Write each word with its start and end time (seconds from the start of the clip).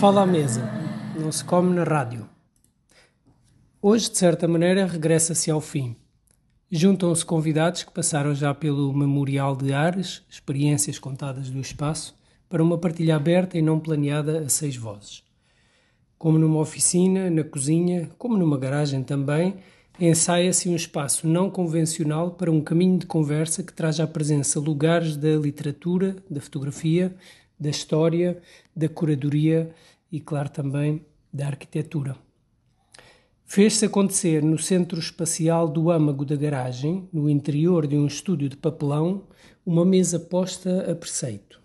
fala 0.00 0.22
à 0.22 0.26
mesa, 0.26 0.62
não 1.14 1.30
se 1.30 1.44
come 1.44 1.74
na 1.74 1.84
rádio. 1.84 2.26
Hoje, 3.82 4.10
de 4.10 4.16
certa 4.16 4.48
maneira, 4.48 4.86
regressa-se 4.86 5.50
ao 5.50 5.60
fim. 5.60 5.94
Juntam-se 6.70 7.22
convidados 7.22 7.84
que 7.84 7.92
passaram 7.92 8.34
já 8.34 8.54
pelo 8.54 8.94
Memorial 8.94 9.54
de 9.54 9.74
Ares, 9.74 10.22
experiências 10.26 10.98
contadas 10.98 11.50
do 11.50 11.60
espaço, 11.60 12.16
para 12.48 12.62
uma 12.62 12.78
partilha 12.78 13.14
aberta 13.14 13.58
e 13.58 13.62
não 13.62 13.78
planeada 13.78 14.38
a 14.40 14.48
seis 14.48 14.74
vozes. 14.74 15.22
Como 16.16 16.38
numa 16.38 16.60
oficina, 16.60 17.28
na 17.28 17.44
cozinha, 17.44 18.08
como 18.16 18.38
numa 18.38 18.56
garagem 18.56 19.02
também, 19.02 19.56
ensaia-se 20.00 20.70
um 20.70 20.76
espaço 20.76 21.28
não 21.28 21.50
convencional 21.50 22.30
para 22.30 22.50
um 22.50 22.62
caminho 22.62 23.00
de 23.00 23.04
conversa 23.04 23.62
que 23.62 23.74
traz 23.74 24.00
à 24.00 24.06
presença 24.06 24.58
lugares 24.58 25.14
da 25.14 25.36
literatura, 25.36 26.16
da 26.30 26.40
fotografia, 26.40 27.14
da 27.60 27.68
história, 27.68 28.40
da 28.74 28.88
curadoria 28.88 29.70
e, 30.10 30.20
claro, 30.20 30.48
também 30.48 31.04
da 31.32 31.46
arquitetura. 31.46 32.16
Fez-se 33.44 33.84
acontecer 33.84 34.44
no 34.44 34.58
centro 34.58 34.98
espacial 34.98 35.68
do 35.68 35.90
âmago 35.90 36.24
da 36.24 36.36
garagem, 36.36 37.08
no 37.12 37.28
interior 37.28 37.86
de 37.86 37.96
um 37.96 38.06
estúdio 38.06 38.48
de 38.48 38.56
papelão, 38.56 39.24
uma 39.66 39.84
mesa 39.84 40.20
posta 40.20 40.90
a 40.90 40.94
preceito. 40.94 41.60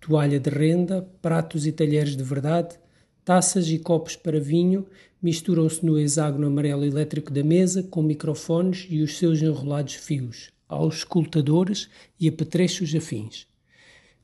Toalha 0.00 0.40
de 0.40 0.48
renda, 0.48 1.02
pratos 1.20 1.66
e 1.66 1.72
talheres 1.72 2.16
de 2.16 2.22
verdade, 2.22 2.78
taças 3.24 3.68
e 3.68 3.78
copos 3.78 4.16
para 4.16 4.40
vinho 4.40 4.86
misturam-se 5.20 5.84
no 5.84 5.98
hexágono 5.98 6.46
amarelo 6.46 6.84
elétrico 6.84 7.32
da 7.32 7.42
mesa 7.42 7.82
com 7.82 8.02
microfones 8.02 8.86
e 8.88 9.02
os 9.02 9.18
seus 9.18 9.42
enrolados 9.42 9.94
fios, 9.94 10.50
aos 10.68 10.98
escutadores 10.98 11.90
e 12.18 12.28
apetrechos 12.28 12.94
afins. 12.94 13.46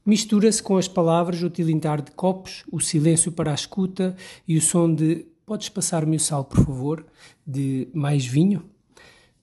Mistura-se 0.04 0.62
com 0.62 0.76
as 0.76 0.88
palavras 0.88 1.42
o 1.42 1.50
tilintar 1.50 2.02
de 2.02 2.10
copos, 2.10 2.64
o 2.70 2.80
silêncio 2.80 3.30
para 3.30 3.50
a 3.52 3.54
escuta 3.54 4.16
e 4.46 4.56
o 4.56 4.60
som 4.60 4.92
de 4.92 5.26
Podes 5.44 5.68
passar-me 5.68 6.16
o 6.16 6.20
sal, 6.20 6.44
por 6.44 6.64
favor? 6.64 7.04
De 7.46 7.88
mais 7.92 8.24
vinho? 8.24 8.64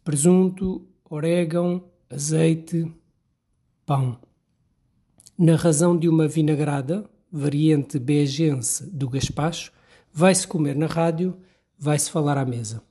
Presunto, 0.03 0.87
orégão, 1.09 1.83
azeite, 2.09 2.91
pão. 3.85 4.17
Na 5.37 5.55
razão 5.55 5.97
de 5.97 6.07
uma 6.07 6.27
vinagrada, 6.27 7.07
variante 7.31 7.99
begense 7.99 8.89
do 8.89 9.09
gaspacho, 9.09 9.71
vai-se 10.11 10.47
comer 10.47 10.75
na 10.75 10.87
rádio, 10.87 11.37
vai-se 11.77 12.09
falar 12.09 12.37
à 12.37 12.45
mesa. 12.45 12.81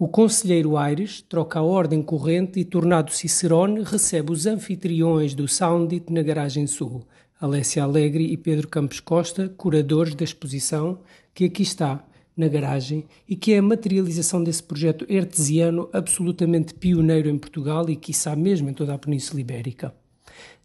O 0.00 0.06
conselheiro 0.06 0.76
Aires 0.76 1.22
troca 1.22 1.58
a 1.58 1.62
ordem 1.62 2.00
corrente 2.00 2.60
e, 2.60 2.64
tornado 2.64 3.10
Cicerone, 3.10 3.82
recebe 3.82 4.30
os 4.30 4.46
anfitriões 4.46 5.34
do 5.34 5.48
Soundit 5.48 6.12
na 6.12 6.22
Garagem 6.22 6.68
Sul, 6.68 7.04
Alessia 7.40 7.82
Alegre 7.82 8.24
e 8.24 8.36
Pedro 8.36 8.68
Campos 8.68 9.00
Costa, 9.00 9.48
curadores 9.48 10.14
da 10.14 10.22
exposição, 10.22 11.00
que 11.34 11.46
aqui 11.46 11.64
está, 11.64 12.06
na 12.36 12.46
garagem, 12.46 13.06
e 13.28 13.34
que 13.34 13.52
é 13.52 13.58
a 13.58 13.62
materialização 13.62 14.44
desse 14.44 14.62
projeto 14.62 15.04
artesiano 15.12 15.88
absolutamente 15.92 16.74
pioneiro 16.74 17.28
em 17.28 17.36
Portugal 17.36 17.90
e, 17.90 17.96
quiçá 17.96 18.36
mesmo, 18.36 18.70
em 18.70 18.74
toda 18.74 18.94
a 18.94 18.98
Península 18.98 19.40
Ibérica, 19.40 19.92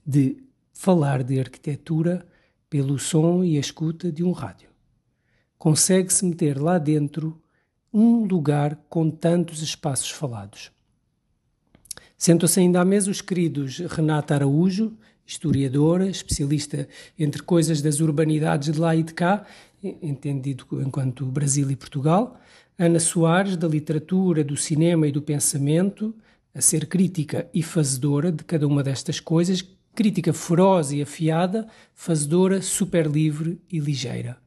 de 0.06 0.38
falar 0.76 1.24
de 1.24 1.40
arquitetura 1.40 2.24
pelo 2.70 3.00
som 3.00 3.44
e 3.44 3.58
a 3.58 3.60
escuta 3.60 4.12
de 4.12 4.24
um 4.24 4.32
rádio. 4.32 4.70
Consegue-se 5.58 6.24
meter 6.24 6.62
lá 6.62 6.78
dentro 6.78 7.42
um 7.94 8.26
lugar 8.26 8.76
com 8.90 9.10
tantos 9.12 9.62
espaços 9.62 10.10
falados. 10.10 10.72
Sentam-se 12.18 12.60
ainda 12.60 12.82
à 12.82 12.86
mesa 12.86 13.12
os 13.12 13.22
queridos 13.22 13.80
Renata 13.80 14.34
Araújo, 14.34 14.94
historiadora, 15.26 16.10
especialista 16.10 16.88
entre 17.20 17.44
coisas 17.44 17.82
das 17.82 18.00
urbanidades 18.00 18.74
de 18.74 18.80
lá 18.80 18.96
e 18.96 19.04
de 19.04 19.14
cá, 19.14 19.46
entendido 20.02 20.66
enquanto 20.82 21.26
Brasil 21.26 21.70
e 21.70 21.76
Portugal, 21.76 22.40
Ana 22.80 23.00
Soares, 23.00 23.56
da 23.56 23.68
literatura, 23.68 24.44
do 24.44 24.58
cinema 24.58 25.08
e 25.08 25.12
do 25.12 25.22
pensamento, 25.22 26.16
a 26.56 26.62
ser 26.62 26.88
crítica 26.88 27.48
e 27.54 27.62
fazedora 27.62 28.32
de 28.32 28.44
cada 28.44 28.68
uma 28.68 28.84
destas 28.84 29.20
coisas, 29.20 29.64
crítica 29.94 30.34
feroz 30.34 30.92
e 30.92 31.02
afiada, 31.02 31.68
fazedora, 31.94 32.62
super 32.62 33.06
livre 33.06 33.62
e 33.72 33.80
ligeira. 33.80 34.43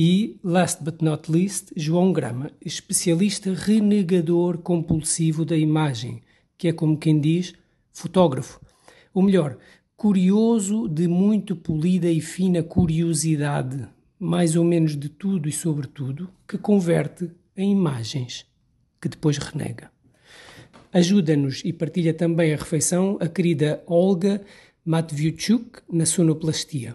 E, 0.00 0.38
last 0.44 0.84
but 0.84 1.02
not 1.02 1.28
least, 1.28 1.72
João 1.74 2.12
Grama, 2.12 2.52
especialista 2.64 3.52
renegador 3.52 4.58
compulsivo 4.58 5.44
da 5.44 5.56
imagem, 5.56 6.22
que 6.56 6.68
é 6.68 6.72
como 6.72 6.96
quem 6.96 7.18
diz, 7.18 7.52
fotógrafo. 7.92 8.60
Ou 9.12 9.24
melhor, 9.24 9.58
curioso 9.96 10.86
de 10.86 11.08
muito 11.08 11.56
polida 11.56 12.08
e 12.08 12.20
fina 12.20 12.62
curiosidade, 12.62 13.88
mais 14.20 14.54
ou 14.54 14.62
menos 14.62 14.96
de 14.96 15.08
tudo 15.08 15.48
e 15.48 15.52
sobretudo, 15.52 16.30
que 16.46 16.56
converte 16.56 17.28
em 17.56 17.72
imagens, 17.72 18.46
que 19.00 19.08
depois 19.08 19.36
renega. 19.36 19.90
Ajuda-nos 20.92 21.60
e 21.64 21.72
partilha 21.72 22.14
também 22.14 22.54
a 22.54 22.56
refeição 22.56 23.18
a 23.20 23.26
querida 23.26 23.82
Olga 23.84 24.42
Matvichuk 24.84 25.80
na 25.90 26.06
sonoplastia. 26.06 26.94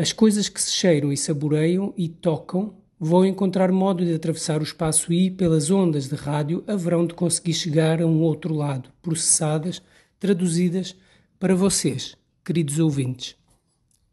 As 0.00 0.14
coisas 0.14 0.48
que 0.48 0.58
se 0.58 0.72
cheiram 0.72 1.12
e 1.12 1.16
saboreiam 1.16 1.92
e 1.94 2.08
tocam 2.08 2.72
vão 2.98 3.22
encontrar 3.22 3.70
modo 3.70 4.02
de 4.02 4.14
atravessar 4.14 4.58
o 4.58 4.64
espaço 4.64 5.12
e, 5.12 5.30
pelas 5.30 5.70
ondas 5.70 6.08
de 6.08 6.14
rádio, 6.14 6.64
haverão 6.66 7.06
de 7.06 7.12
conseguir 7.12 7.52
chegar 7.52 8.00
a 8.00 8.06
um 8.06 8.22
outro 8.22 8.54
lado, 8.54 8.88
processadas, 9.02 9.82
traduzidas 10.18 10.96
para 11.38 11.54
vocês, 11.54 12.16
queridos 12.42 12.78
ouvintes. 12.78 13.36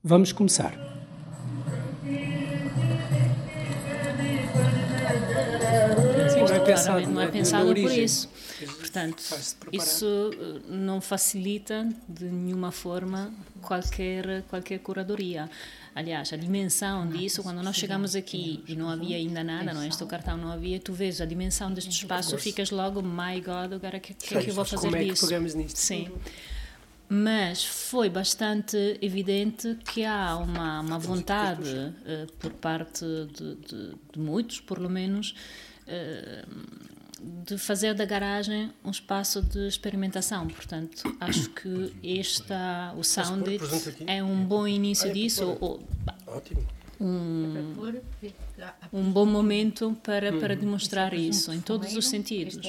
Vamos 0.04 0.34
começar. 0.34 0.97
Não 6.86 6.98
é 6.98 7.02
pensado, 7.02 7.14
não 7.14 7.22
é 7.22 7.28
pensado 7.28 7.74
por 7.74 7.92
isso. 7.92 8.30
Portanto, 8.80 9.24
isso 9.72 10.32
eh, 10.34 10.60
não 10.70 11.00
facilita 11.02 11.88
de 12.08 12.26
nenhuma 12.26 12.72
forma 12.72 13.32
qualquer, 13.62 14.44
qualquer 14.44 14.80
curadoria. 14.80 15.50
Aliás, 15.94 16.32
a 16.32 16.38
dimensão 16.38 17.08
disso, 17.08 17.42
quando 17.42 17.64
nós 17.64 17.76
chegamos 17.76 18.16
aqui 18.16 18.64
e 18.68 18.76
não 18.76 18.90
havia 18.90 19.18
ainda 19.18 19.44
nada, 19.44 19.74
não 19.74 19.82
é? 19.82 19.88
Este 19.88 20.06
cartão 20.06 20.38
não 20.38 20.52
havia, 20.52 20.80
tu 20.80 20.94
vês 20.94 21.20
a 21.20 21.26
dimensão 21.26 21.74
deste 21.74 21.90
espaço, 21.90 22.38
ficas 22.38 22.70
logo, 22.70 23.02
my 23.02 23.42
God, 23.42 23.74
agora 23.74 23.98
o 23.98 24.02
que, 24.02 24.14
que, 24.14 24.38
é 24.38 24.44
que 24.44 24.50
eu 24.52 24.54
vou 24.54 24.64
fazer 24.64 24.90
como 24.90 24.98
disso? 24.98 25.12
É 25.12 25.16
que 25.16 25.34
pegamos 25.34 25.54
nisto? 25.56 25.78
Sim. 25.78 26.12
Mas 27.10 27.64
foi 27.64 28.10
bastante 28.10 28.78
evidente 29.02 29.78
que 29.86 30.04
há 30.04 30.36
uma, 30.38 30.82
uma 30.82 31.00
vontade 31.00 31.70
uh, 31.70 32.32
por 32.38 32.52
parte 32.52 33.06
de, 33.34 33.56
de, 33.56 33.96
de, 34.14 34.20
muitos, 34.20 34.60
por 34.60 34.78
lo 34.78 34.90
menos, 34.90 35.32
uh, 35.32 35.67
de 37.46 37.58
fazer 37.58 37.94
da 37.94 38.06
garagem 38.06 38.72
um 38.84 38.92
espaço 38.92 39.42
de 39.42 39.68
experimentação. 39.68 40.48
Portanto, 40.48 41.04
acho 41.20 41.50
que 41.50 41.94
esta, 42.04 42.94
o 42.98 43.04
Soundit 43.04 43.64
é 44.06 44.24
um 44.24 44.46
bom 44.46 44.68
início 44.68 45.12
disso. 45.12 45.58
Ou, 45.60 45.82
Ótimo. 46.28 46.66
Um, 47.00 47.76
um 48.92 49.12
bom 49.12 49.26
momento 49.26 49.96
para, 50.04 50.34
para 50.34 50.56
demonstrar 50.56 51.14
isso 51.14 51.54
em 51.54 51.62
todos 51.62 51.96
os 51.96 52.08
sentidos. 52.08 52.60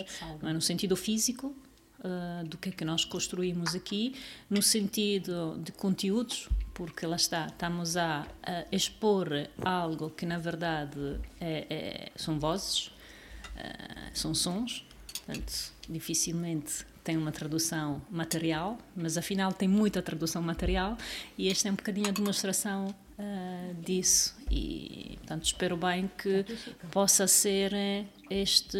É? 0.42 0.52
No 0.52 0.60
sentido 0.60 0.94
físico, 0.96 1.54
uh, 2.00 2.46
do 2.46 2.58
que 2.58 2.68
é 2.68 2.72
que 2.72 2.84
nós 2.84 3.04
construímos 3.04 3.74
aqui, 3.74 4.14
no 4.50 4.62
sentido 4.62 5.58
de 5.62 5.72
conteúdos, 5.72 6.48
porque 6.74 7.06
lá 7.06 7.16
está, 7.16 7.46
estamos 7.46 7.96
a, 7.96 8.26
a 8.42 8.64
expor 8.70 9.28
algo 9.64 10.10
que 10.10 10.24
na 10.26 10.38
verdade 10.38 11.18
é, 11.40 11.66
é, 11.70 12.12
são 12.14 12.38
vozes, 12.38 12.90
uh, 13.58 14.10
são 14.14 14.34
sons, 14.34 14.84
portanto, 15.26 15.72
dificilmente 15.88 16.86
tem 17.02 17.16
uma 17.16 17.32
tradução 17.32 18.02
material, 18.10 18.76
mas 18.94 19.16
afinal 19.16 19.52
tem 19.52 19.66
muita 19.66 20.02
tradução 20.02 20.42
material 20.42 20.96
e 21.38 21.48
este 21.48 21.66
é 21.66 21.72
um 21.72 21.74
bocadinho 21.74 22.08
a 22.08 22.12
demonstração 22.12 22.94
uh, 23.18 23.74
disso. 23.82 24.36
E 24.50 25.16
portanto 25.20 25.44
espero 25.46 25.76
bem 25.76 26.10
que 26.18 26.44
possa 26.90 27.26
ser 27.26 27.72
este, 28.28 28.78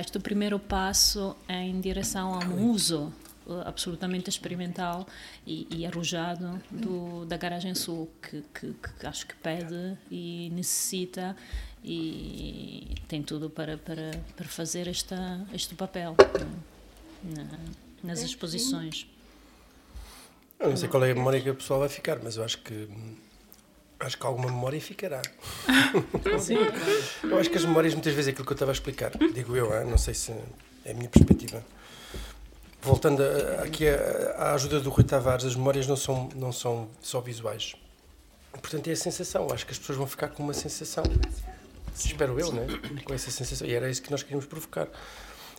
este 0.00 0.16
o 0.16 0.20
primeiro 0.20 0.58
passo 0.58 1.36
em 1.46 1.78
direção 1.78 2.34
a 2.34 2.38
um 2.38 2.70
uso 2.70 3.12
absolutamente 3.66 4.30
experimental 4.30 5.06
e, 5.46 5.66
e 5.70 5.86
arrojado 5.86 6.60
do, 6.70 7.26
da 7.26 7.36
Garagem 7.36 7.74
Sul, 7.74 8.10
que, 8.22 8.42
que, 8.54 8.72
que, 8.72 9.06
acho 9.06 9.26
que 9.26 9.34
pede 9.36 9.98
e 10.10 10.50
necessita 10.54 11.36
e 11.84 12.94
tem 13.06 13.22
tudo 13.22 13.50
para, 13.50 13.76
para, 13.76 14.10
para 14.34 14.46
fazer 14.46 14.88
esta, 14.88 15.46
este 15.52 15.74
papel 15.74 16.16
na, 17.22 17.46
nas 18.02 18.22
exposições. 18.22 19.06
Eu 20.58 20.70
não 20.70 20.76
sei 20.76 20.88
qual 20.88 21.04
é 21.04 21.10
a 21.10 21.14
memória 21.14 21.40
que 21.42 21.50
a 21.50 21.54
pessoa 21.54 21.80
vai 21.80 21.88
ficar, 21.90 22.18
mas 22.22 22.36
eu 22.36 22.44
acho 22.44 22.58
que 22.62 22.88
acho 24.00 24.18
que 24.18 24.26
alguma 24.26 24.50
memória 24.50 24.80
ficará. 24.80 25.20
Sim. 26.40 26.56
eu 27.22 27.38
acho 27.38 27.50
que 27.50 27.58
as 27.58 27.64
memórias, 27.64 27.94
muitas 27.94 28.12
vezes, 28.12 28.28
é 28.28 28.30
aquilo 28.30 28.46
que 28.46 28.52
eu 28.52 28.56
estava 28.56 28.70
a 28.70 28.74
explicar, 28.74 29.12
digo 29.32 29.56
eu, 29.56 29.86
não 29.86 29.98
sei 29.98 30.14
se 30.14 30.32
é 30.84 30.90
a 30.90 30.94
minha 30.94 31.08
perspectiva. 31.08 31.64
Voltando 32.80 33.22
a, 33.22 33.62
aqui 33.62 33.86
à 33.88 34.52
ajuda 34.54 34.80
do 34.80 34.90
Rui 34.90 35.04
Tavares, 35.04 35.44
as 35.44 35.54
memórias 35.54 35.86
não 35.86 35.96
são, 35.96 36.28
não 36.34 36.52
são 36.52 36.88
só 37.00 37.20
visuais. 37.20 37.74
Portanto, 38.52 38.88
é 38.88 38.92
a 38.92 38.96
sensação. 38.96 39.48
Acho 39.52 39.66
que 39.66 39.72
as 39.72 39.78
pessoas 39.78 39.98
vão 39.98 40.06
ficar 40.06 40.28
com 40.28 40.42
uma 40.42 40.54
sensação. 40.54 41.02
Espero 41.94 42.38
eu, 42.38 42.52
né? 42.52 42.66
Com 43.04 43.14
essa 43.14 43.30
sensação. 43.30 43.66
E 43.66 43.72
era 43.72 43.88
isso 43.88 44.02
que 44.02 44.10
nós 44.10 44.22
queríamos 44.22 44.46
provocar. 44.46 44.88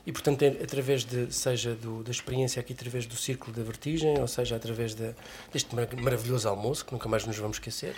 E, 0.06 0.12
portanto, 0.12 0.44
é 0.44 0.50
através 0.50 1.04
de, 1.04 1.34
seja 1.34 1.74
do, 1.74 2.04
da 2.04 2.12
experiência 2.12 2.60
aqui, 2.60 2.74
através 2.74 3.08
do 3.08 3.16
Círculo 3.16 3.58
da 3.58 3.64
Vertigem, 3.64 4.20
ou 4.20 4.28
seja, 4.28 4.56
através 4.56 4.94
de, 4.94 5.16
deste 5.52 5.76
maravilhoso 5.76 6.48
almoço, 6.48 6.86
que 6.86 6.94
nunca 6.94 7.10
mais 7.10 7.26
nos 7.26 7.36
vamos 7.38 7.58
esquecer. 7.58 7.96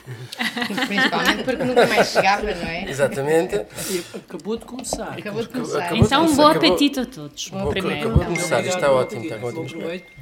Principalmente 0.88 1.44
porque 1.44 1.64
nunca 1.66 1.86
mais 1.86 2.08
chegava, 2.08 2.44
não 2.44 2.68
é? 2.68 2.90
Exatamente. 2.90 3.56
E 3.90 4.04
acabou 4.16 4.56
de 4.56 4.66
começar. 4.66 5.18
Acabou 5.18 5.42
de 5.42 5.50
começar. 5.50 5.80
Acabou 5.80 6.06
então, 6.06 6.26
um 6.26 6.36
bom 6.36 6.48
apetite 6.48 7.00
a 7.02 7.06
todos. 7.06 7.50
Bom, 7.50 7.70
primeiro. 7.70 8.00
Acabou 8.08 8.20
de 8.20 8.26
começar, 8.26 8.62
isto 8.62 8.76
está 8.76 8.92
ótimo. 8.92 9.24
Está 9.24 9.46
ótimo. 9.46 9.68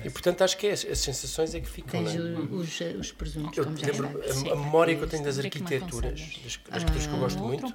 E, 0.04 0.10
portanto, 0.10 0.44
acho 0.44 0.58
que 0.58 0.68
é, 0.68 0.72
as 0.72 0.98
sensações 0.98 1.54
é 1.54 1.60
que 1.60 1.70
ficam. 1.70 2.04
Tens 2.04 2.16
é? 2.16 2.20
os, 2.20 2.82
os 3.00 3.12
presuntos, 3.12 3.58
eu 3.60 3.64
lembro, 3.64 4.08
a, 4.08 4.54
a, 4.54 4.56
memória 4.56 4.96
que 4.96 5.04
eu 5.04 5.08
tenho 5.08 5.24
das 5.24 5.38
arquiteturas, 5.38 6.20
das, 6.20 6.60
das 6.72 6.84
coisas 6.84 7.06
que 7.06 7.14
eu 7.14 7.20
gosto 7.20 7.40
muito. 7.40 7.68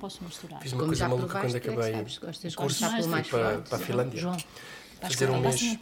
Fiz 0.61 0.73
uma 0.73 0.85
coisa 0.85 1.09
maluca 1.09 1.39
quando 1.41 1.55
acabei 1.55 1.93
o 1.95 2.55
curso 2.56 2.85
para, 3.31 3.59
para 3.59 3.77
a 3.77 3.79
Finlândia. 3.79 4.00
João 4.14 4.37
fazer 5.00 5.31
um 5.31 5.41
mês 5.41 5.79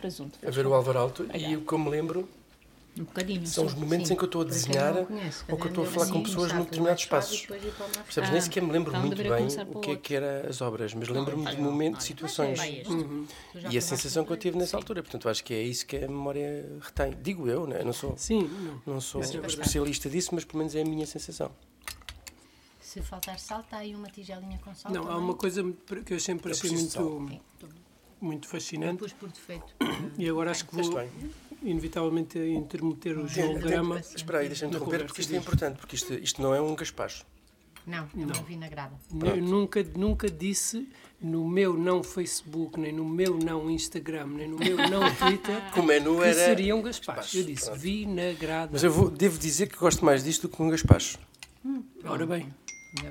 a 0.46 0.50
ver 0.50 0.66
o 0.66 0.74
Álvaro 0.74 0.98
Alto 0.98 1.26
e 1.34 1.56
o 1.56 1.62
que 1.62 1.72
eu 1.72 1.78
me 1.78 1.90
lembro 1.90 2.28
um 2.96 3.46
são 3.46 3.64
os 3.64 3.74
momentos 3.74 4.08
sim. 4.08 4.14
em 4.14 4.16
que 4.16 4.24
eu 4.24 4.26
estou 4.26 4.42
a 4.42 4.44
desenhar 4.44 4.96
ou 5.48 5.56
que 5.56 5.66
eu 5.66 5.68
estou 5.68 5.84
a 5.84 5.86
falar 5.86 6.08
com 6.08 6.22
pessoas 6.22 6.52
num 6.52 6.64
determinados 6.64 7.02
espaços. 7.02 7.46
Percebes? 7.46 8.30
Nem 8.30 8.40
sequer 8.40 8.62
me 8.62 8.72
lembro 8.72 8.90
então, 8.90 9.06
muito 9.06 9.22
bem 9.22 9.46
o 9.72 9.80
que 9.80 9.90
é 9.92 9.96
que 9.96 10.14
eram 10.14 10.48
as 10.48 10.60
obras, 10.60 10.94
mas 10.94 11.08
lembro-me 11.08 11.48
de 11.48 11.60
momentos, 11.60 12.04
situações. 12.04 12.58
Uhum. 12.88 13.26
E 13.70 13.78
a 13.78 13.80
sensação 13.80 14.24
que 14.24 14.32
eu 14.32 14.36
tive 14.36 14.58
nessa 14.58 14.76
altura. 14.76 15.02
Portanto, 15.02 15.28
acho 15.28 15.44
que 15.44 15.54
é 15.54 15.62
isso 15.62 15.86
que 15.86 15.96
a 15.96 16.08
memória 16.08 16.66
retém. 16.80 17.16
Digo 17.22 17.48
eu, 17.48 17.66
né? 17.66 17.82
não 17.84 17.92
sou, 17.92 18.16
sim, 18.16 18.42
não, 18.84 18.94
não 18.94 19.00
sou 19.00 19.22
é 19.22 19.46
especialista 19.46 20.10
disso, 20.10 20.30
mas 20.32 20.44
pelo 20.44 20.58
menos 20.58 20.74
é 20.74 20.82
a 20.82 20.84
minha 20.84 21.06
sensação. 21.06 21.50
Se 22.80 23.00
faltar 23.02 23.38
sal, 23.38 23.60
está 23.60 23.78
aí 23.78 23.94
uma 23.94 24.08
tigelinha 24.08 24.58
com 24.64 24.74
sal. 24.74 24.90
Não, 24.90 25.02
também. 25.02 25.16
há 25.16 25.20
uma 25.20 25.34
coisa 25.34 25.62
que 26.04 26.14
eu 26.14 26.18
sempre 26.18 26.50
achei 26.50 26.70
muito 26.70 27.38
muito 28.20 28.48
fascinante. 28.48 28.98
Pus 28.98 29.12
por 29.12 29.28
defeito. 29.30 29.74
E 30.16 30.28
agora 30.28 30.50
acho 30.50 30.66
que 30.66 30.74
vou 30.74 31.08
inevitavelmente 31.62 32.38
intermeter 32.38 33.18
o 33.18 33.26
João 33.26 33.54
Grama. 33.54 33.98
Espera 33.98 34.38
aí, 34.38 34.48
deixa-me 34.48 34.74
interromper, 34.74 35.04
porque 35.06 35.20
isto 35.20 35.34
é 35.34 35.36
importante, 35.36 35.76
porque 35.78 35.96
isto, 35.96 36.14
isto 36.14 36.42
não 36.42 36.54
é 36.54 36.60
um 36.60 36.74
gaspacho. 36.74 37.24
Não, 37.86 38.06
é 38.14 38.22
uma 38.22 38.34
vinagrada. 38.42 38.94
Eu 39.24 39.42
nunca, 39.42 39.82
nunca 39.82 40.30
disse 40.30 40.86
no 41.20 41.48
meu 41.48 41.72
não 41.72 42.02
Facebook, 42.02 42.78
nem 42.78 42.92
no 42.92 43.04
meu 43.04 43.38
não 43.38 43.70
Instagram, 43.70 44.26
nem 44.26 44.46
no 44.46 44.58
meu 44.58 44.76
não 44.76 45.00
Twitter 45.16 45.72
que 45.72 45.80
o 45.80 45.82
menu 45.82 46.22
era 46.22 46.34
seria 46.34 46.76
um 46.76 46.82
gaspacho. 46.82 47.38
Eu 47.38 47.44
disse 47.44 47.64
Pronto. 47.64 47.80
vinagrada. 47.80 48.70
Mas 48.72 48.84
eu 48.84 48.92
vou, 48.92 49.10
devo 49.10 49.38
dizer 49.38 49.68
que 49.68 49.76
gosto 49.78 50.04
mais 50.04 50.22
disto 50.22 50.48
do 50.48 50.54
que 50.54 50.62
um 50.62 50.68
gaspacho. 50.68 51.18
Hum, 51.64 51.82
ora 52.04 52.26
bem. 52.26 52.54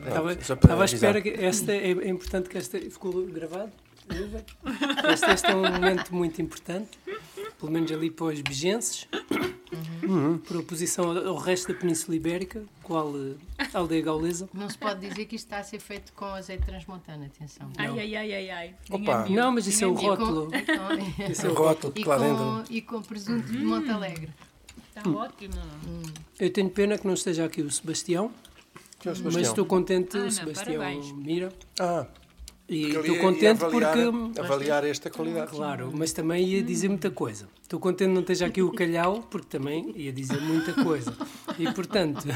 Estava, 0.06 0.34
estava 0.34 0.82
à 0.84 0.86
espera 0.86 1.22
que 1.22 1.30
esta 1.30 1.72
é, 1.72 1.92
é 1.92 2.10
importante 2.10 2.48
que 2.48 2.58
esta 2.58 2.80
ficou 2.80 3.26
gravado. 3.26 3.72
Este, 5.12 5.32
este 5.32 5.48
é 5.48 5.56
um 5.56 5.72
momento 5.72 6.14
muito 6.14 6.42
importante, 6.42 6.98
pelo 7.60 7.72
menos 7.72 7.92
ali 7.92 8.10
para 8.10 8.28
os 8.28 8.42
begenses, 8.42 9.08
uhum. 10.04 10.38
por 10.38 10.58
oposição 10.58 11.12
ao, 11.28 11.36
resto 11.38 11.72
da 11.74 11.80
Península 11.80 12.16
Ibérica, 12.16 12.64
qual 12.84 13.14
a 13.74 13.78
aldeia 13.78 14.02
gaulesa. 14.02 14.50
Não 14.54 14.70
se 14.70 14.78
pode 14.78 15.08
dizer 15.08 15.26
que 15.26 15.36
isto 15.36 15.46
está 15.46 15.60
a 15.60 15.64
ser 15.64 15.80
feito 15.80 16.14
com 16.14 16.26
azeite 16.26 16.66
transmontano, 16.66 17.26
atenção. 17.26 17.70
Ai, 17.78 18.00
ai, 18.00 18.16
ai, 18.16 18.34
ai, 18.34 18.50
ai. 18.50 18.76
Opa. 18.90 19.28
Não, 19.30 19.52
mas 19.52 19.68
isso 19.68 19.84
é 19.84 19.88
o 19.88 19.94
rótulo. 19.94 20.50
Isso 21.30 21.46
é 21.46 21.50
o 21.50 21.54
rótulo 21.54 21.94
e, 21.96 22.04
com, 22.04 22.64
e 22.70 22.82
com 22.82 23.02
presunto 23.02 23.48
de 23.48 23.58
Montalegre. 23.58 24.30
Está 24.96 25.10
hum. 25.10 25.16
ótimo. 25.16 25.56
Hum. 25.88 26.04
Eu 26.40 26.52
tenho 26.52 26.70
pena 26.70 26.98
que 26.98 27.06
não 27.06 27.14
esteja 27.14 27.46
aqui 27.46 27.62
o 27.62 27.70
Sebastião. 27.70 28.32
É 29.06 29.12
o 29.12 29.16
Sebastião? 29.16 29.32
Mas 29.32 29.48
estou 29.48 29.66
contente, 29.66 30.18
Ana, 30.18 30.28
o 30.28 30.32
Sebastião 30.32 30.78
parabéns. 30.78 31.12
Mira. 31.12 31.54
Ah, 31.80 32.08
e 32.70 32.90
estou 32.90 33.18
contente 33.20 33.64
avaliar, 33.64 33.94
porque. 33.94 34.40
Avaliar 34.40 34.84
esta 34.84 35.10
qualidade. 35.10 35.52
Claro, 35.52 35.92
mas 35.96 36.12
também 36.12 36.46
ia 36.46 36.62
dizer 36.62 36.90
muita 36.90 37.10
coisa. 37.10 37.48
Estou 37.62 37.80
contente 37.80 38.10
de 38.10 38.14
não 38.14 38.22
esteja 38.22 38.46
aqui 38.46 38.62
o 38.62 38.72
calhau, 38.72 39.24
porque 39.24 39.48
também 39.48 39.94
ia 39.96 40.12
dizer 40.12 40.42
muita 40.42 40.74
coisa. 40.74 41.16
E 41.58 41.72
portanto, 41.72 42.28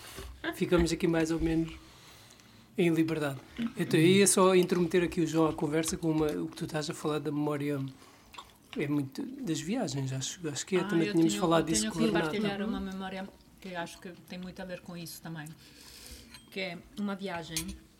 ficamos 0.54 0.92
aqui 0.92 1.06
mais 1.06 1.30
ou 1.30 1.40
menos 1.40 1.72
em 2.76 2.90
liberdade. 2.90 3.40
Então, 3.76 3.98
ia 3.98 4.26
só 4.26 4.54
intrometer 4.54 5.02
aqui 5.02 5.22
o 5.22 5.26
João 5.26 5.48
à 5.48 5.52
conversa 5.54 5.96
com 5.96 6.10
uma, 6.10 6.26
o 6.26 6.48
que 6.48 6.56
tu 6.56 6.64
estás 6.64 6.88
a 6.90 6.94
falar 6.94 7.18
da 7.18 7.32
memória. 7.32 7.80
É 8.76 8.86
muito 8.86 9.22
das 9.40 9.58
viagens, 9.58 10.12
acho, 10.12 10.46
acho 10.48 10.66
que 10.66 10.76
é. 10.76 10.80
Ah, 10.80 10.84
também 10.84 11.10
tínhamos 11.10 11.34
falado 11.34 11.64
disso 11.64 11.90
com 11.90 11.98
o 11.98 12.02
Renato. 12.02 12.26
Eu 12.26 12.30
partilhar 12.42 12.62
uma 12.62 12.78
memória 12.78 13.26
que 13.58 13.74
acho 13.74 13.98
que 13.98 14.10
tem 14.28 14.38
muito 14.38 14.60
a 14.60 14.66
ver 14.66 14.80
com 14.80 14.94
isso 14.94 15.22
também. 15.22 15.48
Que 16.50 16.60
é 16.60 16.78
uma 16.98 17.14
viagem 17.16 17.56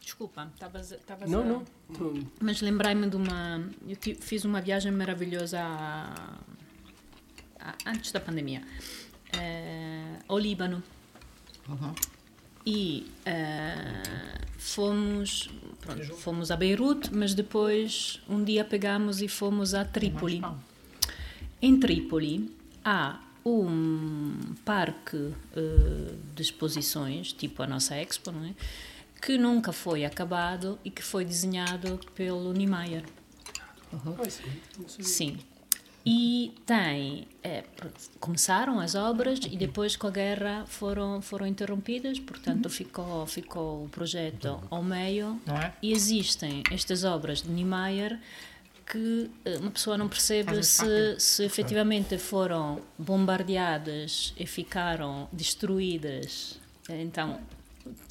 Desculpa, 0.09 0.51
estavas 0.55 1.29
Não, 1.29 1.43
a... 1.43 1.45
não. 1.45 1.65
Tô... 1.93 2.15
Mas 2.41 2.63
lembrei-me 2.63 3.11
de 3.11 3.17
uma. 3.17 3.63
Eu 3.87 3.95
fiz 4.19 4.43
uma 4.47 4.59
viagem 4.59 4.91
maravilhosa 4.91 5.61
a... 5.61 6.35
A... 7.61 7.75
antes 7.91 8.11
da 8.11 8.19
pandemia 8.19 8.63
uh, 9.35 10.25
ao 10.27 10.39
Líbano. 10.39 10.83
Uhum. 11.69 11.95
E 12.65 13.07
uh, 13.27 14.47
fomos, 14.57 15.51
pronto, 15.83 16.15
fomos 16.15 16.51
a 16.51 16.57
Beirute, 16.57 17.15
mas 17.15 17.35
depois 17.35 18.23
um 18.31 18.43
dia 18.43 18.65
pegamos 18.65 19.21
e 19.21 19.29
fomos 19.29 19.75
a 19.75 19.85
Trípoli. 19.85 20.41
Em 21.61 21.79
Trípoli 21.79 22.51
há 22.83 23.21
um 23.45 24.55
parque 24.65 25.17
uh, 25.17 26.19
de 26.35 26.41
exposições, 26.41 27.31
tipo 27.31 27.63
a 27.63 27.67
nossa 27.67 27.95
Expo, 27.95 28.33
não 28.33 28.47
é? 28.47 28.55
Que 29.21 29.37
nunca 29.37 29.73
foi 29.73 30.05
acabado 30.05 30.79
e 30.85 30.91
que 30.91 31.03
foi 31.03 31.25
desenhado 31.25 32.01
pelo 32.15 32.53
Niemeyer. 32.53 33.05
Uhum. 33.93 34.17
Sim. 34.87 35.39
E 36.05 36.55
tem. 36.65 37.29
É, 37.43 37.65
começaram 38.19 38.81
as 38.81 38.95
obras 38.95 39.41
e 39.51 39.57
depois 39.57 39.97
com 39.97 40.07
a 40.07 40.11
guerra 40.11 40.65
foram, 40.67 41.21
foram 41.21 41.47
interrompidas, 41.47 42.19
portanto 42.19 42.67
uhum. 42.67 42.71
ficou, 42.71 43.27
ficou 43.27 43.85
o 43.85 43.89
projeto 43.89 44.59
ao 44.71 44.83
meio. 44.83 45.41
É? 45.47 45.73
E 45.83 45.93
existem 45.93 46.63
estas 46.71 47.05
obras 47.05 47.43
de 47.43 47.51
Niemeyer 47.51 48.19
que 48.91 49.31
eh, 49.45 49.59
uma 49.59 49.71
pessoa 49.71 49.99
não 49.99 50.09
percebe 50.09 50.63
se, 50.63 51.19
se 51.19 51.45
efetivamente 51.45 52.17
foram 52.17 52.81
bombardeadas 52.99 54.33
e 54.39 54.47
ficaram 54.47 55.29
destruídas. 55.31 56.59
Então, 56.89 57.39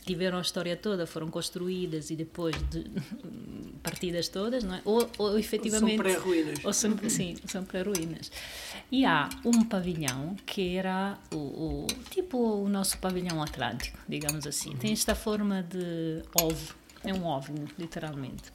tiveram 0.06 0.38
a 0.38 0.42
história 0.42 0.76
toda, 0.76 1.06
foram 1.06 1.30
construídas 1.30 2.10
e 2.10 2.16
depois 2.16 2.56
de, 2.70 2.86
partidas 3.84 4.28
todas, 4.28 4.64
não 4.64 4.76
é? 4.76 4.82
Ou, 4.86 5.10
ou 5.18 5.38
efetivamente. 5.38 5.96
São 5.96 6.04
pré-ruínas. 6.04 6.66
Ou 6.66 6.74
são, 6.74 6.98
sim, 7.10 7.36
são 7.46 7.64
pré-ruínas. 7.64 8.32
E 8.92 9.06
há 9.06 9.30
um 9.44 9.64
pavilhão 9.64 10.36
que 10.46 10.76
era 10.76 11.18
o, 11.32 11.38
o, 11.38 11.88
tipo 12.10 12.38
o 12.38 12.70
nosso 12.70 12.98
pavilhão 13.00 13.42
atlântico, 13.42 13.98
digamos 14.08 14.48
assim. 14.48 14.76
Tem 14.78 14.92
esta 14.92 15.16
forma 15.16 15.64
de 15.64 16.22
ovo, 16.42 16.76
é 17.04 17.14
um 17.14 17.26
ovni, 17.26 17.66
literalmente 17.78 18.52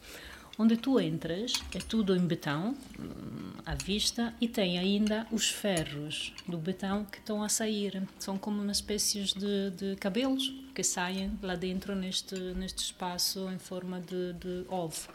onde 0.59 0.76
tu 0.76 1.00
entras, 1.00 1.54
é 1.75 1.78
tudo 1.78 2.14
em 2.14 2.26
betão, 2.26 2.76
hum, 2.99 3.52
à 3.64 3.75
vista, 3.75 4.35
e 4.40 4.49
tem 4.49 4.78
ainda 4.78 5.26
os 5.30 5.49
ferros 5.49 6.32
do 6.47 6.59
betão 6.59 7.04
que 7.04 7.18
estão 7.18 7.42
a 7.42 7.49
sair. 7.49 8.02
São 8.18 8.37
como 8.37 8.61
uma 8.61 8.73
espécie 8.73 9.23
de, 9.25 9.71
de 9.71 9.97
cabelos 9.97 10.52
que 10.75 10.82
saem 10.82 11.38
lá 11.42 11.54
dentro 11.54 11.94
neste, 11.94 12.35
neste 12.35 12.85
espaço 12.85 13.49
em 13.50 13.59
forma 13.59 14.00
de, 14.00 14.32
de 14.35 14.64
ovo. 14.68 15.09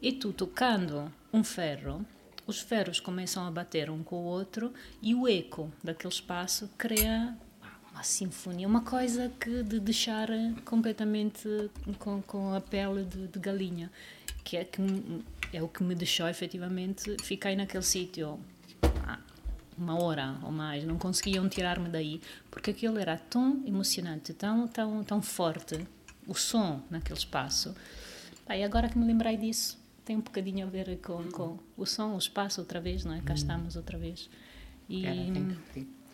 E 0.00 0.12
tu 0.12 0.32
tocando 0.32 1.12
um 1.32 1.44
ferro, 1.44 2.04
os 2.46 2.60
ferros 2.60 2.98
começam 2.98 3.46
a 3.46 3.50
bater 3.50 3.88
um 3.88 4.02
com 4.02 4.16
o 4.16 4.24
outro 4.24 4.72
e 5.00 5.14
o 5.14 5.28
eco 5.28 5.72
daquele 5.82 6.12
espaço 6.12 6.68
cria 6.76 7.36
uma 7.92 8.02
sinfonia, 8.02 8.66
uma 8.66 8.80
coisa 8.80 9.30
que 9.38 9.62
de 9.62 9.78
deixar 9.78 10.28
completamente 10.64 11.46
com, 11.98 12.20
com 12.22 12.54
a 12.54 12.60
pele 12.60 13.04
de, 13.04 13.28
de 13.28 13.38
galinha 13.38 13.90
que 14.44 14.56
é, 14.56 14.64
que 14.64 14.80
é 15.52 15.62
o 15.62 15.68
que 15.68 15.82
me 15.82 15.94
deixou 15.94 16.28
efetivamente 16.28 17.16
ficar 17.22 17.54
naquele 17.56 17.82
sítio. 17.82 18.38
Uma 19.76 20.00
hora 20.00 20.36
ou 20.42 20.52
mais, 20.52 20.84
não 20.84 20.98
conseguiam 20.98 21.48
tirar-me 21.48 21.88
daí, 21.88 22.20
porque 22.50 22.70
aquilo 22.70 22.98
era 22.98 23.16
tão 23.16 23.62
emocionante, 23.66 24.34
tão, 24.34 24.68
tão, 24.68 25.02
tão 25.02 25.22
forte, 25.22 25.86
o 26.26 26.34
som 26.34 26.82
naquele 26.90 27.18
espaço. 27.18 27.74
Pá, 28.46 28.56
e 28.56 28.62
agora 28.62 28.88
que 28.88 28.98
me 28.98 29.06
lembrei 29.06 29.36
disso, 29.36 29.78
tem 30.04 30.16
um 30.16 30.20
bocadinho 30.20 30.66
a 30.66 30.70
ver 30.70 30.98
com, 30.98 31.24
com 31.30 31.58
o 31.76 31.86
som, 31.86 32.14
o 32.14 32.18
espaço 32.18 32.60
outra 32.60 32.80
vez, 32.80 33.04
não 33.04 33.14
é? 33.14 33.20
Cá 33.22 33.34
estamos 33.34 33.74
outra 33.74 33.96
vez. 33.96 34.28
E... 34.88 35.06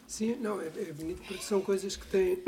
Sim, 0.06 0.36
não, 0.36 0.60
é, 0.60 0.66
é 0.68 0.92
bonito 0.92 1.22
porque 1.26 1.42
são 1.42 1.60
coisas 1.60 1.96
que 1.96 2.06
têm. 2.06 2.38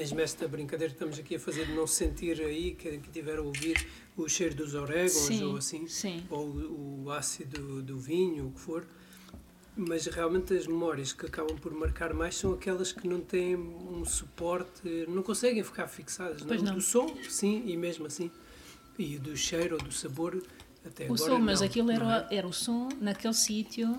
Mesmo 0.00 0.18
esta 0.18 0.48
brincadeira 0.48 0.88
que 0.90 0.96
estamos 0.96 1.18
aqui 1.18 1.34
a 1.36 1.38
fazer 1.38 1.66
de 1.66 1.74
não 1.74 1.86
sentir 1.86 2.40
aí, 2.40 2.74
que, 2.74 2.96
que 2.96 3.10
tiver 3.10 3.36
a 3.36 3.42
ouvir 3.42 3.86
o 4.16 4.26
cheiro 4.26 4.54
dos 4.54 4.74
orégãos 4.74 5.12
Sim, 5.12 5.44
ou 5.44 5.56
assim, 5.58 5.86
sim. 5.86 6.24
ou 6.30 6.46
o, 6.46 7.02
o 7.04 7.10
ácido 7.10 7.82
do 7.82 7.98
vinho, 7.98 8.46
o 8.46 8.50
que 8.52 8.60
for. 8.60 8.86
Mas 9.76 10.06
realmente 10.06 10.54
as 10.56 10.66
memórias 10.66 11.12
que 11.12 11.26
acabam 11.26 11.54
por 11.58 11.74
marcar 11.74 12.14
mais 12.14 12.34
são 12.34 12.54
aquelas 12.54 12.92
que 12.92 13.06
não 13.06 13.20
têm 13.20 13.56
um 13.56 14.02
suporte, 14.06 14.80
não 15.06 15.22
conseguem 15.22 15.62
ficar 15.62 15.86
fixadas. 15.86 16.40
Pois 16.44 16.62
não. 16.62 16.72
Do 16.76 16.80
som, 16.80 17.14
sim, 17.28 17.62
e 17.66 17.76
mesmo 17.76 18.06
assim. 18.06 18.30
E 18.98 19.18
do 19.18 19.36
cheiro 19.36 19.76
ou 19.76 19.82
do 19.82 19.92
sabor, 19.92 20.42
até 20.82 21.02
O 21.04 21.12
agora. 21.14 21.30
som, 21.30 21.38
mas 21.38 21.60
não, 21.60 21.66
aquilo 21.66 21.88
não 21.88 21.94
era, 21.94 22.26
é? 22.30 22.36
era 22.38 22.46
o 22.48 22.54
som 22.54 22.88
naquele 23.02 23.34
sítio, 23.34 23.94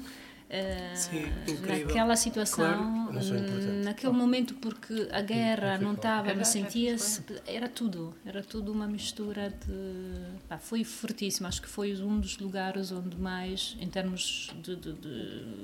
Sim, 0.95 1.23
incrível. 1.47 1.87
naquela 1.87 2.15
situação, 2.15 2.65
Claro. 2.65 2.81
Hum, 2.83 3.81
naquele 3.83 4.11
momento, 4.13 4.53
porque 4.55 5.07
a 5.11 5.21
guerra 5.21 5.77
não 5.77 5.93
estava, 5.93 6.27
Era- 6.29 6.37
mas 6.37 6.47
sentia-se, 6.49 7.23
era 7.47 7.69
tudo, 7.69 8.13
era 8.25 8.43
tudo 8.43 8.71
uma 8.71 8.87
mistura 8.87 9.49
de. 9.49 10.41
pá, 10.49 10.57
foi 10.57 10.83
fortíssimo, 10.83 11.47
acho 11.47 11.61
que 11.61 11.69
foi 11.69 11.95
um 12.01 12.19
dos 12.19 12.37
lugares 12.37 12.91
onde 12.91 13.15
mais, 13.17 13.75
em 13.79 13.87
termos 13.87 14.49
de, 14.61 14.75
de- 14.75 14.93
de 14.93 15.61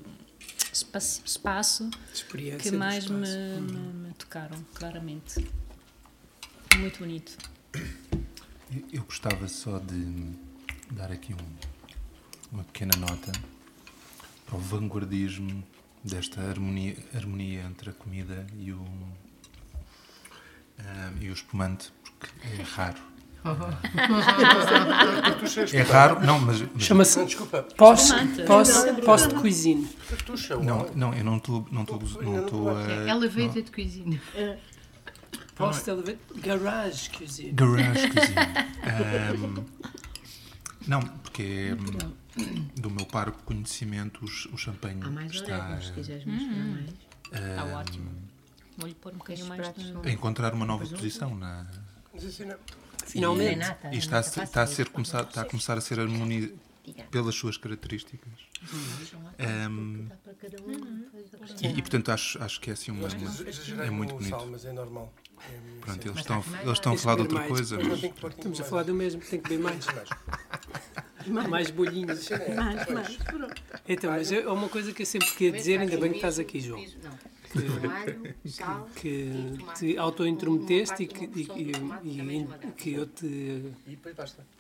espaço, 0.72 1.90
que 2.62 2.72
mais 2.72 3.08
me, 3.10 3.24
espaço. 3.24 3.38
Uhum. 3.38 3.92
me- 3.94 4.08
me 4.08 4.14
tocaram, 4.14 4.58
claramente. 4.74 5.46
Muito 6.78 7.00
bonito. 7.00 7.38
Eu- 8.72 8.84
Eu 8.92 9.04
gostava 9.04 9.48
só 9.48 9.80
de 9.80 10.32
dar 10.92 11.12
aqui 11.12 11.34
um- 11.34 11.58
uma 12.52 12.64
pequena 12.66 12.92
nota 12.98 13.32
para 14.48 14.56
o 14.56 14.60
vanguardismo 14.60 15.64
desta 16.04 16.42
harmonia, 16.42 16.96
harmonia 17.14 17.62
entre 17.64 17.90
a 17.92 17.94
comida 17.94 18.48
e 18.58 18.72
o, 18.72 18.84
ah, 20.80 21.12
e 21.22 21.30
o 21.30 21.34
espumante, 21.34 21.92
porque 22.04 22.30
é 22.60 22.64
raro. 22.64 23.02
É 25.74 25.82
raro, 25.82 26.20
não, 26.26 26.40
mas. 26.40 26.62
mas- 26.62 26.84
Chama-se 26.84 27.18
Não, 27.20 27.26
desculpa. 27.26 27.64
Post, 27.78 28.14
Espumante. 28.14 28.44
post, 28.44 29.02
post 29.06 29.34
cuisine. 29.36 29.88
Tuxa, 30.26 30.58
não, 30.58 30.90
não, 30.96 31.14
eu 31.14 31.24
não 31.24 31.38
estou 31.38 31.66
não 31.72 31.84
estou 31.84 32.00
não 32.22 32.44
estou 32.44 32.70
a. 32.76 32.84
Elevated 33.10 33.72
cuisine. 33.72 34.20
Post 35.56 35.90
elevate 35.90 36.20
garage 36.42 37.10
cuisine. 37.12 37.52
Garage 37.52 38.10
Cuisine. 38.10 38.36
Ahm, 38.84 39.66
não, 40.88 41.02
porque 41.02 41.44
é 41.44 41.74
hum, 41.74 42.12
do 42.76 42.90
meu 42.90 43.06
parco 43.06 43.42
conhecimento 43.44 44.26
o, 44.54 44.58
champanhe 44.58 45.02
Há 45.04 45.10
mais 45.10 45.32
está 45.32 45.58
orégãos, 45.58 45.88
se 45.88 45.94
quiseres 45.94 46.26
misturar 46.26 46.66
mais. 46.66 46.90
Está 47.32 47.66
ótimo. 47.80 48.12
Vou-lhe 48.78 48.96
pôr 48.96 49.14
um 49.14 49.18
bocadinho 49.18 49.48
mais 49.48 49.74
de... 49.74 49.94
a 50.08 50.12
encontrar 50.12 50.54
uma 50.54 50.66
nova 50.66 50.86
posição 50.86 51.36
na. 51.36 51.66
Finalmente. 53.06 53.54
É 53.54 53.56
nata, 53.56 53.88
e 53.92 53.96
é 53.96 53.98
está 53.98 54.20
a, 54.20 54.24
ser, 54.24 54.44
está 54.44 54.62
a 54.64 54.68
ser 54.68 54.90
começar 54.90 55.24
está 55.24 55.42
a 55.42 55.46
começar 55.46 55.78
a 55.78 55.82
ser 55.82 56.00
harmonia 56.00 56.54
pelas 57.10 57.36
suas 57.36 57.58
características 57.58 58.32
um. 59.70 60.08
coisa. 60.08 61.62
e, 61.62 61.68
e, 61.68 61.82
portanto 61.82 62.12
acho 62.12 62.42
acho 62.42 62.60
que 62.62 62.70
é 62.70 62.74
assim 62.74 62.92
uma, 62.92 63.08
uma- 63.08 63.84
é 63.84 63.90
muito 63.90 64.14
bonito 64.16 64.30
sal, 64.30 64.48
mas 64.48 64.66
é 64.66 64.72
normal. 64.72 65.14
É, 65.40 65.60
pronto 65.82 66.08
eles 66.08 66.18
estão 66.18 66.44
eles 66.62 66.72
estão 66.74 66.94
a 66.94 66.98
falar 66.98 67.16
de 67.16 67.22
outra 67.22 67.48
coisa 67.48 67.78
Mas 67.78 68.04
Estamos 68.04 68.60
a 68.60 68.64
falar 68.64 68.84
do 68.84 68.94
mesmo, 68.94 69.22
tem 69.22 69.40
que 69.40 69.50
beber 69.50 69.64
mais. 69.64 69.86
Mais 71.30 71.70
bolhinhos. 71.72 72.30
Mais, 72.56 72.88
mais. 72.90 73.18
Então, 73.88 74.12
mas 74.12 74.32
é 74.32 74.48
uma 74.48 74.70
coisa 74.70 74.92
que 74.94 75.02
eu 75.02 75.06
sempre 75.06 75.30
queria 75.32 75.52
dizer, 75.58 75.80
ainda 75.80 75.98
bem 75.98 76.10
que 76.12 76.18
estás 76.18 76.40
aqui, 76.40 76.60
João. 76.60 76.84
Que 78.96 79.32
e 79.50 79.58
tomate. 79.58 79.80
te 79.80 79.98
auto-intrometeste 79.98 81.04
e 81.04 81.08
que, 81.08 81.26
e, 81.26 81.48
e- 82.04 82.42
e- 82.42 82.72
que 82.76 82.94
eu 82.94 83.06
te 83.08 83.64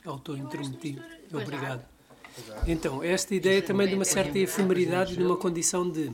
auto-intrometi. 0.06 0.98
Obrigado. 1.34 1.84
Exato. 2.38 2.70
Então, 2.72 3.04
esta 3.04 3.34
ideia 3.36 3.62
também 3.62 3.88
de 3.88 3.96
uma 3.96 4.06
certa 4.06 4.38
efemeridade 4.40 5.14
e 5.14 5.18
de 5.18 5.24
uma 5.24 5.38
condição 5.38 5.90
de. 5.90 6.12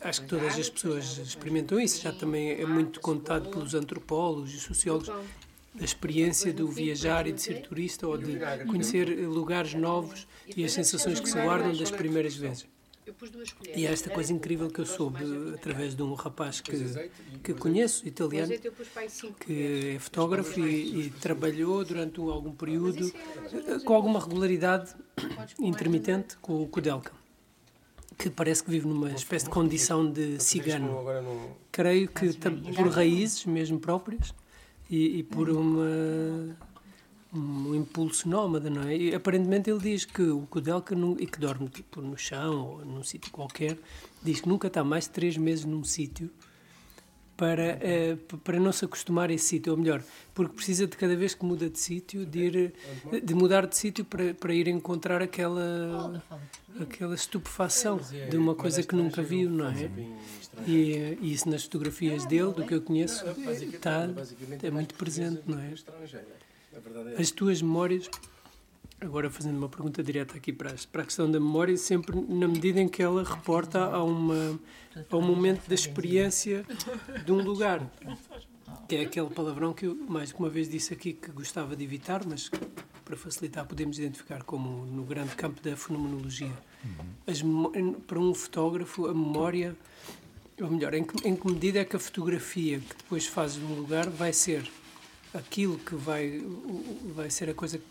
Acho 0.00 0.22
que 0.22 0.28
todas 0.28 0.58
as 0.58 0.68
pessoas 0.68 1.18
experimentam 1.18 1.80
isso, 1.80 2.02
já 2.02 2.12
também 2.12 2.50
é 2.50 2.66
muito 2.66 3.00
contado 3.00 3.48
pelos 3.50 3.74
antropólogos 3.74 4.54
e 4.54 4.60
sociólogos, 4.60 5.10
a 5.80 5.84
experiência 5.84 6.52
do 6.52 6.66
viajar 6.68 7.26
e 7.26 7.32
de 7.32 7.40
ser 7.42 7.62
turista 7.62 8.06
ou 8.06 8.16
de 8.16 8.38
conhecer 8.66 9.04
lugares 9.28 9.74
novos 9.74 10.26
e 10.56 10.64
as 10.64 10.72
sensações 10.72 11.20
que 11.20 11.28
se 11.28 11.40
guardam 11.40 11.74
das 11.76 11.90
primeiras 11.90 12.34
vezes. 12.36 12.66
E 13.76 13.86
é 13.86 13.92
esta 13.92 14.10
coisa 14.10 14.32
incrível 14.32 14.68
que 14.68 14.80
eu 14.80 14.86
soube 14.86 15.18
através 15.54 15.94
de 15.94 16.02
um 16.02 16.12
rapaz 16.14 16.60
que, 16.60 16.72
que 17.42 17.54
conheço, 17.54 18.06
italiano, 18.06 18.52
que 19.40 19.94
é 19.94 19.98
fotógrafo 20.00 20.58
e, 20.60 21.06
e 21.06 21.10
trabalhou 21.10 21.84
durante 21.84 22.20
um- 22.20 22.30
algum 22.30 22.50
período 22.50 23.10
eh, 23.52 23.78
com 23.84 23.94
alguma 23.94 24.18
regularidade 24.18 24.92
intermitente 25.60 26.36
com 26.38 26.60
o 26.62 26.66
Kudelka, 26.66 27.12
que 28.18 28.28
parece 28.28 28.64
que 28.64 28.70
vive 28.70 28.88
numa 28.88 29.10
espécie 29.12 29.44
de 29.44 29.50
condição 29.52 30.10
de 30.10 30.42
cigano. 30.42 31.04
Creio 31.70 32.08
que 32.08 32.32
por 32.74 32.88
raízes 32.88 33.44
mesmo 33.46 33.78
próprias 33.78 34.34
e, 34.90 35.18
e 35.18 35.22
por 35.22 35.48
uma 35.50 36.56
um 37.34 37.74
impulso 37.74 38.28
nómada, 38.28 38.70
não 38.70 38.82
é? 38.84 38.96
E 38.96 39.14
aparentemente 39.14 39.68
ele 39.68 39.80
diz 39.80 40.04
que 40.06 40.22
o 40.22 40.42
Kudelka, 40.46 40.94
nu- 40.94 41.16
e 41.20 41.26
que 41.26 41.38
dorme 41.38 41.68
tipo 41.68 42.00
no 42.00 42.16
chão 42.16 42.66
ou 42.78 42.84
num 42.84 43.02
sítio 43.02 43.30
qualquer, 43.30 43.76
diz 44.22 44.40
que 44.40 44.48
nunca 44.48 44.68
está 44.68 44.82
mais 44.82 45.04
de 45.04 45.10
três 45.10 45.36
meses 45.36 45.64
num 45.64 45.84
sítio 45.84 46.30
para, 47.36 47.78
p- 48.28 48.36
para 48.42 48.58
não 48.58 48.72
se 48.72 48.84
acostumar 48.84 49.28
a 49.30 49.32
esse 49.34 49.44
sítio, 49.46 49.72
ou 49.72 49.78
melhor, 49.78 50.02
porque 50.34 50.54
precisa 50.54 50.86
de 50.86 50.96
cada 50.96 51.14
vez 51.14 51.34
que 51.34 51.44
muda 51.44 51.68
de 51.68 51.78
sítio, 51.78 52.24
de, 52.24 52.38
ir, 52.38 52.74
de 53.22 53.34
mudar 53.34 53.66
de 53.66 53.76
sítio 53.76 54.04
para, 54.04 54.32
para 54.34 54.54
ir 54.54 54.68
encontrar 54.68 55.20
aquela, 55.22 56.22
aquela 56.80 57.14
estupefação 57.14 57.98
de 58.30 58.36
uma 58.36 58.54
coisa 58.54 58.82
que 58.82 58.94
nunca 58.96 59.22
viu, 59.22 59.50
não 59.50 59.68
é? 59.68 59.90
E, 60.66 60.92
eh, 60.94 61.18
e 61.20 61.32
isso 61.34 61.48
nas 61.50 61.64
fotografias 61.64 62.24
dele, 62.24 62.52
do 62.52 62.64
que 62.64 62.72
eu 62.74 62.80
conheço, 62.80 63.22
está, 63.74 64.08
é 64.62 64.70
muito 64.70 64.94
presente, 64.94 65.42
não 65.46 65.58
é? 65.60 65.74
É 67.16 67.20
As 67.20 67.30
tuas 67.30 67.60
memórias, 67.60 68.08
agora 69.00 69.28
fazendo 69.30 69.56
uma 69.58 69.68
pergunta 69.68 70.02
direta 70.02 70.36
aqui 70.36 70.52
para, 70.52 70.72
as- 70.72 70.86
para 70.86 71.02
a 71.02 71.04
questão 71.04 71.30
da 71.30 71.38
memória, 71.38 71.76
sempre 71.76 72.16
na 72.28 72.48
medida 72.48 72.80
em 72.80 72.88
que 72.88 73.02
ela 73.02 73.22
reporta 73.22 73.84
a, 73.84 74.02
uma, 74.02 74.58
a 75.10 75.16
um 75.16 75.22
momento 75.22 75.66
da 75.68 75.74
experiência 75.74 76.64
de 77.24 77.32
um 77.32 77.42
lugar. 77.42 77.88
Que 78.88 78.96
é 78.96 79.00
aquele 79.02 79.28
palavrão 79.30 79.72
que 79.72 79.86
eu 79.86 79.94
mais 80.08 80.30
de 80.30 80.34
uma 80.36 80.48
vez 80.48 80.68
disse 80.68 80.92
aqui 80.94 81.12
que 81.12 81.30
gostava 81.30 81.74
de 81.76 81.84
evitar, 81.84 82.24
mas 82.26 82.48
que, 82.48 82.58
para 83.04 83.16
facilitar 83.16 83.66
podemos 83.66 83.98
identificar 83.98 84.42
como 84.42 84.86
no 84.86 85.04
grande 85.04 85.34
campo 85.36 85.60
da 85.60 85.76
fenomenologia. 85.76 86.52
As 87.26 87.42
memo- 87.42 87.72
para 88.06 88.18
um 88.18 88.32
fotógrafo, 88.34 89.06
a 89.06 89.14
memória, 89.14 89.76
ou 90.60 90.70
melhor, 90.70 90.94
em 90.94 91.04
que, 91.04 91.28
em 91.28 91.34
que 91.36 91.46
medida 91.46 91.80
é 91.80 91.84
que 91.84 91.96
a 91.96 91.98
fotografia 91.98 92.78
que 92.80 92.96
depois 92.96 93.26
fazes 93.26 93.56
num 93.58 93.74
lugar 93.74 94.08
vai 94.08 94.32
ser 94.32 94.68
aquilo 95.34 95.78
que 95.78 95.94
vai, 95.94 96.42
vai 97.14 97.28
ser 97.30 97.50
a 97.50 97.54
coisa 97.54 97.78
que 97.78 97.84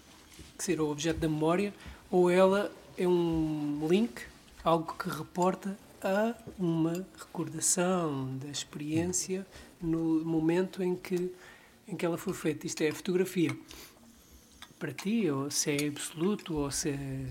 será 0.63 0.83
o 0.83 0.91
objeto 0.91 1.19
da 1.19 1.27
memória, 1.27 1.73
ou 2.09 2.29
ela 2.29 2.71
é 2.97 3.07
um 3.07 3.87
link, 3.89 4.21
algo 4.63 4.93
que 4.97 5.09
reporta 5.09 5.77
a 6.01 6.35
uma 6.57 7.05
recordação 7.17 8.37
da 8.37 8.47
experiência 8.47 9.45
no 9.81 10.23
momento 10.23 10.83
em 10.83 10.95
que, 10.95 11.31
em 11.87 11.95
que 11.95 12.05
ela 12.05 12.17
foi 12.17 12.33
feita. 12.33 12.67
Isto 12.67 12.81
é, 12.81 12.89
a 12.89 12.93
fotografia. 12.93 13.57
Para 14.77 14.93
ti, 14.93 15.29
ou 15.29 15.49
se 15.49 15.71
é 15.71 15.87
absoluto, 15.87 16.57
ou 16.57 16.69
se, 16.69 16.89
é, 16.89 17.25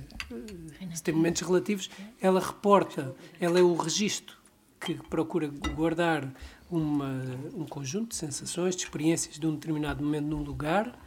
se 0.95 1.02
tem 1.02 1.14
momentos 1.14 1.43
relativos, 1.43 1.90
ela 2.21 2.40
reporta, 2.40 3.14
ela 3.38 3.59
é 3.59 3.62
o 3.62 3.75
registro 3.75 4.37
que 4.81 4.95
procura 4.95 5.49
guardar 5.75 6.31
uma, 6.71 7.11
um 7.54 7.64
conjunto 7.64 8.09
de 8.09 8.16
sensações, 8.16 8.75
de 8.76 8.85
experiências 8.85 9.38
de 9.38 9.47
um 9.47 9.54
determinado 9.54 10.02
momento 10.02 10.26
num 10.26 10.43
lugar, 10.43 10.99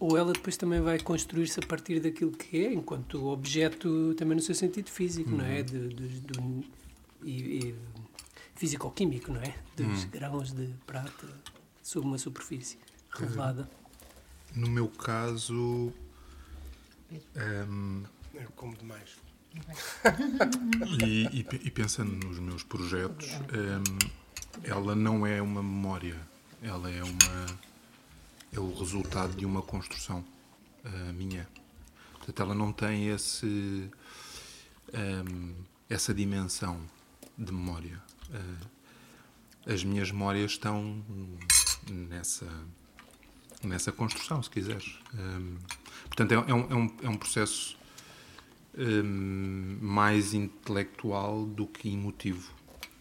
ou 0.00 0.16
ela 0.16 0.32
depois 0.32 0.56
também 0.56 0.80
vai 0.80 0.98
construir-se 0.98 1.60
a 1.60 1.66
partir 1.66 2.00
daquilo 2.00 2.32
que 2.32 2.64
é, 2.64 2.72
enquanto 2.72 3.26
objeto, 3.26 4.14
também 4.16 4.34
no 4.36 4.42
seu 4.42 4.54
sentido 4.54 4.90
físico, 4.90 5.30
não 5.30 5.44
é? 5.44 5.62
De, 5.62 5.88
de, 5.88 6.20
do- 6.22 6.64
e, 7.22 7.58
e 7.68 7.74
físico-químico, 8.56 9.30
não 9.32 9.40
é? 9.42 9.54
Dos 9.76 10.04
grãos 10.04 10.52
de 10.52 10.66
prata 10.86 11.28
sobre 11.82 12.08
uma 12.08 12.18
superfície 12.18 12.78
revelada. 13.10 13.68
no 14.56 14.68
meu 14.70 14.88
caso 14.88 15.92
hum, 17.68 18.02
Eu 18.34 18.48
como 18.56 18.74
demais. 18.76 19.16
E, 21.04 21.26
e, 21.40 21.46
e 21.66 21.70
pensando 21.70 22.12
nos 22.26 22.38
meus 22.38 22.62
projetos, 22.62 23.26
hum, 23.52 23.98
ela 24.62 24.94
não 24.94 25.26
é 25.26 25.42
uma 25.42 25.62
memória, 25.62 26.16
ela 26.62 26.90
é 26.90 27.02
uma 27.02 27.46
é 28.52 28.60
o 28.60 28.72
resultado 28.74 29.36
de 29.36 29.44
uma 29.44 29.62
construção 29.62 30.24
uh, 30.84 31.12
minha. 31.12 31.48
Portanto, 32.14 32.42
ela 32.42 32.54
não 32.54 32.72
tem 32.72 33.08
esse 33.08 33.90
um, 34.94 35.54
essa 35.88 36.12
dimensão 36.12 36.80
de 37.38 37.52
memória. 37.52 38.02
Uh, 38.28 39.72
as 39.72 39.84
minhas 39.84 40.10
memórias 40.10 40.52
estão 40.52 41.04
nessa 41.88 42.46
nessa 43.62 43.92
construção, 43.92 44.42
se 44.42 44.50
quiseres. 44.50 44.98
Um, 45.14 45.56
portanto, 46.04 46.32
é, 46.32 46.34
é, 46.34 46.54
um, 46.54 46.70
é, 46.70 47.08
um, 47.08 47.14
é 47.14 47.16
processo 47.16 47.78
mais 49.80 50.32
intelectual 50.32 51.44
do 51.44 51.66
que 51.66 51.88
emotivo. 51.88 52.52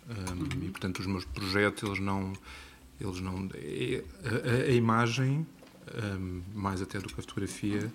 Uhum. 0.10 0.64
E, 0.64 0.70
portanto, 0.70 1.00
os 1.00 1.06
meus 1.06 1.24
projetos, 1.26 1.84
eles 1.84 2.00
não... 2.00 2.34
Eles 3.00 3.20
não 3.22 3.50
a, 3.54 4.70
a, 4.70 4.72
imagem, 4.72 5.46
mais 6.54 6.82
até 6.82 7.00
do 7.00 7.08
que 7.08 7.20
a 7.20 7.24
fotografia, 7.24 7.92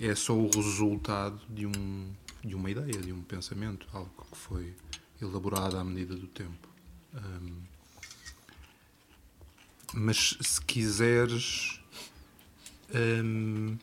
é 0.00 0.14
só 0.14 0.34
o 0.34 0.50
resultado 0.50 1.40
de, 1.48 1.66
um, 1.66 2.12
de 2.44 2.54
uma 2.54 2.70
ideia, 2.70 3.00
de 3.00 3.12
um 3.12 3.22
pensamento, 3.22 3.86
algo 3.92 4.10
que 4.30 4.36
foi 4.36 4.74
elaborado 5.20 5.76
à 5.76 5.84
medida 5.84 6.14
do 6.14 6.26
tempo. 6.26 6.68
mas 9.94 10.36
se 10.40 10.60
quiseres 10.60 11.80
um, 12.94 13.76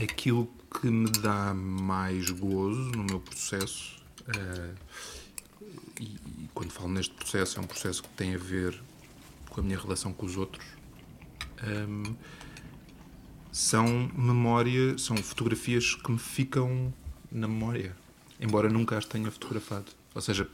aquilo 0.00 0.48
que 0.80 0.88
me 0.88 1.10
dá 1.10 1.52
mais 1.52 2.30
gozo 2.30 2.92
no 2.92 3.04
meu 3.04 3.20
processo, 3.20 4.00
uh, 4.28 4.74
e, 5.98 6.04
e, 6.04 6.50
quando 6.54 6.70
falo 6.70 6.88
neste 6.88 7.14
processo, 7.14 7.58
é 7.58 7.62
um 7.62 7.66
processo 7.66 8.02
que 8.02 8.08
tem 8.10 8.34
a 8.34 8.38
ver 8.38 8.80
com 9.50 9.60
a 9.60 9.64
minha 9.64 9.78
relação 9.78 10.12
com 10.12 10.24
os 10.24 10.36
outros, 10.36 10.64
um, 11.88 12.14
são 13.52 14.10
memória, 14.16 14.96
são 14.96 15.16
fotografias 15.16 15.94
que 15.94 16.10
me 16.10 16.18
ficam 16.18 16.92
na 17.30 17.46
memória, 17.46 17.94
embora 18.40 18.68
nunca 18.68 18.96
as 18.96 19.04
tenha 19.04 19.30
fotografado. 19.30 19.92
Ou 20.14 20.20
seja, 20.20 20.48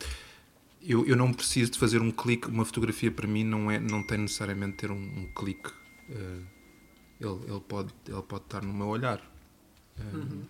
eu, 0.83 1.07
eu 1.07 1.17
não 1.17 1.33
preciso 1.33 1.73
de 1.73 1.79
fazer 1.79 2.00
um 2.00 2.11
clique, 2.11 2.49
uma 2.49 2.65
fotografia 2.65 3.11
para 3.11 3.26
mim 3.26 3.45
não, 3.45 3.71
é, 3.71 3.79
não 3.79 4.03
tem 4.03 4.19
necessariamente 4.19 4.73
de 4.73 4.79
ter 4.79 4.91
um, 4.91 4.97
um 4.97 5.33
clique. 5.35 5.71
Uh, 6.09 6.47
ele, 7.21 7.50
ele, 7.50 7.61
pode, 7.61 7.95
ele 8.07 8.23
pode 8.23 8.45
estar 8.45 8.62
no 8.62 8.73
meu 8.73 8.87
olhar. 8.87 9.21
Uhum. 9.99 10.45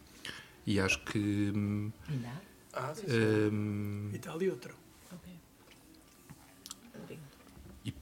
E 0.66 0.80
acho 0.80 1.02
que. 1.04 1.52
Hum, 1.54 1.92
ah, 2.72 2.92
sim, 2.94 3.06
sim. 3.06 3.14
Um, 3.52 4.10
e 4.12 4.18
tal 4.18 4.42
e 4.42 4.50
outro. 4.50 4.74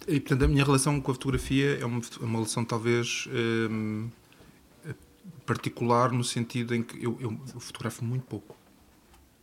E, 0.06 0.20
portanto, 0.20 0.44
a 0.44 0.48
minha 0.48 0.64
relação 0.64 1.00
com 1.00 1.10
a 1.10 1.14
fotografia 1.14 1.78
é 1.78 1.84
uma, 1.84 2.00
é 2.00 2.24
uma 2.24 2.34
relação 2.34 2.64
talvez 2.64 3.26
um, 3.70 4.10
particular 5.46 6.12
no 6.12 6.24
sentido 6.24 6.74
em 6.74 6.82
que 6.82 7.02
eu, 7.02 7.16
eu 7.20 7.38
fotografo 7.60 8.04
muito 8.04 8.24
pouco. 8.24 8.56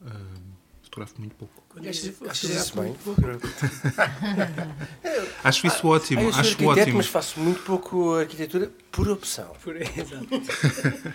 Um, 0.02 0.52
fotografo 0.84 1.20
muito 1.20 1.36
pouco. 1.36 1.61
Achas 2.30 2.50
isso 2.50 2.82
bem? 2.82 2.96
acho 5.44 5.68
isso 5.68 5.88
ótimo. 5.88 6.30
Ah, 6.34 6.40
acho 6.40 6.68
ótimo. 6.68 6.98
mas 6.98 7.08
faço 7.08 7.40
muito 7.40 7.62
pouco 7.64 8.16
arquitetura 8.16 8.72
por 8.92 9.10
opção. 9.10 9.48
Por, 9.64 9.76
exato. 9.80 10.28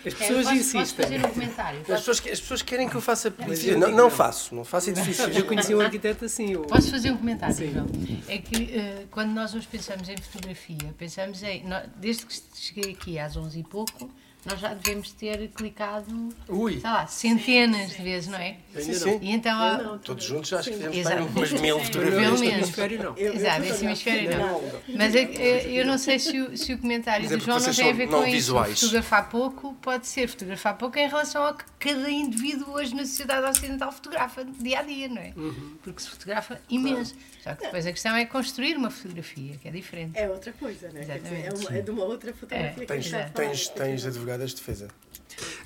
As 0.07 0.15
pessoas 0.15 0.47
é, 0.47 0.55
insistem. 0.55 1.05
fazer 1.05 1.25
um 1.25 1.31
comentário? 1.31 1.81
As 1.81 1.87
pessoas, 1.87 2.19
as 2.19 2.41
pessoas 2.41 2.63
querem 2.63 2.89
que 2.89 2.95
eu 2.95 3.01
faça. 3.01 3.33
Eu 3.65 3.79
não, 3.79 3.91
não 3.91 4.11
faço, 4.11 4.55
não 4.55 4.65
faço 4.65 4.91
edifícios. 4.91 5.37
Eu 5.37 5.45
conheci 5.45 5.75
um 5.75 5.81
arquiteto 5.81 6.25
assim. 6.25 6.53
Eu... 6.53 6.63
Posso 6.63 6.91
fazer 6.91 7.11
um 7.11 7.17
comentário? 7.17 7.55
Sim. 7.55 7.71
Então? 7.71 7.87
É 8.29 8.39
que 8.39 8.57
uh, 8.57 9.07
quando 9.11 9.33
nós 9.33 9.55
hoje 9.55 9.67
pensamos 9.71 10.09
em 10.09 10.17
fotografia, 10.17 10.95
pensamos 10.97 11.43
em. 11.43 11.65
Desde 11.97 12.25
que 12.25 12.35
cheguei 12.55 12.93
aqui 12.93 13.19
às 13.19 13.37
11 13.37 13.59
e 13.59 13.63
pouco 13.63 14.11
nós 14.47 14.61
já 14.61 14.75
devemos 14.75 15.13
ter 15.13 15.49
clicado, 15.49 16.29
Ui. 16.49 16.81
sei 16.81 16.91
lá, 16.91 17.07
centenas 17.07 17.91
sim, 17.91 17.97
de 17.97 18.03
vezes, 18.03 18.29
não 18.29 18.39
é? 18.39 18.57
Sim, 18.79 18.95
sim. 18.95 19.19
E 19.21 19.33
então, 19.33 19.59
não, 19.59 19.85
não, 19.85 19.99
Todos 19.99 20.25
juntos 20.25 20.53
acho 20.53 20.71
que 20.71 20.77
fizemos 20.77 21.09
bem 21.09 21.19
umas 21.19 21.53
mil 21.53 21.81
fotografias. 21.81 22.23
Pelo 22.23 22.39
menos. 22.39 22.57
hemisfério 22.57 23.03
não. 23.03 23.19
Exato, 23.19 23.63
esse 23.65 23.85
hemisfério 23.85 24.39
não. 24.39 24.63
Mas 24.97 25.15
eu, 25.15 25.23
eu 25.23 25.87
não 25.87 25.99
sei 25.99 26.19
se 26.19 26.41
o, 26.41 26.57
se 26.57 26.73
o 26.73 26.79
comentário 26.79 27.29
do 27.29 27.41
João 27.41 27.59
não 27.59 27.75
tem 27.75 27.91
a 27.91 27.93
ver 27.93 28.09
com 28.09 28.23
visuais. 28.23 28.73
isso. 28.73 28.87
Fotografar 28.87 29.29
pouco 29.29 29.75
pode 29.75 30.07
ser 30.07 30.29
fotografar 30.29 30.77
pouco 30.79 30.99
em 30.99 31.09
relação 31.09 31.45
ao 31.45 31.55
que 31.55 31.65
cada 31.79 32.09
indivíduo 32.09 32.75
hoje 32.75 32.95
na 32.95 33.05
sociedade 33.05 33.47
ocidental 33.49 33.91
fotografa 33.91 34.45
dia 34.45 34.79
a 34.79 34.83
dia, 34.83 35.09
não 35.09 35.21
é? 35.21 35.33
Uhum. 35.37 35.77
Porque 35.83 36.01
se 36.01 36.09
fotografa 36.09 36.61
imenso. 36.71 37.15
Só 37.43 37.55
que 37.55 37.65
depois 37.65 37.87
a 37.87 37.93
questão 37.93 38.17
é 38.17 38.25
construir 38.25 38.77
uma 38.77 38.91
fotografia, 38.91 39.57
que 39.57 39.69
é 39.69 39.71
diferente. 39.71 40.19
É 40.19 40.29
outra 40.29 40.53
coisa, 40.53 40.89
não 40.93 40.99
é? 40.99 41.03
Exatamente. 41.03 41.47
É, 41.47 41.53
uma, 41.53 41.79
é 41.79 41.83
de 41.83 41.91
uma 41.91 42.05
outra 42.05 42.33
fotografia. 42.33 42.83
É. 42.83 42.87
Tens, 42.87 43.11
tens, 43.35 43.69
tens 43.69 44.07
advogadas 44.37 44.51
de 44.51 44.57
defesa. 44.57 44.89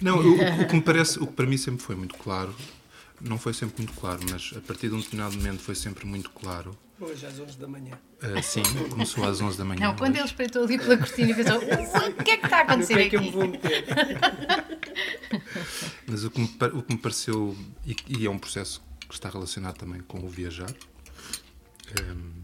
Não, 0.00 0.18
o, 0.18 0.62
o, 0.62 0.66
que 0.66 0.74
me 0.74 0.82
parece, 0.82 1.18
o 1.18 1.26
que 1.26 1.32
para 1.32 1.46
mim 1.46 1.56
sempre 1.56 1.82
foi 1.82 1.94
muito 1.94 2.16
claro, 2.16 2.54
não 3.20 3.38
foi 3.38 3.52
sempre 3.52 3.82
muito 3.82 3.98
claro, 3.98 4.20
mas 4.30 4.52
a 4.56 4.60
partir 4.60 4.88
de 4.88 4.94
um 4.94 5.00
determinado 5.00 5.36
momento 5.36 5.60
foi 5.60 5.74
sempre 5.74 6.06
muito 6.06 6.30
claro. 6.30 6.76
Hoje 6.98 7.26
às 7.26 7.38
11 7.38 7.58
da 7.58 7.66
manhã. 7.66 7.98
Uh, 8.22 8.42
sim, 8.42 8.62
começou 8.90 9.24
às 9.24 9.40
11 9.40 9.56
da 9.56 9.64
manhã. 9.64 9.80
Não, 9.80 9.96
quando 9.96 10.16
ele 10.16 10.24
espreitou 10.24 10.64
ali 10.64 10.78
pela 10.78 10.98
cortina 10.98 11.30
e 11.30 11.34
pensou: 11.34 11.56
o 11.56 12.24
que 12.24 12.30
é 12.30 12.36
que 12.36 12.44
está 12.44 12.58
a 12.58 12.60
acontecer 12.60 12.94
aqui? 12.94 13.02
É 13.02 13.08
que 13.08 13.16
eu 13.16 13.22
me 13.22 13.30
vou 13.30 13.48
meter? 13.48 13.84
Mas 16.06 16.24
o 16.24 16.30
que 16.30 16.40
me, 16.40 16.46
o 16.74 16.82
que 16.82 16.92
me 16.92 16.98
pareceu, 16.98 17.56
e, 17.86 17.96
e, 18.06 18.26
é 18.26 18.30
um 18.30 18.38
processo 18.38 18.82
que 19.08 19.14
está 19.14 19.30
relacionado 19.30 19.78
também 19.78 20.02
com 20.02 20.18
o 20.18 20.28
viajar, 20.28 20.70
um, 22.02 22.39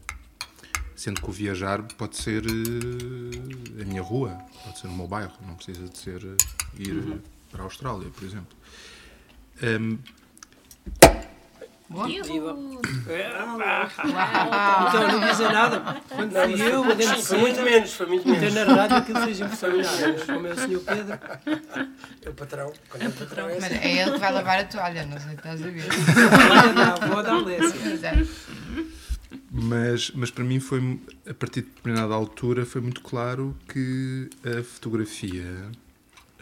sendo 0.96 1.20
que 1.20 1.28
o 1.28 1.32
viajar 1.32 1.82
pode 1.82 2.16
ser 2.16 2.42
uh, 2.44 3.82
a 3.82 3.84
minha 3.84 4.02
rua, 4.02 4.38
pode 4.64 4.78
ser 4.78 4.86
o 4.88 4.92
meu 4.92 5.06
bairro, 5.06 5.32
não 5.46 5.54
precisa 5.54 5.86
de 5.86 5.98
ser 5.98 6.24
uh, 6.24 6.36
ir 6.78 6.92
uhum. 6.92 7.20
para 7.52 7.62
a 7.62 7.64
Austrália, 7.64 8.08
por 8.08 8.24
exemplo. 8.24 8.56
Um, 9.62 9.98
Bom. 11.88 12.08
Então 12.08 12.34
não 15.08 15.20
dizer 15.20 15.52
nada. 15.52 16.02
Quando 16.08 16.32
não, 16.32 16.42
fui 16.42 16.60
eu, 16.60 16.96
dentro 16.96 17.22
foi 17.22 17.38
muito 17.38 17.62
menos, 17.62 17.92
foi 17.92 18.06
muito 18.06 18.28
menos. 18.28 18.42
Então 18.42 18.66
na 18.66 18.74
rádio 18.74 18.96
aquilo 18.96 19.20
fez 19.20 19.40
impressão 19.40 19.76
nada. 19.76 20.26
Como 20.26 20.46
é 20.48 20.50
o 20.50 20.56
Sr. 20.56 20.80
Pedro. 20.80 21.20
É 22.24 22.28
o 22.28 22.34
patrão. 22.34 22.72
Quando 22.88 23.02
é 23.02 23.06
o 23.08 23.12
patrão. 23.12 23.48
É 23.48 23.54
Mas 23.54 23.64
assim. 23.64 23.76
é 23.76 24.02
ele 24.02 24.10
que 24.10 24.18
vai 24.18 24.32
lavar 24.32 24.58
a 24.58 24.64
toalha, 24.64 25.06
não 25.06 25.20
sei 25.20 25.30
se 25.30 25.36
estás 25.36 25.62
a 25.62 25.66
ver. 25.66 25.86
Não, 26.74 27.08
vou 27.08 27.22
dar 27.22 27.36
lência. 27.44 27.76
Mas, 29.66 30.10
mas 30.12 30.30
para 30.30 30.44
mim 30.44 30.60
foi, 30.60 31.00
a 31.28 31.34
partir 31.34 31.62
de 31.62 31.68
determinada 31.68 32.14
altura, 32.14 32.64
foi 32.64 32.80
muito 32.80 33.00
claro 33.00 33.56
que 33.68 34.30
a 34.44 34.62
fotografia 34.62 35.70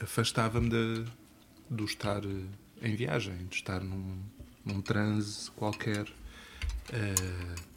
afastava-me 0.00 0.68
do 1.70 1.84
estar 1.84 2.22
em 2.82 2.94
viagem, 2.94 3.46
de 3.48 3.56
estar 3.56 3.80
num, 3.80 4.18
num 4.64 4.82
transe 4.82 5.50
qualquer. 5.52 6.04
Uh, 6.90 7.74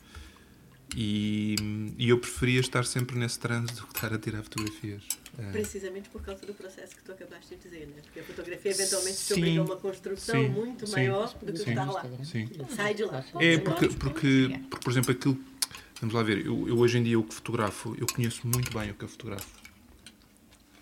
e, 0.96 1.56
e, 1.98 2.10
eu 2.10 2.20
preferia 2.20 2.60
estar 2.60 2.86
sempre 2.86 3.18
nesse 3.18 3.40
transe 3.40 3.74
do 3.74 3.88
que 3.88 3.96
estar 3.96 4.14
a 4.14 4.18
tirar 4.18 4.44
fotografias. 4.44 5.04
Uh, 5.38 5.52
Precisamente 5.52 6.10
por 6.10 6.22
causa 6.22 6.46
do 6.46 6.54
processo 6.54 6.96
que 6.96 7.04
tu 7.04 7.12
acabaste 7.12 7.56
de 7.56 7.62
dizer, 7.62 7.86
né? 7.88 8.02
porque 8.02 8.20
a 8.20 8.24
fotografia 8.24 8.72
eventualmente 8.72 9.18
te 9.18 9.34
obriga 9.34 9.62
a 9.62 9.64
uma 9.64 9.76
construção 9.78 10.42
sim, 10.42 10.50
muito 10.50 10.88
sim, 10.88 10.94
maior 10.94 11.34
do 11.34 11.52
que 11.54 11.60
sim, 11.60 11.70
estar 11.70 11.92
lá. 11.92 12.06
Sim. 12.24 12.50
Sai 12.76 12.94
de 12.96 13.04
lá. 13.04 13.24
É 13.40 13.58
porque, 13.60 13.88
porque, 13.90 14.60
porque, 14.70 14.84
por 14.84 14.92
exemplo, 14.92 15.12
aquilo. 15.12 15.38
Vamos 16.02 16.16
lá 16.16 16.24
ver, 16.24 16.46
eu, 16.46 16.68
eu 16.68 16.78
hoje 16.78 16.98
em 16.98 17.04
dia 17.04 17.20
o 17.20 17.24
que 17.24 17.34
fotografo, 17.34 17.96
eu 18.00 18.08
conheço 18.08 18.48
muito 18.48 18.76
bem 18.76 18.92
o 18.92 18.94
que 18.94 19.04
eu 19.04 19.10
fotografo. 19.10 19.48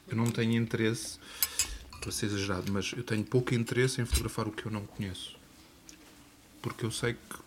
Eu 0.08 0.16
não 0.16 0.30
tenho 0.30 0.54
interesse, 0.54 1.18
para 2.02 2.12
ser 2.12 2.28
exagerado, 2.28 2.72
mas 2.72 2.94
eu 2.96 3.04
tenho 3.04 3.24
pouco 3.24 3.54
interesse 3.54 4.02
em 4.02 4.06
fotografar 4.06 4.48
o 4.48 4.52
que 4.52 4.66
eu 4.66 4.72
não 4.72 4.86
conheço 4.86 5.36
porque 6.66 6.84
eu 6.84 6.90
sei 6.90 7.14
que 7.14 7.38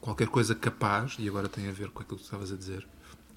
qualquer 0.00 0.26
coisa 0.26 0.56
capaz, 0.56 1.14
e 1.20 1.28
agora 1.28 1.48
tem 1.48 1.68
a 1.68 1.72
ver 1.72 1.88
com 1.90 2.02
aquilo 2.02 2.16
que 2.16 2.24
tu 2.24 2.26
estavas 2.26 2.50
a 2.50 2.56
dizer, 2.56 2.84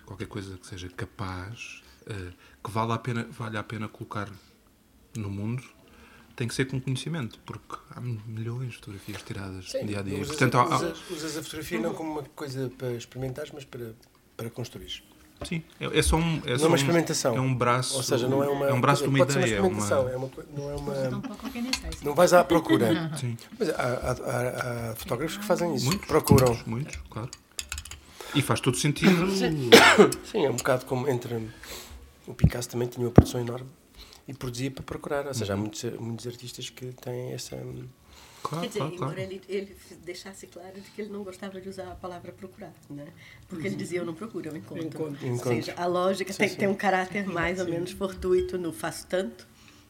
qualquer 0.03 0.25
coisa 0.25 0.57
que 0.57 0.65
seja 0.65 0.89
capaz, 0.89 1.83
uh, 2.09 2.33
que 2.63 2.71
vale 2.71 2.93
a, 2.93 2.97
pena, 2.97 3.27
vale 3.29 3.57
a 3.57 3.63
pena 3.63 3.87
colocar 3.87 4.29
no 5.15 5.29
mundo, 5.29 5.63
tem 6.35 6.47
que 6.47 6.53
ser 6.53 6.65
com 6.65 6.79
conhecimento, 6.79 7.39
porque 7.45 7.75
há 7.91 7.99
milhões 7.99 8.71
de 8.71 8.75
fotografias 8.75 9.21
tiradas 9.23 9.71
Sim, 9.71 9.85
dia 9.85 9.99
a 9.99 10.01
dia. 10.01 10.15
Usas, 10.15 10.27
Portanto, 10.27 10.57
há, 10.57 10.75
usas, 10.75 11.09
usas 11.09 11.37
a 11.37 11.43
fotografia 11.43 11.79
não 11.79 11.93
como 11.93 12.11
uma 12.11 12.23
coisa 12.23 12.71
para 12.77 12.93
experimentar, 12.93 13.47
mas 13.53 13.65
para, 13.65 13.93
para 14.37 14.49
construir. 14.49 15.03
Sim, 15.43 15.63
é, 15.79 15.99
é 15.99 16.01
só 16.01 16.17
um. 16.17 16.41
É 16.45 16.57
não 16.57 16.65
é 16.65 16.67
uma 16.67 16.75
experimentação. 16.75 17.35
é 17.35 17.39
um 17.39 17.55
braço. 17.55 17.95
Ou 17.95 18.03
seja, 18.03 18.27
não 18.27 18.43
é 18.43 18.49
uma. 18.49 18.67
É 18.67 18.73
um 18.73 18.81
braço 18.81 19.03
de 19.03 19.09
uma 19.09 19.19
ideia. 19.19 19.55
É 19.55 19.61
uma 19.61 19.69
experimentação. 19.69 20.09
É 20.09 20.15
uma, 20.17 20.29
não 20.55 20.69
é 20.69 20.75
uma. 20.75 21.23
Não 22.03 22.13
vais 22.13 22.33
à 22.33 22.43
procura. 22.43 23.11
Sim. 23.17 23.37
Mas 23.57 23.69
há, 23.69 23.73
há, 23.73 24.11
há, 24.11 24.91
há 24.91 24.95
fotógrafos 24.95 25.37
que 25.37 25.45
fazem 25.45 25.75
isso. 25.75 25.85
Muitos, 25.85 26.07
procuram. 26.07 26.47
Muitos, 26.47 26.67
muitos, 26.67 26.95
claro. 27.09 27.29
E 28.35 28.41
faz 28.41 28.59
todo 28.59 28.75
sentido. 28.75 29.31
Sim. 29.31 29.69
Sim, 30.29 30.45
é 30.45 30.49
um 30.49 30.55
bocado 30.55 30.85
como 30.85 31.07
entre. 31.09 31.49
O 32.29 32.33
Picasso 32.35 32.69
também 32.69 32.87
tinha 32.87 33.05
uma 33.05 33.11
produção 33.11 33.41
enorme 33.41 33.69
e 34.27 34.33
produzia 34.33 34.69
para 34.69 34.83
procurar. 34.83 35.27
Ou 35.27 35.33
seja, 35.33 35.53
há 35.53 35.55
uhum. 35.55 35.63
muitos, 35.63 35.83
muitos 35.99 36.27
artistas 36.27 36.69
que 36.69 36.93
têm 36.93 37.33
essa 37.33 37.57
Claro, 38.41 38.61
Quer 38.61 38.67
dizer, 38.67 38.79
claro, 38.79 38.95
embora 38.95 39.15
claro. 39.15 39.31
Ele, 39.31 39.41
ele 39.49 39.75
deixasse 40.03 40.47
claro 40.47 40.73
de 40.73 40.89
que 40.91 41.01
ele 41.01 41.11
não 41.11 41.23
gostava 41.23 41.59
de 41.59 41.67
usar 41.67 41.91
a 41.91 41.95
palavra 41.95 42.31
procurar, 42.31 42.73
né? 42.89 43.07
Porque 43.49 43.67
ele 43.67 43.75
dizia 43.75 43.99
eu 43.99 44.05
não 44.05 44.13
procuro, 44.13 44.47
eu 44.47 44.55
encontro. 44.55 44.87
encontro. 44.87 45.27
Ou 45.29 45.37
seja, 45.37 45.73
a 45.75 45.85
lógica 45.85 46.31
sim, 46.31 46.39
tem 46.39 46.49
que 46.49 46.55
ter 46.55 46.67
um 46.67 46.75
caráter 46.75 47.27
mais 47.27 47.59
ou 47.59 47.67
menos 47.67 47.91
fortuito 47.91 48.57
no 48.57 48.71
faço 48.71 49.05
tanto 49.07 49.45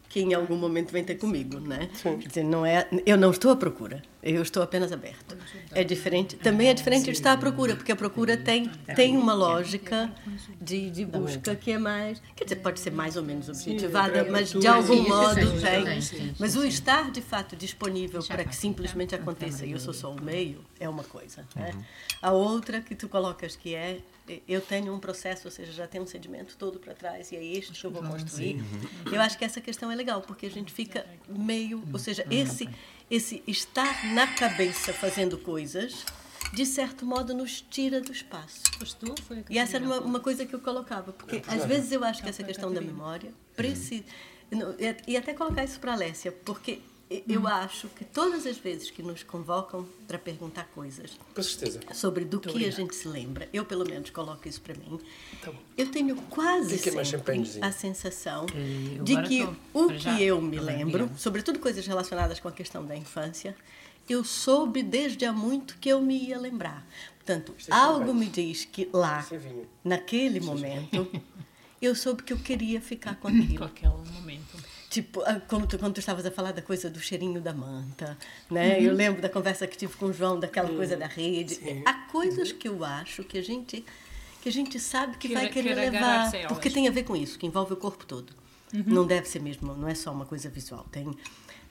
que 0.10 0.20
em 0.20 0.34
algum 0.34 0.58
momento 0.58 0.92
vem 0.92 1.04
ter 1.04 1.16
comigo, 1.16 1.60
né? 1.60 1.88
Sim. 1.94 2.18
Quer 2.18 2.28
dizer, 2.28 2.44
não 2.44 2.66
é, 2.66 2.88
eu 3.06 3.16
não 3.16 3.30
estou 3.30 3.52
à 3.52 3.56
procura, 3.56 4.02
eu 4.24 4.42
estou 4.42 4.64
apenas 4.64 4.92
aberto. 4.92 5.38
É 5.72 5.84
diferente, 5.84 6.36
também 6.36 6.68
é 6.68 6.74
diferente 6.74 7.06
de 7.06 7.12
estar 7.12 7.34
à 7.34 7.38
procura, 7.38 7.76
porque 7.76 7.92
a 7.92 7.96
procura 7.96 8.36
tem 8.36 8.70
tem 8.96 9.16
uma 9.16 9.34
lógica 9.36 10.12
de, 10.60 10.90
de 10.90 11.06
busca 11.06 11.56
que 11.56 11.72
é 11.72 11.78
mais, 11.78 12.20
quer 12.36 12.44
dizer, 12.44 12.56
pode 12.58 12.80
ser 12.80 12.92
mais 12.92 13.16
ou 13.16 13.24
menos 13.24 13.48
objetivada, 13.48 14.26
mas 14.30 14.52
de 14.52 14.68
algum 14.68 15.08
modo 15.08 15.36
tem. 15.36 16.34
Mas 16.40 16.56
o 16.56 16.66
estar 16.66 17.12
de 17.12 17.22
fato 17.22 17.56
disponível 17.56 18.24
para 18.24 18.44
que 18.44 18.56
simplesmente 18.56 19.14
aconteça 19.14 19.64
e 19.64 19.74
eu 19.74 19.80
sou 19.80 19.94
só 19.94 20.12
o 20.12 20.20
meio 20.20 20.66
é 20.80 20.90
uma 20.90 21.04
coisa. 21.04 21.46
Né? 21.56 21.72
A 22.20 22.32
outra 22.32 22.82
que 22.82 22.96
tu 22.96 23.08
colocas 23.08 23.56
que 23.56 23.76
é 23.76 24.00
eu 24.48 24.62
tenho 24.62 24.94
um 24.94 25.00
processo, 25.00 25.48
ou 25.48 25.52
seja, 25.52 25.72
já 25.72 25.88
tem 25.88 26.00
um 26.00 26.08
sedimento 26.08 26.56
todo 26.58 26.80
para 26.80 26.94
trás 26.94 27.32
e 27.32 27.36
é 27.36 27.44
este 27.44 27.74
que 27.74 27.86
eu 27.86 27.92
vou 27.92 28.02
construir. 28.04 28.64
Eu 29.12 29.22
acho 29.22 29.38
que 29.38 29.46
essa 29.46 29.60
questão 29.62 29.92
é 29.92 29.96
legal, 29.96 30.22
porque 30.22 30.46
a 30.46 30.52
gente 30.52 30.72
fica 30.72 31.06
meio, 31.28 31.84
ou 31.92 32.00
seja, 32.00 32.26
esse, 32.30 32.70
esse 33.10 33.44
estar 33.48 34.06
na 34.14 34.28
cabeça 34.28 34.94
fazendo 34.94 35.38
coisas, 35.38 36.06
de 36.54 36.66
certo 36.66 37.06
modo, 37.06 37.34
nos 37.34 37.62
tira 37.62 38.02
do 38.02 38.12
espaço. 38.12 38.62
E 39.50 39.58
essa 39.60 39.78
era 39.78 39.86
uma, 39.86 40.00
uma 40.00 40.20
coisa 40.20 40.46
que 40.46 40.54
eu 40.54 40.60
colocava, 40.60 41.12
porque 41.14 41.42
às 41.48 41.66
vezes 41.66 41.92
eu 41.92 42.04
acho 42.04 42.24
que 42.24 42.30
essa 42.30 42.44
questão 42.44 42.74
da 42.74 42.82
memória, 42.82 43.32
precisa, 43.56 44.04
e 45.08 45.16
até 45.16 45.34
colocar 45.34 45.64
isso 45.64 45.80
para 45.80 45.94
a 45.94 45.96
Lécia, 45.96 46.32
porque 46.32 46.82
eu 47.28 47.48
acho 47.48 47.88
que 47.90 48.06
todas 48.06 48.46
as 48.46 48.58
vezes 48.58 48.92
que 48.92 49.02
nos 49.02 49.24
convocam 49.24 49.88
para 50.08 50.20
perguntar 50.20 50.66
coisas 50.76 51.18
sobre 51.94 52.24
do 52.24 52.40
que 52.40 52.66
a 52.66 52.72
gente 52.72 52.96
se 52.96 53.08
lembra, 53.08 53.50
eu 53.52 53.66
pelo 53.66 53.84
menos 53.84 54.12
coloco 54.12 54.48
isso 54.48 54.62
para 54.62 54.76
mim, 54.76 55.00
tá 55.42 55.52
eu 55.76 55.90
tenho 55.90 56.16
quase 56.30 56.78
sempre 56.78 57.42
a 57.62 57.72
sensação 57.72 58.46
de 59.04 59.22
que 59.24 59.44
o 59.74 59.88
que 59.94 60.24
eu 60.24 60.40
me 60.40 60.60
lembro, 60.60 61.10
sobretudo 61.18 61.58
coisas 61.58 61.86
relacionadas 61.88 62.40
com 62.40 62.48
a 62.48 62.52
questão 62.52 62.86
da 62.86 62.96
infância, 62.96 63.56
eu 64.08 64.24
soube 64.24 64.84
desde 64.84 65.26
há 65.26 65.32
muito 65.32 65.78
que 65.80 65.90
eu 65.90 66.02
me 66.02 66.18
ia 66.18 66.40
lembrar. 66.40 66.86
Portanto, 67.18 67.54
é 67.68 67.74
algo 67.74 68.14
me 68.14 68.26
diz 68.26 68.66
que 68.66 68.90
lá, 68.92 69.26
naquele 69.84 70.40
momento, 70.40 71.08
eu 71.80 71.94
soube 71.96 72.24
que 72.24 72.34
eu 72.34 72.40
queria 72.40 72.82
ficar 72.82 73.16
com 73.22 73.28
aquilo. 73.28 73.58
Com 73.58 73.64
aquele 73.66 74.12
momento. 74.12 74.59
Tipo, 74.90 75.22
ah, 75.22 75.40
como 75.48 75.68
tu, 75.68 75.78
quando 75.78 75.94
tu 75.94 76.00
estavas 76.00 76.26
a 76.26 76.32
falar 76.32 76.52
da 76.52 76.64
coisa 76.64 76.90
do 76.90 77.00
cheirinho 77.00 77.40
da 77.40 77.54
manta, 77.54 78.18
né? 78.50 78.78
Uhum. 78.78 78.86
Eu 78.86 78.94
lembro 78.94 79.22
da 79.22 79.30
conversa 79.30 79.68
que 79.68 79.78
tive 79.78 79.96
com 79.96 80.08
o 80.08 80.14
João, 80.14 80.40
daquela 80.40 80.70
uhum. 80.70 80.78
coisa 80.78 80.98
da 80.98 81.06
rede. 81.06 81.56
Sim. 81.56 81.84
Há 81.86 81.94
coisas 81.94 82.52
que 82.52 82.68
eu 82.68 82.84
acho 82.84 83.24
que 83.24 83.38
a 83.38 83.42
gente 83.42 83.86
que 84.42 84.48
a 84.48 84.52
gente 84.52 84.80
sabe 84.80 85.18
que, 85.18 85.28
que 85.28 85.34
vai 85.34 85.50
querer 85.50 85.76
levar, 85.76 86.32
porque 86.48 86.70
tem 86.70 86.88
a 86.88 86.92
ver 86.92 87.04
com 87.04 87.14
isso, 87.14 87.38
que 87.38 87.46
envolve 87.46 87.74
o 87.74 87.76
corpo 87.76 88.06
todo. 88.06 88.34
Uhum. 88.74 88.84
Não 88.86 89.06
deve 89.06 89.28
ser 89.28 89.42
mesmo, 89.42 89.76
não 89.76 89.88
é 89.88 89.94
só 89.94 90.12
uma 90.12 90.26
coisa 90.26 90.50
visual. 90.50 90.86
Tem 90.92 91.06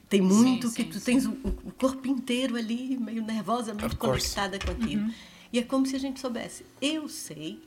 tem 0.09 0.21
muito 0.21 0.69
sim, 0.69 0.75
que 0.75 0.83
sim, 0.83 0.89
tu 0.89 0.99
sim. 0.99 1.05
tens 1.05 1.25
o, 1.25 1.31
o, 1.31 1.71
corpo 1.77 2.07
inteiro 2.07 2.55
ali 2.55 2.97
meio 2.97 3.21
nervosamente 3.21 3.95
conectada 3.95 4.57
com 4.57 4.71
aquilo. 4.71 5.03
Uhum. 5.03 5.13
E 5.53 5.59
é 5.59 5.61
como 5.61 5.85
se 5.85 5.95
a 5.95 5.99
gente 5.99 6.19
soubesse, 6.19 6.65
eu 6.81 7.07
sei 7.07 7.61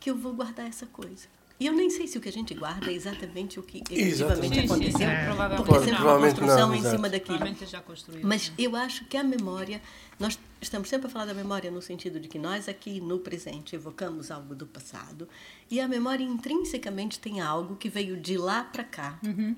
que 0.00 0.10
eu 0.10 0.16
vou 0.16 0.32
guardar 0.32 0.66
essa 0.66 0.84
coisa. 0.86 1.28
E 1.58 1.66
eu 1.66 1.72
nem 1.72 1.88
sei 1.88 2.06
se 2.06 2.18
o 2.18 2.20
que 2.20 2.28
a 2.28 2.32
gente 2.32 2.52
guarda 2.52 2.90
é 2.90 2.94
exatamente 2.94 3.58
o 3.58 3.62
que 3.62 3.82
efetivamente 3.90 4.60
aconteceu, 4.60 5.08
é. 5.08 5.56
porque 5.56 5.78
sempre 5.84 6.02
uma 6.02 6.18
construção 6.18 6.68
não, 6.68 6.74
em 6.74 6.82
cima 6.82 7.08
daquilo. 7.08 7.38
Mas 8.22 8.52
eu 8.58 8.76
acho 8.76 9.06
que 9.06 9.16
a 9.16 9.24
memória, 9.24 9.80
nós 10.20 10.38
estamos 10.60 10.88
sempre 10.88 11.06
a 11.06 11.10
falar 11.10 11.24
da 11.24 11.34
memória 11.34 11.70
no 11.70 11.80
sentido 11.80 12.20
de 12.20 12.28
que 12.28 12.38
nós 12.38 12.68
aqui 12.68 13.00
no 13.00 13.18
presente 13.18 13.74
evocamos 13.74 14.30
algo 14.30 14.54
do 14.54 14.66
passado 14.66 15.26
e 15.70 15.80
a 15.80 15.88
memória 15.88 16.24
intrinsecamente 16.24 17.18
tem 17.18 17.40
algo 17.40 17.76
que 17.76 17.88
veio 17.88 18.18
de 18.18 18.36
lá 18.36 18.62
para 18.62 18.84
cá. 18.84 19.18
Uhum. 19.24 19.56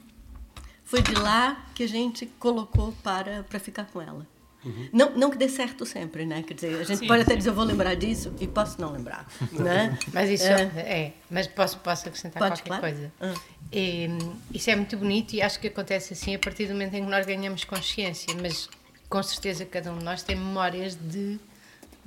Foi 0.85 1.03
de 1.03 1.15
lá 1.15 1.67
que 1.75 1.83
a 1.83 1.89
gente 1.89 2.27
colocou 2.39 2.93
para, 3.03 3.43
para 3.43 3.59
ficar 3.59 3.87
com 3.87 4.01
ela. 4.01 4.27
Uhum. 4.69 4.89
Não, 4.93 5.11
não 5.17 5.31
que 5.31 5.39
dê 5.39 5.49
certo 5.49 5.87
sempre, 5.87 6.27
né? 6.27 6.43
Quer 6.43 6.55
dizer, 6.55 6.81
a 6.81 6.85
gente 6.85 6.99
Sim. 6.99 7.07
pode 7.07 7.23
até 7.23 7.35
dizer, 7.35 7.49
eu 7.51 7.55
vou 7.55 7.65
lembrar 7.65 7.95
disso 7.95 8.35
e 8.39 8.47
posso 8.47 8.81
não 8.81 8.93
lembrar, 8.93 9.27
né? 9.53 9.99
Mas 10.13 10.29
isso 10.29 10.45
é, 10.45 10.63
é 10.77 11.13
mas 11.31 11.47
posso, 11.47 11.79
posso 11.79 12.07
acrescentar 12.07 12.43
pode, 12.43 12.63
qualquer 12.63 12.81
claro? 12.81 12.95
coisa. 12.95 13.13
Ah. 13.21 13.35
E, 13.73 14.09
isso 14.53 14.71
é 14.71 14.77
muito 14.77 14.97
bonito 14.97 15.33
e 15.35 15.43
acho 15.43 15.59
que 15.59 15.69
acontece 15.69 16.13
assim 16.13 16.35
a 16.35 16.39
partir 16.39 16.67
do 16.67 16.73
momento 16.73 16.95
em 16.95 17.05
que 17.05 17.11
nós 17.11 17.25
ganhamos 17.25 17.65
consciência, 17.65 18.35
mas 18.41 18.69
com 19.09 19.23
certeza 19.23 19.65
cada 19.65 19.91
um 19.91 19.99
de 19.99 20.05
nós 20.05 20.23
tem 20.23 20.37
memórias 20.37 20.95
de 20.95 21.39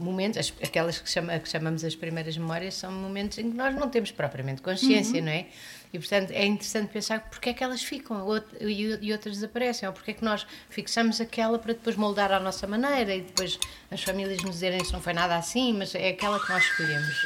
momentos, 0.02 0.54
aquelas 0.62 1.00
que, 1.00 1.10
chama, 1.10 1.40
que 1.40 1.50
chamamos 1.50 1.84
as 1.84 1.96
primeiras 1.96 2.38
memórias, 2.38 2.74
são 2.76 2.92
momentos 2.92 3.38
em 3.38 3.52
que 3.52 3.58
nós 3.58 3.76
não 3.76 3.90
temos 3.90 4.12
propriamente 4.12 4.62
consciência, 4.62 5.20
uhum. 5.20 5.26
não 5.26 5.32
é? 5.32 5.46
E, 5.94 6.00
portanto, 6.00 6.32
é 6.32 6.46
interessante 6.46 6.90
pensar 6.92 7.20
porque 7.30 7.50
é 7.50 7.54
que 7.54 7.64
elas 7.64 7.84
ficam 7.84 8.26
e 8.62 9.12
outras 9.12 9.36
desaparecem, 9.36 9.88
ou 9.88 9.94
porque 9.94 10.12
é 10.12 10.14
que 10.14 10.24
nós 10.24 10.48
fixamos 10.70 11.20
aquela 11.20 11.60
para 11.60 11.74
depois 11.74 11.96
moldar 11.96 12.32
à 12.32 12.40
nossa 12.40 12.66
maneira 12.66 13.14
e 13.14 13.22
depois 13.22 13.60
as 13.90 14.02
famílias 14.02 14.42
nos 14.42 14.54
dizerem 14.54 14.84
se 14.84 14.94
não 14.94 15.02
foi 15.02 15.14
nada 15.14 15.36
assim, 15.36 15.74
mas 15.74 15.94
é 15.94 16.10
aquela 16.10 16.40
que 16.40 16.50
nós 16.50 16.64
escolhemos. 16.64 17.26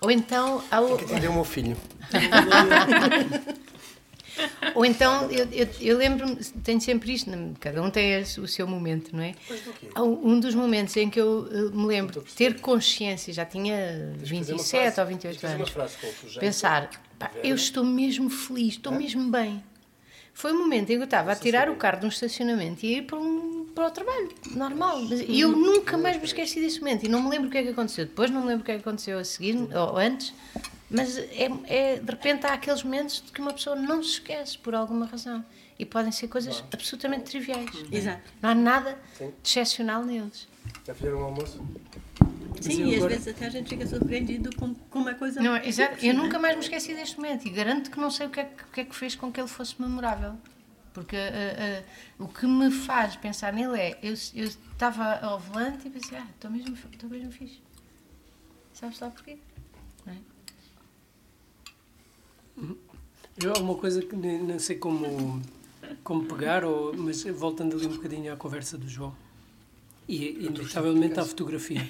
Ou 0.00 0.10
então. 0.10 0.64
Ao... 0.70 0.86
Tem 0.86 0.96
que 0.96 1.04
atender 1.04 1.28
o 1.28 1.34
meu 1.34 1.44
filho. 1.44 1.76
Ou 4.74 4.84
então, 4.84 5.30
eu, 5.30 5.48
eu, 5.52 5.68
eu 5.80 5.96
lembro-me, 5.96 6.36
tenho 6.62 6.80
sempre 6.80 7.12
isto, 7.12 7.30
cada 7.60 7.82
um 7.82 7.90
tem 7.90 8.20
o 8.20 8.48
seu 8.48 8.66
momento, 8.66 9.14
não 9.14 9.22
é? 9.22 9.34
Um 9.96 10.38
dos 10.38 10.54
momentos 10.54 10.96
em 10.96 11.08
que 11.10 11.20
eu 11.20 11.70
me 11.72 11.86
lembro 11.86 12.22
de 12.22 12.34
ter 12.34 12.60
consciência, 12.60 13.32
já 13.32 13.44
tinha 13.44 14.14
27 14.18 15.00
ou 15.00 15.06
28 15.06 15.46
anos, 15.46 15.70
pensar, 16.38 16.90
pá, 17.18 17.30
eu 17.42 17.54
estou 17.54 17.84
mesmo 17.84 18.30
feliz, 18.30 18.74
estou 18.74 18.92
mesmo 18.92 19.30
bem. 19.30 19.62
Foi 20.38 20.52
o 20.52 20.54
um 20.54 20.58
momento 20.60 20.90
em 20.90 20.94
que 20.94 21.02
eu 21.02 21.04
estava 21.04 21.32
a 21.32 21.34
tirar 21.34 21.68
o 21.68 21.74
carro 21.74 21.98
de 21.98 22.06
um 22.06 22.08
estacionamento 22.08 22.86
e 22.86 22.98
ir 22.98 23.02
para, 23.02 23.18
um, 23.18 23.66
para 23.74 23.88
o 23.88 23.90
trabalho, 23.90 24.28
normal. 24.54 25.00
E 25.26 25.40
eu 25.40 25.50
nunca 25.50 25.98
mais 25.98 26.16
me 26.16 26.22
esqueci 26.22 26.60
desse 26.60 26.78
momento 26.78 27.04
e 27.04 27.08
não 27.08 27.20
me 27.20 27.28
lembro 27.28 27.48
o 27.48 27.50
que 27.50 27.58
é 27.58 27.62
que 27.64 27.70
aconteceu. 27.70 28.06
Depois 28.06 28.30
não 28.30 28.42
me 28.42 28.46
lembro 28.46 28.62
o 28.62 28.64
que 28.64 28.70
é 28.70 28.74
que 28.76 28.80
aconteceu 28.82 29.18
a 29.18 29.24
seguir, 29.24 29.56
ou 29.56 29.98
antes, 29.98 30.32
mas 30.90 31.18
é, 31.18 31.50
é, 31.66 31.96
de 31.96 32.10
repente 32.10 32.46
há 32.46 32.54
aqueles 32.54 32.82
momentos 32.82 33.22
de 33.24 33.32
que 33.32 33.40
uma 33.40 33.52
pessoa 33.52 33.76
não 33.76 34.02
se 34.02 34.10
esquece 34.10 34.56
por 34.58 34.74
alguma 34.74 35.06
razão. 35.06 35.44
E 35.78 35.84
podem 35.84 36.10
ser 36.10 36.26
coisas 36.26 36.64
absolutamente 36.72 37.24
triviais. 37.24 37.70
Exato. 37.92 38.22
Não 38.42 38.50
há 38.50 38.54
nada 38.54 38.98
Sim. 39.16 39.32
de 39.42 39.48
excepcional 39.48 40.04
neles. 40.04 40.48
Já 40.84 40.92
fizeram 40.92 41.18
um 41.18 41.24
almoço? 41.24 41.64
Sim, 42.60 42.86
e 42.86 42.96
às 42.96 43.04
vezes 43.04 43.28
até 43.28 43.46
a 43.46 43.50
gente 43.50 43.68
fica 43.68 43.86
surpreendido 43.86 44.50
com, 44.56 44.74
com 44.74 44.98
uma 44.98 45.14
coisa. 45.14 45.40
Não, 45.40 45.56
exato. 45.56 46.04
Eu 46.04 46.14
nunca 46.14 46.38
mais 46.38 46.56
me 46.56 46.62
esqueci 46.62 46.94
deste 46.94 47.16
momento 47.16 47.46
e 47.46 47.50
garanto 47.50 47.90
que 47.90 48.00
não 48.00 48.10
sei 48.10 48.26
o 48.26 48.30
que 48.30 48.40
é 48.40 48.44
que, 48.44 48.64
que, 48.64 48.80
é 48.80 48.84
que 48.84 48.96
fez 48.96 49.14
com 49.14 49.30
que 49.30 49.40
ele 49.40 49.48
fosse 49.48 49.80
memorável. 49.80 50.36
Porque 50.92 51.16
uh, 51.16 52.20
uh, 52.20 52.24
o 52.24 52.28
que 52.28 52.46
me 52.46 52.72
faz 52.72 53.14
pensar 53.14 53.52
nele 53.52 53.78
é: 53.78 53.98
eu, 54.02 54.14
eu 54.34 54.46
estava 54.46 55.20
ao 55.20 55.38
volante 55.38 55.86
e 55.86 55.90
pensei, 55.90 56.18
ah, 56.18 56.26
estou 56.34 56.50
mesmo, 56.50 56.76
estou 56.92 57.08
mesmo 57.08 57.30
fixe. 57.30 57.60
Sabes 58.72 58.98
lá 58.98 59.10
porquê? 59.10 59.38
Não 60.04 60.12
é? 60.12 60.16
Eu 63.42 63.52
há 63.54 63.58
uma 63.58 63.74
coisa 63.76 64.02
que 64.02 64.16
não 64.16 64.58
sei 64.58 64.76
como, 64.76 65.40
como 66.02 66.24
pegar, 66.24 66.64
ou, 66.64 66.92
mas 66.96 67.22
voltando 67.24 67.76
ali 67.76 67.86
um 67.86 67.96
bocadinho 67.96 68.32
à 68.32 68.36
conversa 68.36 68.76
do 68.76 68.88
João, 68.88 69.14
e 70.08 70.46
inevitavelmente 70.46 71.20
à 71.20 71.24
fotografia. 71.24 71.88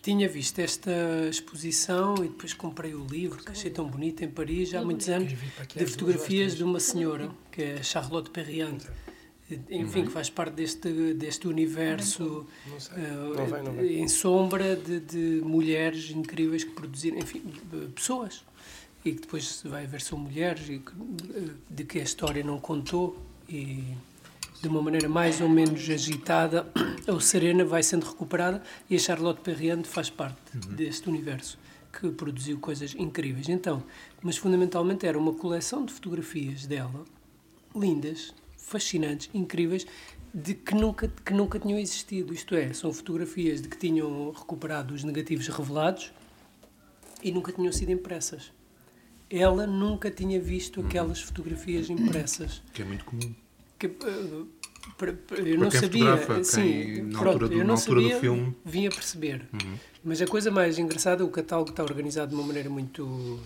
Tinha 0.00 0.28
visto 0.28 0.58
esta 0.60 0.90
exposição 1.28 2.14
e 2.18 2.28
depois 2.28 2.54
comprei 2.54 2.94
o 2.94 3.04
livro 3.04 3.42
que 3.42 3.50
achei 3.50 3.70
tão 3.70 3.86
bonito 3.86 4.24
em 4.24 4.28
Paris 4.28 4.72
há 4.74 4.82
muitos 4.82 5.08
anos 5.08 5.34
de 5.74 5.86
fotografias 5.86 6.56
de 6.56 6.64
uma 6.64 6.80
senhora 6.80 7.30
que 7.52 7.62
é 7.62 7.82
Charlotte 7.82 8.30
Perriand 8.30 8.78
enfim 9.68 10.06
que 10.06 10.10
faz 10.10 10.30
parte 10.30 10.54
deste 10.54 11.12
deste 11.12 11.46
universo 11.46 12.46
uh, 12.96 13.84
em 13.84 14.08
sombra 14.08 14.74
de, 14.74 15.00
de 15.00 15.42
mulheres 15.44 16.10
incríveis 16.10 16.64
que 16.64 16.70
produziram 16.70 17.18
enfim 17.18 17.42
pessoas 17.94 18.42
e 19.04 19.12
que 19.12 19.20
depois 19.20 19.62
vai 19.64 19.86
ver 19.86 20.00
são 20.00 20.18
mulheres 20.18 20.68
e 20.68 20.78
que, 20.78 20.92
de 21.68 21.84
que 21.84 22.00
a 22.00 22.02
história 22.02 22.42
não 22.42 22.58
contou 22.58 23.18
e 23.48 23.84
de 24.62 24.68
uma 24.68 24.80
maneira 24.80 25.08
mais 25.08 25.42
ou 25.42 25.48
menos 25.48 25.88
agitada 25.90 26.66
ou 27.06 27.20
serena 27.20 27.64
vai 27.64 27.82
sendo 27.82 28.06
recuperada 28.06 28.62
e 28.88 28.96
a 28.96 28.98
Charlotte 28.98 29.42
Perriand 29.42 29.84
faz 29.84 30.08
parte 30.08 30.38
uhum. 30.54 30.74
deste 30.74 31.08
universo 31.08 31.58
que 31.92 32.08
produziu 32.10 32.58
coisas 32.58 32.94
incríveis. 32.94 33.48
Então, 33.48 33.82
mas 34.22 34.36
fundamentalmente 34.38 35.06
era 35.06 35.18
uma 35.18 35.34
coleção 35.34 35.84
de 35.84 35.92
fotografias 35.92 36.66
dela, 36.66 37.04
lindas, 37.76 38.34
fascinantes, 38.56 39.28
incríveis, 39.34 39.86
de 40.32 40.54
que 40.54 40.74
nunca, 40.74 41.06
que 41.06 41.32
nunca 41.32 41.60
tinham 41.60 41.78
existido. 41.78 42.32
Isto 42.32 42.56
é, 42.56 42.72
são 42.72 42.92
fotografias 42.92 43.60
de 43.60 43.68
que 43.68 43.76
tinham 43.76 44.32
recuperado 44.32 44.94
os 44.94 45.04
negativos 45.04 45.46
revelados 45.46 46.10
e 47.22 47.30
nunca 47.30 47.52
tinham 47.52 47.72
sido 47.72 47.92
impressas 47.92 48.50
ela 49.38 49.66
nunca 49.66 50.10
tinha 50.10 50.40
visto 50.40 50.80
aquelas 50.80 51.20
fotografias 51.20 51.90
impressas. 51.90 52.62
Que 52.72 52.82
é 52.82 52.84
muito 52.84 53.04
comum. 53.04 53.34
Que, 53.78 53.86
uh, 53.86 54.48
eu 55.44 55.58
não 55.58 55.70
sabia, 55.70 56.44
sim, 56.44 57.02
na 57.02 57.18
pronto, 57.18 57.28
altura, 57.28 57.48
do, 57.48 57.54
eu 57.54 57.64
não 57.64 57.76
sabia, 57.76 58.14
do 58.14 58.20
filme. 58.20 58.56
Vim 58.64 58.86
a 58.86 58.90
perceber. 58.90 59.48
Uhum. 59.52 59.74
Mas 60.04 60.20
a 60.20 60.26
coisa 60.26 60.50
mais 60.50 60.78
engraçada, 60.78 61.24
o 61.24 61.30
catálogo 61.30 61.70
está 61.70 61.82
organizado 61.82 62.30
de 62.30 62.34
uma 62.34 62.46
maneira 62.46 62.68
muito, 62.68 63.40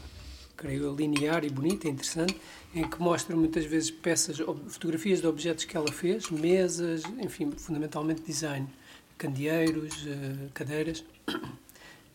creio, 0.56 0.94
linear 0.94 1.44
e 1.44 1.50
bonita, 1.50 1.88
interessante, 1.88 2.36
em 2.74 2.82
que 2.86 3.00
mostra 3.00 3.36
muitas 3.36 3.64
vezes 3.64 3.90
peças, 3.90 4.38
fotografias 4.68 5.20
de 5.20 5.26
objetos 5.26 5.64
que 5.64 5.76
ela 5.76 5.90
fez, 5.90 6.30
mesas, 6.30 7.02
enfim, 7.18 7.50
fundamentalmente 7.52 8.22
design, 8.22 8.68
candeeiros, 9.16 10.06
eh, 10.06 10.48
cadeiras. 10.52 11.04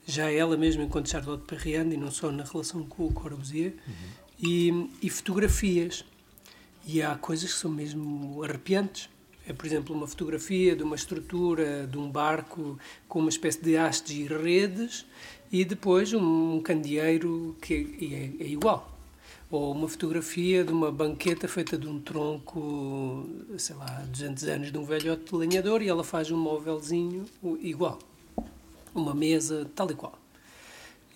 Já 0.06 0.30
ela 0.32 0.58
mesma, 0.58 0.84
enquanto 0.84 1.10
Charlotte 1.10 1.46
Perriand, 1.46 1.94
e 1.94 1.98
não 1.98 2.12
só 2.12 2.32
na 2.32 2.44
relação 2.44 2.84
com 2.84 3.06
o 3.08 3.14
Corbusier, 3.14 3.74
uhum. 3.88 3.94
e, 4.42 4.90
e 5.02 5.10
fotografias. 5.10 6.04
E 6.86 7.02
há 7.02 7.16
coisas 7.16 7.54
que 7.54 7.60
são 7.60 7.72
mesmo 7.72 8.44
arrepiantes. 8.44 9.10
É, 9.48 9.52
por 9.52 9.66
exemplo, 9.66 9.96
uma 9.96 10.08
fotografia 10.08 10.76
de 10.76 10.84
uma 10.84 10.96
estrutura 10.96 11.86
de 11.88 11.98
um 11.98 12.10
barco 12.10 12.78
com 13.08 13.20
uma 13.20 13.30
espécie 13.30 13.62
de 13.62 13.76
hastes 13.76 14.16
e 14.16 14.24
redes 14.26 15.06
e 15.52 15.66
depois 15.66 16.14
um 16.14 16.62
candeeiro 16.62 17.56
que 17.62 18.34
é, 18.40 18.44
é 18.44 18.48
igual. 18.48 18.90
Ou 19.52 19.72
uma 19.72 19.88
fotografia 19.88 20.64
de 20.64 20.72
uma 20.72 20.92
banqueta 20.92 21.48
feita 21.48 21.78
de 21.78 21.88
um 21.88 22.00
tronco, 22.00 23.30
sei 23.58 23.76
lá, 23.76 24.04
200 24.10 24.44
anos 24.46 24.72
de 24.72 24.78
um 24.78 24.86
velhote 24.86 25.36
lenhador 25.36 25.82
e 25.82 25.90
ela 25.90 26.04
faz 26.04 26.32
um 26.32 26.38
móvelzinho 26.38 27.26
igual. 27.62 28.00
Uma 28.94 29.14
mesa 29.14 29.70
tal 29.76 29.90
e 29.92 29.96
qual. 29.96 30.20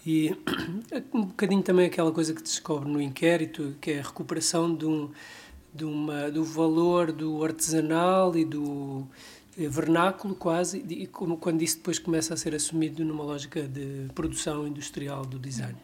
E 0.05 0.35
um 1.13 1.25
bocadinho 1.25 1.61
também 1.61 1.87
aquela 1.87 2.11
coisa 2.11 2.33
que 2.33 2.41
descobre 2.41 2.89
no 2.89 3.01
inquérito, 3.01 3.75
que 3.79 3.91
é 3.91 3.99
a 3.99 4.03
recuperação 4.03 4.73
de 4.73 4.85
um 4.85 5.11
de 5.77 5.85
uma, 5.85 6.31
do 6.31 6.43
valor 6.43 7.11
do 7.11 7.43
artesanal 7.43 8.35
e 8.35 8.43
do 8.43 9.05
eh, 9.57 9.67
vernáculo 9.67 10.33
quase, 10.33 10.83
e 10.89 11.05
como 11.05 11.37
quando 11.37 11.61
isso 11.61 11.77
depois 11.77 11.99
começa 11.99 12.33
a 12.33 12.37
ser 12.37 12.55
assumido 12.55 13.05
numa 13.05 13.23
lógica 13.23 13.61
de 13.61 14.07
produção 14.15 14.67
industrial 14.67 15.23
do 15.23 15.37
design. 15.37 15.77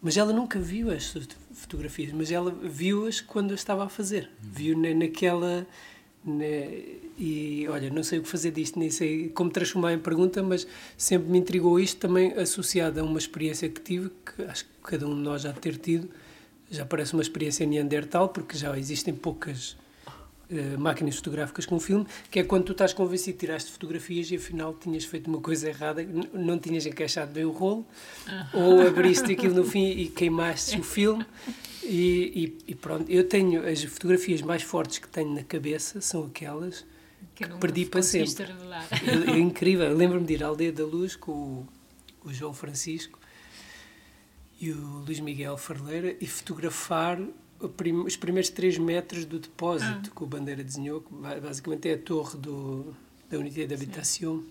Mas 0.00 0.16
ela 0.16 0.32
nunca 0.32 0.60
viu 0.60 0.90
as 0.90 1.12
fotografias, 1.52 2.12
mas 2.12 2.30
ela 2.30 2.50
viu-as 2.50 3.20
quando 3.20 3.52
as 3.52 3.60
estava 3.60 3.84
a 3.84 3.88
fazer. 3.88 4.30
Viu 4.40 4.78
na, 4.78 4.94
naquela. 4.94 5.66
Na, 6.24 6.44
e 7.18 7.66
olha, 7.68 7.90
não 7.90 8.02
sei 8.02 8.18
o 8.18 8.22
que 8.22 8.28
fazer 8.28 8.50
disto, 8.52 8.78
nem 8.78 8.90
sei 8.90 9.28
como 9.30 9.50
transformar 9.50 9.92
em 9.92 9.98
pergunta, 9.98 10.42
mas 10.42 10.66
sempre 10.96 11.30
me 11.30 11.38
intrigou 11.38 11.80
isto 11.80 11.98
também 11.98 12.32
associado 12.34 13.00
a 13.00 13.02
uma 13.02 13.18
experiência 13.18 13.68
que 13.68 13.80
tive, 13.80 14.10
que 14.24 14.42
acho 14.42 14.64
que 14.64 14.70
cada 14.82 15.06
um 15.06 15.14
de 15.14 15.20
nós 15.20 15.42
já 15.42 15.52
ter 15.52 15.76
tido, 15.76 16.08
já 16.70 16.84
parece 16.84 17.14
uma 17.14 17.22
experiência 17.22 17.66
neandertal, 17.66 18.28
porque 18.28 18.56
já 18.56 18.76
existem 18.78 19.14
poucas 19.14 19.76
uh, 20.50 20.78
máquinas 20.78 21.16
fotográficas 21.16 21.66
com 21.66 21.80
filme, 21.80 22.06
que 22.30 22.38
é 22.38 22.44
quando 22.44 22.64
tu 22.64 22.72
estás 22.72 22.92
convencido 22.92 23.36
que 23.36 23.46
tiraste 23.46 23.70
fotografias 23.72 24.30
e 24.30 24.36
afinal 24.36 24.74
tinhas 24.74 25.04
feito 25.04 25.28
uma 25.28 25.40
coisa 25.40 25.68
errada, 25.68 26.06
não 26.32 26.58
tinhas 26.58 26.86
encaixado 26.86 27.32
bem 27.32 27.44
o 27.44 27.50
rolo, 27.50 27.86
ou 28.52 28.86
abriste 28.86 29.32
aquilo 29.32 29.54
no 29.54 29.64
fim 29.64 29.90
e 29.90 30.08
queimaste 30.08 30.78
o 30.78 30.82
filme. 30.82 31.24
E, 31.88 32.58
e, 32.66 32.72
e, 32.72 32.74
pronto, 32.74 33.10
eu 33.10 33.26
tenho 33.26 33.66
as 33.66 33.82
fotografias 33.82 34.42
mais 34.42 34.62
fortes 34.62 34.98
que 34.98 35.08
tenho 35.08 35.34
na 35.34 35.42
cabeça 35.42 36.02
são 36.02 36.26
aquelas 36.26 36.84
que, 37.34 37.48
que 37.48 37.56
perdi 37.56 37.86
para 37.86 38.02
sempre. 38.02 38.44
É, 38.44 39.30
é 39.30 39.38
incrível. 39.40 39.96
Lembro-me 39.96 40.26
de 40.26 40.34
ir 40.34 40.44
à 40.44 40.48
Aldeia 40.48 40.70
da 40.72 40.84
Luz 40.84 41.16
com 41.16 41.32
o, 41.32 41.68
o 42.24 42.32
João 42.32 42.52
Francisco 42.52 43.18
e 44.60 44.70
o 44.70 44.98
Luís 45.06 45.18
Miguel 45.20 45.56
Farleira 45.56 46.14
e 46.20 46.26
fotografar 46.26 47.18
os 48.04 48.16
primeiros 48.16 48.50
3 48.50 48.78
metros 48.78 49.24
do 49.24 49.38
depósito 49.38 50.10
ah. 50.10 50.14
que 50.14 50.22
o 50.22 50.26
Bandeira 50.26 50.62
desenhou, 50.62 51.00
que 51.00 51.12
basicamente 51.14 51.88
é 51.88 51.94
a 51.94 51.98
torre 51.98 52.36
do, 52.38 52.94
da 53.30 53.38
unidade 53.38 53.66
de 53.66 53.74
habitação, 53.74 54.44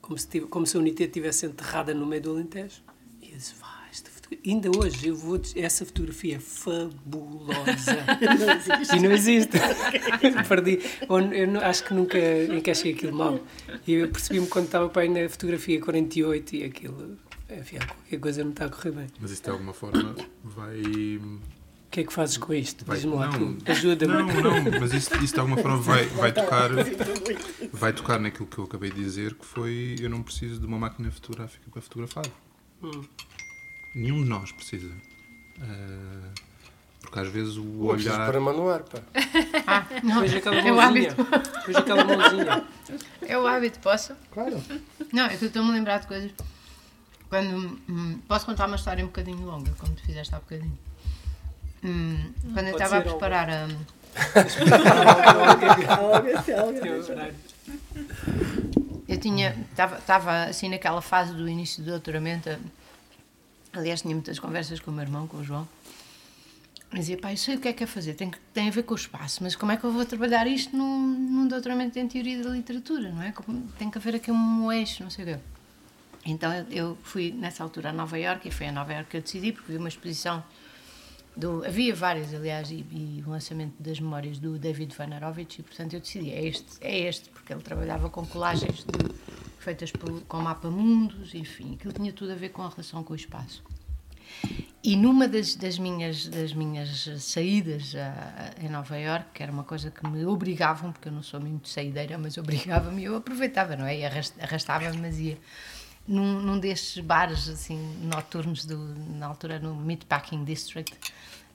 como 0.00 0.16
se, 0.18 0.28
tive, 0.28 0.46
como 0.46 0.66
se 0.66 0.76
a 0.76 0.80
unidade 0.80 1.04
estivesse 1.04 1.46
enterrada 1.46 1.94
no 1.94 2.06
meio 2.06 2.22
do 2.22 2.30
Alentejo. 2.30 2.82
E 3.20 3.30
eu 3.30 3.36
disse, 3.36 3.54
ainda 4.46 4.70
hoje 4.76 5.08
eu 5.08 5.16
vou 5.16 5.40
essa 5.56 5.84
fotografia 5.86 6.36
é 6.36 6.38
fabulosa 6.38 7.96
não 8.38 8.50
existe. 8.52 8.96
e 8.96 9.00
não 9.00 9.12
existe 9.12 9.58
perdi 10.48 10.78
eu 11.08 11.46
não, 11.46 11.60
acho 11.60 11.84
que 11.84 11.94
nunca 11.94 12.18
encaixei 12.44 12.92
aquilo 12.92 13.16
mal 13.16 13.40
e 13.86 13.94
eu 13.94 14.08
percebi-me 14.08 14.46
quando 14.46 14.66
estava 14.66 14.88
para 14.88 15.02
aí 15.02 15.08
na 15.08 15.28
fotografia 15.28 15.80
48 15.80 16.56
e 16.56 16.64
aquilo 16.64 17.18
enfim, 17.50 17.78
qualquer 17.78 18.20
coisa 18.20 18.44
não 18.44 18.50
está 18.50 18.66
a 18.66 18.68
correr 18.68 18.90
bem. 18.90 19.06
Mas 19.18 19.30
isso 19.30 19.42
de 19.42 19.50
alguma 19.50 19.72
forma 19.72 20.14
vai. 20.44 20.78
O 21.16 21.90
que 21.90 22.00
é 22.00 22.04
que 22.04 22.12
fazes 22.12 22.36
com 22.36 22.52
isto? 22.52 22.84
Diz-me 22.84 23.14
lá. 23.14 23.30
Ajuda-me. 23.64 24.12
Não, 24.12 24.26
não, 24.26 24.80
mas 24.80 24.92
isso, 24.92 25.14
isso 25.24 25.32
de 25.32 25.40
alguma 25.40 25.56
forma 25.56 25.78
vai, 25.78 26.04
vai 26.06 26.32
tocar 26.32 26.68
vai 27.72 27.92
tocar 27.94 28.20
naquilo 28.20 28.46
que 28.46 28.58
eu 28.58 28.64
acabei 28.64 28.90
de 28.90 29.02
dizer, 29.02 29.34
que 29.34 29.46
foi 29.46 29.96
eu 29.98 30.10
não 30.10 30.22
preciso 30.22 30.60
de 30.60 30.66
uma 30.66 30.78
máquina 30.78 31.10
fotográfica 31.10 31.64
para 31.70 31.80
fotografar. 31.80 32.26
Hum. 32.82 33.02
Nenhum 33.94 34.22
de 34.22 34.28
nós 34.28 34.52
precisa. 34.52 34.92
Uh, 35.58 36.30
porque 37.00 37.20
às 37.20 37.28
vezes 37.28 37.56
o 37.56 37.86
olhar. 37.86 38.26
para 38.26 38.40
manuar, 38.40 38.82
pá. 38.82 38.98
Ah, 39.66 39.86
não. 40.02 40.20
Veja 40.20 40.38
aquela 40.38 40.56
é 40.56 40.70
mãozinha. 40.70 41.16
Veja 41.66 41.78
aquela 41.78 42.04
mãozinha. 42.04 42.64
É 43.22 43.38
o 43.38 43.46
hábito, 43.46 43.78
posso? 43.80 44.14
Claro. 44.30 44.62
Não, 45.12 45.26
é 45.26 45.36
que 45.36 45.44
eu 45.44 45.48
estou-me 45.48 45.70
a 45.70 45.72
lembrar 45.72 45.98
de 46.00 46.06
coisas. 46.06 46.30
Quando, 47.28 47.78
hum, 47.88 48.20
posso 48.26 48.46
contar 48.46 48.66
uma 48.66 48.76
história 48.76 49.04
um 49.04 49.08
bocadinho 49.08 49.44
longa, 49.44 49.70
como 49.78 49.94
tu 49.94 50.02
fizeste 50.02 50.34
há 50.34 50.38
bocadinho. 50.38 50.78
Hum, 51.84 52.32
quando 52.54 52.68
eu 52.68 52.72
estava 52.72 52.96
a 52.98 53.02
preparar 53.02 53.50
a. 53.50 53.68
eu 59.08 59.18
tinha. 59.18 59.56
Estava 59.70 60.44
assim 60.44 60.68
naquela 60.68 61.02
fase 61.02 61.34
do 61.34 61.48
início 61.48 61.82
do 61.82 61.90
doutoramento. 61.90 62.48
Aliás, 63.72 64.02
tinha 64.02 64.14
muitas 64.14 64.38
conversas 64.38 64.80
com 64.80 64.90
o 64.90 64.94
meu 64.94 65.04
irmão, 65.04 65.26
com 65.26 65.38
o 65.38 65.44
João. 65.44 65.68
Eu 66.90 66.98
dizia, 66.98 67.18
pai, 67.18 67.34
eu 67.34 67.36
sei 67.36 67.56
o 67.56 67.60
que 67.60 67.68
é 67.68 67.72
que 67.72 67.84
é 67.84 67.86
fazer, 67.86 68.14
tem, 68.14 68.30
tem 68.54 68.68
a 68.68 68.70
ver 68.70 68.82
com 68.82 68.94
o 68.94 68.96
espaço, 68.96 69.42
mas 69.42 69.54
como 69.54 69.70
é 69.72 69.76
que 69.76 69.84
eu 69.84 69.92
vou 69.92 70.06
trabalhar 70.06 70.46
isto 70.46 70.74
num, 70.74 70.98
num 70.98 71.46
doutoramento 71.46 71.98
em 71.98 72.08
teoria 72.08 72.42
da 72.42 72.48
literatura, 72.48 73.10
não 73.10 73.22
é? 73.22 73.34
Tem 73.78 73.90
que 73.90 73.98
haver 73.98 74.14
aqui 74.14 74.32
um 74.32 74.72
eixo, 74.72 75.02
não 75.02 75.10
sei 75.10 75.24
o 75.24 75.28
quê. 75.28 75.38
Então 76.24 76.50
eu 76.70 76.96
fui 77.02 77.30
nessa 77.30 77.62
altura 77.62 77.90
a 77.90 77.92
Nova 77.92 78.18
Iorque 78.18 78.48
e 78.48 78.50
foi 78.50 78.68
a 78.68 78.72
Nova 78.72 78.92
Iorque 78.92 79.10
que 79.10 79.16
eu 79.18 79.20
decidi, 79.20 79.52
porque 79.52 79.72
vi 79.72 79.78
uma 79.78 79.88
exposição 79.88 80.42
do, 81.38 81.64
havia 81.64 81.94
várias, 81.94 82.34
aliás, 82.34 82.70
e, 82.70 82.84
e 82.90 83.22
o 83.24 83.30
lançamento 83.30 83.80
das 83.80 84.00
memórias 84.00 84.38
do 84.38 84.58
David 84.58 84.94
Vanarovich, 84.96 85.60
e 85.60 85.62
portanto 85.62 85.94
eu 85.94 86.00
decidi, 86.00 86.30
é 86.30 86.44
este, 86.44 86.66
é 86.80 86.98
este, 87.08 87.30
porque 87.30 87.52
ele 87.52 87.62
trabalhava 87.62 88.10
com 88.10 88.26
colagens 88.26 88.84
de, 88.84 89.14
feitas 89.58 89.92
por, 89.92 90.20
com 90.22 90.38
mapa 90.38 90.68
mundos, 90.70 91.34
enfim, 91.34 91.74
aquilo 91.74 91.92
tinha 91.92 92.12
tudo 92.12 92.32
a 92.32 92.34
ver 92.34 92.48
com 92.48 92.62
a 92.62 92.68
relação 92.68 93.04
com 93.04 93.12
o 93.12 93.16
espaço. 93.16 93.62
E 94.82 94.96
numa 94.96 95.26
das, 95.26 95.54
das 95.54 95.78
minhas, 95.78 96.26
das 96.28 96.52
minhas 96.52 97.08
saídas 97.18 97.94
a, 97.94 98.54
a, 98.60 98.64
em 98.64 98.68
Nova 98.68 98.98
Iorque, 98.98 99.30
que 99.34 99.42
era 99.42 99.50
uma 99.52 99.64
coisa 99.64 99.90
que 99.90 100.06
me 100.06 100.24
obrigavam, 100.24 100.92
porque 100.92 101.08
eu 101.08 101.12
não 101.12 101.22
sou 101.22 101.40
muito 101.40 101.68
saideira, 101.68 102.18
mas 102.18 102.36
obrigavam-me, 102.38 103.04
eu 103.04 103.16
aproveitava, 103.16 103.76
não 103.76 103.86
é? 103.86 103.98
E 103.98 104.04
arrastava-me, 104.04 104.98
mas 104.98 105.18
ia 105.18 105.38
num, 106.08 106.40
num 106.40 106.58
destes 106.58 107.04
bares 107.04 107.48
assim 107.48 107.78
noturnos 108.02 108.64
do, 108.64 108.78
na 109.16 109.26
altura 109.26 109.58
no 109.58 109.74
Meatpacking 109.74 110.44
District 110.44 110.96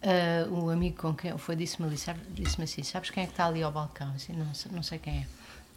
uh, 0.04 0.54
um 0.54 0.70
amigo 0.70 0.98
com 0.98 1.14
quem 1.14 1.32
eu 1.32 1.38
fui 1.38 1.56
disse-me 1.56 1.90
disse 1.90 2.62
assim 2.62 2.84
sabes 2.84 3.10
quem 3.10 3.24
é 3.24 3.26
que 3.26 3.34
está 3.34 3.48
ali 3.48 3.64
ao 3.64 3.72
balcão 3.72 4.14
assim, 4.16 4.34
não, 4.34 4.52
não 4.72 4.84
sei 4.84 5.00
quem 5.00 5.18
é 5.18 5.28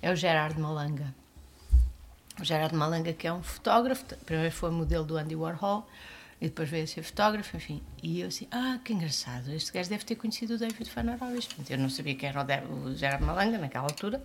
é 0.03 0.13
o 0.13 0.15
Gerard 0.15 0.61
Malanga 0.61 1.15
o 2.39 2.45
Gerard 2.45 2.75
Malanga 2.77 3.13
que 3.15 3.27
é 3.27 3.33
um 3.33 3.43
fotógrafo 3.43 4.05
primeiro 4.27 4.55
foi 4.55 4.71
modelo 4.71 5.05
do 5.05 5.17
Andy 5.17 5.35
Warhol 5.35 5.89
e 6.41 6.47
depois 6.47 6.69
veio 6.69 6.85
a 6.85 6.87
ser 6.87 7.03
fotógrafo, 7.03 7.57
enfim. 7.57 7.83
E 8.03 8.21
eu 8.21 8.29
assim, 8.29 8.47
ah, 8.51 8.79
que 8.85 8.93
engraçado, 8.93 9.51
este 9.53 9.73
gajo 9.73 9.89
deve 9.89 10.05
ter 10.05 10.17
conhecido 10.17 10.55
o 10.55 10.59
David 10.59 10.91
Fanarovich. 10.91 11.49
Eu 11.71 11.79
não 11.79 11.89
sabia 11.89 12.15
quem 12.15 12.29
era 12.29 12.45
o 12.71 12.95
Gerard 12.95 13.25
Malanga 13.25 13.59
naquela 13.59 13.85
altura, 13.85 14.23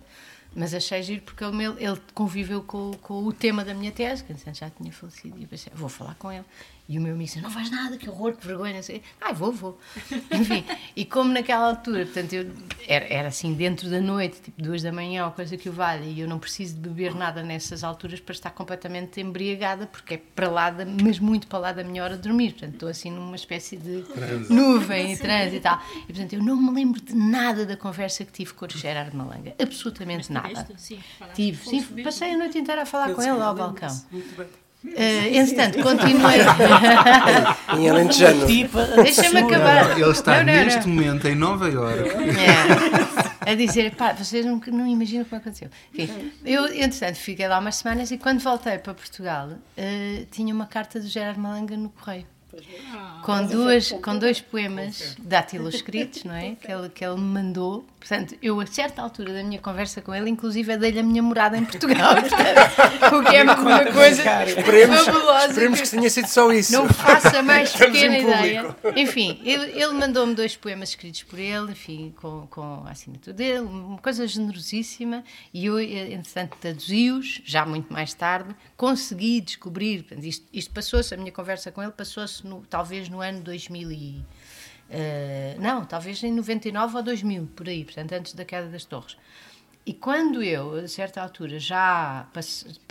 mas 0.54 0.74
achei 0.74 1.02
giro 1.02 1.22
porque 1.22 1.42
ele, 1.44 1.64
ele 1.78 2.00
conviveu 2.14 2.62
com, 2.62 2.92
com, 2.94 3.24
o 3.24 3.32
tema 3.32 3.64
da 3.64 3.72
minha 3.72 3.90
tese, 3.90 4.22
que 4.22 4.34
já 4.52 4.70
tinha 4.70 4.92
falecido. 4.92 5.38
E 5.38 5.42
eu 5.42 5.48
pensei, 5.48 5.72
vou 5.74 5.88
falar 5.88 6.14
com 6.16 6.30
ele. 6.30 6.44
E 6.92 6.98
o 6.98 7.00
meu 7.00 7.14
amigo 7.14 7.24
disse: 7.24 7.40
Não 7.40 7.48
vais 7.48 7.70
nada, 7.70 7.96
que 7.96 8.10
horror, 8.10 8.36
que 8.36 8.46
vergonha. 8.46 8.78
Ai, 8.86 9.00
ah, 9.18 9.32
vou, 9.32 9.50
vou. 9.50 9.80
Enfim, 10.30 10.62
e 10.94 11.06
como 11.06 11.32
naquela 11.32 11.68
altura, 11.68 12.04
portanto, 12.04 12.34
eu, 12.34 12.52
era, 12.86 13.06
era 13.06 13.28
assim, 13.28 13.54
dentro 13.54 13.88
da 13.88 13.98
noite, 13.98 14.42
tipo 14.42 14.60
duas 14.60 14.82
da 14.82 14.92
manhã, 14.92 15.24
ou 15.24 15.32
coisa 15.32 15.56
que 15.56 15.70
o 15.70 15.72
valha, 15.72 16.04
e 16.04 16.20
eu 16.20 16.28
não 16.28 16.38
preciso 16.38 16.74
de 16.74 16.80
beber 16.80 17.14
nada 17.14 17.42
nessas 17.42 17.82
alturas 17.82 18.20
para 18.20 18.34
estar 18.34 18.50
completamente 18.50 19.22
embriagada, 19.22 19.86
porque 19.86 20.14
é 20.14 20.16
para 20.18 20.50
lá, 20.50 20.68
da, 20.68 20.84
mas 20.84 21.18
muito 21.18 21.46
para 21.46 21.58
lá 21.60 21.72
da 21.72 21.82
minha 21.82 22.04
hora 22.04 22.14
de 22.14 22.22
dormir. 22.24 22.50
Portanto, 22.50 22.74
estou 22.74 22.88
assim 22.90 23.10
numa 23.10 23.36
espécie 23.36 23.78
de 23.78 24.04
nuvem 24.50 25.14
e 25.14 25.16
transe 25.16 25.56
e 25.56 25.60
tal. 25.60 25.80
E 25.94 26.12
portanto, 26.12 26.34
eu 26.34 26.42
não 26.42 26.56
me 26.56 26.72
lembro 26.72 27.00
de 27.00 27.14
nada 27.14 27.64
da 27.64 27.76
conversa 27.76 28.22
que 28.22 28.32
tive 28.32 28.52
com 28.52 28.66
o 28.66 28.68
Gerard 28.68 29.16
Malanga, 29.16 29.54
absolutamente 29.58 30.30
nada. 30.30 30.68
Sim, 30.76 31.00
tive, 31.32 31.66
sim, 31.66 32.02
passei 32.02 32.34
a 32.34 32.36
noite 32.36 32.58
inteira 32.58 32.82
a 32.82 32.86
falar 32.86 33.08
eu 33.08 33.14
com 33.14 33.22
ele 33.22 33.30
ao 33.30 33.54
balcão. 33.54 34.02
Muito 34.10 34.36
bem. 34.36 34.61
Uh, 34.84 35.36
entretanto, 35.36 35.80
continuei. 35.80 36.40
em 37.78 37.88
Alentejano. 37.88 38.46
Deixa-me 38.46 39.38
acabar. 39.38 39.98
Ele 39.98 40.10
está 40.10 40.42
não, 40.42 40.52
não, 40.52 40.64
neste 40.64 40.88
não. 40.88 40.94
momento 40.94 41.28
em 41.28 41.34
Nova 41.36 41.68
Iorque. 41.68 42.10
É. 42.10 43.50
A 43.52 43.54
dizer, 43.54 43.94
pá, 43.94 44.12
vocês 44.12 44.44
não, 44.44 44.60
não 44.68 44.86
imaginam 44.86 45.24
como 45.24 45.40
aconteceu. 45.40 45.68
Enfim, 45.96 46.32
eu, 46.44 46.66
entretanto, 46.66 47.16
fiquei 47.16 47.46
lá 47.46 47.58
umas 47.58 47.76
semanas 47.76 48.10
e 48.10 48.18
quando 48.18 48.40
voltei 48.40 48.78
para 48.78 48.94
Portugal, 48.94 49.48
uh, 49.50 50.26
tinha 50.30 50.54
uma 50.54 50.66
carta 50.66 50.98
do 50.98 51.06
Gerardo 51.06 51.40
Malanga 51.40 51.76
no 51.76 51.88
correio. 51.88 52.26
Ah, 52.92 53.20
com, 53.24 53.46
duas, 53.46 53.92
com 53.92 54.18
dois 54.18 54.40
poemas 54.40 55.16
escritos, 55.72 56.24
não 56.24 56.34
é? 56.34 56.54
Que 56.54 56.70
ele, 56.70 56.88
que 56.90 57.04
ele 57.04 57.14
me 57.16 57.42
mandou. 57.42 57.84
Portanto, 57.98 58.36
eu, 58.42 58.60
a 58.60 58.66
certa 58.66 59.00
altura 59.00 59.32
da 59.32 59.44
minha 59.44 59.60
conversa 59.60 60.02
com 60.02 60.14
ele, 60.14 60.28
inclusive, 60.28 60.76
dei-lhe 60.76 60.98
a 60.98 61.02
minha 61.02 61.22
morada 61.22 61.56
em 61.56 61.64
Portugal. 61.64 62.14
Portanto, 62.20 63.16
o 63.16 63.22
que 63.24 63.36
é 63.36 63.42
uma 63.44 63.56
coisa 63.92 64.44
esperemos, 64.44 65.04
fabulosa. 65.04 65.46
Esperemos 65.46 65.80
que, 65.80 65.84
que 65.88 65.96
tenha 65.96 66.10
sido 66.10 66.26
só 66.26 66.52
isso. 66.52 66.72
Não 66.72 66.88
faça 66.88 67.42
mais 67.42 67.72
pequena 67.72 68.18
ideia. 68.18 68.76
Enfim, 68.96 69.40
ele, 69.44 69.70
ele 69.70 69.92
mandou-me 69.92 70.34
dois 70.34 70.56
poemas 70.56 70.90
escritos 70.90 71.22
por 71.22 71.38
ele, 71.38 71.72
enfim, 71.72 72.12
com, 72.20 72.46
com 72.48 72.82
a 72.84 72.90
assinatura 72.90 73.34
dele, 73.34 73.60
uma 73.60 73.98
coisa 73.98 74.26
generosíssima. 74.26 75.22
E 75.54 75.66
eu, 75.66 75.78
entretanto, 75.80 76.56
traduzi-os, 76.60 77.40
já 77.44 77.64
muito 77.64 77.92
mais 77.92 78.12
tarde, 78.12 78.54
consegui 78.76 79.40
descobrir. 79.40 80.04
Isto, 80.18 80.46
isto 80.52 80.70
passou-se, 80.72 81.14
a 81.14 81.16
minha 81.16 81.32
conversa 81.32 81.70
com 81.70 81.80
ele 81.80 81.92
passou-se 81.92 82.41
no, 82.42 82.62
talvez 82.62 83.08
no 83.08 83.20
ano 83.20 83.40
2000 83.40 83.92
e, 83.92 84.24
uh, 84.90 85.60
não, 85.60 85.84
talvez 85.84 86.22
em 86.22 86.32
99 86.32 86.96
ou 86.96 87.02
2000, 87.02 87.46
por 87.54 87.68
aí, 87.68 87.84
portanto, 87.84 88.12
antes 88.12 88.34
da 88.34 88.44
queda 88.44 88.68
das 88.68 88.84
torres. 88.84 89.16
E 89.84 89.92
quando 89.92 90.40
eu, 90.44 90.76
a 90.76 90.86
certa 90.86 91.20
altura, 91.20 91.58
já 91.58 92.28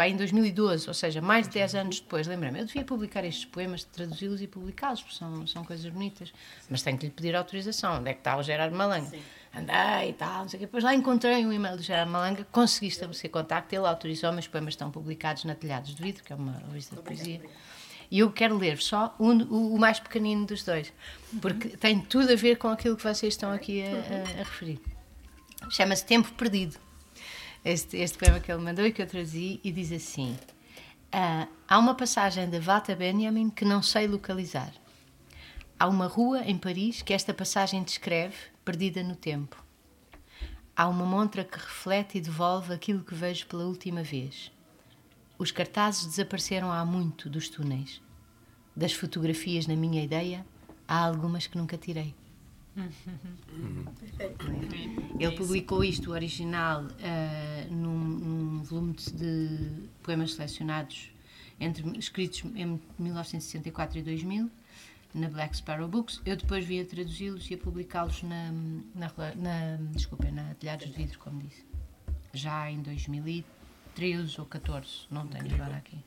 em 0.06 0.18
2012, 0.18 0.90
ou 0.90 0.94
seja, 0.94 1.22
mais 1.22 1.48
de 1.48 1.54
10 1.54 1.76
anos 1.76 2.00
depois, 2.02 2.28
lembrei-me, 2.28 2.60
eu 2.60 2.66
devia 2.66 2.84
publicar 2.84 3.24
estes 3.24 3.46
poemas, 3.46 3.86
traduzi-los 3.86 4.42
e 4.42 4.48
publicá-los, 4.48 5.02
porque 5.02 5.16
são, 5.16 5.48
são 5.48 5.64
coisas 5.64 5.90
bonitas, 5.90 6.34
mas 6.70 6.82
tenho 6.82 6.98
que 6.98 7.06
lhe 7.06 7.12
pedir 7.12 7.34
autorização. 7.34 8.00
Onde 8.00 8.10
é 8.10 8.14
que 8.14 8.20
está 8.20 8.36
o 8.36 8.44
Gerardo 8.44 8.76
Malanga? 8.76 9.10
Sim. 9.10 9.22
Andei 9.56 10.10
e 10.10 10.14
tal, 10.14 10.42
não 10.42 10.50
sei 10.50 10.58
o 10.58 10.60
quê. 10.60 10.66
Depois 10.66 10.84
lá 10.84 10.94
encontrei 10.94 11.46
um 11.46 11.54
e-mail 11.54 11.78
do 11.78 11.84
Gerardo 11.84 12.12
Malanga, 12.12 12.46
consegui 12.52 12.88
estabelecer 12.88 13.32
contacto, 13.32 13.74
ele 13.74 13.88
autorizou, 13.88 14.32
mas 14.34 14.44
os 14.44 14.48
poemas 14.50 14.74
estão 14.74 14.92
publicados 14.92 15.46
na 15.46 15.56
Telhados 15.56 15.96
de 15.96 16.04
Vidro, 16.04 16.24
que 16.26 16.34
é 16.34 16.36
uma 16.36 16.62
revista 16.68 16.94
de 16.94 17.02
poesia. 17.02 17.36
Obrigado. 17.38 17.56
E 18.12 18.20
eu 18.20 18.30
quero 18.30 18.58
ler 18.58 18.78
só 18.82 19.16
um, 19.18 19.42
o, 19.44 19.76
o, 19.76 19.80
mais 19.80 19.98
pequenino 19.98 20.46
dos 20.46 20.64
dois, 20.64 20.92
porque 21.42 21.70
tem 21.70 21.98
tudo 22.02 22.34
a 22.34 22.36
ver 22.36 22.58
com 22.58 22.68
aquilo 22.68 22.98
que 22.98 23.04
vocês 23.04 23.34
estão 23.34 23.50
aqui 23.54 23.82
a, 23.82 23.88
a, 23.88 24.42
a 24.42 24.44
referir. 24.44 24.82
Chama-se 25.70 26.06
Tempo 26.06 26.30
Perdido. 26.34 26.78
Este, 27.64 27.96
este 27.96 28.18
poema 28.18 28.42
que 28.42 28.52
ele 28.52 28.62
mandou 28.62 28.86
e 28.86 28.92
que 28.92 29.02
eu 29.02 29.08
trazi, 29.08 29.62
e 29.64 29.72
diz 29.72 29.94
assim: 29.94 30.38
ah, 31.10 31.48
Há 31.66 31.80
uma 31.80 31.96
passagem 31.96 32.50
de 32.50 32.60
Walter 32.60 32.98
Benjamin 32.98 33.50
que 33.50 33.64
não 33.64 33.82
sei 33.82 34.08
localizar. 34.08 34.74
Há 35.80 35.88
uma 35.88 36.08
rua 36.08 36.42
em 36.42 36.58
Paris 36.58 37.02
que 37.02 37.14
esta 37.14 37.34
passagem 37.34 37.82
descreve, 37.82 38.36
perdida 38.66 39.02
no 39.02 39.16
tempo. 39.16 39.64
Há 40.76 40.88
uma 40.88 41.06
montra 41.06 41.46
que 41.46 41.58
reflete 41.58 42.18
e 42.18 42.22
devolve 42.22 42.74
aquilo 42.74 43.04
que 43.04 43.16
vejo 43.16 43.48
pela 43.48 43.64
última 43.64 44.04
vez. 44.04 44.52
Os 45.42 45.50
cartazes 45.50 46.06
desapareceram 46.06 46.72
há 46.72 46.86
muito 46.86 47.28
dos 47.28 47.50
túneis. 47.50 48.00
Das 48.76 48.94
fotografias, 48.94 49.66
na 49.66 49.76
minha 49.76 50.04
ideia, 50.04 50.46
há 50.88 51.04
algumas 51.04 51.48
que 51.48 51.58
nunca 51.58 51.80
tirei. 51.80 52.14
Ele 55.20 55.36
publicou 55.36 55.84
isto, 55.84 56.12
o 56.12 56.14
original, 56.14 56.84
uh, 56.84 57.74
num, 57.74 57.98
num, 57.98 58.62
volume 58.62 58.94
de 58.94 59.90
poemas 60.04 60.34
selecionados 60.36 61.10
entre, 61.60 61.90
escritos 61.98 62.44
em 62.56 62.80
1964 63.00 63.98
e 63.98 64.04
2000, 64.04 64.48
na 65.16 65.28
Black 65.28 65.58
Sparrow 65.58 65.88
Books. 65.88 66.22
Eu 66.24 66.38
depois 66.38 66.64
via 66.64 66.86
traduzi-los 66.86 67.50
e 67.50 67.56
a 67.56 67.58
publicá-los 67.58 68.22
na, 68.22 68.52
na, 68.94 69.12
na, 69.36 69.78
desculpa, 69.90 70.30
na 70.30 70.54
Telhados 70.54 70.86
de 70.86 70.94
Vidro, 70.94 71.18
como 71.18 71.42
disse, 71.42 71.66
já 72.32 72.70
em 72.70 72.80
2003. 72.84 73.61
13 73.96 74.40
ou 74.40 74.46
14, 74.46 74.88
não 75.10 75.28
tenho 75.28 75.54
agora 75.54 75.78
aqui. 75.78 75.98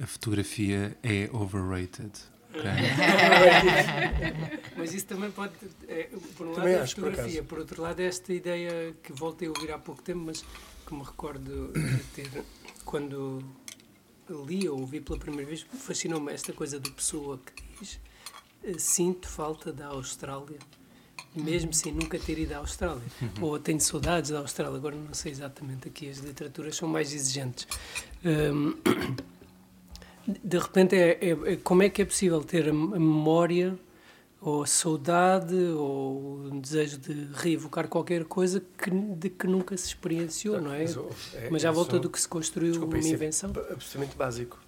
A 0.00 0.06
fotografia 0.06 0.96
é 1.02 1.28
overrated. 1.32 2.12
Okay? 2.50 2.62
Mas 4.76 4.92
isso 4.92 5.06
também 5.06 5.30
pode. 5.30 5.54
É, 5.88 6.10
por 6.36 6.48
um 6.48 6.54
também 6.54 6.74
lado, 6.74 6.80
é 6.80 6.82
a 6.82 6.86
fotografia, 6.86 7.42
por, 7.42 7.48
por, 7.48 7.58
outro 7.60 7.82
lado, 7.82 8.00
é 8.00 8.04
esta 8.04 8.32
ideia 8.32 8.94
que 9.02 9.12
voltei 9.12 9.48
a 9.48 9.50
ouvir 9.50 9.72
há 9.72 9.78
pouco 9.78 10.02
tempo, 10.02 10.20
mas 10.26 10.44
que 10.86 10.94
me 10.94 11.02
recordo 11.02 11.72
de 11.72 12.04
ter. 12.14 12.44
Quando 12.84 13.42
li 14.46 14.68
ou 14.68 14.80
ouvi 14.80 15.00
pela 15.00 15.18
primeira 15.18 15.46
vez, 15.46 15.62
fascinou-me 15.62 16.32
esta 16.32 16.52
coisa 16.52 16.80
da 16.80 16.90
pessoa 16.90 17.38
que 17.38 17.62
diz: 17.80 18.00
Sinto 18.78 19.28
falta 19.28 19.72
da 19.72 19.86
Austrália 19.86 20.58
mesmo 21.34 21.72
sem 21.72 21.92
nunca 21.92 22.18
ter 22.18 22.38
ido 22.38 22.52
à 22.54 22.58
Austrália. 22.58 23.02
Uhum. 23.20 23.28
Ou 23.42 23.58
tenho 23.58 23.80
saudades 23.80 24.30
da 24.30 24.38
Austrália, 24.38 24.76
agora 24.76 24.96
não 24.96 25.14
sei 25.14 25.32
exatamente, 25.32 25.88
aqui 25.88 26.08
as 26.08 26.18
literaturas 26.18 26.76
são 26.76 26.88
mais 26.88 27.12
exigentes. 27.12 27.66
Um, 28.24 28.74
de 30.26 30.58
repente, 30.58 30.94
é, 30.94 31.18
é, 31.20 31.30
é, 31.30 31.56
como 31.56 31.82
é 31.82 31.88
que 31.88 32.02
é 32.02 32.04
possível 32.04 32.42
ter 32.42 32.68
a 32.68 32.72
memória 32.72 33.76
ou 34.40 34.64
a 34.64 34.66
saudade 34.66 35.54
ou 35.54 36.46
o 36.46 36.60
desejo 36.60 36.98
de 36.98 37.28
reevocar 37.32 37.86
qualquer 37.86 38.24
coisa 38.24 38.60
que, 38.76 38.90
de 38.90 39.30
que 39.30 39.46
nunca 39.46 39.76
se 39.76 39.86
experienciou, 39.86 40.60
não 40.60 40.72
é? 40.72 40.82
Mas, 40.82 40.96
é, 41.34 41.50
Mas 41.50 41.62
já 41.62 41.68
é 41.68 41.72
volta 41.72 41.98
do 41.98 42.10
que 42.10 42.20
se 42.20 42.28
construiu 42.28 42.72
Desculpa, 42.72 42.96
uma 42.96 43.06
é 43.06 43.08
invenção. 43.08 43.52
É 43.54 43.72
absolutamente 43.72 44.16
básico. 44.16 44.58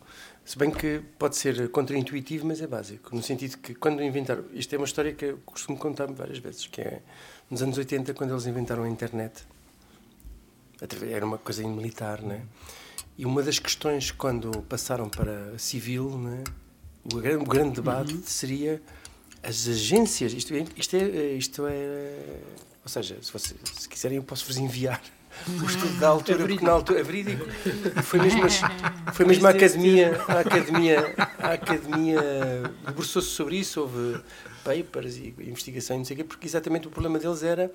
Se 0.45 0.59
bem 0.59 0.71
que 0.71 1.01
pode 1.19 1.37
ser 1.37 1.71
contraintuitivo, 1.71 2.47
mas 2.47 2.61
é 2.61 2.67
básico. 2.67 3.15
No 3.17 3.23
sentido 3.23 3.57
que, 3.59 3.75
quando 3.75 4.03
inventaram. 4.03 4.45
Isto 4.53 4.75
é 4.75 4.79
uma 4.79 4.85
história 4.85 5.13
que 5.13 5.25
eu 5.25 5.39
costumo 5.45 5.79
contar 5.79 6.07
várias 6.07 6.39
vezes, 6.39 6.67
que 6.67 6.83
é 6.83 7.01
nos 7.51 7.63
anos 7.63 7.79
80, 7.79 8.13
quando 8.13 8.33
eles 8.33 8.47
inventaram 8.47 8.85
a 8.85 8.89
internet. 8.89 9.43
Era 11.11 11.25
uma 11.25 11.39
coisa 11.39 11.67
militar, 11.67 12.21
né? 12.21 12.43
E 13.17 13.25
uma 13.25 13.43
das 13.43 13.59
questões, 13.59 14.11
quando 14.11 14.51
passaram 14.63 15.09
para 15.09 15.57
civil, 15.59 16.19
né? 16.19 16.45
o, 17.05 17.17
grande, 17.17 17.43
o 17.43 17.47
grande 17.47 17.75
debate 17.77 18.15
uhum. 18.15 18.23
seria 18.25 18.83
as 19.43 19.69
agências. 19.69 20.33
Isto, 20.33 20.55
é, 20.55 20.65
isto, 20.77 20.97
é, 20.97 21.33
isto 21.33 21.67
é. 21.67 22.41
Ou 22.83 22.89
seja, 22.89 23.17
se, 23.23 23.33
você, 23.33 23.55
se 23.79 23.89
quiserem, 23.89 24.17
eu 24.19 24.23
posso 24.23 24.45
vos 24.45 24.59
enviar 24.59 25.01
o 25.49 25.65
estudo 25.65 25.99
da 25.99 26.09
altura, 26.09 26.43
é 26.43 26.47
porque 26.47 26.65
na 26.65 26.73
altura 26.73 27.01
é 27.01 27.03
verídico. 27.03 27.47
Foi 28.03 28.21
mesmo, 28.21 28.43
foi 29.13 29.27
mesmo 29.27 29.47
a 29.47 29.51
academia, 29.51 30.21
a 30.29 30.41
academia, 30.41 31.15
a 31.39 31.53
academia 31.53 32.23
debruçou-se 32.87 33.29
sobre 33.29 33.57
isso, 33.57 33.81
houve 33.81 34.21
papers 34.65 35.17
e 35.17 35.35
investigação 35.41 35.97
e 35.97 35.99
não 35.99 36.05
sei 36.05 36.15
o 36.15 36.17
quê, 36.19 36.25
porque 36.25 36.47
exatamente 36.47 36.89
o 36.89 36.91
problema 36.91 37.19
deles 37.19 37.43
era 37.43 37.71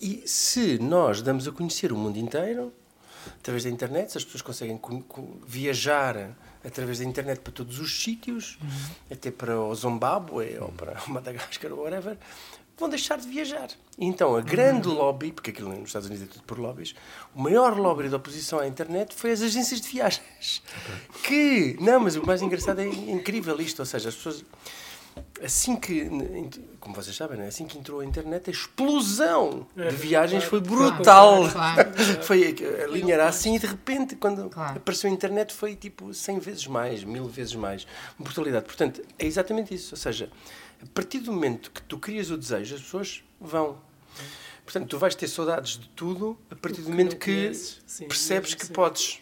e 0.00 0.22
se 0.26 0.78
nós 0.78 1.22
damos 1.22 1.46
a 1.46 1.52
conhecer 1.52 1.92
o 1.92 1.96
mundo 1.96 2.18
inteiro 2.18 2.72
através 3.38 3.64
da 3.64 3.70
internet, 3.70 4.12
se 4.12 4.18
as 4.18 4.24
pessoas 4.24 4.42
conseguem 4.42 4.78
viajar 5.46 6.36
através 6.64 6.98
da 6.98 7.04
internet 7.04 7.40
para 7.40 7.52
todos 7.52 7.78
os 7.78 8.02
sítios, 8.02 8.58
uhum. 8.60 8.68
até 9.10 9.30
para 9.30 9.58
o 9.58 9.74
Zimbábue 9.74 10.58
ou 10.58 10.72
para 10.72 11.00
Madagascar 11.08 11.72
ou 11.72 11.84
whatever, 11.84 12.18
vão 12.76 12.88
deixar 12.88 13.18
de 13.18 13.28
viajar. 13.28 13.68
Então, 13.98 14.34
a 14.34 14.40
grande 14.40 14.88
uhum. 14.88 14.94
lobby, 14.94 15.32
porque 15.32 15.50
aquilo 15.50 15.70
nos 15.70 15.88
Estados 15.88 16.08
Unidos 16.08 16.28
é 16.28 16.32
tudo 16.32 16.42
por 16.44 16.58
lobbies, 16.58 16.94
o 17.34 17.40
maior 17.40 17.78
lobby 17.78 18.08
da 18.08 18.16
oposição 18.16 18.58
à 18.58 18.66
internet 18.66 19.14
foi 19.14 19.32
as 19.32 19.42
agências 19.42 19.80
de 19.80 19.88
viagens. 19.88 20.62
Okay. 21.20 21.74
Que, 21.74 21.82
não, 21.82 22.00
mas 22.00 22.16
o 22.16 22.26
mais 22.26 22.42
engraçado 22.42 22.80
é 22.80 22.86
incrível 22.86 23.60
isto, 23.60 23.80
ou 23.80 23.86
seja, 23.86 24.08
as 24.08 24.14
pessoas 24.14 24.44
assim 25.42 25.76
que, 25.76 26.08
como 26.80 26.94
vocês 26.94 27.14
sabem, 27.14 27.38
né? 27.38 27.48
assim 27.48 27.66
que 27.66 27.78
entrou 27.78 28.00
a 28.00 28.04
internet, 28.04 28.48
a 28.48 28.52
explosão 28.52 29.66
de 29.76 29.82
é, 29.82 29.90
viagens 29.90 30.44
foi 30.44 30.60
brutal. 30.60 31.50
Claro, 31.50 31.92
claro. 31.92 32.22
foi, 32.22 32.54
a 32.82 32.86
linha 32.86 33.14
era 33.14 33.28
assim 33.28 33.56
e 33.56 33.58
de 33.58 33.66
repente, 33.66 34.16
quando 34.16 34.48
claro. 34.48 34.78
apareceu 34.78 35.10
a 35.10 35.12
internet, 35.12 35.52
foi 35.52 35.76
tipo 35.76 36.14
100 36.14 36.38
vezes 36.38 36.66
mais, 36.66 37.04
mil 37.04 37.26
vezes 37.26 37.54
mais. 37.54 37.86
Brutalidade. 38.18 38.64
Portanto, 38.64 39.02
é 39.18 39.26
exatamente 39.26 39.74
isso. 39.74 39.94
Ou 39.94 39.98
seja, 39.98 40.30
a 40.82 40.86
partir 40.94 41.20
do 41.20 41.32
momento 41.32 41.70
que 41.70 41.82
tu 41.82 41.98
crias 41.98 42.30
o 42.30 42.36
desejo, 42.36 42.74
as 42.74 42.82
pessoas 42.82 43.24
vão. 43.40 43.78
Portanto, 44.64 44.88
tu 44.88 44.98
vais 44.98 45.14
ter 45.14 45.28
saudades 45.28 45.78
de 45.78 45.88
tudo 45.90 46.38
a 46.50 46.56
partir 46.56 46.80
do 46.80 46.88
momento 46.88 47.16
que, 47.16 47.52
sim, 47.54 48.06
percebes 48.06 48.54
que 48.54 48.66
sim. 48.66 48.72
podes. 48.72 49.20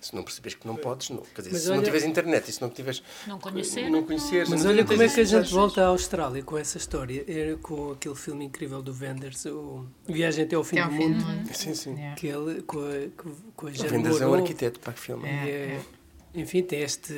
Se 0.00 0.16
não 0.16 0.22
percebes 0.22 0.54
que 0.54 0.66
não 0.66 0.76
podes, 0.76 1.10
não. 1.10 1.18
Quer 1.18 1.42
dizer, 1.42 1.52
Mas 1.52 1.60
se 1.60 1.68
olha, 1.68 1.76
não 1.76 1.84
tiveres 1.84 2.06
internet 2.06 2.48
e 2.48 2.52
se 2.52 2.62
não 2.62 2.70
tiveres. 2.70 3.02
Não 3.26 3.38
conhecer. 3.38 3.90
Não 3.90 4.02
conhecer 4.02 4.48
Mas 4.48 4.64
olha 4.64 4.82
como 4.82 5.02
é 5.02 5.08
que 5.08 5.20
a 5.20 5.24
gente 5.24 5.52
volta 5.52 5.82
à 5.82 5.88
Austrália 5.88 6.42
com 6.42 6.56
essa 6.56 6.78
história. 6.78 7.22
Era 7.28 7.58
com 7.58 7.92
aquele 7.92 8.14
filme 8.14 8.46
incrível 8.46 8.80
do 8.80 8.96
Wenders, 8.98 9.44
o 9.44 9.84
Viagem 10.06 10.44
até 10.46 10.56
ao 10.56 10.64
Fim 10.64 10.78
até 10.78 10.88
do 10.88 10.94
Mundo. 10.94 11.24
Fim. 11.46 11.52
Sim, 11.52 11.74
sim. 11.74 11.96
Que 12.16 12.28
ele, 12.28 12.62
com 12.62 12.78
a, 12.78 13.24
com 13.54 13.66
a 13.66 13.72
Jane 13.72 13.98
Wenders 13.98 14.22
é 14.22 14.26
um 14.26 14.32
arquiteto 14.32 14.80
para 14.80 14.94
que 14.94 15.00
filme. 15.00 15.28
É, 15.28 15.50
é, 15.50 15.80
enfim, 16.34 16.62
tem 16.62 16.80
este. 16.80 17.12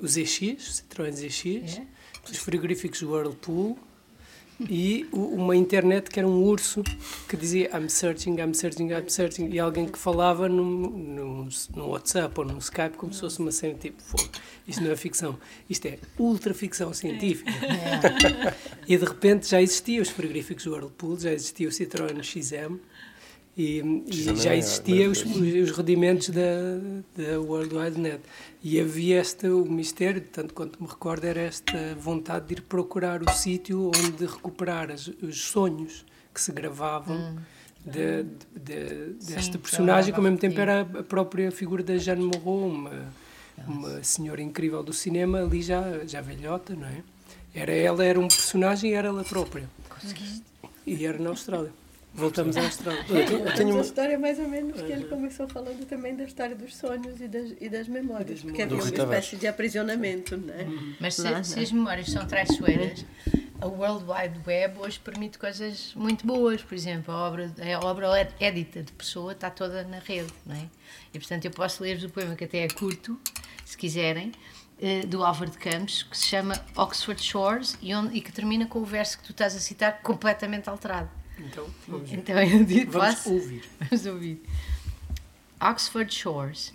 Os 0.00 0.16
EX, 0.16 0.82
Citroën 0.88 1.12
EX. 1.22 1.76
É 1.76 1.86
os 2.30 2.38
frigoríficos 2.38 3.02
Whirlpool 3.02 3.78
e 4.68 5.08
uma 5.12 5.56
internet 5.56 6.10
que 6.10 6.18
era 6.20 6.28
um 6.28 6.42
urso 6.42 6.82
que 7.28 7.36
dizia 7.36 7.70
I'm 7.76 7.88
searching, 7.88 8.38
I'm 8.38 8.54
searching, 8.54 8.90
I'm 8.90 9.08
searching 9.08 9.48
e 9.50 9.58
alguém 9.58 9.86
que 9.86 9.98
falava 9.98 10.48
no, 10.48 10.64
no, 10.64 11.48
no 11.74 11.88
WhatsApp 11.88 12.38
ou 12.38 12.46
no 12.46 12.58
Skype 12.58 12.96
como 12.96 13.12
se 13.12 13.20
fosse 13.20 13.40
uma 13.40 13.50
cena 13.50 13.74
tipo 13.74 14.00
fogo. 14.02 14.28
Isto 14.66 14.82
não 14.82 14.92
é 14.92 14.96
ficção, 14.96 15.38
isto 15.68 15.86
é 15.86 15.98
ultra 16.18 16.54
ficção 16.54 16.92
científica. 16.92 17.50
É. 17.50 18.54
e 18.86 18.96
de 18.96 19.04
repente 19.04 19.48
já 19.48 19.60
existia 19.60 20.00
os 20.00 20.10
frigoríficos 20.10 20.66
Whirlpool, 20.66 21.18
já 21.18 21.32
existia 21.32 21.68
o 21.68 21.70
Citroën 21.70 22.22
XM 22.22 22.78
e, 23.56 23.80
e 24.06 24.36
já 24.36 24.56
existiam 24.56 25.12
os, 25.12 25.22
os, 25.22 25.70
rudimentos 25.72 26.30
da, 26.30 26.78
da 27.14 27.38
World 27.40 27.74
Wide 27.74 28.00
Net. 28.00 28.20
E 28.62 28.80
havia 28.80 29.20
este, 29.20 29.48
o 29.48 29.64
mistério, 29.66 30.22
tanto 30.22 30.54
quanto 30.54 30.82
me 30.82 30.88
recordo, 30.88 31.24
era 31.24 31.40
esta 31.40 31.94
vontade 31.96 32.46
de 32.46 32.54
ir 32.54 32.62
procurar 32.62 33.22
o 33.22 33.30
sítio 33.30 33.90
onde 33.94 34.24
recuperar 34.24 34.90
as, 34.90 35.06
os 35.06 35.42
sonhos 35.42 36.04
que 36.32 36.40
se 36.40 36.50
gravavam 36.50 37.16
hum. 37.16 37.36
de, 37.84 38.22
de, 38.22 39.14
de, 39.14 39.34
desta 39.34 39.58
personagem, 39.58 40.12
que 40.14 40.18
ao 40.18 40.24
mesmo 40.24 40.38
tempo 40.38 40.58
era 40.58 40.80
a 40.80 41.02
própria 41.02 41.52
figura 41.52 41.82
da 41.82 41.98
Jeanne 41.98 42.24
Moreau, 42.24 42.68
uma, 42.68 43.12
uma 43.66 44.02
senhora 44.02 44.40
incrível 44.40 44.82
do 44.82 44.94
cinema, 44.94 45.42
ali 45.42 45.60
já, 45.60 46.06
já 46.06 46.22
velhota, 46.22 46.74
não 46.74 46.86
é? 46.86 47.02
Era 47.54 47.72
ela, 47.72 48.02
era 48.02 48.18
um 48.18 48.28
personagem 48.28 48.92
e 48.92 48.94
era 48.94 49.08
ela 49.08 49.24
própria. 49.24 49.68
Conseguiste? 49.90 50.42
E 50.86 51.04
era 51.04 51.18
na 51.18 51.28
Austrália. 51.28 51.81
Voltamos 52.14 52.56
à 52.56 52.62
Austrália. 52.62 53.04
Eu 53.08 53.54
tenho 53.54 53.70
uma 53.70 53.80
história 53.80 54.18
mais 54.18 54.38
ou 54.38 54.48
menos 54.48 54.80
que 54.80 54.92
ele 54.92 55.04
começou 55.06 55.48
falando 55.48 55.86
também 55.86 56.14
da 56.14 56.24
história 56.24 56.54
dos 56.54 56.76
sonhos 56.76 57.20
e 57.20 57.28
das, 57.28 57.54
e 57.60 57.68
das 57.68 57.88
memórias, 57.88 58.42
porque 58.42 58.62
havia 58.62 58.76
uma 58.76 58.84
espécie 58.84 59.36
de 59.36 59.46
aprisionamento, 59.46 60.36
não 60.36 60.54
é? 60.54 60.62
Uhum. 60.64 60.94
Mas 61.00 61.14
se, 61.14 61.44
se, 61.44 61.60
as 61.60 61.72
memórias 61.72 62.10
são 62.10 62.26
traiçoeiras, 62.26 63.04
a 63.60 63.66
World 63.66 64.04
Wide 64.04 64.40
Web 64.46 64.78
hoje 64.80 65.00
permite 65.00 65.38
coisas 65.38 65.94
muito 65.94 66.26
boas, 66.26 66.62
por 66.62 66.74
exemplo, 66.74 67.14
a 67.14 67.28
obra, 67.28 67.50
a 67.80 67.86
obra 67.86 68.34
édita 68.38 68.82
de 68.82 68.92
pessoa 68.92 69.32
está 69.32 69.48
toda 69.48 69.82
na 69.84 69.98
rede, 69.98 70.32
não 70.44 70.54
é? 70.54 70.66
E 71.14 71.18
portanto 71.18 71.46
eu 71.46 71.50
posso 71.50 71.82
ler-vos 71.82 72.04
o 72.04 72.10
poema 72.10 72.34
que 72.34 72.44
até 72.44 72.58
é 72.58 72.68
curto, 72.68 73.18
se 73.64 73.76
quiserem, 73.76 74.32
eh, 74.80 75.06
do 75.06 75.24
Álvaro 75.24 75.50
de 75.50 75.58
Campos, 75.58 76.02
que 76.02 76.18
se 76.18 76.26
chama 76.26 76.54
Oxford 76.76 77.22
Shores 77.22 77.78
e, 77.80 77.94
onde, 77.94 78.16
e 78.18 78.20
que 78.20 78.32
termina 78.32 78.66
com 78.66 78.80
o 78.80 78.84
verso 78.84 79.16
que 79.16 79.24
tu 79.24 79.30
estás 79.30 79.56
a 79.56 79.60
citar 79.60 80.02
completamente 80.02 80.68
alterado. 80.68 81.21
Então, 81.46 81.66
vamos, 81.88 82.12
então 82.12 82.42
eu 82.42 82.64
digo, 82.64 82.92
vamos 82.92 83.26
ouvir. 83.26 83.64
Vamos 83.80 84.06
ouvir. 84.06 84.42
Oxford 85.60 86.12
Shores. 86.14 86.72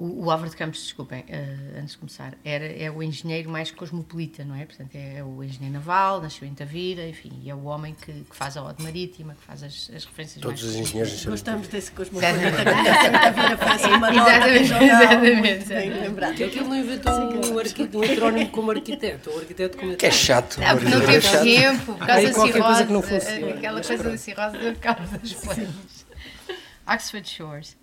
O, 0.00 0.24
o 0.24 0.30
Álvaro 0.30 0.48
de 0.48 0.56
Campos, 0.56 0.82
desculpem, 0.82 1.20
uh, 1.20 1.78
antes 1.78 1.92
de 1.92 1.98
começar, 1.98 2.32
era, 2.42 2.64
é 2.64 2.90
o 2.90 3.02
engenheiro 3.02 3.50
mais 3.50 3.70
cosmopolita, 3.70 4.42
não 4.46 4.54
é? 4.54 4.64
Portanto, 4.64 4.94
é 4.94 5.22
o 5.22 5.44
engenheiro 5.44 5.74
naval, 5.74 6.22
nasceu 6.22 6.48
em 6.48 6.54
Tavira, 6.54 7.06
enfim, 7.06 7.30
e 7.42 7.50
é 7.50 7.54
o 7.54 7.64
homem 7.64 7.94
que, 7.94 8.10
que 8.10 8.34
faz 8.34 8.56
a 8.56 8.64
ode 8.64 8.82
marítima, 8.82 9.34
que 9.34 9.42
faz 9.42 9.62
as, 9.62 9.90
as 9.94 10.06
referências 10.06 10.40
Todos 10.40 10.62
mais... 10.62 10.74
os 10.74 10.80
engenheiros 10.80 11.26
Gostamos 11.26 11.68
desse 11.68 11.92
cosmopolita. 11.92 12.32
Tavira 12.32 13.58
faz 13.58 13.84
uma 13.84 14.10
Exatamente, 14.10 14.72
exatamente. 14.72 15.64
Bem 15.66 15.90
lembrado. 15.90 16.34
Que 16.34 16.44
aquilo 16.44 16.68
não 16.68 16.76
inventou 16.76 17.12
um, 17.12 17.58
arquiteto, 17.58 17.98
um 17.98 18.04
heterónimo 18.04 18.50
como 18.50 18.70
arquiteto, 18.70 19.30
arquiteto 19.38 19.76
como 19.76 19.96
Que 19.96 20.06
é 20.06 20.10
chato. 20.10 20.58
Não, 20.60 20.78
porque 20.78 20.94
não 20.94 21.00
teve 21.04 21.38
tempo, 21.40 21.94
por 21.94 22.06
causa 22.06 22.26
da 22.26 22.32
cirrose. 22.32 22.52
Coisa 22.60 22.86
que 22.86 22.92
não 22.92 23.02
funciona. 23.02 23.48
Aquela 23.50 23.82
coisa 23.82 24.02
da 24.02 24.16
cirrose 24.16 24.56
deu 24.56 24.76
cabo 24.76 25.06
das 25.18 25.34
planos. 25.34 26.06
Oxford 26.86 27.28
Shores. 27.28 27.79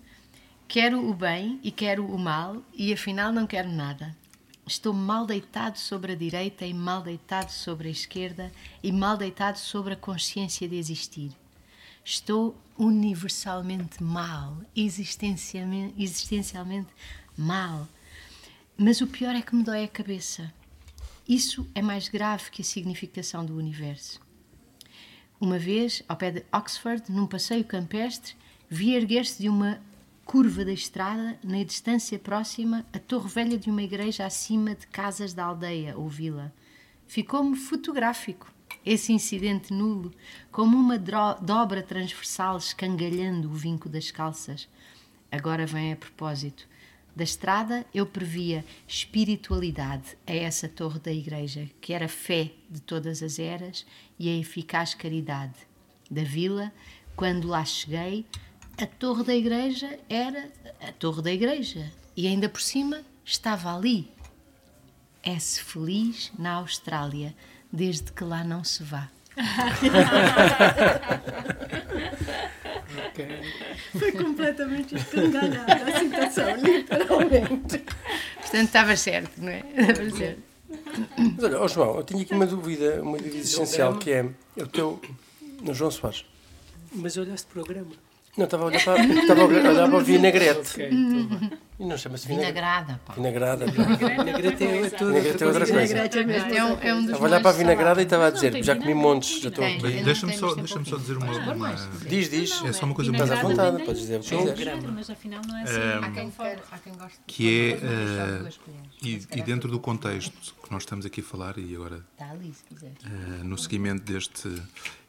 Quero 0.68 1.08
o 1.08 1.14
bem 1.14 1.58
e 1.62 1.70
quero 1.70 2.04
o 2.04 2.18
mal, 2.18 2.62
e 2.74 2.92
afinal 2.92 3.32
não 3.32 3.46
quero 3.46 3.70
nada. 3.70 4.14
Estou 4.66 4.92
mal 4.92 5.24
deitado 5.24 5.78
sobre 5.78 6.12
a 6.12 6.14
direita 6.14 6.66
e 6.66 6.74
mal 6.74 7.00
deitado 7.00 7.50
sobre 7.50 7.88
a 7.88 7.90
esquerda 7.90 8.52
e 8.82 8.92
mal 8.92 9.16
deitado 9.16 9.56
sobre 9.56 9.94
a 9.94 9.96
consciência 9.96 10.68
de 10.68 10.76
existir. 10.76 11.32
Estou 12.04 12.54
universalmente 12.76 14.02
mal, 14.02 14.58
existencialmente, 14.76 15.94
existencialmente 15.96 16.90
mal. 17.34 17.88
Mas 18.76 19.00
o 19.00 19.06
pior 19.06 19.34
é 19.34 19.40
que 19.40 19.56
me 19.56 19.62
dói 19.62 19.84
a 19.84 19.88
cabeça. 19.88 20.52
Isso 21.26 21.66
é 21.74 21.80
mais 21.80 22.10
grave 22.10 22.50
que 22.50 22.60
a 22.60 22.64
significação 22.64 23.42
do 23.42 23.56
universo. 23.56 24.20
Uma 25.40 25.58
vez, 25.58 26.02
ao 26.06 26.16
pé 26.16 26.30
de 26.30 26.44
Oxford, 26.52 27.10
num 27.10 27.26
passeio 27.26 27.64
campestre, 27.64 28.34
vi 28.68 28.92
erguer-se 28.92 29.40
de 29.40 29.48
uma 29.48 29.80
curva 30.28 30.62
da 30.62 30.72
estrada, 30.72 31.38
na 31.42 31.64
distância 31.64 32.18
próxima, 32.18 32.84
a 32.92 32.98
torre 32.98 33.30
velha 33.30 33.56
de 33.56 33.70
uma 33.70 33.82
igreja 33.82 34.26
acima 34.26 34.74
de 34.74 34.86
casas 34.86 35.32
da 35.32 35.46
aldeia 35.46 35.96
ou 35.96 36.06
vila. 36.06 36.52
Ficou-me 37.06 37.56
fotográfico 37.56 38.52
esse 38.84 39.10
incidente 39.10 39.72
nulo, 39.72 40.12
como 40.52 40.76
uma 40.76 40.98
dobra 40.98 41.82
transversal 41.82 42.58
escangalhando 42.58 43.48
o 43.48 43.54
vinco 43.54 43.88
das 43.88 44.10
calças. 44.10 44.68
Agora 45.32 45.64
vem 45.64 45.94
a 45.94 45.96
propósito. 45.96 46.68
Da 47.16 47.24
estrada 47.24 47.86
eu 47.94 48.04
previa 48.04 48.66
espiritualidade 48.86 50.14
a 50.26 50.34
essa 50.34 50.68
torre 50.68 50.98
da 50.98 51.10
igreja, 51.10 51.70
que 51.80 51.94
era 51.94 52.06
fé 52.06 52.52
de 52.68 52.82
todas 52.82 53.22
as 53.22 53.38
eras 53.38 53.86
e 54.18 54.28
a 54.28 54.36
eficaz 54.36 54.92
caridade. 54.92 55.56
Da 56.10 56.22
vila, 56.22 56.70
quando 57.16 57.48
lá 57.48 57.64
cheguei, 57.64 58.26
a 58.78 58.86
torre 58.86 59.24
da 59.24 59.34
igreja 59.34 59.98
era 60.08 60.48
a 60.80 60.92
torre 60.92 61.20
da 61.20 61.32
igreja 61.32 61.90
e 62.16 62.26
ainda 62.26 62.48
por 62.48 62.60
cima 62.60 63.02
estava 63.24 63.74
ali. 63.74 64.08
É-se 65.22 65.60
feliz 65.60 66.32
na 66.38 66.52
Austrália, 66.54 67.34
desde 67.72 68.12
que 68.12 68.22
lá 68.22 68.44
não 68.44 68.62
se 68.62 68.84
vá. 68.84 69.08
okay. 73.08 73.42
Foi 73.98 74.12
completamente 74.12 74.94
escangalhada 74.94 75.74
a 75.74 75.98
situação, 75.98 76.56
literalmente. 76.56 77.78
Portanto, 78.34 78.66
estava 78.66 78.96
certo, 78.96 79.42
não 79.42 79.50
é? 79.50 79.64
Estava 79.76 80.10
certo. 80.10 80.42
Mas 81.16 81.44
olha, 81.44 81.60
oh 81.60 81.68
João, 81.68 81.96
eu 81.96 82.04
tinha 82.04 82.22
aqui 82.22 82.32
uma 82.32 82.46
dúvida, 82.46 83.02
uma 83.02 83.18
dúvida 83.18 83.38
essencial, 83.38 83.98
que 83.98 84.12
é 84.12 84.24
o 84.56 84.66
teu. 84.66 85.00
João 85.72 85.90
Soares. 85.90 86.24
Mas 86.92 87.16
olhaste 87.16 87.46
o 87.46 87.50
programa. 87.50 88.07
Não, 88.38 88.44
estava 88.44 88.62
a 88.62 88.66
olhar 88.66 88.84
para, 88.84 89.04
estava 89.04 89.40
a 89.40 89.44
olhar 89.44 89.88
para 89.88 89.98
o 89.98 90.00
vinagrete. 90.00 90.70
Okay, 90.70 90.90
e 91.80 91.84
não 91.84 91.96
chama-se 91.96 92.26
vinagrada. 92.26 93.00
Pá. 93.04 93.14
Vinagrada. 93.14 93.66
Vinagrete 93.66 94.64
é, 94.64 94.90
tudo, 94.90 95.12
vinagrete 95.12 95.42
é 95.42 95.46
outra 95.46 95.66
coisa. 95.66 95.98
É 95.98 96.64
um, 96.64 96.78
é 96.80 96.94
um 96.94 97.00
estava 97.00 97.24
a 97.24 97.28
olhar 97.28 97.40
para 97.40 97.50
a 97.50 97.52
vinagrada 97.52 98.00
e 98.00 98.04
estava 98.04 98.26
a 98.26 98.30
dizer, 98.30 98.62
já 98.62 98.76
comi 98.76 98.94
montes. 98.94 99.40
Já 99.40 99.48
estou... 99.48 99.64
Deixa-me 100.04 100.36
só, 100.36 100.54
deixa 100.54 100.84
só 100.84 100.96
dizer 100.96 101.16
uma, 101.16 101.52
uma... 101.52 101.74
Diz, 102.08 102.30
diz. 102.30 102.64
É 102.64 102.72
só 102.72 102.86
uma 102.86 102.94
coisa 102.94 103.10
muito... 103.10 103.22
Estás 103.24 103.40
à 103.40 103.42
vontade, 103.42 103.84
podes 103.84 104.02
dizer 104.02 104.20
o 104.20 104.22
que 104.22 104.36
quiseres. 104.36 104.84
Mas 104.84 105.10
afinal 105.10 105.40
não 105.46 105.56
é 105.56 105.62
assim. 105.62 105.80
Que 107.26 107.72
é... 107.72 107.76
Uh, 107.76 108.48
e, 109.02 109.20
e 109.36 109.42
dentro 109.42 109.68
do 109.70 109.80
contexto 109.80 110.54
que 110.62 110.70
nós 110.72 110.82
estamos 110.82 111.04
aqui 111.06 111.20
a 111.20 111.24
falar, 111.24 111.58
e 111.58 111.74
agora... 111.74 112.04
Uh, 112.20 113.44
no 113.44 113.58
seguimento 113.58 114.04
deste... 114.04 114.48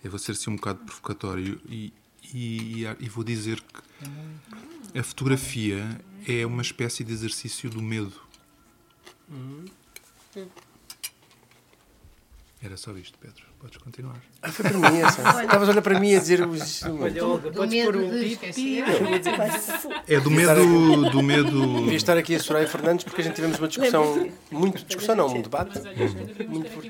Eu 0.04 0.10
vou 0.10 0.20
ser 0.20 0.32
assim 0.32 0.52
um 0.52 0.56
bocado 0.56 0.80
provocatório 0.80 1.60
e 1.68 1.92
e, 2.34 2.84
e, 3.00 3.10
vou 3.10 3.24
dizer 3.24 3.62
que 3.62 5.00
a 5.00 5.04
fotografia 5.04 5.86
é 6.28 6.46
uma 6.46 6.62
espécie 6.62 7.04
de 7.04 7.12
exercício 7.12 7.70
do 7.70 7.82
medo. 7.82 8.20
Era 12.62 12.76
só 12.76 12.92
isto, 12.98 13.18
Pedro. 13.18 13.50
Podes 13.58 13.78
continuar. 13.78 14.22
Ah, 14.42 14.52
foi 14.52 14.70
para 14.70 14.78
mim 14.78 15.00
essa. 15.00 15.22
Estavas 15.42 15.68
a 15.68 15.72
olhar 15.72 15.82
para 15.82 16.00
mim 16.00 16.16
a 16.16 16.20
dizer 16.20 16.48
os. 16.48 16.84
Olha, 16.84 17.26
Olga, 17.26 17.52
podes 17.52 17.84
pôr 17.84 17.96
um. 17.98 18.12
É 20.08 20.20
do 20.20 20.32
medo. 20.32 21.10
Do 21.10 21.24
medo... 21.24 21.80
Devia 21.82 21.96
estar 21.96 22.18
aqui 22.18 22.36
a 22.36 22.40
Soraya 22.40 22.68
Fernandes 22.68 23.04
porque 23.04 23.22
a 23.22 23.24
gente 23.24 23.36
tivemos 23.36 23.60
uma 23.60 23.68
discussão. 23.68 24.32
Muito 24.52 24.86
discussão, 24.86 25.16
não, 25.16 25.28
um 25.28 25.42
debate. 25.42 25.80
Muito 26.48 26.70
forte 26.70 26.90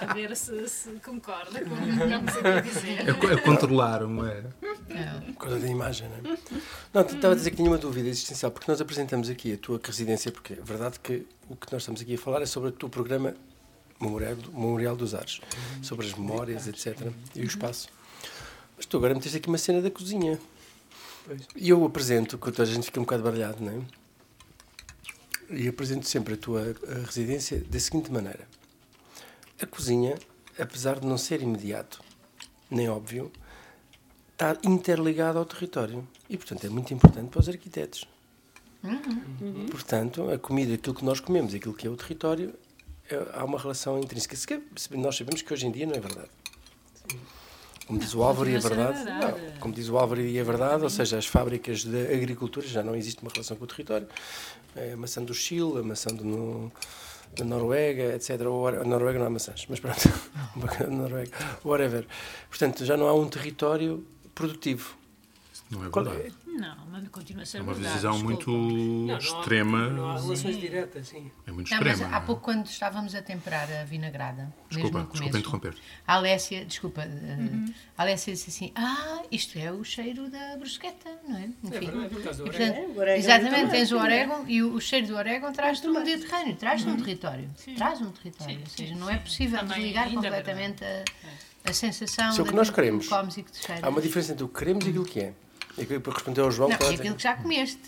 a 0.00 0.12
ver 0.14 0.36
se, 0.36 0.68
se 0.68 0.90
concorda 1.04 1.64
com 1.64 1.74
o 1.74 1.78
que 1.78 1.88
estamos 1.90 2.36
aqui 2.36 2.48
a 2.48 2.60
dizer. 2.60 3.08
É, 3.08 3.10
é 3.32 3.36
controlar 3.38 4.02
uma. 4.02 4.30
É. 4.30 4.42
Por 5.32 5.44
causa 5.44 5.58
da 5.58 5.66
imagem, 5.66 6.08
não 6.08 6.32
é? 6.32 6.38
Não, 6.92 7.02
estava 7.02 7.32
a 7.32 7.36
dizer 7.36 7.50
que 7.50 7.56
tinha 7.56 7.68
uma 7.68 7.78
dúvida 7.78 8.08
existencial, 8.08 8.52
porque 8.52 8.70
nós 8.70 8.80
apresentamos 8.80 9.30
aqui 9.30 9.54
a 9.54 9.58
tua 9.58 9.80
residência, 9.82 10.30
porque 10.30 10.54
é 10.54 10.60
verdade 10.62 11.00
que 11.00 11.26
o 11.48 11.56
que 11.56 11.72
nós 11.72 11.82
estamos 11.82 12.00
aqui 12.00 12.14
a 12.14 12.18
falar 12.18 12.42
é 12.42 12.46
sobre 12.46 12.68
o 12.68 12.72
teu 12.72 12.88
programa 12.88 13.34
Memorial, 14.00 14.36
Memorial 14.52 14.96
dos 14.96 15.14
Ares, 15.14 15.40
sobre 15.82 16.06
as 16.06 16.14
memórias, 16.14 16.66
etc. 16.68 17.10
e 17.34 17.40
o 17.40 17.44
espaço. 17.44 17.88
Mas 18.76 18.84
tu 18.86 18.98
agora 18.98 19.14
meteste 19.14 19.38
aqui 19.38 19.48
uma 19.48 19.58
cena 19.58 19.80
da 19.80 19.90
cozinha. 19.90 20.38
E 21.56 21.70
eu 21.70 21.84
apresento, 21.84 22.38
que 22.38 22.62
a 22.62 22.64
gente 22.64 22.84
fica 22.84 23.00
um 23.00 23.04
bocado 23.04 23.22
baralhado, 23.22 23.64
não 23.64 23.72
é? 23.72 23.80
E 25.50 25.68
apresento 25.68 26.08
sempre 26.08 26.34
a 26.34 26.36
tua 26.36 26.74
a 26.88 27.06
residência 27.06 27.58
da 27.60 27.78
seguinte 27.78 28.10
maneira: 28.10 28.46
a 29.60 29.66
cozinha, 29.66 30.18
apesar 30.58 31.00
de 31.00 31.06
não 31.06 31.18
ser 31.18 31.42
imediato 31.42 32.04
nem 32.70 32.88
óbvio, 32.88 33.30
está 34.32 34.56
interligada 34.64 35.38
ao 35.38 35.44
território 35.44 36.06
e, 36.28 36.36
portanto, 36.36 36.66
é 36.66 36.68
muito 36.68 36.92
importante 36.92 37.30
para 37.30 37.40
os 37.40 37.48
arquitetos. 37.48 38.06
Uhum. 38.82 39.66
Portanto, 39.70 40.30
a 40.30 40.38
comida, 40.38 40.74
aquilo 40.74 40.94
que 40.94 41.04
nós 41.04 41.20
comemos, 41.20 41.54
aquilo 41.54 41.74
que 41.74 41.86
é 41.86 41.90
o 41.90 41.96
território, 41.96 42.54
é, 43.08 43.26
há 43.34 43.44
uma 43.44 43.58
relação 43.58 43.98
intrínseca. 43.98 44.60
Nós 44.92 45.16
sabemos 45.16 45.42
que 45.42 45.52
hoje 45.52 45.66
em 45.66 45.72
dia 45.72 45.86
não 45.86 45.94
é 45.94 46.00
verdade. 46.00 46.28
Como 47.86 48.00
diz 48.00 48.14
o 48.14 48.22
Álvaro, 48.22 48.50
e 48.50 48.54
é 48.54 48.58
verdade. 48.58 49.04
Não, 49.04 49.60
como 49.60 49.72
diz 49.72 49.88
o 49.88 49.96
Álvaro, 49.96 50.20
e 50.20 50.36
é 50.36 50.42
verdade, 50.42 50.82
ou 50.82 50.90
seja, 50.90 51.18
as 51.18 51.26
fábricas 51.26 51.84
de 51.84 52.12
agricultura 52.12 52.66
já 52.66 52.82
não 52.82 52.96
existe 52.96 53.22
uma 53.22 53.30
relação 53.30 53.56
com 53.56 53.64
o 53.64 53.66
território. 53.66 54.08
É 54.76 54.92
a 54.92 54.96
maçã 54.96 55.22
do 55.22 55.32
Chile, 55.32 55.78
a 55.78 55.82
maçã 55.82 56.14
do, 56.14 56.70
da 57.34 57.44
Noruega, 57.44 58.14
etc. 58.14 58.30
a 58.32 58.84
Noruega 58.84 59.18
não 59.18 59.26
há 59.26 59.30
maçãs, 59.30 59.66
mas 59.68 59.80
pronto, 59.80 59.98
Noruega, 60.90 61.32
whatever. 61.64 62.06
Portanto, 62.48 62.84
já 62.84 62.96
não 62.96 63.08
há 63.08 63.14
um 63.14 63.28
território 63.28 64.06
produtivo. 64.34 64.94
Não 65.70 65.84
é 65.84 65.88
verdade. 65.90 66.28
É? 66.28 66.46
Não, 66.60 66.76
mas 66.90 67.08
continua 67.08 67.42
a 67.42 67.46
ser 67.46 67.58
É 67.58 67.60
uma 67.60 67.74
verdade, 67.74 67.94
visão 67.96 68.12
desculpa. 68.12 68.34
muito 68.34 68.50
Não, 68.52 69.06
não 69.08 69.14
há- 69.14 69.18
extrema. 69.18 69.90
Não 69.90 70.08
há 70.10 70.18
relações 70.20 70.58
diretas, 70.60 71.08
sim. 71.08 71.30
É 71.46 71.50
muito 71.52 71.68
Não, 71.70 71.78
mas 71.78 71.92
extrema. 71.94 72.16
há 72.16 72.20
pouco, 72.20 72.40
quando 72.42 72.66
estávamos 72.66 73.14
a 73.14 73.20
temperar 73.20 73.68
a 73.72 73.84
vinagrada, 73.84 74.54
Desculpa, 74.70 74.98
mesmo 74.98 75.12
desculpa 75.12 75.18
começo, 75.18 75.38
interromper. 75.38 75.74
a 76.06 76.14
Alessia, 76.14 76.64
desculpa, 76.64 77.02
uh, 77.02 77.72
a 77.98 78.02
Alessia 78.02 78.32
disse 78.32 78.48
assim: 78.50 78.72
Ah, 78.74 79.22
isto 79.30 79.58
é 79.58 79.70
o 79.72 79.82
cheiro 79.84 80.30
da 80.30 80.56
brusqueta, 80.56 81.10
não 81.28 81.36
é? 81.36 81.50
Enfim. 81.64 81.70
verdade, 81.90 82.08
por 82.14 82.22
causa 82.22 82.42
do 82.44 82.48
E, 82.48 82.50
portanto, 82.52 82.70
orégano. 82.72 82.98
Orégano 83.00 83.18
exatamente, 83.18 83.70
tens 83.70 83.92
o 83.92 83.96
é? 83.96 84.00
orégano 84.02 84.44
e 84.48 84.62
o, 84.62 84.72
o 84.74 84.80
cheiro 84.80 85.06
do 85.08 85.16
orégano 85.16 85.52
traz-te 85.52 85.86
um 85.88 85.92
Mediterrâneo, 85.92 86.56
traz-te 86.56 86.88
um 86.88 86.96
território. 86.96 87.50
Traz 87.76 88.00
um 88.00 88.10
território. 88.12 88.54
Sim, 88.56 88.60
Ou 88.62 88.66
seja, 88.70 88.94
sim, 88.94 89.00
não 89.00 89.10
é 89.10 89.18
possível 89.18 89.58
Também 89.58 89.76
desligar 89.78 90.06
é 90.08 90.14
completamente 90.14 90.84
a, 90.84 91.04
a 91.68 91.72
sensação 91.74 92.30
Isso 92.30 92.40
é 92.40 92.44
o 92.44 92.46
que 92.46 92.54
nós 92.54 92.70
queremos. 92.70 93.06
e 93.36 93.42
que. 93.42 93.50
Há 93.82 93.88
uma 93.88 94.00
diferença 94.00 94.32
entre 94.32 94.44
o 94.44 94.48
que 94.48 94.58
queremos 94.58 94.86
e 94.86 94.88
aquilo 94.90 95.04
que 95.04 95.20
é. 95.20 95.34
E 95.78 95.84
para 95.84 96.12
responder 96.12 96.40
ao 96.40 96.50
João, 96.50 96.68
Não, 96.70 96.76
ela 96.80 96.94
aquilo 96.94 97.14
que 97.14 97.22
já 97.22 97.36
comeste. 97.36 97.80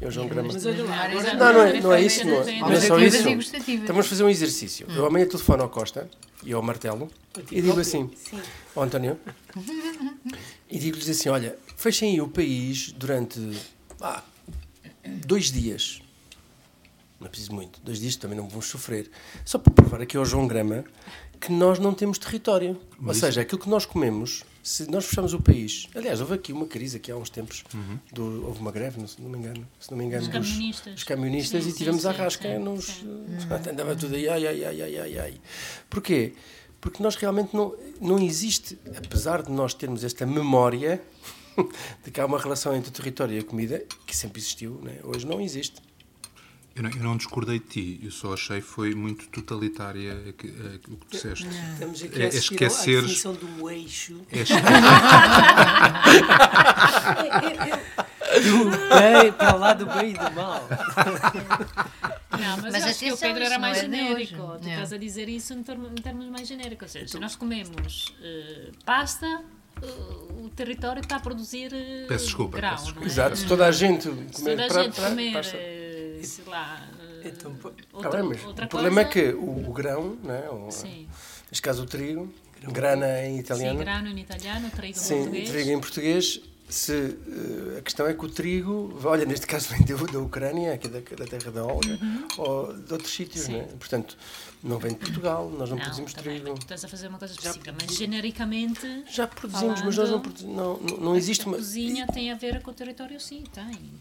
é 0.00 0.06
o 0.06 0.10
João 0.10 0.28
Grama. 0.28 0.52
Mas 0.52 0.66
olha 0.66 0.84
lá, 0.84 1.04
agora 1.04 1.34
Não, 1.34 1.52
não 1.52 1.60
é, 1.62 1.80
não 1.80 1.92
é 1.92 2.02
isso, 2.02 2.26
não 2.26 2.42
é, 2.42 2.60
não 2.60 2.72
é 2.72 2.80
só 2.80 2.98
isso. 2.98 3.28
Então 3.28 3.94
vamos 3.94 4.06
fazer 4.06 4.24
um 4.24 4.28
exercício. 4.28 4.86
Eu 4.90 5.06
amanhã 5.06 5.26
telefono 5.26 5.62
ao 5.62 5.68
Costa 5.68 6.08
e 6.42 6.52
ao 6.52 6.62
Martelo 6.62 7.10
e 7.50 7.60
digo 7.60 7.78
assim, 7.78 8.10
ao 8.74 8.82
António, 8.82 9.18
e 10.68 10.78
digo-lhes 10.78 11.08
assim, 11.08 11.28
olha, 11.28 11.58
fechem 11.76 12.12
aí 12.12 12.20
o 12.20 12.28
país 12.28 12.92
durante 12.92 13.40
ah, 14.00 14.22
dois 15.04 15.50
dias. 15.52 16.00
Não 17.18 17.26
é 17.26 17.30
preciso 17.30 17.54
muito. 17.54 17.80
Dois 17.82 17.98
dias 17.98 18.16
também 18.16 18.36
não 18.36 18.46
vamos 18.48 18.66
sofrer. 18.66 19.10
Só 19.44 19.58
para 19.58 19.72
provar 19.72 20.02
aqui 20.02 20.16
ao 20.16 20.24
João 20.24 20.46
Grama 20.46 20.84
que 21.40 21.50
nós 21.52 21.78
não 21.78 21.94
temos 21.94 22.18
território. 22.18 22.78
Ou 23.04 23.14
seja, 23.14 23.40
aquilo 23.40 23.60
que 23.60 23.68
nós 23.68 23.86
comemos, 23.86 24.44
se 24.66 24.90
nós 24.90 25.04
fechamos 25.06 25.32
o 25.32 25.40
país... 25.40 25.88
Aliás, 25.94 26.20
houve 26.20 26.34
aqui 26.34 26.52
uma 26.52 26.66
crise 26.66 26.96
aqui 26.96 27.12
há 27.12 27.16
uns 27.16 27.30
tempos. 27.30 27.62
do- 28.12 28.44
houve 28.46 28.58
uma 28.60 28.72
greve, 28.72 28.98
não, 28.98 29.06
se 29.06 29.20
não 29.22 29.30
me 29.30 29.38
engano. 29.38 29.66
Se 29.78 29.90
não 29.90 29.98
me 29.98 30.04
engano 30.04 30.24
Dos 30.26 30.32
dos- 30.34 30.48
camionistas. 30.50 30.94
dos 30.94 31.04
camionistas 31.04 31.62
Sim, 31.62 31.68
e 31.68 31.72
sim, 31.72 31.78
tivemos 31.78 32.04
a 32.06 32.12
sim, 32.12 32.18
rasca 32.18 32.48
sim, 32.52 32.58
nos... 32.58 33.04
Andava 33.70 33.94
tudo 33.94 34.16
aí, 34.16 34.28
ai, 34.28 34.46
ai, 34.46 34.64
ai, 34.64 34.82
ai, 34.82 34.98
ai, 34.98 35.18
ai. 35.18 35.34
Porquê? 35.88 36.32
Porque 36.80 37.02
nós 37.02 37.14
realmente 37.16 37.54
não, 37.54 37.74
não 38.00 38.18
existe, 38.18 38.76
apesar 38.96 39.42
de 39.42 39.50
nós 39.52 39.72
termos 39.72 40.02
esta 40.02 40.26
memória 40.26 41.00
de 42.04 42.10
que 42.10 42.20
há 42.20 42.26
uma 42.26 42.38
relação 42.38 42.74
entre 42.76 42.90
o 42.90 42.92
território 42.92 43.34
e 43.36 43.38
a 43.38 43.44
comida, 43.44 43.84
que 44.06 44.16
sempre 44.16 44.40
existiu, 44.40 44.80
né? 44.82 44.98
hoje 45.04 45.24
não 45.26 45.40
existe. 45.40 45.80
Eu 46.76 46.82
não, 46.82 46.90
eu 46.90 47.02
não 47.02 47.16
discordei 47.16 47.58
de 47.58 47.64
ti, 47.64 48.00
eu 48.04 48.10
só 48.10 48.34
achei 48.34 48.60
foi 48.60 48.94
muito 48.94 49.26
totalitária 49.28 50.12
a 50.28 50.32
que- 50.34 50.48
a- 50.48 50.92
o 50.92 50.96
que 50.98 51.06
disseste. 51.10 51.46
Estamos 51.72 52.02
aqui 52.02 52.18
É- 52.20 52.24
a 52.24 52.24
é 52.24 52.26
à 52.26 52.28
esqueceres- 52.38 53.00
definição 53.02 53.32
do 53.32 53.70
eixo 53.70 54.20
É, 54.30 54.44
do 58.40 58.70
bem, 58.70 59.32
para 59.38 59.54
lá 59.54 59.72
do 59.72 59.86
bem 59.86 60.10
e 60.10 60.12
do 60.14 60.30
mal. 60.32 60.68
Não, 62.38 62.56
mas, 62.62 62.72
Mas 62.72 62.82
eu 62.84 62.90
acho 62.90 62.98
que 62.98 63.12
o 63.12 63.16
Pedro 63.16 63.42
era 63.44 63.58
mais 63.58 63.78
é 63.78 63.88
de 63.88 63.96
genérico. 63.96 64.42
hoje. 64.42 64.58
Tu 64.60 64.64
Não. 64.64 64.72
estás 64.72 64.92
a 64.92 64.98
dizer 64.98 65.28
isso 65.28 65.54
em, 65.54 65.62
termo- 65.62 65.88
em 65.88 65.94
termos 66.02 66.26
mais 66.26 66.46
genéricos. 66.46 66.82
Ou 66.82 66.88
seja, 66.88 67.08
se 67.08 67.18
nós 67.18 67.34
comemos 67.36 68.14
eh, 68.22 68.70
pasta, 68.84 69.26
eh, 69.82 69.86
o 70.44 70.50
território 70.50 71.00
está 71.00 71.16
a 71.16 71.20
produzir 71.20 71.72
eh, 71.72 72.04
Peço 72.08 72.26
desculpa, 72.26 72.58
grão, 72.58 72.70
peço 72.72 72.94
não 72.94 73.02
é? 73.02 73.06
Exato, 73.06 73.36
se 73.36 73.46
toda 73.46 73.64
a 73.66 73.72
gente 73.72 74.02
Se 74.02 74.08
comer 74.10 74.56
toda 74.68 74.80
a 74.80 74.82
gente 74.82 74.94
pra- 74.96 75.08
comer, 75.08 75.32
pasta- 75.32 75.56
sei 76.24 76.44
lá, 76.46 76.86
eh, 77.24 77.28
Então, 77.28 77.54
Tá 77.54 77.70
outra, 77.92 78.10
bem, 78.20 78.22
mas 78.30 78.44
outra 78.44 78.66
o 78.66 78.68
problema 78.68 79.04
coisa, 79.04 79.08
é 79.20 79.30
que 79.30 79.36
o, 79.36 79.68
o 79.68 79.72
grão, 79.72 80.16
né, 80.22 80.48
o, 80.50 80.70
Sim, 80.70 81.08
neste 81.50 81.62
caso 81.62 81.82
o 81.82 81.86
trigo, 81.86 82.32
grana 82.62 83.22
em 83.24 83.34
sim, 83.34 83.40
italiano, 83.40 83.78
grano 83.78 84.08
em 84.08 84.18
italiano, 84.20 84.70
trigo 84.70 84.98
em 84.98 85.00
sim, 85.00 85.16
português. 85.18 85.48
trigo 85.50 85.70
em 85.70 85.80
português, 85.80 86.40
se, 86.68 86.92
eh, 86.94 87.78
a 87.78 87.82
questão 87.82 88.06
é 88.08 88.14
que 88.14 88.24
o 88.24 88.28
trigo, 88.28 88.98
olha, 89.04 89.24
neste 89.24 89.46
caso 89.46 89.68
vem 89.74 89.82
da, 89.84 89.94
da 89.94 90.18
Ucrânia, 90.18 90.72
aqui 90.74 90.88
da, 90.88 90.98
da 91.00 91.24
terra 91.26 91.50
da 91.52 91.64
Olga, 91.64 91.98
ou 92.36 92.72
de 92.72 92.92
outros 92.92 93.12
sítios, 93.12 93.46
Uhum. 93.48 93.54
Sim. 93.54 93.58
né? 93.58 93.68
portanto, 93.78 94.16
não 94.64 94.78
vem 94.78 94.92
de 94.92 94.98
Portugal, 94.98 95.48
nós 95.50 95.68
não, 95.70 95.76
Não, 95.76 95.82
produzimos 95.84 96.12
também, 96.12 96.40
trigo. 96.40 96.56
tu 96.58 96.62
estás 96.62 96.84
a 96.84 96.88
fazer 96.88 97.06
uma 97.08 97.18
coisa 97.18 97.34
específica, 97.34 97.72
mas 97.80 97.96
genericamente 97.96 99.04
Já 99.10 99.26
produzimos, 99.28 99.80
mas 99.82 99.96
nós 99.96 100.10
não, 100.10 100.20
Falando- 100.20 100.22
produ- 100.22 100.48
não, 100.52 100.76
não, 100.78 100.96
não 100.98 101.16
existe 101.16 101.42
a 101.44 101.46
uma... 101.46 101.56
cozinha 101.58 102.06
tem 102.08 102.32
a 102.32 102.34
ver 102.34 102.60
com 102.62 102.70
o 102.72 102.74
território, 102.74 103.20
sim, 103.20 103.44
tem. 103.52 103.92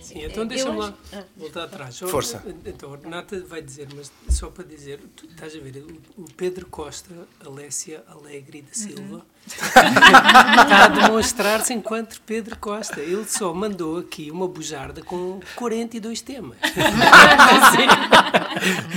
Sim, 0.00 0.22
então 0.24 0.46
deixa-me 0.46 0.78
lá 0.78 0.96
voltar 1.36 1.64
atrás. 1.64 1.98
Força. 1.98 2.42
Então, 2.64 2.94
a 2.94 2.96
Renata 2.96 3.40
vai 3.44 3.60
dizer, 3.60 3.88
mas 3.94 4.10
só 4.30 4.48
para 4.50 4.64
dizer, 4.64 5.00
tu 5.16 5.26
estás 5.26 5.54
a 5.54 5.58
ver, 5.58 5.76
o, 5.78 6.22
o 6.22 6.24
Pedro 6.36 6.66
Costa, 6.66 7.10
Alessia 7.44 8.04
Alegre 8.06 8.62
da 8.62 8.72
Silva, 8.72 9.24
está 9.46 10.84
a 10.84 10.88
demonstrar-se 10.88 11.72
enquanto 11.72 12.20
Pedro 12.22 12.56
Costa. 12.58 13.00
Ele 13.00 13.24
só 13.26 13.52
mandou 13.52 13.98
aqui 13.98 14.30
uma 14.30 14.46
bujarda 14.48 15.02
com 15.02 15.40
42 15.56 16.20
temas. 16.20 16.56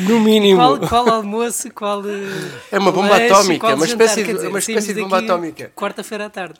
No 0.08 0.20
mínimo. 0.20 0.60
Qual, 0.60 0.80
qual 0.88 1.10
almoço, 1.10 1.72
qual. 1.72 2.02
eh, 2.08 2.62
É 2.72 2.80
uma 2.80 2.92
bomba 2.92 3.10
lanche, 3.18 3.26
atómica, 3.34 3.68
uma 3.68 3.88
jantar, 3.88 4.06
espécie 4.06 4.24
de- 4.24 4.34
dizer, 4.34 4.48
uma 4.48 4.60
espécie 4.60 4.94
de 4.94 5.02
bomba 5.02 5.16
daqui 5.22 5.32
atómica. 5.32 5.72
Quarta-feira 5.76 6.26
à 6.26 6.30
tarde. 6.30 6.60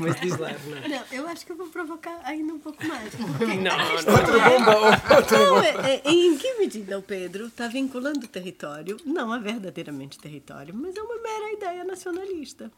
Mas 0.00 0.20
diz 0.20 0.36
lá, 0.36 0.48
Renata. 0.48 0.88
Não, 0.88 1.02
eu 1.12 1.28
acho 1.28 1.46
que 1.46 1.52
eu 1.52 1.56
vou 1.56 1.66
provocar 1.68 2.18
ainda 2.24 2.52
um 2.54 2.58
pouco 2.58 2.84
mais. 2.86 3.14
porque 3.14 3.44
Não, 3.56 3.78
Outra 4.12 4.38
bomba, 4.50 4.76
outra 5.16 5.38
Não, 5.38 5.58
é, 5.62 6.00
é, 6.04 6.10
em 6.10 6.36
que 6.36 6.54
medida 6.58 6.98
o 6.98 7.02
Pedro 7.02 7.46
está 7.46 7.68
vinculando 7.68 8.24
o 8.24 8.28
território, 8.28 8.96
não 9.04 9.32
a 9.32 9.38
verdadeiramente 9.38 10.18
território, 10.18 10.74
mas 10.74 10.96
é 10.96 11.02
uma 11.02 11.16
mera 11.22 11.52
ideia 11.52 11.84
nacionalista. 11.84 12.70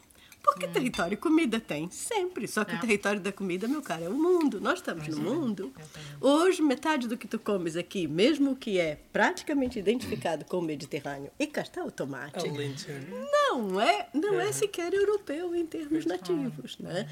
Porque 0.43 0.67
território 0.67 1.17
comida 1.17 1.61
tem, 1.61 1.89
sempre. 1.91 2.49
Só 2.49 2.65
que 2.65 2.75
o 2.75 2.81
território 2.81 3.21
da 3.21 3.31
comida, 3.33 3.69
meu 3.69 3.81
caro, 3.81 4.05
é 4.05 4.09
o 4.09 4.15
mundo. 4.15 4.61
Nós 4.61 4.81
estamos 4.81 5.07
no 5.07 5.19
mundo. 5.19 5.73
Hoje, 6.21 6.61
metade 6.61 7.07
do 7.07 7.17
que 7.17 7.29
tu 7.29 7.39
comes 7.39 7.77
aqui, 7.77 8.09
mesmo 8.09 8.57
que 8.57 8.79
é 8.79 8.99
praticamente 9.13 9.79
identificado 9.79 10.45
com 10.45 10.59
o 10.59 10.63
Mediterrâneo, 10.63 11.31
e 11.39 11.47
cá 11.47 11.63
está 11.63 11.85
o 11.85 11.91
tomate, 11.91 12.49
Alentejano. 12.49 13.07
não 13.31 13.81
é, 13.81 14.09
não 14.13 14.41
é 14.41 14.51
sequer 14.51 14.93
europeu 14.93 15.55
em 15.55 15.65
termos 15.65 16.05
nativos, 16.05 16.77
né? 16.79 17.09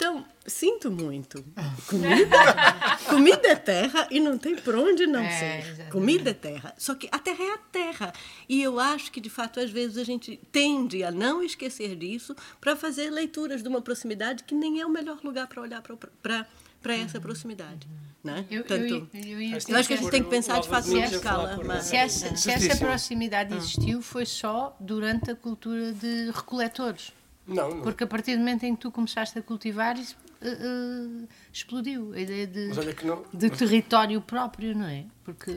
Então, 0.00 0.24
sinto 0.46 0.90
muito. 0.90 1.44
Comida, 1.86 2.36
comida 3.06 3.48
é 3.48 3.54
terra 3.54 4.08
e 4.10 4.18
não 4.18 4.38
tem 4.38 4.56
por 4.56 4.74
onde 4.74 5.06
não 5.06 5.20
É, 5.20 5.30
ser. 5.38 5.58
exatamente. 5.58 5.92
Comida 5.92 6.30
é 6.30 6.32
terra. 6.32 6.74
Só 6.78 6.94
que 6.94 7.06
a 7.12 7.18
terra 7.18 7.44
é 7.44 7.52
a 7.52 7.58
terra. 7.58 8.12
E 8.48 8.62
eu 8.62 8.80
acho 8.80 9.12
que, 9.12 9.20
de 9.20 9.28
fato, 9.28 9.60
às 9.60 9.70
vezes 9.70 9.98
a 9.98 10.04
gente 10.04 10.40
tende 10.50 11.04
a 11.04 11.10
não 11.10 11.42
esquecer 11.42 11.94
disso 11.96 12.34
para 12.58 12.74
fazer 12.74 13.10
leituras 13.10 13.62
de 13.62 13.68
uma 13.68 13.82
proximidade 13.82 14.44
que 14.44 14.54
nem 14.54 14.80
é 14.80 14.86
o 14.86 14.90
melhor 14.90 15.18
lugar 15.22 15.46
para 15.46 15.60
olhar 15.60 15.82
para 15.82 16.96
essa 16.96 17.20
proximidade. 17.20 17.86
Né? 18.24 18.46
Eu, 18.50 18.60
eu, 18.60 18.64
Tanto, 18.64 18.82
eu, 18.84 19.08
eu 19.12 19.40
eu 19.68 19.76
acho 19.76 19.86
que 19.86 19.92
a 19.92 19.96
gente 19.98 20.10
tem 20.10 20.22
que 20.22 20.30
pensar 20.30 20.60
de 20.62 20.68
fato 20.68 20.94
a 20.96 20.98
escala. 21.04 21.60
mas- 21.62 21.84
Se 21.84 21.96
essa, 21.96 22.34
se 22.36 22.50
essa 22.50 22.76
proximidade 22.78 23.54
existiu, 23.54 24.00
foi 24.00 24.24
só 24.24 24.74
durante 24.80 25.30
a 25.30 25.36
cultura 25.36 25.92
de 25.92 26.30
recoletores. 26.30 27.12
Não, 27.50 27.74
não. 27.74 27.82
Porque 27.82 28.04
a 28.04 28.06
partir 28.06 28.32
do 28.32 28.38
momento 28.38 28.64
em 28.64 28.74
que 28.74 28.80
tu 28.80 28.90
começaste 28.90 29.38
a 29.38 29.42
cultivar, 29.42 29.98
isso 29.98 30.16
eh, 30.40 30.48
eh, 30.48 31.26
explodiu. 31.52 32.12
A 32.12 32.20
ideia 32.20 32.46
de, 32.46 32.70
de 33.34 33.50
território 33.50 34.20
próprio, 34.20 34.74
não 34.76 34.86
é? 34.86 35.04
Porque 35.24 35.52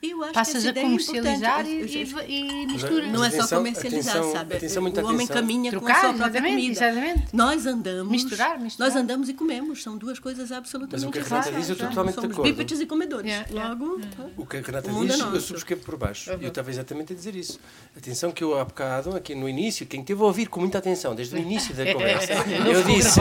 Eu 0.00 0.22
acho 0.22 0.32
passas 0.32 0.62
que 0.62 0.68
a 0.68 0.70
é 0.70 0.74
comercializar 0.80 1.66
importante. 1.66 1.98
e, 1.98 2.32
e, 2.32 2.62
e 2.62 2.66
misturas. 2.68 3.08
Não 3.10 3.24
é 3.24 3.30
só 3.30 3.36
Atenção, 3.38 3.58
comercializar, 3.58 4.16
atenção, 4.16 4.32
sabe? 4.32 4.56
atenção, 4.56 4.82
muita 4.82 5.00
o 5.02 5.04
homem 5.06 5.16
atenção. 5.16 5.36
caminha 5.36 5.70
Trocar, 5.72 5.86
com 5.86 5.90
a 5.90 6.00
sua 6.00 6.08
própria 6.14 6.38
exatamente, 6.38 6.54
comida. 6.54 6.72
exatamente. 6.86 7.24
Nós 7.36 7.66
andamos. 7.66 8.12
Misturar, 8.12 8.60
misturar. 8.60 8.88
Nós 8.88 8.96
andamos 8.96 9.28
e 9.28 9.34
comemos. 9.34 9.82
São 9.82 9.96
duas 9.98 10.20
coisas 10.20 10.52
absolutamente 10.52 11.04
Mas 11.04 11.08
o 11.08 11.10
que 11.10 11.18
a 11.18 11.22
diferentes. 11.22 11.46
Renata 11.48 11.60
diz, 11.60 11.68
eu 11.68 11.72
estou 11.72 11.88
totalmente 11.88 12.14
de 12.14 12.20
Somos 12.20 12.32
acordo. 12.36 12.48
bípedes 12.52 12.80
e 12.80 12.86
comedores. 12.86 13.26
Yeah, 13.26 13.48
yeah. 13.50 13.70
Logo. 13.74 14.00
O 14.36 14.46
que 14.46 14.56
a 14.58 14.60
Renata 14.60 14.88
diz, 14.92 15.20
é 15.20 15.22
eu 15.22 15.40
subscrevo 15.40 15.82
por 15.82 15.96
baixo. 15.96 16.30
Eu 16.30 16.48
estava 16.48 16.70
exatamente 16.70 17.12
a 17.12 17.16
dizer 17.16 17.34
isso. 17.34 17.58
Atenção 17.96 18.30
que 18.30 18.44
eu 18.44 18.56
há 18.56 18.64
bocado, 18.64 19.16
aqui 19.16 19.34
no 19.34 19.48
início, 19.48 19.84
quem 19.84 20.04
teve 20.04 20.22
a 20.22 20.26
ouvir 20.26 20.46
com 20.46 20.60
muita 20.60 20.78
atenção, 20.78 21.12
desde 21.12 21.34
o 21.34 21.38
início 21.38 21.74
da 21.74 21.84
conversa, 21.92 22.34
eu 22.34 22.84
disse, 22.84 23.18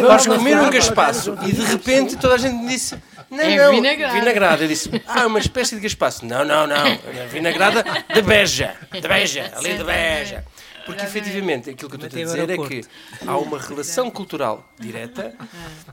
vamos 0.00 0.26
comer 0.26 0.58
um 0.58 0.70
gaspaço. 0.70 1.36
E 1.46 1.52
de 1.52 1.62
repente 1.64 2.16
toda 2.16 2.34
a 2.36 2.38
gente 2.38 2.54
me 2.54 2.68
disse, 2.68 2.96
não, 3.34 3.44
É 3.44 3.56
não, 3.56 3.70
vinagrada. 3.72 4.14
vinagrada. 4.14 4.64
Eu 4.64 4.68
disse, 4.68 4.90
ah, 5.06 5.26
uma 5.26 5.38
espécie 5.38 5.74
de 5.74 5.80
gaspaço. 5.80 6.24
Não, 6.24 6.44
não, 6.44 6.66
não, 6.66 6.86
é 6.86 7.26
vinagrada 7.30 7.84
de 8.12 8.22
Beja, 8.22 8.74
de 8.92 9.06
Beja, 9.06 9.52
ali 9.56 9.76
de 9.76 9.84
Beja. 9.84 10.44
Porque 10.84 11.02
efetivamente 11.02 11.70
aquilo 11.70 11.88
que 11.88 11.96
eu 11.96 12.06
estou 12.06 12.20
a 12.20 12.24
dizer 12.24 12.50
é 12.50 12.58
que 12.58 12.82
há 13.26 13.38
uma 13.38 13.58
relação 13.58 14.10
cultural 14.10 14.68
direta, 14.78 15.34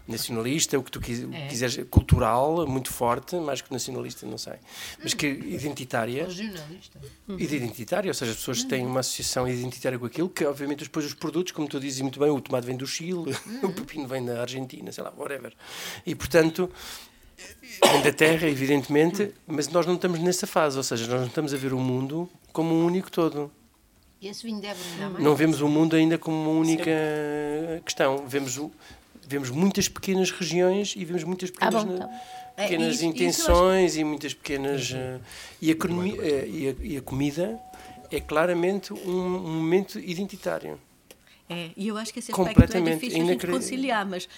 nacionalista, 0.07 0.77
o 0.77 0.83
que 0.83 0.91
tu 0.91 0.99
é. 0.99 1.47
quiseres, 1.47 1.85
cultural, 1.89 2.67
muito 2.67 2.91
forte, 2.91 3.35
mais 3.37 3.61
que 3.61 3.71
nacionalista, 3.71 4.25
não 4.25 4.37
sei, 4.37 4.55
mas 5.01 5.13
que 5.13 5.27
identitária. 5.27 6.25
Regionalista. 6.25 6.99
Identitária, 7.29 8.09
ou 8.09 8.13
seja, 8.13 8.31
as 8.31 8.37
pessoas 8.37 8.63
têm 8.63 8.85
uma 8.85 8.99
associação 8.99 9.47
identitária 9.47 9.97
com 9.97 10.05
aquilo, 10.05 10.29
que 10.29 10.45
obviamente 10.45 10.83
depois 10.83 11.05
os 11.05 11.13
produtos, 11.13 11.53
como 11.53 11.67
tu 11.67 11.79
dizes 11.79 12.01
muito 12.01 12.19
bem, 12.19 12.29
o 12.29 12.41
tomate 12.41 12.67
vem 12.67 12.75
do 12.75 12.85
Chile, 12.85 13.35
o 13.63 13.69
pepino 13.69 14.07
vem 14.07 14.23
da 14.25 14.41
Argentina, 14.41 14.91
sei 14.91 15.03
lá, 15.03 15.13
whatever. 15.17 15.53
E 16.05 16.13
portanto 16.13 16.69
da 18.03 18.11
Terra, 18.11 18.47
evidentemente, 18.47 19.31
mas 19.47 19.67
nós 19.67 19.85
não 19.85 19.95
estamos 19.95 20.19
nessa 20.19 20.45
fase, 20.45 20.77
ou 20.77 20.83
seja, 20.83 21.07
nós 21.07 21.19
não 21.19 21.27
estamos 21.27 21.53
a 21.53 21.57
ver 21.57 21.73
o 21.73 21.79
mundo 21.79 22.29
como 22.51 22.73
um 22.73 22.85
único 22.85 23.11
todo. 23.11 23.51
Esse 24.21 24.43
vinho 24.45 24.61
deve 24.61 24.79
mais. 24.99 25.23
Não 25.23 25.35
vemos 25.35 25.61
o 25.61 25.67
mundo 25.67 25.95
ainda 25.95 26.17
como 26.17 26.37
uma 26.37 26.59
única 26.59 26.91
Sim. 26.91 27.81
questão. 27.83 28.23
Vemos, 28.27 28.59
vemos 29.27 29.49
muitas 29.49 29.87
pequenas 29.87 30.29
regiões 30.29 30.93
e 30.95 31.03
vemos 31.03 31.23
muitas 31.23 31.49
pequenas, 31.49 31.75
ah, 31.75 31.85
bom, 31.85 31.95
então. 31.95 32.09
pequenas 32.55 32.87
é, 32.87 32.91
isso, 32.91 33.05
intenções 33.05 33.91
isso 33.93 34.01
e 34.01 34.03
muitas 34.03 34.33
pequenas. 34.35 34.91
Uh, 34.91 35.19
e, 35.59 35.71
a, 35.71 35.75
uh, 35.75 36.05
e, 36.05 36.67
a, 36.67 36.85
e, 36.85 36.97
a, 36.97 37.01
comida 37.01 37.59
é 38.11 38.19
claramente 38.19 38.93
um, 38.93 38.97
um 39.09 39.55
momento 39.55 39.97
identitário. 39.97 40.79
É, 41.49 41.71
e 41.75 41.87
eu 41.87 41.97
acho 41.97 42.13
que 42.13 42.19
esse 42.19 42.31
aspecto 42.31 42.77
é 42.77 42.81
difícil 42.81 43.25
de 43.25 43.47
conciliar, 43.47 44.05
mas 44.05 44.29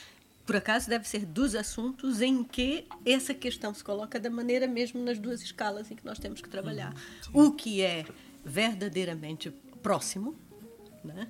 por 0.45 0.55
acaso 0.55 0.89
deve 0.89 1.07
ser 1.07 1.25
dos 1.25 1.55
assuntos 1.55 2.21
em 2.21 2.43
que 2.43 2.85
essa 3.05 3.33
questão 3.33 3.73
se 3.73 3.83
coloca 3.83 4.19
da 4.19 4.29
maneira 4.29 4.67
mesmo 4.67 5.01
nas 5.03 5.17
duas 5.17 5.41
escalas 5.41 5.89
em 5.89 5.95
que 5.95 6.05
nós 6.05 6.19
temos 6.19 6.41
que 6.41 6.49
trabalhar. 6.49 6.93
Uhum, 7.33 7.47
o 7.47 7.51
que 7.53 7.81
é 7.81 8.05
verdadeiramente 8.43 9.51
próximo, 9.81 10.35
né? 11.03 11.29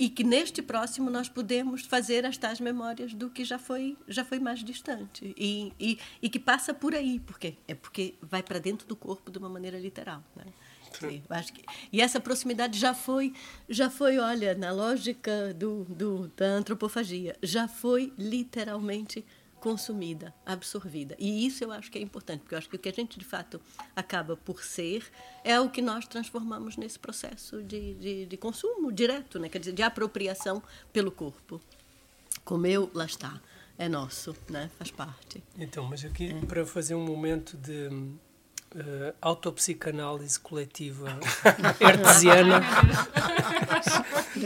e 0.00 0.08
que 0.08 0.24
neste 0.24 0.62
próximo 0.62 1.10
nós 1.10 1.28
podemos 1.28 1.84
fazer 1.84 2.24
as 2.24 2.38
tais 2.38 2.58
memórias 2.58 3.12
do 3.12 3.28
que 3.28 3.44
já 3.44 3.58
foi 3.58 3.98
já 4.08 4.24
foi 4.24 4.38
mais 4.38 4.64
distante 4.64 5.34
e, 5.36 5.74
e, 5.78 5.98
e 6.22 6.30
que 6.30 6.38
passa 6.38 6.72
por 6.72 6.94
aí 6.94 7.20
porque 7.20 7.54
é 7.68 7.74
porque 7.74 8.14
vai 8.22 8.42
para 8.42 8.58
dentro 8.58 8.88
do 8.88 8.96
corpo 8.96 9.30
de 9.30 9.36
uma 9.36 9.50
maneira 9.50 9.78
literal 9.78 10.24
né? 10.34 10.46
Sim, 10.98 11.22
acho 11.30 11.52
que, 11.52 11.64
e 11.92 12.00
essa 12.00 12.20
proximidade 12.20 12.78
já 12.78 12.92
foi, 12.92 13.32
já 13.68 13.88
foi, 13.88 14.18
olha, 14.18 14.54
na 14.54 14.72
lógica 14.72 15.54
do, 15.54 15.84
do, 15.84 16.28
da 16.36 16.46
antropofagia, 16.46 17.36
já 17.42 17.68
foi 17.68 18.12
literalmente 18.18 19.24
consumida, 19.60 20.34
absorvida. 20.44 21.14
E 21.18 21.46
isso 21.46 21.62
eu 21.62 21.70
acho 21.70 21.90
que 21.90 21.98
é 21.98 22.00
importante, 22.00 22.40
porque 22.40 22.54
eu 22.54 22.58
acho 22.58 22.68
que 22.68 22.76
o 22.76 22.78
que 22.78 22.88
a 22.88 22.92
gente 22.92 23.18
de 23.18 23.24
fato 23.24 23.60
acaba 23.94 24.36
por 24.36 24.64
ser 24.64 25.04
é 25.44 25.60
o 25.60 25.68
que 25.68 25.82
nós 25.82 26.06
transformamos 26.06 26.76
nesse 26.76 26.98
processo 26.98 27.62
de, 27.62 27.94
de, 27.94 28.26
de 28.26 28.36
consumo 28.36 28.90
direto, 28.90 29.38
né? 29.38 29.48
quer 29.48 29.58
dizer, 29.58 29.72
de 29.72 29.82
apropriação 29.82 30.62
pelo 30.92 31.12
corpo. 31.12 31.60
Comeu, 32.42 32.90
lá 32.94 33.04
está, 33.04 33.38
é 33.78 33.88
nosso, 33.88 34.34
né? 34.48 34.70
faz 34.78 34.90
parte. 34.90 35.42
Então, 35.58 35.84
mas 35.84 36.04
aqui 36.04 36.30
é. 36.30 36.46
para 36.46 36.64
fazer 36.64 36.94
um 36.94 37.04
momento 37.04 37.56
de 37.56 37.90
uh, 38.74 39.14
autopsicanálise 39.20 40.38
coletiva 40.40 41.18
artesiana. 41.84 42.60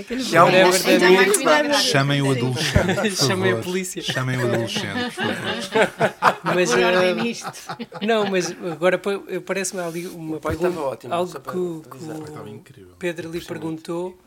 Que 0.06 0.36
é 0.36 0.42
um 0.42 1.72
Chamem 1.74 2.22
o 2.22 2.30
adolescente. 2.30 3.16
Chamem 3.16 3.52
a 3.52 3.56
polícia. 3.56 4.02
Chamem 4.02 4.38
o 4.38 4.46
adolescente, 4.46 5.04
por 5.04 5.12
favor. 5.12 6.34
Mas, 6.42 6.72
uh, 6.72 8.06
não, 8.06 8.30
mas 8.30 8.50
agora 8.72 9.00
parece-me 9.44 9.82
ali 9.82 10.06
uma 10.06 10.40
pergunta. 10.40 10.80
Ótimo, 10.80 11.14
algo 11.14 11.32
que, 11.32 11.88
que 11.88 12.82
o 12.82 12.96
Pedro 12.98 13.30
lhe 13.30 13.40
perguntou. 13.40 14.18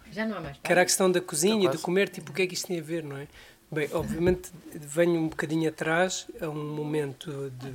Que 0.63 0.71
era 0.71 0.81
a 0.81 0.85
questão 0.85 1.11
da 1.11 1.21
cozinha 1.21 1.69
de 1.69 1.77
comer, 1.77 2.09
tipo, 2.09 2.31
o 2.31 2.33
que 2.33 2.43
é 2.43 2.47
que 2.47 2.53
isto 2.53 2.67
tem 2.67 2.79
a 2.79 2.83
ver, 2.83 3.03
não 3.03 3.17
é? 3.17 3.27
Bem, 3.69 3.89
obviamente 3.91 4.49
venho 4.73 5.19
um 5.19 5.27
bocadinho 5.27 5.67
atrás 5.67 6.25
a 6.39 6.47
um 6.47 6.73
momento 6.73 7.51
de 7.51 7.69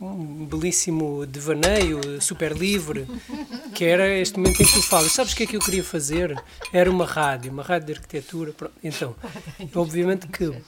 um 0.00 0.46
belíssimo 0.46 1.26
devaneio 1.26 2.20
super 2.20 2.52
livre, 2.52 3.06
que 3.74 3.84
era 3.84 4.08
este 4.08 4.38
momento 4.38 4.62
em 4.62 4.66
que 4.66 4.72
tu 4.72 4.82
falas, 4.82 5.12
sabes 5.12 5.32
o 5.32 5.36
que 5.36 5.42
é 5.42 5.46
que 5.46 5.56
eu 5.56 5.60
queria 5.60 5.84
fazer? 5.84 6.42
Era 6.72 6.90
uma 6.90 7.04
rádio, 7.04 7.52
uma 7.52 7.62
rádio 7.62 7.88
de 7.88 7.92
arquitetura. 7.94 8.54
Então, 8.82 9.14
obviamente 9.74 10.26
que 10.28 10.46
uh, 10.46 10.58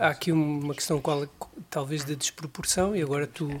há 0.00 0.08
aqui 0.08 0.32
uma 0.32 0.74
questão 0.74 1.00
qual, 1.00 1.26
talvez 1.70 2.04
de 2.04 2.16
desproporção, 2.16 2.96
e 2.96 3.02
agora 3.02 3.26
tu, 3.26 3.60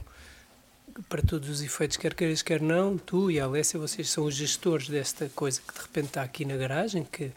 para 1.08 1.22
todos 1.22 1.48
os 1.48 1.62
efeitos, 1.62 1.96
quer 1.96 2.14
queiras, 2.14 2.42
quer 2.42 2.60
não, 2.60 2.98
tu 2.98 3.30
e 3.30 3.38
a 3.38 3.44
Alessia, 3.44 3.78
vocês 3.78 4.10
são 4.10 4.24
os 4.24 4.34
gestores 4.34 4.88
desta 4.88 5.30
coisa 5.34 5.60
que 5.66 5.72
de 5.72 5.80
repente 5.80 6.06
está 6.08 6.22
aqui 6.22 6.44
na 6.44 6.56
garagem, 6.56 7.04
que, 7.04 7.30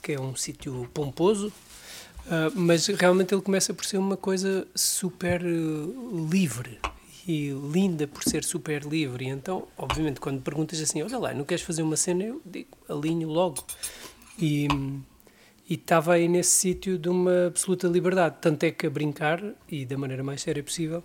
que 0.00 0.12
é 0.12 0.20
um 0.20 0.36
sítio 0.36 0.88
pomposo, 0.94 1.52
Uh, 2.26 2.50
mas 2.56 2.86
realmente 2.88 3.32
ele 3.32 3.42
começa 3.42 3.72
por 3.72 3.84
ser 3.84 3.98
uma 3.98 4.16
coisa 4.16 4.66
super 4.74 5.42
uh, 5.44 6.28
livre 6.28 6.80
e 7.26 7.50
linda 7.72 8.06
por 8.08 8.24
ser 8.24 8.42
super 8.42 8.82
livre. 8.82 9.24
E 9.24 9.28
então, 9.28 9.68
obviamente, 9.78 10.18
quando 10.18 10.42
perguntas 10.42 10.80
assim, 10.80 11.02
olha 11.02 11.18
lá, 11.18 11.32
não 11.32 11.44
queres 11.44 11.62
fazer 11.62 11.82
uma 11.82 11.96
cena? 11.96 12.24
Eu 12.24 12.42
digo, 12.44 12.68
alinho 12.88 13.28
logo. 13.28 13.64
E 14.38 14.66
estava 15.68 16.14
aí 16.14 16.28
nesse 16.28 16.50
sítio 16.50 16.98
de 16.98 17.08
uma 17.08 17.46
absoluta 17.46 17.86
liberdade. 17.86 18.36
Tanto 18.40 18.64
é 18.64 18.72
que 18.72 18.86
a 18.86 18.90
brincar, 18.90 19.40
e 19.68 19.84
da 19.84 19.96
maneira 19.96 20.24
mais 20.24 20.42
séria 20.42 20.62
possível, 20.62 21.04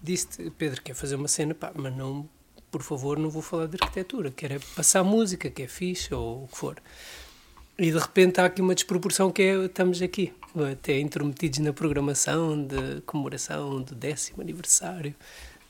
disse 0.00 0.50
Pedro, 0.56 0.80
quer 0.82 0.94
fazer 0.94 1.16
uma 1.16 1.28
cena? 1.28 1.52
Pá, 1.52 1.72
mas 1.74 1.96
não, 1.96 2.28
por 2.70 2.82
favor, 2.82 3.18
não 3.18 3.28
vou 3.28 3.42
falar 3.42 3.66
de 3.66 3.76
arquitetura. 3.80 4.30
Quero 4.30 4.54
é 4.54 4.58
passar 4.76 5.02
música, 5.02 5.50
que 5.50 5.62
é 5.62 5.68
fixe, 5.68 6.14
ou 6.14 6.44
o 6.44 6.48
que 6.48 6.56
for. 6.56 6.76
E 7.78 7.90
de 7.90 7.98
repente 7.98 8.40
há 8.40 8.44
aqui 8.44 8.60
uma 8.60 8.74
desproporção 8.74 9.30
que 9.32 9.42
é, 9.42 9.64
estamos 9.64 10.02
aqui 10.02 10.32
até 10.72 10.98
intrometidos 10.98 11.60
na 11.60 11.72
programação 11.72 12.62
de 12.62 13.00
comemoração 13.02 13.82
do 13.82 13.94
décimo 13.94 14.42
aniversário 14.42 15.14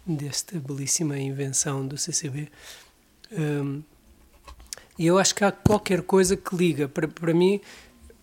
desta 0.06 0.58
belíssima 0.58 1.18
invenção 1.18 1.86
do 1.86 1.98
CCB. 1.98 2.48
Um, 3.32 3.82
e 4.98 5.06
eu 5.06 5.18
acho 5.18 5.34
que 5.34 5.44
há 5.44 5.52
qualquer 5.52 6.02
coisa 6.02 6.36
que 6.36 6.54
liga. 6.54 6.88
Para, 6.88 7.08
para 7.08 7.32
mim, 7.32 7.60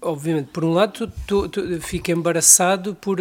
obviamente, 0.01 0.49
por 0.51 0.63
um 0.63 0.73
lado, 0.73 1.11
tu, 1.27 1.47
tu, 1.47 1.49
tu 1.49 1.81
fico 1.81 2.11
embaraçado 2.11 2.93
por, 2.95 3.17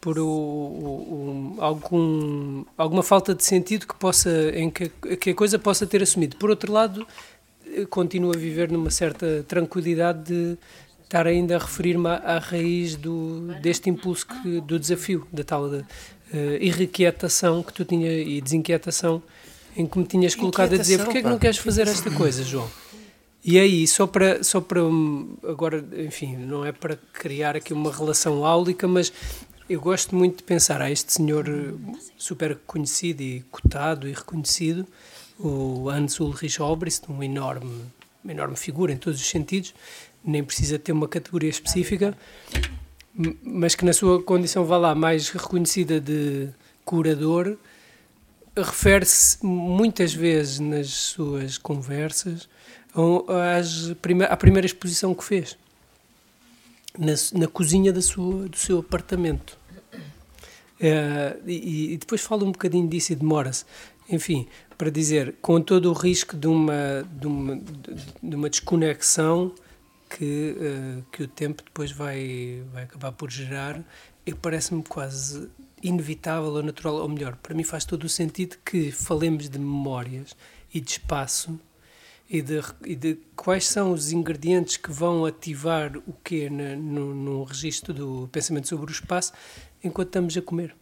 por 0.00 0.18
o, 0.18 0.26
o, 0.26 1.54
o, 1.56 1.62
algum, 1.62 2.64
alguma 2.76 3.02
falta 3.02 3.34
de 3.34 3.44
sentido 3.44 3.86
que, 3.86 3.94
possa, 3.94 4.30
em 4.54 4.70
que, 4.70 4.88
que 5.16 5.30
a 5.30 5.34
coisa 5.34 5.58
possa 5.58 5.86
ter 5.86 6.02
assumido. 6.02 6.36
Por 6.36 6.50
outro 6.50 6.72
lado, 6.72 7.06
continuo 7.88 8.32
a 8.32 8.36
viver 8.36 8.70
numa 8.70 8.90
certa 8.90 9.44
tranquilidade 9.46 10.24
de 10.24 10.58
estar 11.12 11.26
ainda 11.26 11.56
a 11.56 11.58
referir-me 11.58 12.08
à, 12.08 12.38
raiz 12.38 12.96
do, 12.96 13.54
deste 13.60 13.90
impulso 13.90 14.26
que, 14.26 14.62
do 14.62 14.78
desafio, 14.78 15.28
da 15.30 15.44
tal 15.44 15.68
de, 15.68 15.76
uh, 15.76 15.84
irrequietação 16.58 17.62
que 17.62 17.70
tu 17.70 17.84
tinha 17.84 18.10
e 18.10 18.40
desinquietação 18.40 19.22
em 19.76 19.86
que 19.86 19.98
me 19.98 20.06
tinhas 20.06 20.34
colocado 20.34 20.74
a 20.74 20.78
dizer 20.78 20.98
porque 21.04 21.18
é 21.18 21.22
que 21.22 21.28
não 21.28 21.38
queres 21.38 21.58
fazer 21.58 21.86
esta 21.86 22.10
coisa, 22.10 22.42
João? 22.42 22.68
E 23.44 23.58
aí, 23.58 23.86
só 23.86 24.06
para, 24.06 24.42
só 24.42 24.60
para 24.60 24.80
agora, 25.46 25.84
enfim, 25.98 26.36
não 26.36 26.64
é 26.64 26.72
para 26.72 26.96
criar 27.12 27.56
aqui 27.56 27.74
uma 27.74 27.92
relação 27.92 28.46
áulica, 28.46 28.88
mas 28.88 29.12
eu 29.68 29.80
gosto 29.80 30.14
muito 30.16 30.38
de 30.38 30.42
pensar 30.44 30.80
a 30.80 30.90
este 30.90 31.12
senhor 31.12 31.46
super 32.16 32.56
conhecido 32.66 33.22
e 33.22 33.44
cotado 33.50 34.08
e 34.08 34.12
reconhecido, 34.12 34.86
o 35.38 35.90
Hans 35.90 36.20
Ulrich 36.20 36.62
Obrist, 36.62 37.10
um 37.10 37.22
enorme, 37.22 37.84
uma 38.22 38.32
enorme 38.32 38.56
figura 38.56 38.92
em 38.92 38.96
todos 38.96 39.20
os 39.20 39.28
sentidos, 39.28 39.74
nem 40.24 40.42
precisa 40.42 40.78
ter 40.78 40.92
uma 40.92 41.08
categoria 41.08 41.50
específica, 41.50 42.16
mas 43.42 43.74
que 43.74 43.84
na 43.84 43.92
sua 43.92 44.22
condição 44.22 44.64
vá 44.64 44.76
lá 44.76 44.94
mais 44.94 45.28
reconhecida 45.28 46.00
de 46.00 46.48
curador, 46.84 47.56
refere-se 48.56 49.44
muitas 49.44 50.12
vezes 50.12 50.58
nas 50.58 50.88
suas 50.88 51.58
conversas 51.58 52.48
às 53.58 53.92
prime 54.02 54.24
à 54.24 54.36
primeira 54.36 54.66
exposição 54.66 55.14
que 55.14 55.24
fez 55.24 55.56
na, 56.98 57.14
na 57.38 57.48
cozinha 57.48 57.92
da 57.92 58.02
sua, 58.02 58.48
do 58.48 58.56
seu 58.56 58.78
apartamento. 58.78 59.58
Uh, 60.78 61.40
e, 61.46 61.92
e, 61.92 61.96
depois 61.96 62.20
fala 62.22 62.44
um 62.44 62.50
bocadinho 62.50 62.88
disso 62.88 63.12
e 63.12 63.16
demora-se. 63.16 63.64
Enfim, 64.10 64.48
para 64.76 64.90
dizer, 64.90 65.36
com 65.40 65.60
todo 65.60 65.88
o 65.88 65.92
risco 65.92 66.36
de 66.36 66.48
uma, 66.48 67.06
de 67.18 67.26
uma, 67.26 67.60
de 68.22 68.36
uma 68.36 68.50
desconexão 68.50 69.52
que, 70.16 70.56
uh, 70.58 71.04
que 71.10 71.22
o 71.22 71.28
tempo 71.28 71.62
depois 71.64 71.90
vai, 71.90 72.62
vai 72.72 72.84
acabar 72.84 73.12
por 73.12 73.30
gerar, 73.30 73.82
e 74.26 74.34
parece-me 74.34 74.82
quase 74.82 75.48
inevitável 75.82 76.50
ou 76.50 76.62
natural, 76.62 76.96
ou 76.96 77.08
melhor, 77.08 77.36
para 77.36 77.54
mim 77.54 77.64
faz 77.64 77.84
todo 77.84 78.04
o 78.04 78.08
sentido 78.08 78.56
que 78.64 78.92
falemos 78.92 79.48
de 79.48 79.58
memórias 79.58 80.36
e 80.72 80.80
de 80.80 80.92
espaço 80.92 81.58
e 82.30 82.40
de, 82.40 82.60
e 82.86 82.94
de 82.94 83.18
quais 83.34 83.66
são 83.66 83.92
os 83.92 84.12
ingredientes 84.12 84.76
que 84.76 84.90
vão 84.90 85.24
ativar 85.24 85.96
o 85.98 86.14
quê 86.24 86.48
no, 86.48 87.14
no 87.14 87.44
registro 87.44 87.92
do 87.92 88.28
pensamento 88.30 88.68
sobre 88.68 88.90
o 88.90 88.92
espaço 88.92 89.32
enquanto 89.82 90.08
estamos 90.08 90.36
a 90.36 90.42
comer. 90.42 90.74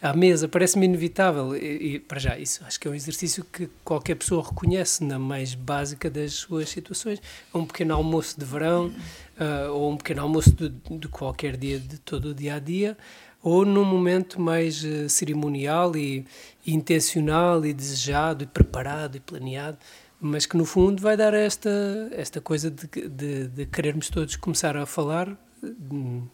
À 0.00 0.14
mesa, 0.14 0.48
parece-me 0.48 0.86
inevitável. 0.86 1.54
E, 1.54 1.94
e, 1.94 1.98
para 1.98 2.18
já, 2.18 2.38
isso 2.38 2.64
acho 2.64 2.80
que 2.80 2.88
é 2.88 2.90
um 2.90 2.94
exercício 2.94 3.44
que 3.44 3.68
qualquer 3.84 4.14
pessoa 4.14 4.42
reconhece 4.42 5.04
na 5.04 5.18
mais 5.18 5.54
básica 5.54 6.08
das 6.08 6.34
suas 6.34 6.68
situações. 6.68 7.20
É 7.52 7.58
um 7.58 7.66
pequeno 7.66 7.94
almoço 7.94 8.38
de 8.38 8.44
verão, 8.44 8.86
uh, 8.86 9.72
ou 9.72 9.92
um 9.92 9.96
pequeno 9.96 10.22
almoço 10.22 10.52
de, 10.52 10.68
de, 10.68 11.08
qualquer 11.08 11.56
dia, 11.56 11.78
de 11.78 11.98
todo 11.98 12.30
o 12.30 12.34
dia 12.34 12.54
a 12.54 12.58
dia, 12.58 12.96
ou 13.42 13.64
num 13.64 13.84
momento 13.84 14.40
mais 14.40 14.82
uh, 14.82 15.08
cerimonial 15.08 15.96
e, 15.96 16.24
e 16.66 16.74
intencional 16.74 17.64
e 17.64 17.72
desejado 17.72 18.44
e 18.44 18.46
preparado 18.46 19.16
e 19.16 19.20
planeado 19.20 19.78
mas 20.22 20.44
que 20.44 20.54
no 20.54 20.66
fundo 20.66 21.00
vai 21.00 21.16
dar 21.16 21.32
esta, 21.32 21.70
esta 22.12 22.42
coisa 22.42 22.70
de, 22.70 22.86
de, 23.08 23.48
de 23.48 23.64
querermos 23.64 24.10
todos 24.10 24.36
começar 24.36 24.76
a 24.76 24.84
falar 24.84 25.34
hum, 25.62 26.26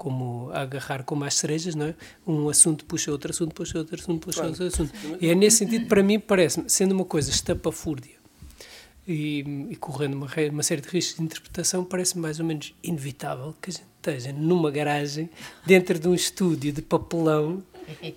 como 0.00 0.50
a 0.50 0.62
agarrar 0.62 1.02
com 1.02 1.14
mais 1.14 1.34
cerejas, 1.34 1.74
não 1.74 1.84
é? 1.84 1.94
Um 2.26 2.48
assunto 2.48 2.86
puxa 2.86 3.12
outro 3.12 3.32
assunto, 3.32 3.54
puxa 3.54 3.76
outro 3.76 4.00
assunto, 4.00 4.24
puxa 4.24 4.40
claro. 4.40 4.50
outro 4.50 4.66
assunto. 4.66 4.90
E 5.20 5.28
é 5.28 5.34
nesse 5.34 5.58
sentido, 5.58 5.86
para 5.88 6.02
mim, 6.02 6.18
parece 6.18 6.64
sendo 6.68 6.92
uma 6.92 7.04
coisa 7.04 7.28
estapafúrdia 7.28 8.14
e, 9.06 9.40
e 9.68 9.76
correndo 9.76 10.14
uma, 10.14 10.26
uma, 10.52 10.62
série 10.62 10.80
de 10.80 10.88
riscos 10.88 11.18
de 11.18 11.22
interpretação, 11.22 11.84
parece 11.84 12.18
mais 12.18 12.40
ou 12.40 12.46
menos 12.46 12.74
inevitável 12.82 13.54
que 13.60 13.68
a 13.68 13.72
gente 13.74 13.84
esteja 13.98 14.32
numa 14.32 14.70
garagem, 14.70 15.28
dentro 15.66 15.98
de 15.98 16.08
um 16.08 16.14
estúdio 16.14 16.72
de 16.72 16.80
papelão, 16.80 17.62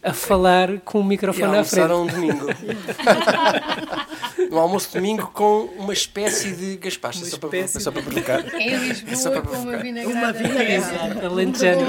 a 0.01 0.13
falar 0.15 0.79
com 0.85 1.01
o 1.01 1.03
microfone 1.03 1.57
à 1.57 1.65
frente. 1.65 1.91
um 1.91 2.07
domingo. 2.07 2.45
no 4.53 4.59
almoço 4.59 4.89
de 4.89 4.93
domingo 4.93 5.31
com 5.33 5.63
uma 5.77 5.93
espécie 5.93 6.51
de 6.51 6.77
gaspacho, 6.77 7.25
só, 7.25 7.37
para, 7.39 7.67
só 7.67 7.91
para 7.91 8.03
provocar. 8.03 8.39
Em 8.53 8.77
Lisboa, 8.77 9.15
só 9.15 9.31
para 9.31 9.41
com 9.41 9.57
uma 9.57 9.77
vinagrada. 9.77 10.15
Uma 10.15 10.31
vinagrada. 10.31 11.27
Alentejano. 11.27 11.87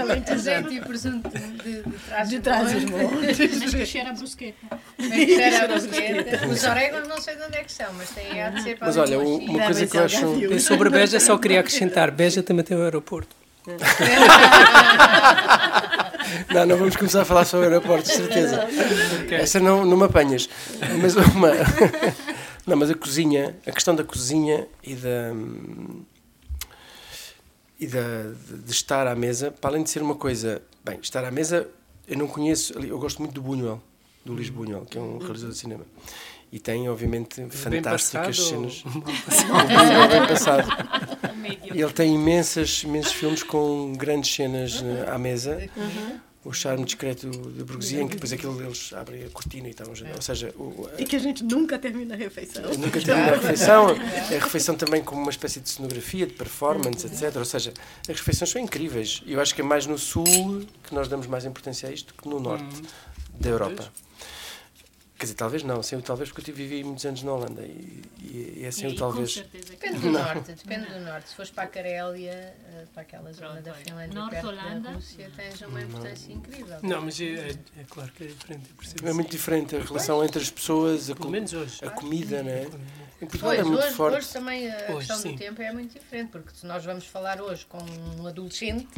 Alentejante 0.00 0.74
e 0.74 0.80
presunto 0.82 1.30
de, 1.30 2.28
de 2.28 2.40
trás 2.40 2.72
dos 2.72 2.84
montes. 2.84 3.58
Mas 3.58 3.74
que 3.74 3.86
cheira 3.86 4.10
a 4.10 4.12
brusqueta. 4.12 4.58
Mas 4.98 5.08
que 5.08 5.26
cheira 5.26 5.64
a 5.64 5.68
brusqueta. 5.68 6.46
Os 6.48 6.64
orégãos 6.64 7.08
não 7.08 7.18
sei 7.18 7.36
de 7.36 7.42
onde 7.44 7.56
é 7.56 7.64
que 7.64 7.72
são, 7.72 7.92
mas 7.94 8.10
tem 8.10 8.42
a 8.42 8.50
de 8.50 8.62
ser 8.62 8.76
para 8.76 8.88
Mas 8.88 8.96
olha, 8.98 9.18
uma 9.18 9.64
coisa 9.64 9.86
que 9.86 9.96
eu 9.96 10.04
acho... 10.04 10.60
Sobre 10.60 10.90
Beja 10.90 11.18
só 11.18 11.38
queria 11.38 11.60
acrescentar, 11.60 12.10
Beja 12.10 12.42
também 12.42 12.62
tem 12.62 12.76
um 12.76 12.82
aeroporto. 12.82 13.41
Não, 16.52 16.66
não 16.66 16.76
vamos 16.76 16.96
começar 16.96 17.22
a 17.22 17.24
falar 17.24 17.44
sobre 17.44 17.66
aeroportos, 17.66 18.10
certeza. 18.12 18.66
Okay. 19.24 19.38
Essa 19.38 19.60
não, 19.60 19.84
não 19.84 19.96
me 19.96 20.04
apanhas. 20.04 20.48
Mas 21.00 21.14
uma. 21.16 21.50
Não, 22.64 22.76
mas 22.76 22.90
a 22.90 22.94
cozinha, 22.94 23.58
a 23.66 23.72
questão 23.72 23.92
da 23.92 24.04
cozinha 24.04 24.68
e 24.84 24.94
da. 24.94 25.32
e 27.80 27.88
da, 27.88 28.32
de 28.64 28.70
estar 28.70 29.04
à 29.08 29.16
mesa, 29.16 29.50
para 29.50 29.70
além 29.70 29.82
de 29.82 29.90
ser 29.90 30.00
uma 30.00 30.14
coisa. 30.14 30.62
Bem, 30.84 31.00
estar 31.02 31.24
à 31.24 31.30
mesa, 31.32 31.68
eu 32.06 32.16
não 32.16 32.28
conheço. 32.28 32.72
Eu 32.74 33.00
gosto 33.00 33.18
muito 33.20 33.34
do 33.34 33.42
Buñuel, 33.42 33.82
do 34.24 34.32
Luís 34.32 34.48
Buñuel, 34.48 34.86
que 34.86 34.96
é 34.96 35.00
um 35.00 35.18
realizador 35.18 35.50
de 35.50 35.58
cinema. 35.58 35.84
E 36.52 36.60
tem, 36.60 36.86
obviamente, 36.88 37.40
bem 37.40 37.50
fantásticas 37.50 38.36
cenas. 38.36 38.84
Bem 38.84 40.26
passado. 40.28 40.68
E 41.74 41.80
ele 41.80 41.92
tem 41.92 42.14
imensas, 42.14 42.82
imensos 42.82 43.12
filmes 43.12 43.42
com 43.42 43.92
grandes 43.94 44.34
cenas 44.34 44.82
eh, 44.82 45.10
à 45.10 45.18
mesa. 45.18 45.68
Uhum. 45.76 46.20
O 46.44 46.52
charme 46.52 46.84
discreto 46.84 47.28
da 47.30 47.64
burguesia, 47.64 48.02
em 48.02 48.08
que 48.08 48.14
depois 48.14 48.32
aquilo 48.32 48.60
eles 48.60 48.92
abrem 48.92 49.24
a 49.24 49.30
cortina 49.30 49.68
e 49.68 49.74
tal. 49.74 49.86
Ou 49.88 50.22
seja, 50.22 50.52
o, 50.58 50.88
e 50.98 51.04
que 51.04 51.14
a 51.14 51.18
gente 51.20 51.44
nunca 51.44 51.78
termina 51.78 52.14
a 52.14 52.16
refeição. 52.16 52.64
Nunca 52.64 53.00
termina 53.00 53.28
a 53.28 53.36
refeição. 53.36 53.90
A 53.90 54.44
refeição 54.44 54.74
também 54.74 55.04
como 55.04 55.22
uma 55.22 55.30
espécie 55.30 55.60
de 55.60 55.70
cenografia, 55.70 56.26
de 56.26 56.32
performance, 56.32 57.06
etc. 57.06 57.36
Ou 57.36 57.44
seja, 57.44 57.72
as 58.08 58.16
refeições 58.18 58.50
são 58.50 58.60
incríveis. 58.60 59.22
E 59.24 59.34
eu 59.34 59.40
acho 59.40 59.54
que 59.54 59.60
é 59.60 59.64
mais 59.64 59.86
no 59.86 59.96
sul 59.96 60.66
que 60.82 60.92
nós 60.92 61.06
damos 61.06 61.28
mais 61.28 61.44
importância 61.44 61.88
a 61.88 61.92
isto 61.92 62.12
que 62.12 62.28
no 62.28 62.40
norte 62.40 62.64
uhum. 62.64 62.82
da 63.38 63.48
Europa. 63.48 63.92
Quer 65.22 65.26
dizer, 65.26 65.36
talvez 65.36 65.62
não, 65.62 65.80
sem 65.84 65.96
o 65.96 66.02
talvez, 66.02 66.32
porque 66.32 66.50
eu 66.50 66.54
vivi 66.54 66.82
muitos 66.82 67.06
anos 67.06 67.22
na 67.22 67.32
Holanda 67.32 67.62
e, 67.62 68.02
e 68.56 68.64
é 68.64 68.72
sem 68.72 68.90
o 68.90 68.96
talvez. 68.96 69.36
Depende 69.36 70.00
do 70.00 70.10
não. 70.10 70.20
norte, 70.20 70.52
depende 70.52 70.86
do 70.86 70.98
norte. 70.98 71.28
Se 71.28 71.36
fores 71.36 71.50
para 71.52 71.62
a 71.62 71.66
Carélia, 71.68 72.32
eh, 72.32 72.86
para 72.92 73.02
aquela 73.02 73.32
zona 73.32 73.50
Pronto, 73.50 73.62
da 73.62 73.74
Finlândia, 73.74 74.18
norte 74.18 74.30
perto 74.32 74.48
Holanda. 74.48 74.80
da 74.80 74.90
Rússia, 74.90 75.30
tens 75.36 75.60
uma 75.60 75.80
importância 75.80 76.32
incrível. 76.32 76.76
Não, 76.82 77.02
mas 77.02 77.20
é, 77.20 77.24
é, 77.24 77.50
é, 77.50 77.84
claro 77.88 78.10
que 78.10 78.24
é 78.24 78.26
diferente. 78.26 78.70
É 79.04 79.12
muito 79.12 79.30
diferente 79.30 79.76
a 79.76 79.78
relação 79.78 80.24
entre 80.24 80.42
as 80.42 80.50
pessoas, 80.50 81.08
a, 81.08 81.14
com, 81.14 81.28
a 81.86 81.90
comida, 81.90 82.42
né? 82.42 82.66
Em 83.20 83.26
Portugal 83.26 83.52
é 83.52 83.62
muito 83.62 83.78
hoje, 83.78 83.94
forte. 83.94 84.16
Hoje 84.16 84.32
também 84.32 84.68
a 84.72 84.74
hoje, 84.74 84.96
questão 84.96 85.18
sim. 85.18 85.32
do 85.34 85.38
tempo 85.38 85.62
é 85.62 85.72
muito 85.72 85.92
diferente, 85.92 86.30
porque 86.32 86.50
se 86.52 86.66
nós 86.66 86.84
vamos 86.84 87.06
falar 87.06 87.40
hoje 87.40 87.64
com 87.66 87.78
um 88.18 88.26
adolescente, 88.26 88.88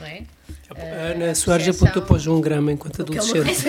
não 0.00 0.06
é? 0.06 0.22
A 0.70 1.12
Ana 1.12 1.34
Soares 1.34 1.68
apontou 1.68 2.02
para 2.02 2.16
o 2.16 2.18
João 2.18 2.40
Grama 2.40 2.72
enquanto 2.72 3.02
adolescente. 3.02 3.54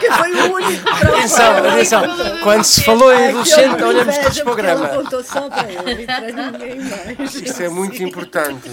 que 0.00 0.10
foi 0.10 0.32
o 0.32 0.54
único. 0.54 0.88
Atenção, 0.88 1.56
atenção. 1.58 2.02
Quando 2.42 2.64
se 2.64 2.82
falou 2.82 3.12
em 3.12 3.28
adolescente, 3.28 3.82
olhamos 3.82 4.18
todos 4.18 4.40
para 4.40 4.52
o 4.52 4.56
Grama. 4.56 4.86
apontou 4.86 5.22
só 5.22 5.48
para 5.48 5.70
ele 5.72 6.02
e 6.02 6.06
para 6.06 6.20
ninguém 6.20 6.80
mais. 6.80 7.34
Isto 7.34 7.62
é 7.62 7.68
muito 7.68 8.02
importante. 8.02 8.68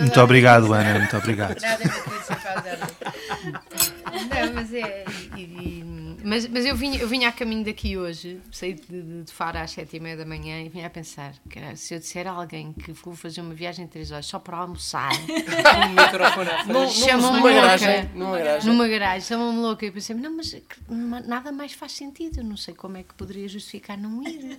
Muito 0.00 0.20
obrigado, 0.20 0.72
Ana. 0.72 0.98
Muito 0.98 1.16
obrigado. 1.16 1.60
Nada 1.60 1.90
Não, 4.12 4.52
mas 4.54 4.72
é. 4.72 5.04
E, 5.36 5.40
e, 5.40 5.83
mas, 6.24 6.46
mas 6.48 6.64
eu, 6.64 6.74
vinha, 6.74 6.98
eu 6.98 7.06
vinha 7.06 7.28
a 7.28 7.32
caminho 7.32 7.64
daqui 7.64 7.96
hoje, 7.96 8.40
saí 8.50 8.74
de, 8.74 9.22
de 9.22 9.32
Faro 9.32 9.58
às 9.58 9.72
sete 9.72 9.96
e 9.96 10.00
meia 10.00 10.16
da 10.16 10.24
manhã 10.24 10.62
e 10.62 10.68
vinha 10.68 10.86
a 10.86 10.90
pensar 10.90 11.34
que 11.48 11.76
se 11.76 11.94
eu 11.94 11.98
disser 11.98 12.26
a 12.26 12.30
alguém 12.30 12.72
que 12.72 12.92
vou 12.92 13.14
fazer 13.14 13.40
uma 13.40 13.54
viagem 13.54 13.86
de 13.86 13.92
três 13.92 14.10
horas 14.10 14.26
só 14.26 14.38
para 14.38 14.56
almoçar, 14.56 15.12
um 15.14 16.86
frente, 16.86 16.92
chamam-me 16.92 17.40
louca. 17.40 17.54
Garagem, 17.54 18.10
numa 18.14 18.38
garagem. 18.38 18.72
Numa 18.72 18.88
garagem, 18.88 19.20
chamam-me 19.20 19.58
louca. 19.58 19.84
E 19.84 19.88
eu 19.88 19.92
pensei, 19.92 20.16
não, 20.16 20.36
mas 20.36 20.56
nada 21.26 21.52
mais 21.52 21.72
faz 21.72 21.92
sentido. 21.92 22.38
Eu 22.38 22.44
não 22.44 22.56
sei 22.56 22.74
como 22.74 22.96
é 22.96 23.02
que 23.02 23.14
poderia 23.14 23.48
justificar 23.48 23.98
não 23.98 24.22
ir. 24.22 24.58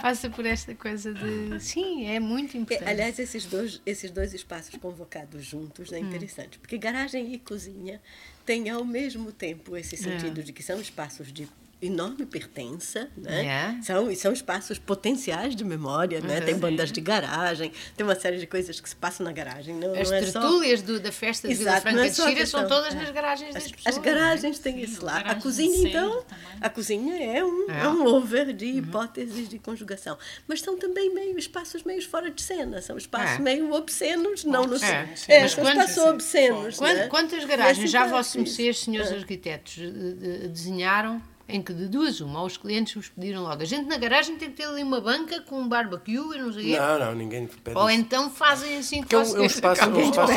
Passa 0.00 0.30
por 0.30 0.46
esta 0.46 0.74
coisa 0.74 1.12
de. 1.12 1.60
Sim, 1.60 2.06
é 2.06 2.18
muito 2.18 2.56
importante. 2.56 2.88
Aliás, 2.88 3.18
esses 3.18 3.46
dois, 3.46 3.80
esses 3.84 4.10
dois 4.10 4.34
espaços 4.34 4.74
convocados 4.76 5.44
juntos 5.44 5.92
é 5.92 5.98
interessante, 5.98 6.56
hum. 6.56 6.60
porque 6.60 6.78
garagem 6.78 7.32
e 7.32 7.38
cozinha 7.38 8.00
têm 8.44 8.68
ao 8.70 8.84
mesmo 8.84 9.32
tempo 9.32 9.76
esse 9.76 9.96
sentido 9.96 10.40
é. 10.40 10.42
de 10.42 10.52
que 10.52 10.62
são 10.62 10.80
espaços 10.80 11.32
de 11.32 11.48
enorme 11.82 12.26
pertença, 12.26 13.08
né? 13.16 13.76
É. 13.78 13.82
São, 13.82 14.14
são 14.14 14.32
espaços 14.32 14.78
potenciais 14.78 15.56
de 15.56 15.64
memória, 15.64 16.20
né? 16.20 16.38
Uhum. 16.38 16.44
Tem 16.44 16.58
bandas 16.58 16.92
de 16.92 17.00
garagem, 17.00 17.72
tem 17.96 18.04
uma 18.04 18.14
série 18.14 18.38
de 18.38 18.46
coisas 18.46 18.78
que 18.80 18.88
se 18.88 18.96
passam 18.96 19.24
na 19.24 19.32
garagem. 19.32 19.74
Não, 19.74 19.94
as 19.94 20.10
não 20.10 20.16
é 20.16 20.20
tertúlias 20.20 20.80
só... 20.80 20.98
da 20.98 21.12
festa 21.12 21.48
de 21.48 21.54
Exato, 21.54 21.64
Vila 21.64 21.80
Franca 21.80 22.06
é 22.06 22.08
de 22.10 22.16
Xira 22.16 22.46
são 22.46 22.68
todas 22.68 22.94
é. 22.94 22.96
nas 22.96 23.10
garagens 23.10 23.54
das 23.54 23.64
as, 23.64 23.72
pessoas. 23.72 23.96
As 23.96 24.02
garagens 24.02 24.58
têm 24.58 24.82
isso 24.82 25.04
lá. 25.04 25.18
A 25.20 25.34
cozinha, 25.36 25.88
então, 25.88 26.24
a 26.60 26.68
cozinha 26.68 27.38
é 27.38 27.42
um, 27.42 27.70
é. 27.70 27.80
é 27.80 27.88
um 27.88 28.06
over 28.06 28.52
de 28.52 28.66
uhum. 28.66 28.78
hipóteses 28.78 29.48
de 29.48 29.58
conjugação. 29.58 30.18
Mas 30.46 30.60
são 30.60 30.78
também 30.78 31.12
meio 31.14 31.38
espaços 31.38 31.82
meio 31.82 32.06
fora 32.06 32.30
de 32.30 32.42
cena, 32.42 32.82
são 32.82 32.98
espaços 32.98 33.38
é. 33.38 33.42
meio 33.42 33.72
obscenos, 33.72 34.44
não 34.44 34.66
no 34.66 34.76
é. 34.76 35.08
é, 35.28 35.48
são 35.48 35.66
espaços 35.66 35.98
obscenos. 35.98 36.78
Né? 36.78 37.08
Quantas 37.08 37.44
garagens 37.44 37.90
já 37.90 38.06
vossos 38.06 38.36
mercês, 38.36 38.80
senhores 38.80 39.10
arquitetos, 39.12 39.76
desenharam 40.50 41.22
em 41.52 41.62
que 41.62 41.72
de 41.72 41.88
duas 41.88 42.20
uma, 42.20 42.42
os 42.42 42.56
clientes 42.56 42.94
vos 42.94 43.08
pediram 43.08 43.42
logo. 43.42 43.62
A 43.62 43.64
gente 43.64 43.86
na 43.86 43.96
garagem 43.96 44.36
tem 44.36 44.50
que 44.50 44.56
ter 44.56 44.64
ali 44.64 44.82
uma 44.82 45.00
banca 45.00 45.40
com 45.42 45.60
um 45.60 45.68
barbecue 45.68 46.12
e 46.34 46.38
não 46.38 46.52
sei 46.52 46.76
Não, 46.76 46.98
não, 46.98 47.14
ninguém 47.14 47.46
te 47.46 47.56
pede. 47.56 47.76
Ou 47.76 47.90
então 47.90 48.30
fazem 48.30 48.78
assim 48.78 49.02
que 49.02 49.14
é 49.14 49.18
um, 49.18 49.36
é 49.36 49.40
um 49.40 49.44
espaço, 49.44 49.88
um 49.88 50.00
espaço 50.00 50.32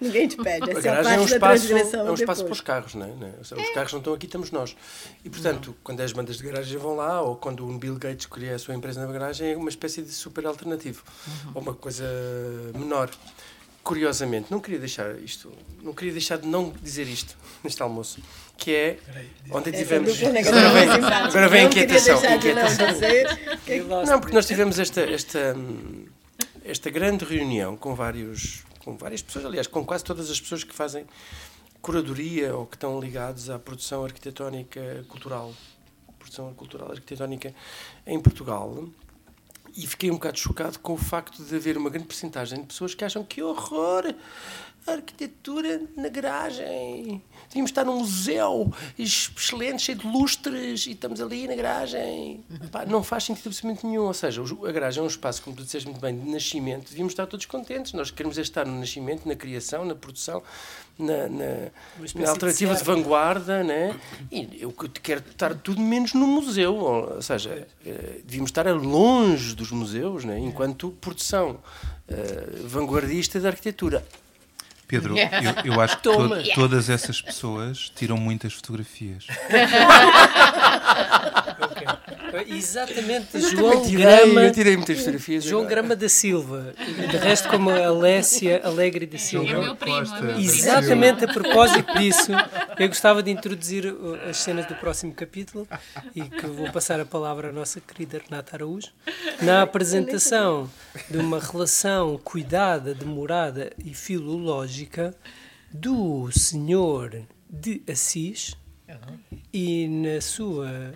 Ninguém 0.00 0.28
te 0.28 0.36
pede. 0.36 0.70
A 0.70 0.80
garagem 0.80 1.12
é 1.12 1.20
um 1.20 1.24
espaço, 1.24 1.72
é 1.74 2.10
um 2.10 2.14
espaço 2.14 2.44
para 2.44 2.52
os 2.52 2.60
carros, 2.60 2.94
não 2.94 3.06
é? 3.06 3.10
Os 3.40 3.52
é. 3.52 3.72
carros 3.72 3.92
não 3.92 4.00
estão 4.00 4.14
aqui, 4.14 4.26
estamos 4.26 4.50
nós. 4.50 4.76
E 5.24 5.30
portanto, 5.30 5.68
não. 5.68 5.76
quando 5.82 6.00
as 6.00 6.12
bandas 6.12 6.36
de 6.36 6.44
garagem 6.44 6.78
vão 6.78 6.96
lá, 6.96 7.20
ou 7.22 7.36
quando 7.36 7.66
o 7.66 7.78
Bill 7.78 7.96
Gates 7.96 8.24
escolhe 8.24 8.50
a 8.50 8.58
sua 8.58 8.74
empresa 8.74 9.04
na 9.04 9.12
garagem, 9.12 9.52
é 9.52 9.56
uma 9.56 9.68
espécie 9.68 10.02
de 10.02 10.10
super 10.10 10.46
alternativo. 10.46 11.02
Uhum. 11.26 11.52
Ou 11.54 11.62
uma 11.62 11.74
coisa 11.74 12.04
menor 12.74 13.10
curiosamente, 13.88 14.50
não 14.50 14.60
queria 14.60 14.78
deixar 14.78 15.18
isto, 15.18 15.50
não 15.82 15.94
queria 15.94 16.12
deixar 16.12 16.36
de 16.36 16.46
não 16.46 16.70
dizer 16.82 17.08
isto 17.08 17.34
neste 17.64 17.82
almoço, 17.82 18.20
que 18.58 18.74
é 18.74 18.98
ontem 19.52 19.70
tivemos. 19.70 20.20
Agora 20.20 20.70
vem, 20.72 20.90
agora 20.90 21.48
vem 21.48 21.60
a 21.60 21.64
inquietação. 21.64 22.20
Não, 23.88 24.04
não, 24.04 24.20
porque 24.20 24.34
nós 24.34 24.46
tivemos 24.46 24.78
esta, 24.78 25.00
esta, 25.00 25.56
esta 26.64 26.90
grande 26.90 27.24
reunião 27.24 27.76
com 27.76 27.94
vários, 27.94 28.64
com 28.84 28.96
várias 28.96 29.22
pessoas, 29.22 29.46
aliás, 29.46 29.66
com 29.68 29.84
quase 29.86 30.04
todas 30.04 30.28
as 30.28 30.40
pessoas 30.40 30.64
que 30.64 30.74
fazem 30.74 31.06
curadoria 31.80 32.54
ou 32.54 32.66
que 32.66 32.74
estão 32.74 33.00
ligados 33.00 33.48
à 33.48 33.58
produção 33.58 34.04
arquitetónica 34.04 35.04
cultural, 35.08 35.54
produção 36.18 36.52
cultural 36.54 36.90
arquitetónica 36.90 37.54
em 38.04 38.18
Portugal 38.18 38.88
e 39.76 39.86
fiquei 39.86 40.10
um 40.10 40.14
bocado 40.14 40.36
chocado 40.36 40.78
com 40.80 40.94
o 40.94 40.96
facto 40.96 41.44
de 41.44 41.54
haver 41.54 41.76
uma 41.76 41.88
grande 41.88 42.08
porcentagem 42.08 42.62
de 42.62 42.66
pessoas 42.66 42.96
que 42.96 43.04
acham 43.04 43.22
que 43.22 43.40
horror 43.40 44.12
arquitetura 44.86 45.82
na 45.96 46.08
garagem. 46.08 47.22
Devíamos 47.48 47.70
estar 47.70 47.84
num 47.84 47.98
museu 47.98 48.72
excelente, 48.98 49.82
cheio 49.82 49.98
de 49.98 50.06
lustres, 50.06 50.86
e 50.86 50.92
estamos 50.92 51.20
ali 51.20 51.46
na 51.48 51.54
garagem. 51.54 52.44
Pá, 52.70 52.84
não 52.84 53.02
faz 53.02 53.24
sentido 53.24 53.48
absolutamente 53.48 53.86
nenhum. 53.86 54.04
Ou 54.04 54.14
seja, 54.14 54.42
a 54.42 54.72
garagem 54.72 55.00
é 55.00 55.04
um 55.04 55.08
espaço, 55.08 55.42
como 55.42 55.56
tu 55.56 55.64
disseste 55.64 55.88
muito 55.88 56.00
bem, 56.00 56.18
de 56.18 56.30
nascimento. 56.30 56.90
Devíamos 56.90 57.12
estar 57.12 57.26
todos 57.26 57.46
contentes. 57.46 57.92
Nós 57.94 58.10
queremos 58.10 58.36
é 58.36 58.42
estar 58.42 58.66
no 58.66 58.78
nascimento, 58.78 59.26
na 59.26 59.34
criação, 59.34 59.84
na 59.84 59.94
produção, 59.94 60.42
na, 60.98 61.28
na, 61.28 61.70
na 62.14 62.30
alternativa 62.30 62.74
de, 62.74 62.80
de, 62.80 62.84
vanguarda, 62.84 63.64
né? 63.64 63.98
E 64.30 64.58
eu 64.60 64.72
quero 65.02 65.20
estar 65.30 65.54
tudo 65.54 65.80
menos 65.80 66.12
no 66.12 66.26
museu. 66.26 66.76
Ou 66.76 67.22
seja, 67.22 67.66
eh, 67.86 68.20
devíamos 68.24 68.50
estar 68.50 68.66
longe 68.74 69.54
dos 69.54 69.70
museus, 69.70 70.24
né? 70.24 70.38
enquanto 70.38 70.90
produção 71.00 71.52
uh, 72.08 72.68
vanguardista 72.68 73.40
da 73.40 73.48
arquitetura. 73.48 74.04
Pedro, 74.88 75.14
eu, 75.18 75.74
eu, 75.74 75.80
acho 75.82 75.98
que 75.98 76.02
to 76.04 76.30
todas 76.54 76.88
essas 76.88 77.20
pessoas 77.20 77.92
tiram 77.94 78.16
muitas 78.16 78.54
fotografias. 78.54 79.26
Exatamente, 82.46 83.40
João 83.40 83.82
tirei, 83.82 84.04
Grama. 84.04 84.42
Eu 84.44 84.52
tirei 84.52 84.76
muitas 84.76 84.98
fotografias. 84.98 85.44
João 85.44 85.62
agora. 85.62 85.74
Grama 85.74 85.96
da 85.96 86.08
Silva. 86.08 86.74
De 87.10 87.16
resto, 87.16 87.48
como 87.48 87.70
a 87.70 87.86
Alessia 87.86 88.60
Alegre 88.64 89.06
da 89.06 89.18
Silva. 89.18 89.50
É 89.50 89.60
meu 89.60 89.76
primo, 89.76 90.16
é 90.16 90.20
meu 90.20 90.38
Exatamente 90.38 91.24
a 91.24 91.28
propósito 91.28 91.98
disso, 91.98 92.32
eu 92.78 92.88
gostava 92.88 93.22
de 93.22 93.30
introduzir 93.30 93.94
as 94.28 94.38
cenas 94.38 94.66
do 94.66 94.74
próximo 94.74 95.12
capítulo 95.12 95.66
e 96.14 96.22
que 96.22 96.46
vou 96.46 96.70
passar 96.70 97.00
a 97.00 97.04
palavra 97.04 97.50
à 97.50 97.52
nossa 97.52 97.80
querida 97.80 98.20
Renata 98.24 98.56
Araújo. 98.56 98.88
Na 99.42 99.62
apresentação 99.62 100.70
de 101.10 101.18
uma 101.18 101.38
relação 101.38 102.18
cuidada, 102.18 102.94
demorada 102.94 103.72
e 103.84 103.94
filológica 103.94 105.14
do 105.72 106.30
senhor 106.32 107.22
de 107.48 107.82
Assis 107.90 108.56
e 109.52 109.86
na 109.88 110.20
sua 110.20 110.94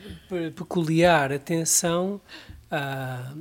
peculiar 0.57 1.33
atenção 1.33 2.21
à 2.71 3.33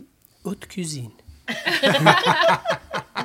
haute 0.43 0.67
cuisine. 0.67 1.15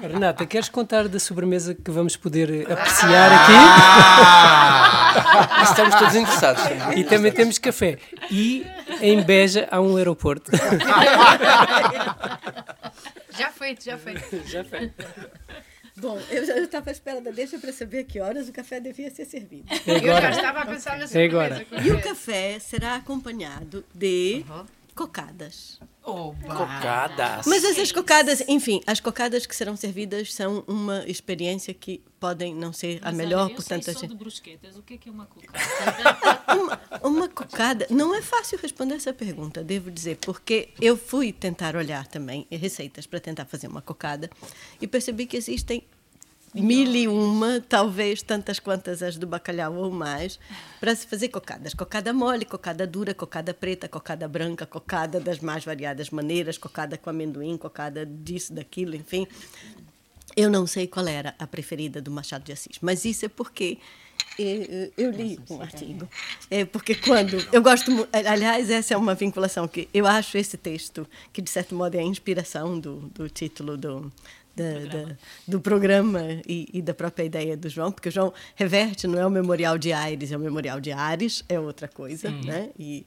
Renata, 0.00 0.46
queres 0.46 0.68
contar 0.68 1.08
da 1.08 1.18
sobremesa 1.18 1.74
que 1.74 1.90
vamos 1.90 2.16
poder 2.16 2.70
apreciar 2.70 3.32
aqui? 3.32 3.52
Ah! 3.54 4.96
Estamos 5.62 5.94
todos 5.94 6.14
interessados. 6.14 6.62
E 6.94 7.04
também 7.04 7.32
temos 7.32 7.58
café. 7.58 7.98
E 8.30 8.66
em 9.00 9.22
Beja 9.22 9.66
há 9.70 9.80
um 9.80 9.96
aeroporto. 9.96 10.50
Já 13.38 13.50
feito, 13.50 13.84
já 13.84 13.98
feito. 13.98 14.20
Já 14.46 14.64
feito. 14.64 14.94
Bom, 15.98 16.20
eu 16.30 16.44
já 16.44 16.58
estava 16.58 16.90
à 16.90 16.92
espera 16.92 17.22
da 17.22 17.30
deixa 17.30 17.58
para 17.58 17.72
saber 17.72 18.04
que 18.04 18.20
horas 18.20 18.50
o 18.50 18.52
café 18.52 18.78
devia 18.78 19.10
ser 19.10 19.24
servido. 19.24 19.64
É 19.86 19.96
agora. 19.96 20.02
Eu 20.02 20.20
já 20.20 20.30
estava 20.30 20.60
a 20.60 20.66
pensar 20.66 20.98
nessa 20.98 21.18
é 21.18 21.24
agora. 21.24 21.66
E 21.82 21.90
o 21.90 22.02
café 22.02 22.58
será 22.58 22.96
acompanhado 22.96 23.82
de 23.94 24.44
uhum. 24.46 24.66
cocadas. 24.94 25.80
Oba. 26.06 26.54
Cocadas. 26.54 27.46
Mas 27.46 27.64
essas 27.64 27.90
cocadas, 27.90 28.40
enfim, 28.46 28.80
as 28.86 29.00
cocadas 29.00 29.44
que 29.44 29.56
serão 29.56 29.76
servidas 29.76 30.32
são 30.32 30.62
uma 30.68 31.04
experiência 31.04 31.74
que 31.74 32.00
podem 32.20 32.54
não 32.54 32.72
ser 32.72 33.00
Mas 33.02 33.12
a 33.12 33.16
melhor, 33.16 33.50
eu 33.50 33.56
portanto. 33.56 33.82
Sei 33.82 33.94
só 33.94 34.06
de 34.06 34.14
brusquetas. 34.14 34.76
O 34.76 34.82
que 34.82 34.94
é, 34.94 34.98
que 34.98 35.08
é 35.08 35.12
uma 35.12 35.26
cocada? 35.26 36.18
uma, 36.54 36.80
uma 37.02 37.28
cocada. 37.28 37.86
Não 37.90 38.14
é 38.14 38.22
fácil 38.22 38.56
responder 38.62 38.94
essa 38.94 39.12
pergunta, 39.12 39.64
devo 39.64 39.90
dizer, 39.90 40.16
porque 40.18 40.68
eu 40.80 40.96
fui 40.96 41.32
tentar 41.32 41.74
olhar 41.74 42.06
também 42.06 42.46
receitas 42.52 43.04
para 43.04 43.18
tentar 43.18 43.44
fazer 43.44 43.66
uma 43.66 43.82
cocada 43.82 44.30
e 44.80 44.86
percebi 44.86 45.26
que 45.26 45.36
existem 45.36 45.82
mil 46.62 46.94
e 46.94 47.08
uma, 47.08 47.60
talvez 47.60 48.22
tantas 48.22 48.58
quantas 48.58 49.02
as 49.02 49.16
do 49.16 49.26
bacalhau 49.26 49.74
ou 49.74 49.90
mais, 49.90 50.38
para 50.80 50.94
se 50.94 51.06
fazer 51.06 51.28
cocadas. 51.28 51.74
Cocada 51.74 52.12
mole, 52.12 52.44
cocada 52.44 52.86
dura, 52.86 53.14
cocada 53.14 53.52
preta, 53.52 53.88
cocada 53.88 54.26
branca, 54.28 54.66
cocada 54.66 55.20
das 55.20 55.40
mais 55.40 55.64
variadas 55.64 56.10
maneiras, 56.10 56.58
cocada 56.58 56.96
com 56.96 57.10
amendoim, 57.10 57.56
cocada 57.56 58.04
disso, 58.04 58.52
daquilo, 58.52 58.94
enfim. 58.94 59.26
Eu 60.36 60.50
não 60.50 60.66
sei 60.66 60.86
qual 60.86 61.06
era 61.06 61.34
a 61.38 61.46
preferida 61.46 62.00
do 62.00 62.10
Machado 62.10 62.44
de 62.44 62.52
Assis, 62.52 62.78
mas 62.82 63.04
isso 63.04 63.24
é 63.24 63.28
porque 63.28 63.78
eh, 64.38 64.90
eu 64.96 65.10
li 65.10 65.38
um 65.48 65.60
artigo. 65.62 66.08
É 66.50 66.64
porque 66.64 66.94
quando 66.94 67.36
eu 67.52 67.62
gosto, 67.62 67.90
aliás, 68.12 68.70
essa 68.70 68.94
é 68.94 68.96
uma 68.96 69.14
vinculação 69.14 69.66
que 69.66 69.88
eu 69.94 70.06
acho 70.06 70.36
esse 70.36 70.56
texto 70.56 71.06
que 71.32 71.40
de 71.40 71.50
certo 71.50 71.74
modo 71.74 71.94
é 71.94 72.00
a 72.00 72.02
inspiração 72.02 72.78
do, 72.78 72.96
do 73.14 73.28
título 73.28 73.76
do 73.76 74.12
da, 74.56 74.80
programa. 74.80 75.08
Da, 75.08 75.16
do 75.46 75.60
programa 75.60 76.22
e, 76.48 76.68
e, 76.72 76.82
da 76.82 76.94
própria 76.94 77.24
ideia 77.24 77.56
do 77.56 77.68
João, 77.68 77.92
porque 77.92 78.08
o 78.08 78.12
João 78.12 78.32
reverte, 78.54 79.06
não 79.06 79.20
é 79.20 79.26
o 79.26 79.30
memorial 79.30 79.76
de 79.76 79.92
Aires, 79.92 80.32
é 80.32 80.36
o 80.36 80.40
memorial 80.40 80.80
de 80.80 80.90
Ares, 80.90 81.44
é 81.48 81.60
outra 81.60 81.86
coisa, 81.86 82.28
uhum. 82.28 82.44
né? 82.44 82.70
E, 82.78 83.06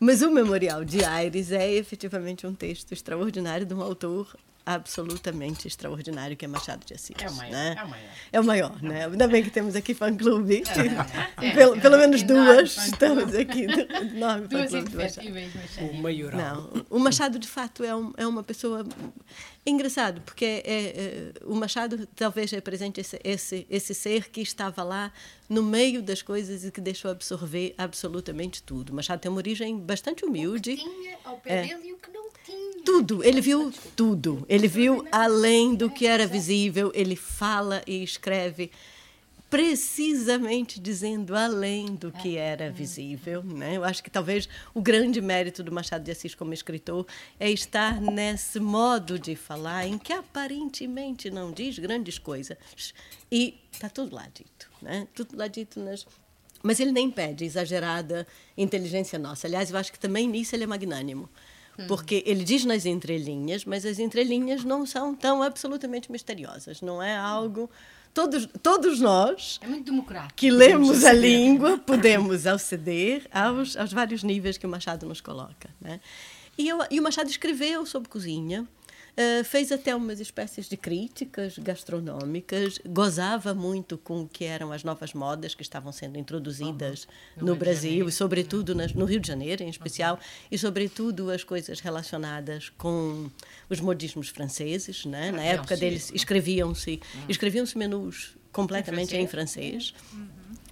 mas 0.00 0.22
o 0.22 0.30
memorial 0.30 0.84
de 0.84 1.04
Aires 1.04 1.52
é 1.52 1.70
efetivamente 1.72 2.46
um 2.46 2.54
texto 2.54 2.92
extraordinário 2.92 3.66
de 3.66 3.74
um 3.74 3.80
autor 3.80 4.36
absolutamente 4.66 5.68
extraordinário 5.68 6.36
que 6.36 6.44
é 6.44 6.48
Machado 6.48 6.84
de 6.84 6.92
Assis. 6.92 7.14
É 7.20 7.28
o 7.28 7.34
maior. 7.34 7.52
Né? 7.52 7.76
É 7.78 7.84
o 7.84 7.88
maior, 7.88 8.10
é 8.32 8.40
o 8.40 8.44
maior 8.44 8.82
né? 8.82 9.04
Ainda 9.06 9.28
bem 9.28 9.44
que 9.44 9.50
temos 9.50 9.76
aqui 9.76 9.94
fã-clube. 9.94 10.64
É, 10.66 11.46
é, 11.46 11.54
pelo, 11.54 11.80
pelo 11.80 11.96
menos 11.96 12.24
duas 12.24 12.76
estamos 12.76 13.32
aqui. 13.32 13.62
Enorme 13.62 14.48
duas 14.48 14.74
indefetíveis, 14.74 15.52
O 15.78 15.94
maioral. 15.94 16.70
Não, 16.74 16.86
o 16.90 16.98
Machado, 16.98 17.38
de 17.38 17.46
fato, 17.46 17.84
é, 17.84 17.94
um, 17.94 18.12
é 18.16 18.26
uma 18.26 18.42
pessoa 18.42 18.84
engraçado, 19.66 20.20
porque 20.20 20.44
é, 20.44 20.50
é, 20.50 20.62
é, 20.64 21.32
o 21.44 21.54
Machado 21.54 22.06
talvez 22.14 22.50
represente 22.50 23.00
esse, 23.00 23.20
esse, 23.24 23.66
esse 23.68 23.94
ser 23.94 24.28
que 24.30 24.40
estava 24.40 24.82
lá 24.82 25.12
no 25.48 25.62
meio 25.62 26.00
das 26.02 26.22
coisas 26.22 26.64
e 26.64 26.70
que 26.70 26.80
deixou 26.80 27.10
absorver 27.10 27.74
absolutamente 27.76 28.62
tudo. 28.62 28.92
Machado 28.92 29.20
tem 29.20 29.30
uma 29.30 29.38
origem 29.38 29.76
bastante 29.78 30.24
humilde. 30.24 30.74
O 30.74 30.76
que 30.76 30.84
tinha 30.84 31.18
ao 31.24 31.36
pé 31.38 31.64
é. 31.64 31.66
dele 31.66 31.88
e 31.88 31.92
o 31.92 31.96
que 31.96 32.10
não 32.10 32.28
tinha. 32.44 32.84
Tudo, 32.84 33.24
ele 33.24 33.40
viu 33.40 33.72
tudo. 33.96 34.46
Ele 34.48 34.68
viu 34.68 35.04
além 35.10 35.74
do 35.74 35.90
que 35.90 36.06
era 36.06 36.26
visível, 36.26 36.92
ele 36.94 37.16
fala 37.16 37.82
e 37.86 38.02
escreve 38.04 38.70
precisamente 39.48 40.80
dizendo 40.80 41.36
além 41.36 41.94
do 41.94 42.10
que 42.10 42.36
era 42.36 42.70
visível. 42.70 43.42
Né? 43.42 43.76
Eu 43.76 43.84
acho 43.84 44.02
que 44.02 44.10
talvez 44.10 44.48
o 44.74 44.80
grande 44.80 45.20
mérito 45.20 45.62
do 45.62 45.72
Machado 45.72 46.04
de 46.04 46.10
Assis 46.10 46.34
como 46.34 46.52
escritor 46.52 47.06
é 47.38 47.50
estar 47.50 48.00
nesse 48.00 48.58
modo 48.58 49.18
de 49.18 49.36
falar 49.36 49.86
em 49.86 49.98
que 49.98 50.12
aparentemente 50.12 51.30
não 51.30 51.52
diz 51.52 51.78
grandes 51.78 52.18
coisas 52.18 52.56
e 53.30 53.60
está 53.70 53.88
tudo 53.88 54.14
lá 54.14 54.26
dito, 54.32 54.68
né? 54.82 55.06
tudo 55.14 55.36
lá 55.36 55.46
dito 55.46 55.80
nas 55.80 56.06
mas 56.62 56.80
ele 56.80 56.90
nem 56.90 57.08
pede 57.08 57.44
exagerada 57.44 58.26
inteligência 58.56 59.20
nossa. 59.20 59.46
Aliás, 59.46 59.70
eu 59.70 59.78
acho 59.78 59.92
que 59.92 60.00
também 60.00 60.26
nisso 60.26 60.56
ele 60.56 60.64
é 60.64 60.66
magnânimo. 60.66 61.28
Hum. 61.78 61.86
Porque 61.86 62.24
ele 62.26 62.42
diz 62.42 62.64
nas 62.64 62.84
entrelinhas, 62.84 63.64
mas 63.64 63.86
as 63.86 64.00
entrelinhas 64.00 64.64
não 64.64 64.84
são 64.84 65.14
tão 65.14 65.44
absolutamente 65.44 66.10
misteriosas. 66.10 66.80
Não 66.80 67.00
é 67.00 67.16
algo 67.16 67.70
todos, 68.16 68.48
todos 68.62 68.98
nós 68.98 69.60
é 69.60 69.66
que 70.34 70.50
lemos 70.50 71.04
a 71.04 71.12
língua 71.12 71.76
podemos 71.76 72.46
aceder 72.46 73.28
aos, 73.30 73.76
aos 73.76 73.92
vários 73.92 74.22
níveis 74.22 74.56
que 74.56 74.64
o 74.64 74.68
Machado 74.70 75.04
nos 75.04 75.20
coloca. 75.20 75.68
Né? 75.78 76.00
E, 76.56 76.66
eu, 76.66 76.78
e 76.90 76.98
o 76.98 77.02
Machado 77.02 77.28
escreveu 77.28 77.84
sobre 77.84 78.08
cozinha, 78.08 78.66
Uh, 79.18 79.42
fez 79.44 79.72
até 79.72 79.96
umas 79.96 80.20
espécies 80.20 80.68
de 80.68 80.76
críticas 80.76 81.58
gastronómicas, 81.58 82.78
gozava 82.86 83.54
muito 83.54 83.96
com 83.96 84.20
o 84.20 84.28
que 84.28 84.44
eram 84.44 84.72
as 84.72 84.84
novas 84.84 85.14
modas 85.14 85.54
que 85.54 85.62
estavam 85.62 85.90
sendo 85.90 86.18
introduzidas 86.18 87.08
no, 87.34 87.46
no 87.46 87.56
Brasil, 87.56 88.06
e 88.06 88.12
sobretudo 88.12 88.74
nas, 88.74 88.92
no 88.92 89.06
Rio 89.06 89.18
de 89.18 89.26
Janeiro, 89.26 89.62
em 89.62 89.70
especial, 89.70 90.20
e 90.50 90.58
sobretudo 90.58 91.30
as 91.30 91.42
coisas 91.42 91.80
relacionadas 91.80 92.68
com 92.76 93.30
os 93.70 93.80
modismos 93.80 94.28
franceses. 94.28 95.06
Né? 95.06 95.32
Na 95.32 95.42
época 95.42 95.78
deles 95.78 96.12
escreviam-se 96.14 97.00
hum. 97.16 97.20
escreviam-se 97.26 97.78
menus 97.78 98.36
completamente 98.52 99.16
em 99.16 99.26
francês. 99.26 99.94
Uhum. 100.12 100.26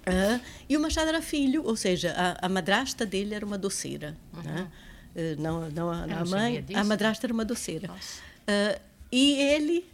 Uh, 0.05 0.39
e 0.69 0.77
o 0.77 0.79
Machado 0.79 1.09
era 1.09 1.19
filho, 1.19 1.63
ou 1.65 1.75
seja, 1.75 2.13
a, 2.15 2.45
a 2.45 2.49
madrasta 2.49 3.07
dele 3.07 3.33
era 3.33 3.43
uma 3.43 3.57
doceira. 3.57 4.15
Uhum. 4.31 4.43
Né? 4.43 4.71
Uh, 5.15 5.41
não, 5.41 5.69
não, 5.71 5.89
a, 5.89 6.03
a 6.03 6.25
mãe, 6.25 6.63
a 6.75 6.83
madrasta 6.83 7.25
era 7.25 7.33
uma 7.33 7.43
doceira. 7.43 7.87
Nossa. 7.87 8.34
Uh, 8.47 8.79
e 9.11 9.33
ele 9.33 9.85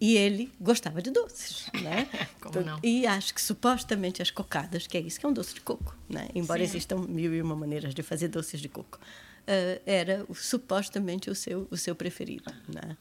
e 0.00 0.16
ele 0.16 0.52
gostava 0.60 1.00
de 1.00 1.10
doces, 1.10 1.66
né? 1.80 2.08
Como 2.40 2.60
não? 2.60 2.78
E 2.82 3.06
acho 3.06 3.32
que 3.32 3.40
supostamente 3.40 4.20
as 4.20 4.30
cocadas, 4.30 4.86
que 4.86 4.98
é 4.98 5.00
isso 5.00 5.18
que 5.18 5.26
é 5.26 5.28
um 5.28 5.32
doce 5.32 5.54
de 5.54 5.60
coco, 5.60 5.96
né? 6.08 6.28
Embora 6.34 6.58
Sim. 6.58 6.64
existam 6.64 6.96
mil 7.08 7.32
e 7.34 7.40
uma 7.40 7.54
maneiras 7.54 7.94
de 7.94 8.02
fazer 8.02 8.28
doces 8.28 8.60
de 8.60 8.68
coco, 8.68 8.98
uh, 8.98 9.82
era 9.86 10.26
supostamente 10.34 11.30
o 11.30 11.34
seu 11.34 11.66
o 11.70 11.76
seu 11.76 11.94
preferido, 11.94 12.52
né? 12.68 12.96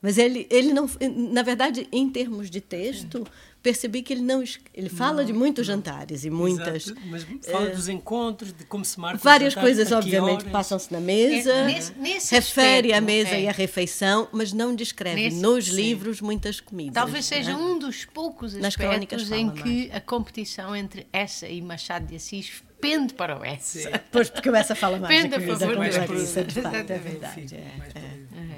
Mas 0.00 0.16
ele, 0.16 0.46
ele 0.48 0.72
não, 0.72 0.88
na 1.32 1.42
verdade, 1.42 1.88
em 1.90 2.08
termos 2.08 2.48
de 2.48 2.60
texto, 2.60 3.26
percebi 3.62 4.02
que 4.02 4.12
ele 4.12 4.22
não 4.22 4.42
ele 4.72 4.88
fala 4.88 5.18
não, 5.18 5.24
de 5.24 5.32
muitos 5.32 5.66
não. 5.66 5.74
jantares 5.74 6.24
e 6.24 6.30
muitas 6.30 6.86
Exato, 6.86 7.00
mas 7.06 7.26
fala 7.44 7.66
é, 7.66 7.70
dos 7.70 7.88
encontros 7.88 8.52
de 8.52 8.64
como 8.64 8.84
se 8.84 8.98
marca 9.00 9.18
várias 9.18 9.54
coisas 9.54 9.90
obviamente 9.90 10.44
passam-se 10.44 10.92
na 10.92 11.00
mesa 11.00 11.52
é, 11.52 11.66
nesse, 11.66 11.92
nesse 11.98 12.34
refere 12.34 12.92
aspecto, 12.92 12.96
a 12.96 13.00
mesa 13.00 13.30
é. 13.30 13.42
e 13.42 13.48
a 13.48 13.52
refeição 13.52 14.28
mas 14.32 14.52
não 14.52 14.74
descreve 14.74 15.22
nesse, 15.22 15.40
nos 15.40 15.66
sim. 15.66 15.72
livros 15.74 16.20
muitas 16.20 16.60
comidas 16.60 16.94
talvez 16.94 17.26
seja 17.26 17.56
um 17.56 17.78
dos 17.78 18.04
poucos 18.04 18.54
aspectos 18.54 19.32
em 19.32 19.50
que 19.50 19.88
mais. 19.88 19.94
a 19.96 20.00
competição 20.00 20.74
entre 20.74 21.06
essa 21.12 21.48
e 21.48 21.60
Machado 21.60 22.06
de 22.06 22.16
Assis 22.16 22.62
pende 22.80 23.12
para 23.12 23.38
o 23.38 23.44
S. 23.44 23.90
Pois, 24.10 24.30
porque 24.30 24.48
o 24.48 24.54
Essa 24.54 24.74
fala 24.74 24.98
mais 24.98 25.20
pende 25.20 25.34
a 25.34 25.40
favor 25.40 25.76
da 25.76 26.06
Clarissa, 26.06 26.44
de 26.44 26.62
facto, 26.62 26.90
é 26.90 26.98
verdade. 26.98 27.56
É, 27.56 28.57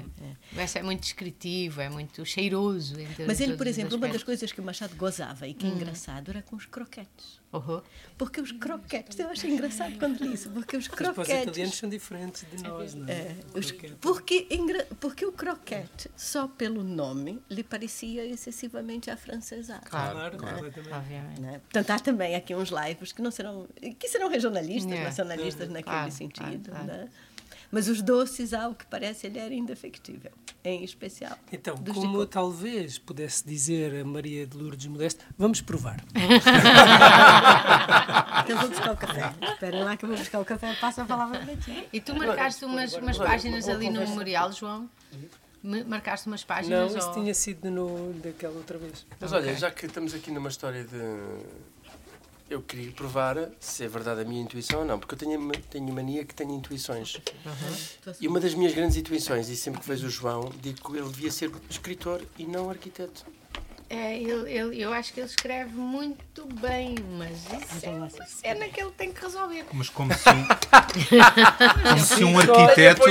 Essa 0.55 0.79
é 0.79 0.83
muito 0.83 1.01
descritivo, 1.01 1.81
é 1.81 1.89
muito 1.89 2.25
cheiroso. 2.25 2.95
Mas 3.25 3.39
ele, 3.39 3.55
por 3.55 3.67
exemplo, 3.67 3.97
uma 3.97 4.07
das 4.07 4.23
coisas 4.23 4.51
que 4.51 4.59
o 4.59 4.63
Machado 4.63 4.95
gozava 4.95 5.47
e 5.47 5.53
que 5.53 5.65
é 5.65 5.69
hum. 5.69 5.73
engraçado 5.73 6.29
era 6.29 6.41
com 6.41 6.55
os 6.55 6.65
croquetes. 6.65 7.41
Uhum. 7.53 7.81
Porque 8.17 8.39
os 8.39 8.51
croquetes, 8.53 9.19
eu 9.19 9.27
achei 9.29 9.51
engraçado 9.51 9.97
quando 9.99 10.23
li 10.23 10.33
isso, 10.33 10.49
porque 10.51 10.77
os 10.77 10.87
croquetes. 10.87 11.33
Os 11.33 11.41
italianos 11.41 11.75
são 11.75 11.89
diferentes 11.89 12.45
de 12.49 12.63
nós, 12.63 12.93
não 12.93 13.07
é? 13.07 13.11
é 13.11 13.35
os, 13.53 13.71
porque, 13.99 14.47
porque 14.99 15.25
o 15.25 15.33
croquete, 15.33 16.09
só 16.15 16.47
pelo 16.47 16.81
nome, 16.81 17.41
lhe 17.49 17.63
parecia 17.63 18.25
excessivamente 18.25 19.11
afrancesado. 19.11 19.89
Claro, 19.89 20.37
claro, 20.37 20.63
né? 20.63 20.71
Obviamente. 20.91 21.41
Né? 21.41 21.59
Portanto, 21.59 21.89
há 21.91 21.99
também 21.99 22.35
aqui 22.35 22.55
uns 22.55 22.69
lives 22.69 23.11
que 23.11 23.21
não 23.21 23.31
serão, 23.31 23.67
que 23.99 24.07
serão 24.07 24.29
regionalistas, 24.29 24.91
yeah. 24.91 25.09
nacionalistas 25.09 25.67
uhum. 25.67 25.73
naquele 25.73 25.95
claro, 25.95 26.11
sentido, 26.11 26.69
claro, 26.69 26.85
né? 26.85 27.09
Mas 27.71 27.87
os 27.87 28.01
doces, 28.01 28.53
ao 28.53 28.75
que 28.75 28.85
parece, 28.85 29.27
ele 29.27 29.39
era 29.39 29.53
indefectível, 29.53 30.31
em 30.63 30.83
especial. 30.83 31.37
Então, 31.51 31.75
como 31.77 32.25
talvez 32.25 32.97
pudesse 32.97 33.45
dizer 33.47 34.01
a 34.01 34.05
Maria 34.05 34.45
de 34.45 34.57
Lourdes 34.57 34.87
Modesto, 34.87 35.23
vamos 35.37 35.61
provar. 35.61 36.03
então 38.43 38.57
vou 38.57 38.69
buscar 38.69 38.91
o 38.91 38.97
café. 38.97 39.33
Esperem 39.53 39.83
lá 39.83 39.95
que 39.95 40.03
eu 40.03 40.09
vou 40.09 40.17
buscar 40.17 40.41
o 40.41 40.45
café, 40.45 40.75
passa 40.75 41.03
a 41.03 41.05
palavra 41.05 41.39
para 41.39 41.55
ti. 41.55 41.87
E 41.93 42.01
tu 42.01 42.13
marcaste 42.13 42.65
umas, 42.65 42.91
umas 42.93 43.17
páginas 43.17 43.69
ali 43.69 43.89
no 43.89 44.01
memorial, 44.01 44.51
João? 44.51 44.89
Marcaste 45.63 46.27
umas 46.27 46.43
páginas? 46.43 46.91
Não, 46.91 46.97
isso 46.97 47.07
ou... 47.07 47.13
tinha 47.13 47.33
sido 47.33 47.71
no, 47.71 48.11
daquela 48.13 48.55
outra 48.55 48.77
vez. 48.77 49.05
Mas 49.19 49.31
olha, 49.31 49.55
já 49.55 49.71
que 49.71 49.85
estamos 49.85 50.13
aqui 50.13 50.29
numa 50.31 50.49
história 50.49 50.83
de 50.83 50.97
eu 52.51 52.61
queria 52.61 52.91
provar 52.91 53.49
se 53.59 53.85
é 53.85 53.87
verdade 53.87 54.21
a 54.21 54.25
minha 54.25 54.41
intuição 54.41 54.79
ou 54.79 54.85
não, 54.85 54.99
porque 54.99 55.15
eu 55.15 55.17
tenho, 55.17 55.51
tenho 55.69 55.93
mania 55.93 56.25
que 56.25 56.35
tenho 56.35 56.53
intuições. 56.53 57.15
Uhum. 57.15 58.13
E 58.19 58.27
uma 58.27 58.39
das 58.39 58.53
minhas 58.53 58.73
grandes 58.73 58.97
intuições, 58.97 59.47
e 59.47 59.55
sempre 59.55 59.79
que 59.79 59.87
vejo 59.87 60.07
o 60.07 60.09
João, 60.09 60.51
digo 60.61 60.91
que 60.91 60.97
ele 60.97 61.07
devia 61.07 61.31
ser 61.31 61.49
escritor 61.69 62.21
e 62.37 62.45
não 62.45 62.69
arquiteto. 62.69 63.25
É, 63.93 64.17
ele, 64.17 64.49
ele, 64.49 64.81
eu 64.81 64.93
acho 64.93 65.11
que 65.11 65.19
ele 65.19 65.27
escreve 65.27 65.75
muito 65.75 66.45
bem, 66.61 66.95
mas 67.17 67.31
isso 67.61 68.41
é, 68.41 68.51
é 68.51 68.53
naquele 68.53 68.89
que 68.89 68.95
tem 68.95 69.11
que 69.11 69.21
resolver. 69.21 69.65
Mas 69.73 69.89
como 69.89 70.13
se 70.13 70.29
um, 70.29 70.47
como 71.83 71.99
se 71.99 72.23
um 72.23 72.39
arquiteto. 72.39 73.03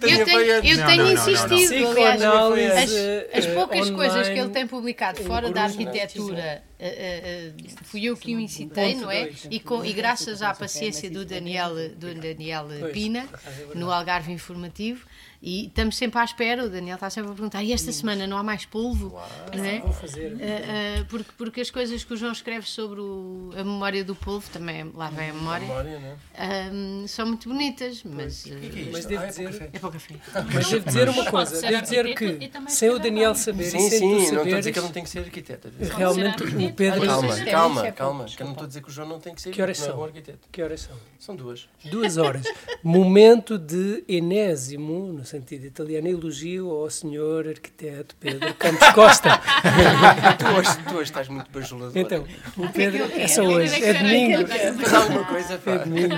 Tenho 0.00 0.20
eu 0.20 0.24
tenho, 0.24 0.40
eu 0.40 0.86
tenho 0.86 1.04
não, 1.04 1.12
insistido, 1.12 1.94
não, 1.94 2.18
não, 2.18 2.52
aliás, 2.54 2.90
as, 2.90 3.44
as 3.44 3.46
poucas 3.52 3.90
uh, 3.90 3.94
coisas 3.94 4.26
que 4.26 4.38
ele 4.38 4.48
tem 4.48 4.66
publicado 4.66 5.22
fora 5.22 5.52
da 5.52 5.64
arquitetura. 5.64 6.62
Uh, 6.80 6.84
uh, 6.84 7.84
fui 7.84 8.02
eu 8.06 8.16
que 8.16 8.34
o 8.34 8.40
incitei, 8.40 8.94
não 8.94 9.10
é? 9.10 9.30
E, 9.50 9.60
com, 9.60 9.84
e 9.84 9.92
graças 9.92 10.40
à 10.40 10.54
paciência 10.54 11.10
do 11.10 11.26
Daniel, 11.26 11.74
do 11.90 12.14
Daniel 12.14 12.68
Pina, 12.90 13.28
no 13.74 13.92
Algarve 13.92 14.32
Informativo, 14.32 15.06
e 15.42 15.66
estamos 15.66 15.96
sempre 15.96 16.20
à 16.20 16.24
espera, 16.24 16.64
o 16.64 16.70
Daniel 16.70 16.94
está 16.94 17.10
sempre 17.10 17.32
a 17.32 17.34
perguntar, 17.34 17.64
e 17.64 17.72
esta 17.72 17.90
semana 17.90 18.28
não 18.28 18.38
há 18.38 18.44
mais 18.44 18.64
polvo? 18.64 19.10
Claro, 19.10 19.56
não 19.56 19.64
é? 19.64 19.80
Vou 19.80 19.92
fazer. 19.92 20.34
Uh, 20.34 20.36
uh, 20.36 21.04
porque, 21.06 21.30
porque 21.36 21.60
as 21.60 21.68
coisas 21.68 22.04
que 22.04 22.14
o 22.14 22.16
João 22.16 22.30
escreve 22.30 22.64
sobre 22.68 23.00
o, 23.00 23.50
a 23.56 23.64
memória 23.64 24.04
do 24.04 24.14
polvo, 24.14 24.48
também 24.50 24.88
lá 24.94 25.10
vem 25.10 25.30
a 25.30 25.32
memória, 25.32 25.66
memória 25.66 26.16
uh, 26.34 27.08
são 27.08 27.26
muito 27.26 27.48
bonitas, 27.48 28.04
mas... 28.04 28.44
Que 28.44 28.54
que 28.54 28.88
é 28.88 28.92
mas 28.92 29.04
devo 29.04 29.24
ah, 29.24 29.26
dizer... 29.26 29.70
É 29.72 29.78
para 29.80 29.88
o 29.88 29.92
café. 29.92 30.14
Mas 30.54 30.70
devo 30.70 30.86
dizer 30.86 31.08
uma 31.08 31.24
coisa, 31.24 31.60
devo 31.60 31.82
dizer 31.82 32.14
que 32.14 32.50
sem 32.68 32.90
o 32.90 32.98
Daniel 32.98 33.34
saber 33.34 33.64
sim, 33.64 33.90
sim, 33.90 34.10
não 34.10 34.42
estou 34.44 34.54
a 34.54 34.58
dizer 34.58 34.72
que 34.72 34.78
ele 34.78 34.86
não 34.86 34.92
tem 34.92 35.02
que 35.02 35.10
ser 35.10 35.20
arquiteto. 35.20 35.68
Realmente 35.96 36.44
o 36.44 36.72
Pedro... 36.72 37.06
Calma, 37.06 37.40
calma, 37.40 37.92
calma, 37.92 38.24
que 38.26 38.42
eu 38.42 38.46
não 38.46 38.52
estou 38.52 38.64
a 38.64 38.68
dizer 38.68 38.82
que 38.82 38.88
o 38.88 38.92
João 38.92 39.08
não 39.08 39.18
tem 39.18 39.34
que 39.34 39.42
ser 39.42 39.50
que 39.50 39.60
horas 39.60 39.78
são? 39.78 40.04
arquiteto. 40.04 40.48
Que 40.52 40.62
horas 40.62 40.82
são? 40.82 40.96
São 41.18 41.34
duas. 41.34 41.68
Duas 41.84 42.16
horas. 42.16 42.44
Momento 42.82 43.58
de 43.58 44.04
enésimo, 44.08 45.12
no 45.12 45.24
sentido 45.32 45.64
italiano, 45.64 46.08
elogio 46.08 46.70
ao 46.70 46.90
senhor 46.90 47.48
arquiteto 47.48 48.14
Pedro 48.20 48.52
Campos 48.54 48.88
Costa. 48.90 49.40
tu, 50.38 50.46
hoje, 50.46 50.78
tu 50.86 50.94
hoje 50.94 51.02
estás 51.04 51.28
muito 51.28 51.50
bajulador. 51.50 51.96
Então, 51.96 52.26
o 52.58 52.68
Pedro 52.68 53.04
é 53.14 53.26
só 53.26 53.42
hoje, 53.42 53.82
é 53.82 53.94
domingo. 53.94 54.46
Faz 54.46 54.94
alguma 54.94 55.24
coisa, 55.24 55.60
É 55.64 55.78
domingo. 55.78 56.14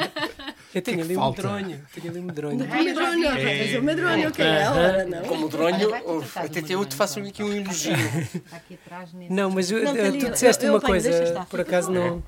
Eu 0.75 0.83
tenho 0.83 1.03
ali 1.03 1.17
um 1.17 1.31
medronho. 1.31 1.81
Tenho 1.95 2.11
ali 2.11 2.19
um 2.19 2.23
medronho. 2.25 2.57
Um 2.57 2.85
medronho, 2.85 3.29
é. 3.29 3.79
um 3.79 3.83
medronho, 3.83 4.29
ok, 4.29 4.45
é 4.45 4.65
a 4.65 4.73
hora, 4.73 5.05
não? 5.05 5.23
Como 5.23 5.45
medronho, 5.45 5.91
até 6.35 6.75
eu 6.75 6.85
te 6.85 6.97
faço 6.97 7.21
aqui 7.21 7.45
um 7.45 7.53
elogio. 7.53 7.95
Não, 9.31 9.49
mas 9.49 9.69
tu 9.69 10.31
disseste 10.33 10.67
uma 10.67 10.81
coisa, 10.81 11.47
por 11.49 11.61
acaso 11.61 11.93
não... 11.93 12.21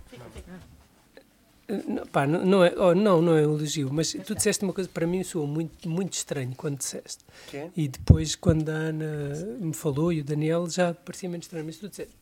Não, 1.69 2.07
pá, 2.07 2.27
não, 2.27 2.63
é, 2.65 2.73
oh, 2.77 2.95
não, 2.95 3.21
não 3.21 3.37
é 3.37 3.45
um 3.47 3.57
elogio, 3.57 3.93
mas 3.93 4.13
tu 4.25 4.37
disseste 4.37 4.63
uma 4.63 4.73
coisa 4.73 4.89
para 4.89 5.05
mim 5.05 5.25
soou 5.25 5.49
muito, 5.49 5.89
muito 5.89 6.13
estranho 6.13 6.55
quando 6.57 6.79
disseste. 6.79 7.25
Que? 7.49 7.71
E 7.77 7.89
depois, 7.89 8.37
quando 8.37 8.69
a 8.69 8.73
Ana 8.73 9.35
me 9.59 9.75
falou 9.75 10.13
e 10.13 10.21
o 10.21 10.25
Daniel, 10.25 10.69
já 10.71 10.95
parecia 10.95 11.29
menos 11.29 11.47
estranho. 11.47 11.67
Mas 11.67 11.77
tu 11.77 11.89
disseste, 11.89 12.13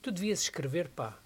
tu 0.00 0.12
devias 0.12 0.42
escrever, 0.42 0.88
pá. 0.88 1.18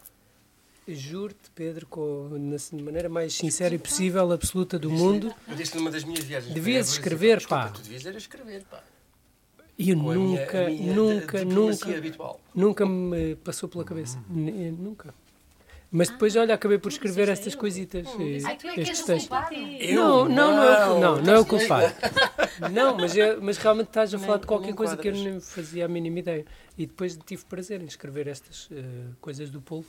Juro-te, 0.87 1.51
Pedro, 1.55 1.87
com, 1.87 2.31
na 2.31 2.83
maneira 2.83 3.11
mais 3.11 3.35
sincera 3.35 3.75
e 3.75 3.79
possível, 3.79 4.33
absoluta 4.33 4.79
do 4.79 4.91
mundo. 4.91 5.35
Eu 5.47 5.55
disse 5.55 5.77
numa 5.77 5.91
das 5.91 6.05
minhas 6.05 6.25
viagens. 6.25 6.55
Devias 6.55 6.89
escrever, 6.93 7.47
pá. 7.47 7.69
Tu 7.69 7.83
devias 7.83 8.07
era 8.07 8.16
escrever, 8.16 8.64
pá. 8.64 8.83
E 9.79 9.91
eu 9.91 9.97
nunca, 9.97 10.64
minha, 10.64 10.69
minha 10.71 10.95
nunca, 10.95 11.45
nunca, 11.45 12.37
nunca 12.55 12.87
me 12.87 13.37
passou 13.37 13.69
pela 13.69 13.85
cabeça. 13.85 14.19
Uhum. 14.31 14.77
Nunca. 14.81 15.14
Mas 15.91 16.11
depois, 16.11 16.36
olha, 16.36 16.55
acabei 16.55 16.78
por 16.78 16.91
escrever 16.93 17.28
estas 17.28 17.55
coisitas. 17.55 18.07
Ah, 18.45 18.55
tu 18.55 18.66
é 18.66 18.74
que 18.74 18.80
és 18.80 19.01
culpado? 19.01 19.57
Não, 19.95 20.28
não, 20.28 20.28
não, 20.28 20.62
é, 20.62 21.01
não, 21.01 21.22
não 21.22 21.34
é 21.34 21.39
o 21.39 21.47
culpado. 21.47 21.95
Não, 22.72 22.97
mas, 22.97 23.16
é, 23.16 23.36
mas 23.36 23.57
realmente 23.57 23.86
estás 23.86 24.12
a 24.12 24.18
falar 24.18 24.39
de 24.39 24.47
qualquer 24.47 24.74
coisa 24.74 24.97
que 24.97 25.07
eu 25.07 25.14
não 25.14 25.41
fazia 25.41 25.84
a 25.84 25.89
mínima 25.89 26.18
ideia. 26.18 26.45
E 26.76 26.86
depois 26.86 27.16
tive 27.24 27.45
prazer 27.45 27.80
em 27.80 27.84
escrever 27.84 28.26
estas 28.26 28.66
uh, 28.66 29.14
coisas 29.20 29.49
do 29.49 29.61
polvo. 29.61 29.89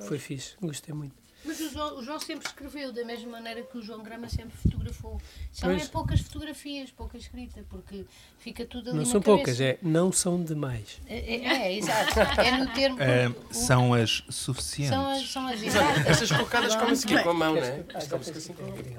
Foi 0.00 0.18
fixe, 0.18 0.56
gostei 0.60 0.94
muito. 0.94 1.21
Mas 1.44 1.60
o 1.60 1.70
João, 1.70 1.98
o 1.98 2.02
João, 2.02 2.20
sempre 2.20 2.46
escreveu 2.46 2.92
da 2.92 3.04
mesma 3.04 3.30
maneira 3.32 3.62
que 3.62 3.76
o 3.76 3.82
João 3.82 4.02
Grama 4.02 4.28
sempre 4.28 4.56
fotografou. 4.56 5.20
São 5.52 5.70
é 5.70 5.86
poucas 5.86 6.20
fotografias, 6.20 6.90
pouca 6.90 7.16
escrita, 7.18 7.64
porque 7.68 8.04
fica 8.38 8.64
tudo 8.64 8.90
ali 8.90 8.98
Não 8.98 9.04
são 9.04 9.20
cabeça. 9.20 9.36
poucas, 9.36 9.60
é 9.60 9.78
não 9.82 10.12
são 10.12 10.42
demais. 10.42 11.00
É, 11.06 11.16
é, 11.16 11.66
é 11.66 11.76
exato. 11.76 12.20
É 12.40 12.58
no 12.58 12.72
termo. 12.72 13.02
É, 13.02 13.28
o, 13.28 13.54
são 13.54 13.92
as 13.92 14.22
suficientes. 14.28 14.94
São 14.94 15.10
as, 15.10 15.30
são 15.30 15.46
as 15.48 15.62
exatas. 15.62 16.06
Essas 16.06 16.30
colocadas 16.30 16.76
comem-se 16.76 17.06
aqui 17.06 17.22
com 17.22 17.30
a 17.30 17.34
mão, 17.34 17.54
não 17.54 17.62
é? 17.62 17.84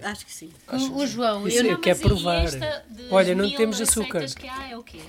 Acho 0.04 0.26
que 0.26 0.34
sim. 0.34 0.52
O, 0.68 0.98
o 0.98 1.08
João, 1.08 1.48
eu 1.48 1.64
não 1.64 1.80
quero 1.80 2.00
provar. 2.00 2.46
Olha, 3.10 3.34
não 3.34 3.50
temos 3.50 3.80
açúcar. 3.80 4.26
que 4.26 4.48
há 4.48 4.70
é 4.70 4.78
o 4.78 4.84
quê? 4.84 5.02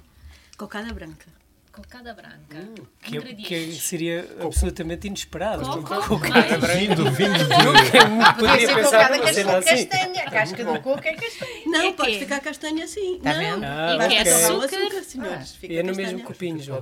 Cocada 0.57 0.93
branca 0.95 1.34
cocada 1.74 2.14
branca. 2.14 2.56
Hum, 2.56 2.74
que, 3.00 3.34
que, 3.34 3.72
seria 3.72 4.28
absolutamente 4.40 5.08
inesperado. 5.08 5.64
Cocada 5.82 6.58
branca. 6.58 6.78
Vindo, 6.78 7.10
vindo 7.10 7.38
de... 7.38 8.34
Poderia 8.38 8.74
pensar 8.74 9.10
numa 9.10 9.32
cena 9.32 9.58
assim. 9.58 9.86
castanha. 9.86 10.22
A 10.22 10.30
casca 10.30 10.64
do 10.64 10.80
coco 10.80 11.02
é 11.04 11.14
castanha. 11.14 11.62
Não, 11.66 11.88
é 11.88 11.92
pode 11.92 12.18
ficar 12.20 12.40
castanha 12.40 12.84
assim. 12.84 13.16
Está 13.16 13.32
vendo? 13.32 13.64
Ah, 13.64 13.96
e 13.96 14.08
que 14.08 14.14
é 14.14 14.20
açúcar. 14.20 14.64
açúcar 14.66 15.02
senhores. 15.02 15.58
Ah, 15.62 15.66
é 15.66 15.82
no 15.82 15.96
mesmo 15.96 16.22
copinho, 16.22 16.62
João. 16.62 16.80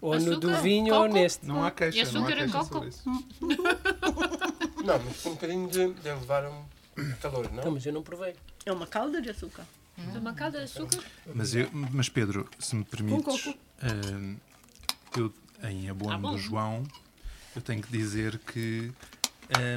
Ou 0.00 0.18
no 0.18 0.40
do 0.40 0.56
vinho 0.62 0.94
ou 0.94 1.06
neste. 1.06 1.44
Não 1.44 1.62
há 1.62 1.70
queixa. 1.70 1.98
E 1.98 2.00
açúcar 2.00 2.38
em 2.38 2.48
coco? 2.48 2.86
Não, 4.82 4.98
mas 5.04 5.26
um 5.26 5.30
bocadinho 5.30 5.68
de, 5.68 5.92
de 5.92 6.08
levar 6.08 6.46
um 6.46 6.64
calor, 7.20 7.52
não? 7.52 7.64
Não, 7.64 7.72
mas 7.72 7.84
eu 7.84 7.92
não 7.92 8.02
provei. 8.02 8.34
É 8.64 8.72
uma 8.72 8.86
calda 8.86 9.20
de 9.20 9.28
açúcar. 9.28 9.64
Hum. 9.98 10.18
Uma 10.18 10.32
calda 10.32 10.58
de 10.58 10.64
açúcar? 10.64 11.02
Mas, 11.34 11.54
eu, 11.54 11.68
mas 11.72 12.08
Pedro, 12.08 12.48
se 12.58 12.76
me 12.76 12.84
permites, 12.84 13.54
uh, 13.82 14.36
eu, 15.16 15.32
em 15.68 15.88
abono 15.88 16.28
ah, 16.28 16.32
do 16.32 16.38
João, 16.38 16.84
eu 17.54 17.62
tenho 17.62 17.82
que 17.82 17.90
dizer 17.90 18.38
que. 18.38 18.92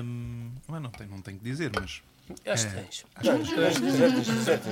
Um, 0.04 0.52
não, 0.68 0.80
não, 0.80 0.89
tenho, 0.89 1.10
não 1.10 1.22
tenho 1.22 1.38
que 1.38 1.43
dizer, 1.43 1.72
mas. 1.74 2.02
Acho 2.45 2.68
que 2.68 2.76
tens. 2.76 3.06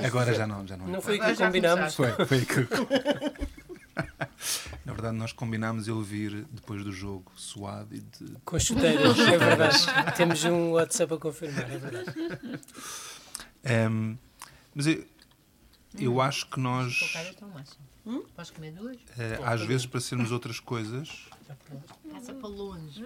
Agora 0.04 0.32
já 0.32 0.46
não, 0.46 0.66
já 0.66 0.76
não. 0.76 0.86
Não 0.86 1.00
foi 1.00 1.18
o 1.18 1.24
que 1.24 1.34
combinámos. 1.34 1.94
Foi, 1.94 2.12
foi 2.26 2.44
que. 2.44 2.68
Na 4.84 4.92
verdade, 4.92 5.16
nós 5.16 5.32
combinámos 5.32 5.88
ele 5.88 6.02
vir 6.02 6.46
depois 6.50 6.84
do 6.84 6.92
jogo 6.92 7.30
suado 7.36 7.94
e 7.94 8.00
de. 8.00 8.36
Com 8.44 8.58
chuteiras, 8.58 9.18
é 9.18 9.38
verdade. 9.38 9.78
Temos 10.16 10.44
um 10.44 10.70
WhatsApp 10.72 11.14
a 11.14 11.18
confirmar, 11.18 11.70
é 11.70 11.78
verdade. 11.78 12.10
Um, 13.90 14.16
mas 14.74 14.86
eu, 14.86 15.04
Eu 15.98 16.20
acho 16.20 16.48
que 16.48 16.60
nós. 16.60 17.00
Hum? 18.08 18.24
Podes 18.34 18.50
comer 18.50 18.72
duas? 18.72 18.96
Uh, 18.96 19.44
às 19.44 19.60
vezes, 19.60 19.84
para 19.84 20.00
sermos 20.00 20.32
outras 20.32 20.58
coisas. 20.58 21.26
Passa 22.10 22.32
para 22.32 22.48
longe. 22.48 23.04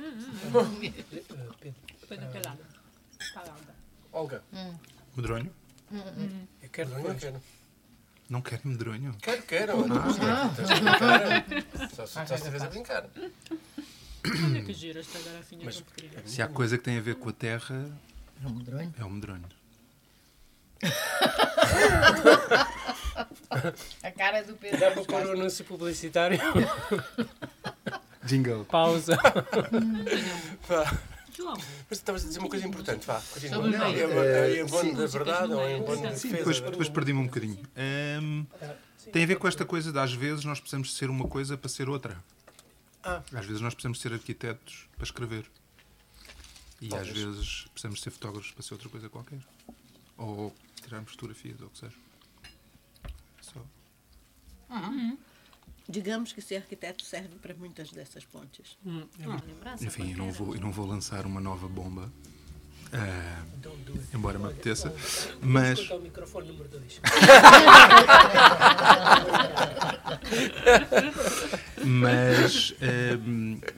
Põe 2.09 2.19
naquele 2.19 2.45
lado. 2.45 2.61
Olga. 4.13 4.45
Hum. 4.53 4.79
Medronho? 5.17 5.53
Hum. 5.91 6.47
Eu 6.63 6.69
quero, 6.69 6.91
não 6.91 7.15
quero. 7.17 7.43
Não 8.31 8.41
quero 8.41 8.61
medronho? 8.65 9.17
Quero, 9.21 9.43
quero. 9.43 9.73
Ah. 9.93 10.55
Só 11.93 12.07
se 12.07 12.35
estiveres 12.35 12.63
a 12.63 12.69
brincar. 12.69 13.09
Olha 14.25 14.65
que 14.65 14.73
gira 14.73 15.01
esta 15.01 15.19
garrafinha 15.19 15.65
Mas, 15.65 15.83
Se 16.25 16.41
há 16.41 16.47
coisa 16.47 16.79
que 16.79 16.85
tem 16.85 16.97
a 16.97 17.01
ver 17.01 17.17
com 17.17 17.29
a 17.29 17.33
terra. 17.33 17.91
É 18.41 18.47
um 18.47 18.55
medronho. 18.55 18.95
É 18.97 19.05
um 19.05 19.11
medronho. 19.11 19.49
a 24.03 24.11
cara 24.11 24.43
do 24.43 24.55
Pedro. 24.55 24.81
Dá 24.81 24.91
para 24.91 25.05
pôr 25.05 25.27
o 25.27 25.33
anúncio 25.33 25.65
publicitário? 25.65 26.39
Jingle. 28.25 28.65
Pausa. 28.65 29.19
João. 31.37 31.57
Mas 31.89 31.99
estavas 31.99 32.25
a 32.25 32.29
dizer 32.29 32.39
uma 32.39 32.49
coisa 32.49 32.67
importante, 32.67 33.07
vá, 33.07 33.21
continua. 33.33 33.69
Não, 33.69 33.87
é, 33.87 34.61
em 34.61 34.67
bono 34.67 34.95
da 34.95 35.07
verdade 35.07 35.53
ou 35.53 35.69
em 35.69 35.83
bono 35.83 36.03
da 36.03 36.11
defesa? 36.11 36.37
Depois, 36.37 36.61
depois 36.61 36.89
perdi-me 36.89 37.21
um 37.21 37.27
bocadinho. 37.27 37.59
Um, 38.23 38.47
tem 39.11 39.25
a 39.25 39.27
ver 39.27 39.37
com 39.37 39.49
esta 39.49 39.65
coisa 39.65 39.91
de 39.91 39.99
às 39.99 40.13
vezes 40.13 40.45
nós 40.45 40.61
precisamos 40.61 40.95
ser 40.95 41.11
uma 41.11 41.27
coisa 41.27 41.57
para 41.57 41.69
ser 41.69 41.89
outra. 41.89 42.23
Ah. 43.03 43.23
Às 43.33 43.47
vezes 43.47 43.61
nós 43.61 43.75
precisamos 43.75 44.01
ser 44.01 44.13
arquitetos 44.13 44.89
para 44.97 45.05
escrever. 45.05 45.45
E 46.81 46.89
Talvez. 46.89 47.11
às 47.11 47.17
vezes 47.17 47.67
precisamos 47.73 48.01
ser 48.01 48.11
fotógrafos 48.11 48.53
para 48.53 48.63
ser 48.63 48.75
outra 48.75 48.89
coisa 48.89 49.09
qualquer. 49.09 49.39
Ou 50.17 50.55
tirarmos 50.83 51.13
fotografias, 51.13 51.61
ou 51.61 51.69
o 51.69 51.71
que 51.71 51.79
seja. 51.79 51.97
Só. 53.53 53.61
Uhum. 54.71 55.19
Digamos 55.89 56.33
que 56.33 56.41
ser 56.41 56.57
arquiteto 56.57 57.05
serve 57.05 57.37
para 57.41 57.55
muitas 57.55 57.91
dessas 57.91 58.25
pontes. 58.25 58.79
Hum. 58.87 59.07
Enfim, 59.81 60.13
eu 60.13 60.19
não, 60.19 60.31
vou, 60.31 60.55
eu 60.55 60.61
não 60.61 60.71
vou 60.73 60.87
lançar 60.87 61.27
uma 61.27 61.41
nova 61.41 61.69
bomba. 61.69 62.11
Uh, 62.93 63.43
embora 64.15 64.39
me 64.39 64.45
apeteça, 64.47 64.95
mas. 65.41 65.91
o 65.91 65.99
microfone 65.99 66.49
número 66.49 66.69
2. 66.69 67.01
mas, 71.85 72.71
uh, 72.71 72.75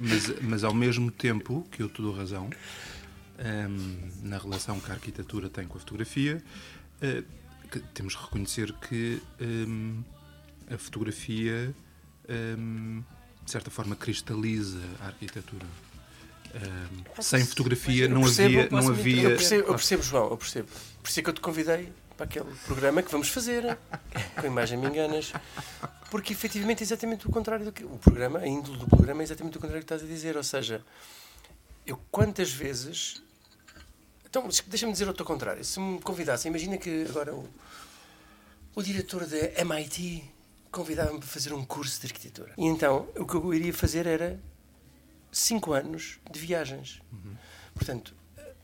mas, 0.01 0.41
mas 0.41 0.65
ao 0.65 0.75
mesmo 0.75 1.13
tempo 1.13 1.65
que 1.71 1.81
eu 1.81 1.89
te 1.89 2.03
dou 2.03 2.13
razão 2.13 2.51
um, 3.39 4.11
na 4.29 4.37
relação 4.39 4.81
que 4.81 4.91
a 4.91 4.95
arquitetura 4.95 5.49
tem 5.49 5.67
com 5.67 5.77
a 5.77 5.81
fotografia, 5.81 6.43
uh, 7.03 7.25
que 7.81 7.89
temos 7.93 8.15
que 8.15 8.23
reconhecer 8.23 8.73
que 8.75 9.23
um, 9.41 10.03
a 10.73 10.79
fotografia 10.79 11.75
um, 12.29 13.03
de 13.45 13.51
certa 13.51 13.71
forma 13.71 13.97
cristaliza 13.97 14.81
a 15.01 15.07
arquitetura. 15.07 15.67
Um, 16.55 17.23
sem 17.23 17.45
fotografia 17.45 18.09
não 18.09 18.23
percebo, 18.23 18.61
havia. 18.61 18.71
Não 18.71 18.89
havia 18.89 19.23
eu, 19.23 19.37
percebo, 19.37 19.69
eu 19.69 19.75
percebo, 19.75 20.03
João, 20.03 20.31
eu 20.31 20.37
percebo. 20.37 20.69
Por 21.03 21.09
isso 21.09 21.21
é 21.21 21.23
que 21.23 21.31
eu 21.31 21.35
te 21.35 21.41
convidei 21.41 21.93
para 22.17 22.27
aquele 22.27 22.47
programa 22.65 23.03
que 23.03 23.11
vamos 23.11 23.29
fazer, 23.29 23.77
com 24.39 24.41
a 24.41 24.47
imagem 24.47 24.79
me 24.79 24.87
enganas, 24.87 25.33
porque 26.13 26.33
efetivamente 26.33 26.81
é 26.81 26.85
exatamente 26.85 27.27
o 27.27 27.31
contrário 27.31 27.65
do 27.65 27.73
que. 27.73 27.83
O 27.85 27.99
programa, 27.99 28.39
a 28.39 28.47
índole 28.47 28.79
do 28.79 28.87
programa 28.87 29.23
é 29.23 29.25
exatamente 29.25 29.59
o 29.59 29.61
contrário 29.61 29.83
do 29.83 29.87
que 29.87 29.93
estás 29.93 30.09
a 30.09 30.13
dizer. 30.13 30.37
Ou 30.37 30.45
seja, 30.45 30.81
eu 31.85 31.99
quantas 32.11 32.53
vezes. 32.53 33.21
Então, 34.25 34.49
deixa-me 34.67 34.93
dizer 34.93 35.07
outro 35.07 35.25
contrário. 35.25 35.65
Se 35.65 35.79
me 35.79 36.01
convidassem, 36.01 36.51
imagina 36.51 36.77
que 36.77 37.07
agora 37.09 37.35
o, 37.35 37.49
o 38.75 38.83
diretor 38.83 39.27
da 39.27 39.61
MIT 39.63 40.25
convidava-me 40.71 41.19
para 41.19 41.29
fazer 41.29 41.53
um 41.53 41.65
curso 41.65 42.01
de 42.01 42.07
arquitetura. 42.07 42.53
E 42.59 42.65
então, 42.65 43.09
o 43.17 43.25
que 43.25 43.35
eu 43.35 43.55
iria 43.55 43.73
fazer 43.73 44.07
era 44.07 44.41
cinco 45.31 45.73
anos 45.73 46.19
de 46.31 46.39
viagens. 46.39 47.01
Uhum. 47.13 47.37
Portanto, 47.75 48.15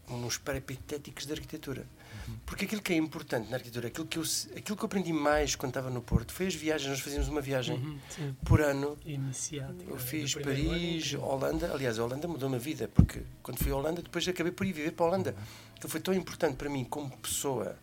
uns 0.08 0.38
peripatéticos 0.38 1.26
de 1.26 1.32
arquitetura. 1.32 1.86
Uhum. 2.26 2.34
Porque 2.44 2.64
aquilo 2.64 2.82
que 2.82 2.92
é 2.92 2.96
importante 2.96 3.48
na 3.48 3.56
arquitetura, 3.56 3.88
aquilo 3.88 4.06
que, 4.06 4.18
eu, 4.18 4.24
aquilo 4.56 4.76
que 4.76 4.82
eu 4.82 4.86
aprendi 4.86 5.12
mais 5.12 5.54
quando 5.54 5.70
estava 5.70 5.88
no 5.88 6.02
Porto, 6.02 6.32
foi 6.32 6.48
as 6.48 6.54
viagens. 6.54 6.90
Nós 6.90 7.00
fazíamos 7.00 7.28
uma 7.28 7.40
viagem 7.40 7.76
uhum, 7.76 8.34
por 8.44 8.60
ano. 8.60 8.98
Iniciática. 9.04 9.88
Eu 9.88 9.98
fiz 9.98 10.34
Paris, 10.34 11.14
ano. 11.14 11.24
Holanda. 11.24 11.72
Aliás, 11.72 11.98
a 11.98 12.04
Holanda 12.04 12.26
mudou-me 12.26 12.56
a 12.56 12.58
vida, 12.58 12.88
porque 12.92 13.22
quando 13.42 13.58
fui 13.58 13.70
à 13.70 13.76
Holanda, 13.76 14.02
depois 14.02 14.26
acabei 14.26 14.52
por 14.52 14.66
ir 14.66 14.72
viver 14.72 14.92
para 14.92 15.06
a 15.06 15.08
Holanda. 15.08 15.36
Então 15.78 15.88
foi 15.88 16.00
tão 16.00 16.12
importante 16.12 16.56
para 16.56 16.68
mim, 16.68 16.84
como 16.84 17.16
pessoa, 17.18 17.76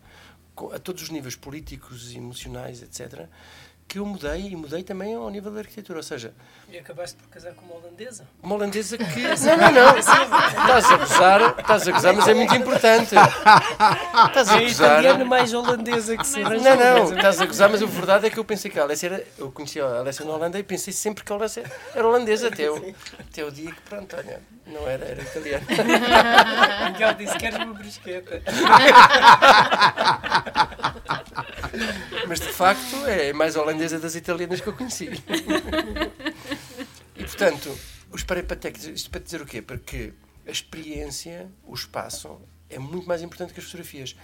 a 0.72 0.78
todos 0.78 1.02
os 1.02 1.10
níveis 1.10 1.36
políticos, 1.36 2.14
emocionais, 2.14 2.82
etc., 2.82 3.28
que 3.88 3.98
eu 3.98 4.04
mudei 4.04 4.48
e 4.48 4.54
mudei 4.54 4.82
também 4.82 5.14
ao 5.14 5.30
nível 5.30 5.50
da 5.50 5.60
arquitetura, 5.60 5.98
ou 5.98 6.02
seja... 6.02 6.34
E 6.70 6.76
acabaste 6.76 7.16
por 7.16 7.26
casar 7.30 7.54
com 7.54 7.64
uma 7.64 7.76
holandesa? 7.76 8.28
Uma 8.42 8.54
holandesa 8.54 8.98
que... 8.98 9.22
não, 9.46 9.56
não, 9.56 9.72
não, 9.72 9.98
estás 9.98 10.92
a 10.92 10.96
gozar, 10.98 11.58
estás 11.58 11.88
a 11.88 11.92
gozar, 11.92 12.14
mas 12.14 12.28
é 12.28 12.34
muito 12.34 12.54
importante. 12.54 13.14
Estás 13.14 14.48
a 14.50 14.60
é 14.60 14.62
gozar... 14.62 14.90
É 14.90 15.00
italiana 15.00 15.24
mais 15.24 15.54
holandesa 15.54 16.18
que 16.18 16.26
se. 16.26 16.40
Não, 16.40 16.50
não, 16.50 17.14
estás 17.14 17.40
a 17.40 17.46
gozar, 17.46 17.70
mas 17.70 17.82
a 17.82 17.86
verdade 17.86 18.26
é 18.26 18.30
que 18.30 18.38
eu 18.38 18.44
pensei 18.44 18.70
que 18.70 18.78
a 18.78 18.82
Alessia 18.82 19.08
era... 19.08 19.24
Eu 19.38 19.50
conhecia 19.50 19.86
a 19.86 20.00
Alessia 20.00 20.26
na 20.26 20.32
Holanda 20.32 20.58
e 20.58 20.62
pensei 20.62 20.92
sempre 20.92 21.24
que 21.24 21.32
a 21.32 21.36
Alessia 21.36 21.64
era 21.94 22.06
holandesa, 22.06 22.48
até 22.48 22.70
o, 22.70 22.94
até 23.18 23.42
o 23.42 23.50
dia 23.50 23.72
que, 23.72 23.80
pronto, 23.80 24.14
olha, 24.14 24.42
não 24.66 24.86
era, 24.86 25.06
era 25.06 25.22
italiana. 25.22 25.64
Miguel 26.92 27.14
disse, 27.14 27.38
queres 27.38 27.56
uma 27.56 27.72
brisqueta? 27.72 28.42
Mas 32.26 32.40
de 32.40 32.52
facto 32.52 33.06
é 33.06 33.32
mais 33.32 33.56
holandesa 33.56 33.77
das 33.78 34.14
italianas 34.14 34.60
que 34.60 34.68
eu 34.68 34.72
conheci. 34.72 35.08
E 37.16 37.24
portanto, 37.24 37.76
os 38.10 38.22
peripatéticos, 38.22 38.86
isto 38.86 39.10
para 39.10 39.20
dizer 39.20 39.40
o 39.42 39.46
quê? 39.46 39.60
Porque 39.60 40.12
a 40.46 40.50
experiência, 40.50 41.50
o 41.64 41.74
espaço, 41.74 42.40
é 42.70 42.78
muito 42.78 43.06
mais 43.06 43.22
importante 43.22 43.52
que 43.52 43.60
as 43.60 43.66
fotografias. 43.66 44.16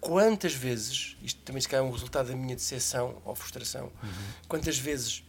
Quantas 0.00 0.54
vezes, 0.54 1.16
isto 1.22 1.40
também 1.42 1.62
se 1.62 1.68
calhar 1.68 1.84
é 1.84 1.88
um 1.88 1.92
resultado 1.92 2.28
da 2.28 2.36
minha 2.36 2.54
decepção 2.54 3.20
ou 3.24 3.34
frustração, 3.34 3.84
uhum. 4.02 4.10
quantas 4.46 4.78
vezes 4.78 5.24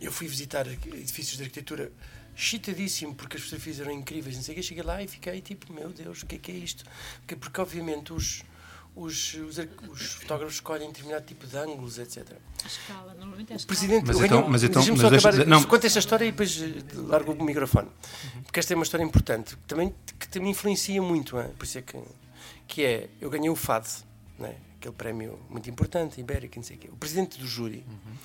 eu 0.00 0.10
fui 0.10 0.26
visitar 0.26 0.66
edifícios 0.66 1.36
de 1.36 1.42
arquitetura 1.42 1.92
chitadíssimo 2.34 3.14
porque 3.14 3.36
as 3.36 3.42
fotografias 3.42 3.80
eram 3.80 3.92
incríveis, 3.92 4.36
não 4.36 4.42
sei 4.42 4.54
o 4.54 4.56
que, 4.56 4.62
cheguei 4.62 4.82
lá 4.82 5.02
e 5.02 5.08
fiquei 5.08 5.40
tipo, 5.42 5.72
meu 5.72 5.90
Deus, 5.90 6.22
o 6.22 6.26
que 6.26 6.36
é 6.36 6.38
que 6.38 6.52
é 6.52 6.54
isto? 6.54 6.84
Porque, 7.18 7.36
porque 7.36 7.60
obviamente 7.60 8.12
os, 8.12 8.42
os, 8.98 9.34
os, 9.34 9.58
os, 9.90 10.12
fotógrafos 10.14 10.54
escolhem 10.54 10.88
determinado 10.88 11.24
tipo 11.24 11.46
de 11.46 11.56
ângulos, 11.56 11.98
etc. 11.98 12.26
A 12.64 12.66
escala, 12.66 13.14
normalmente 13.14 13.52
é 13.52 13.54
a 13.54 13.56
escala. 13.56 13.66
Presidente, 13.66 14.06
mas 14.06 14.20
então, 14.20 14.48
mas 14.48 14.62
então, 14.64 14.84
mas 14.84 15.10
deixa, 15.10 15.28
acabar, 15.28 15.46
não. 15.46 15.62
conta 15.62 15.86
esta 15.86 15.98
história 16.00 16.24
e 16.24 16.32
depois 16.32 16.60
eh, 16.60 16.82
largo 16.94 17.32
o 17.32 17.44
microfone. 17.44 17.88
Porque 18.42 18.58
esta 18.58 18.72
é 18.72 18.76
uma 18.76 18.82
história 18.82 19.04
importante, 19.04 19.56
que 19.56 19.62
também, 19.62 19.94
que 20.18 20.28
também 20.28 20.50
influencia 20.50 21.00
muito, 21.00 21.38
hein? 21.38 21.50
por 21.56 21.64
isso 21.64 21.78
é 21.78 21.82
que, 21.82 21.96
que 22.66 22.84
é, 22.84 23.08
eu 23.20 23.30
ganhei 23.30 23.48
o 23.48 23.56
FAD, 23.56 23.86
né? 24.38 24.56
aquele 24.78 24.94
prémio 24.94 25.38
muito 25.48 25.70
importante, 25.70 26.20
ibérico, 26.20 26.56
não 26.56 26.64
sei 26.64 26.76
o 26.76 26.80
quê. 26.80 26.88
O 26.90 26.96
presidente 26.96 27.38
do 27.38 27.46
júri, 27.46 27.84
uhum. 27.88 28.16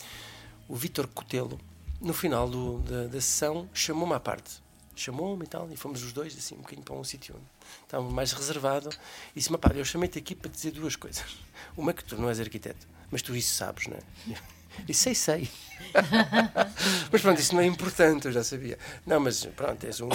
o 0.70 0.76
Vítor 0.76 1.08
Cotelo, 1.08 1.60
no 2.02 2.14
final 2.14 2.50
do, 2.50 2.80
da, 2.80 3.08
da 3.08 3.22
sessão, 3.22 3.70
chamou-me 3.74 4.14
à 4.14 4.20
parte. 4.20 4.62
Chamou-me 4.96 5.46
e 5.46 5.48
tal, 5.48 5.70
e 5.72 5.76
fomos 5.76 6.04
os 6.04 6.14
dois, 6.14 6.38
assim, 6.38 6.56
um 6.56 6.60
bocadinho 6.60 6.84
para 6.84 6.96
um 6.96 7.04
sítio 7.04 7.36
onde 7.36 7.46
estava 7.84 8.10
mais 8.10 8.32
reservado, 8.32 8.90
e 9.36 9.40
disse-me, 9.40 9.58
pá, 9.58 9.72
eu 9.74 9.86
chamei-te 9.86 10.20
aqui 10.20 10.36
para 10.36 10.52
dizer 10.52 10.72
duas 10.72 10.96
coisas. 10.96 11.24
Uma 11.78 11.92
é 11.92 11.94
que 11.94 12.04
tu 12.04 12.16
não 12.18 12.30
és 12.30 12.40
arquiteto, 12.40 12.88
mas 13.12 13.22
tu 13.22 13.36
isso 13.36 13.56
sabes, 13.56 13.88
não 13.88 13.98
é? 13.98 14.38
E 14.88 14.94
sei, 14.94 15.14
sei. 15.14 15.48
mas 17.12 17.22
pronto, 17.22 17.40
isso 17.40 17.54
não 17.54 17.62
é 17.62 17.66
importante, 17.66 18.26
eu 18.26 18.32
já 18.32 18.44
sabia. 18.44 18.78
Não, 19.06 19.20
mas 19.20 19.46
pronto, 19.46 19.86
és, 19.86 20.02
um, 20.02 20.10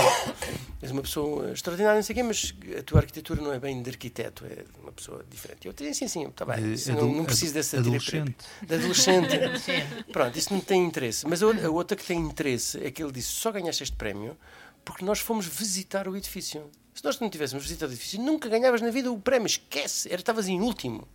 és 0.83 0.91
uma 0.91 1.03
pessoa 1.03 1.53
extraordinária, 1.53 1.97
não 1.97 2.03
sei 2.03 2.15
o 2.15 2.17
quê, 2.17 2.23
mas 2.23 2.55
a 2.79 2.83
tua 2.83 3.01
arquitetura 3.01 3.41
não 3.41 3.53
é 3.53 3.59
bem 3.59 3.81
de 3.81 3.91
arquiteto, 3.91 4.45
é 4.45 4.65
de 4.65 4.81
uma 4.83 4.91
pessoa 4.93 5.25
diferente. 5.31 5.67
Eu 5.67 5.73
tenho 5.73 5.91
assim, 5.91 6.09
sim, 6.09 6.27
está 6.27 6.45
bem, 6.45 6.73
isso, 6.73 6.93
não, 6.93 7.13
não 7.13 7.25
preciso 7.25 7.55
dessa 7.55 7.79
adolescente. 7.79 8.37
De 8.63 8.75
adolescente. 8.75 9.39
pronto, 10.13 10.37
isso 10.37 10.53
não 10.53 10.61
tem 10.61 10.85
interesse. 10.85 11.27
Mas 11.27 11.43
a 11.43 11.71
outra 11.71 11.97
que 11.97 12.05
tem 12.05 12.19
interesse 12.19 12.85
é 12.85 12.91
que 12.91 13.03
ele 13.03 13.13
disse: 13.13 13.29
só 13.29 13.53
ganhaste 13.53 13.83
este 13.83 13.97
prémio 13.97 14.37
porque 14.89 15.05
nós 15.05 15.21
fomos 15.21 15.45
visitar 15.45 16.09
o 16.09 16.17
edifício. 16.17 16.71
Se 16.95 17.05
nós 17.05 17.21
não 17.21 17.29
tivéssemos 17.29 17.63
visitado 17.63 17.93
o 17.93 17.95
edifício, 17.95 18.19
nunca 18.23 18.49
ganhavas 18.49 18.81
na 18.81 18.89
vida 18.89 19.13
o 19.13 19.21
prémio, 19.21 19.45
esquece, 19.47 20.09
estavas 20.11 20.49
em 20.49 20.63
último. 20.63 21.07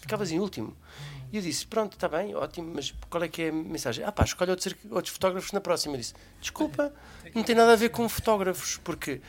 Ficavas 0.00 0.32
em 0.32 0.40
último. 0.40 0.74
E 1.30 1.36
eu 1.36 1.42
disse: 1.42 1.66
Pronto, 1.66 1.92
está 1.92 2.08
bem, 2.08 2.34
ótimo, 2.34 2.72
mas 2.74 2.94
qual 3.10 3.22
é 3.22 3.28
que 3.28 3.42
é 3.42 3.48
a 3.50 3.52
mensagem? 3.52 4.02
Ah, 4.02 4.10
pá, 4.10 4.24
escolhe 4.24 4.50
outros, 4.50 4.74
outros 4.90 5.12
fotógrafos 5.12 5.52
na 5.52 5.60
próxima. 5.60 5.92
Eu 5.92 5.98
disse: 5.98 6.14
Desculpa, 6.40 6.90
não 7.34 7.42
tem 7.42 7.54
nada 7.54 7.74
a 7.74 7.76
ver 7.76 7.90
com 7.90 8.08
fotógrafos, 8.08 8.78
porque 8.78 9.20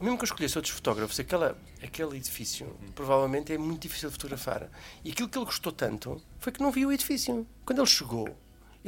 mesmo 0.00 0.18
que 0.18 0.24
eu 0.24 0.26
escolhesse 0.26 0.58
outros 0.58 0.74
fotógrafos, 0.74 1.20
aquela, 1.20 1.56
aquele 1.80 2.16
edifício 2.16 2.76
provavelmente 2.96 3.52
é 3.52 3.58
muito 3.58 3.82
difícil 3.82 4.08
de 4.08 4.14
fotografar. 4.14 4.68
E 5.04 5.12
aquilo 5.12 5.28
que 5.28 5.38
ele 5.38 5.44
gostou 5.44 5.70
tanto 5.70 6.20
foi 6.40 6.50
que 6.50 6.60
não 6.60 6.72
viu 6.72 6.88
o 6.88 6.92
edifício. 6.92 7.46
Quando 7.64 7.78
ele 7.78 7.86
chegou, 7.86 8.36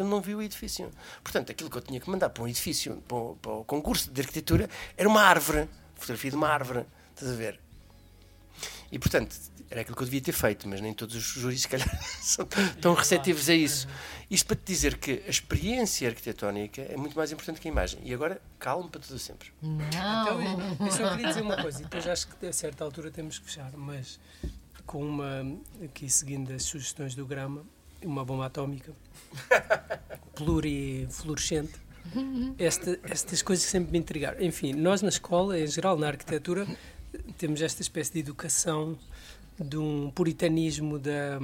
ele 0.01 0.09
não 0.09 0.21
viu 0.21 0.39
o 0.39 0.43
edifício. 0.43 0.91
Portanto, 1.23 1.51
aquilo 1.51 1.71
que 1.71 1.77
eu 1.77 1.83
tinha 1.83 2.01
que 2.01 2.09
mandar 2.09 2.31
para 2.31 2.43
um 2.43 2.49
edifício, 2.49 3.03
para 3.07 3.17
o, 3.17 3.37
para 3.37 3.53
o 3.53 3.65
concurso 3.65 4.11
de 4.11 4.21
arquitetura, 4.21 4.69
era 4.97 5.09
uma 5.09 5.23
árvore. 5.23 5.69
Fotografia 5.95 6.31
de 6.31 6.37
uma 6.37 6.49
árvore. 6.49 6.87
Estás 7.15 7.33
a 7.33 7.35
ver? 7.35 7.61
E, 8.91 8.99
portanto, 8.99 9.37
era 9.71 9.83
aquilo 9.83 9.97
que 9.97 10.03
eu 10.03 10.07
devia 10.07 10.21
ter 10.21 10.33
feito, 10.33 10.69
mas 10.69 10.81
nem 10.81 10.95
todos 10.95 11.15
os 11.15 11.23
juízes, 11.23 11.63
se 11.63 11.69
calhar, 11.69 11.89
são 12.23 12.47
tão 12.81 12.95
receptivos 12.95 13.49
a 13.49 13.55
isso. 13.55 13.87
Isto 14.31 14.47
para 14.47 14.57
te 14.57 14.65
dizer 14.65 14.97
que 14.99 15.23
a 15.27 15.31
experiência 15.31 16.09
arquitetónica 16.09 16.83
é 16.83 16.97
muito 16.97 17.17
mais 17.17 17.31
importante 17.33 17.61
que 17.61 17.69
a 17.69 17.71
imagem. 17.71 18.01
E 18.03 18.15
agora, 18.15 18.41
calma 18.59 18.89
para 18.89 19.01
tudo 19.01 19.19
sempre. 19.19 19.53
Não. 19.61 19.81
Então, 19.89 20.87
eu 20.87 20.93
só 20.93 21.11
queria 21.11 21.29
dizer 21.29 21.43
uma 21.43 21.61
coisa, 21.61 21.81
e 21.81 21.83
depois 21.83 22.07
acho 22.07 22.29
que 22.29 22.47
a 22.47 22.53
certa 22.53 22.85
altura 22.85 23.11
temos 23.11 23.39
que 23.39 23.45
fechar, 23.45 23.73
mas 23.77 24.19
com 24.87 25.03
uma, 25.03 25.45
aqui 25.85 26.09
seguindo 26.09 26.51
as 26.53 26.63
sugestões 26.63 27.15
do 27.15 27.27
Grama, 27.27 27.67
uma 28.05 28.25
bomba 28.25 28.47
atómica 28.47 28.93
plurifluorescente. 30.35 31.73
Esta, 32.59 32.99
estas 33.03 33.43
coisas 33.43 33.67
sempre 33.67 33.93
me 33.93 33.99
intrigaram. 33.99 34.43
Enfim, 34.43 34.73
nós 34.73 35.03
na 35.03 35.09
escola, 35.09 35.59
em 35.59 35.67
geral, 35.67 35.99
na 35.99 36.09
arquitetura, 36.09 36.67
temos 37.37 37.61
esta 37.61 37.83
espécie 37.83 38.13
de 38.13 38.21
educação 38.21 38.99
de 39.59 39.77
um 39.77 40.11
puritanismo 40.11 40.99
da, 40.99 41.39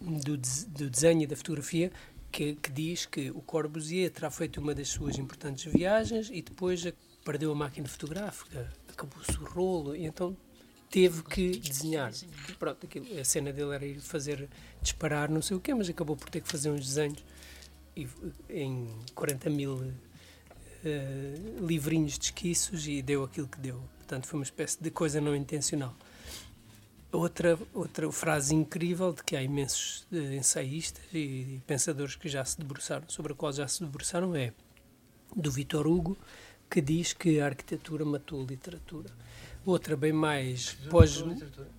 do, 0.00 0.36
do 0.36 0.90
desenho 0.90 1.22
e 1.22 1.26
da 1.26 1.36
fotografia 1.36 1.92
que, 2.30 2.54
que, 2.54 2.70
diz 2.70 3.06
que 3.06 3.30
o 3.30 3.40
Corbusier 3.40 4.10
terá 4.10 4.30
feito 4.30 4.60
uma 4.60 4.74
das 4.74 4.88
suas 4.88 5.18
importantes 5.18 5.64
viagens 5.72 6.30
e 6.32 6.42
depois 6.42 6.86
perdeu 7.24 7.52
a 7.52 7.54
máquina 7.54 7.88
fotográfica, 7.88 8.72
acabou-se 8.88 9.36
o 9.38 9.44
rolo 9.44 9.96
e 9.96 10.04
então 10.06 10.36
teve 10.90 11.22
que 11.22 11.58
desenhar. 11.58 12.12
Pronto, 12.58 12.86
aquilo, 12.86 13.18
a 13.18 13.24
cena 13.24 13.52
dele 13.52 13.74
era 13.74 13.86
ir 13.86 14.00
fazer 14.00 14.48
disparar 14.82 15.30
não 15.30 15.42
sei 15.42 15.56
o 15.56 15.60
quê, 15.60 15.74
mas 15.74 15.88
acabou 15.88 16.16
por 16.16 16.30
ter 16.30 16.40
que 16.40 16.48
fazer 16.48 16.70
uns 16.70 16.86
desenhos 16.86 17.22
e, 17.96 18.08
em 18.48 18.88
40 19.14 19.50
mil 19.50 19.74
uh, 19.74 21.66
livrinhos 21.66 22.18
de 22.18 22.26
esquiços 22.26 22.86
e 22.86 23.02
deu 23.02 23.24
aquilo 23.24 23.48
que 23.48 23.58
deu. 23.58 23.82
Portanto, 23.98 24.26
foi 24.26 24.38
uma 24.38 24.44
espécie 24.44 24.82
de 24.82 24.90
coisa 24.90 25.20
não 25.20 25.34
intencional. 25.34 25.94
Outra, 27.10 27.58
outra 27.72 28.10
frase 28.12 28.54
incrível 28.54 29.12
de 29.12 29.22
que 29.22 29.34
há 29.34 29.42
imensos 29.42 30.06
uh, 30.12 30.16
ensaístas 30.34 31.02
e 31.12 31.60
pensadores 31.66 32.16
que 32.16 32.28
já 32.28 32.44
se 32.44 32.58
debruçaram, 32.58 33.08
sobre 33.08 33.32
a 33.32 33.36
qual 33.36 33.52
já 33.52 33.66
se 33.66 33.82
debruçaram, 33.82 34.34
é 34.34 34.52
do 35.34 35.50
Vitor 35.50 35.86
Hugo, 35.86 36.16
que 36.70 36.80
diz 36.80 37.12
que 37.12 37.40
a 37.40 37.46
arquitetura 37.46 38.04
matou 38.04 38.42
a 38.42 38.46
literatura. 38.46 39.10
Outra 39.68 39.98
bem 39.98 40.14
mais 40.14 40.78
pós... 40.88 41.22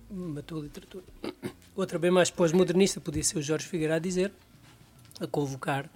Matou 0.08 0.60
a 0.60 0.62
literatura. 0.62 1.04
Outra 1.74 1.98
bem 1.98 2.08
mais 2.08 2.30
pós-modernista 2.30 3.00
podia 3.00 3.24
ser 3.24 3.38
o 3.38 3.42
Jorge 3.42 3.66
Figueiredo 3.66 3.96
a 3.96 3.98
dizer, 3.98 4.32
a 5.18 5.26
convocar 5.26 5.90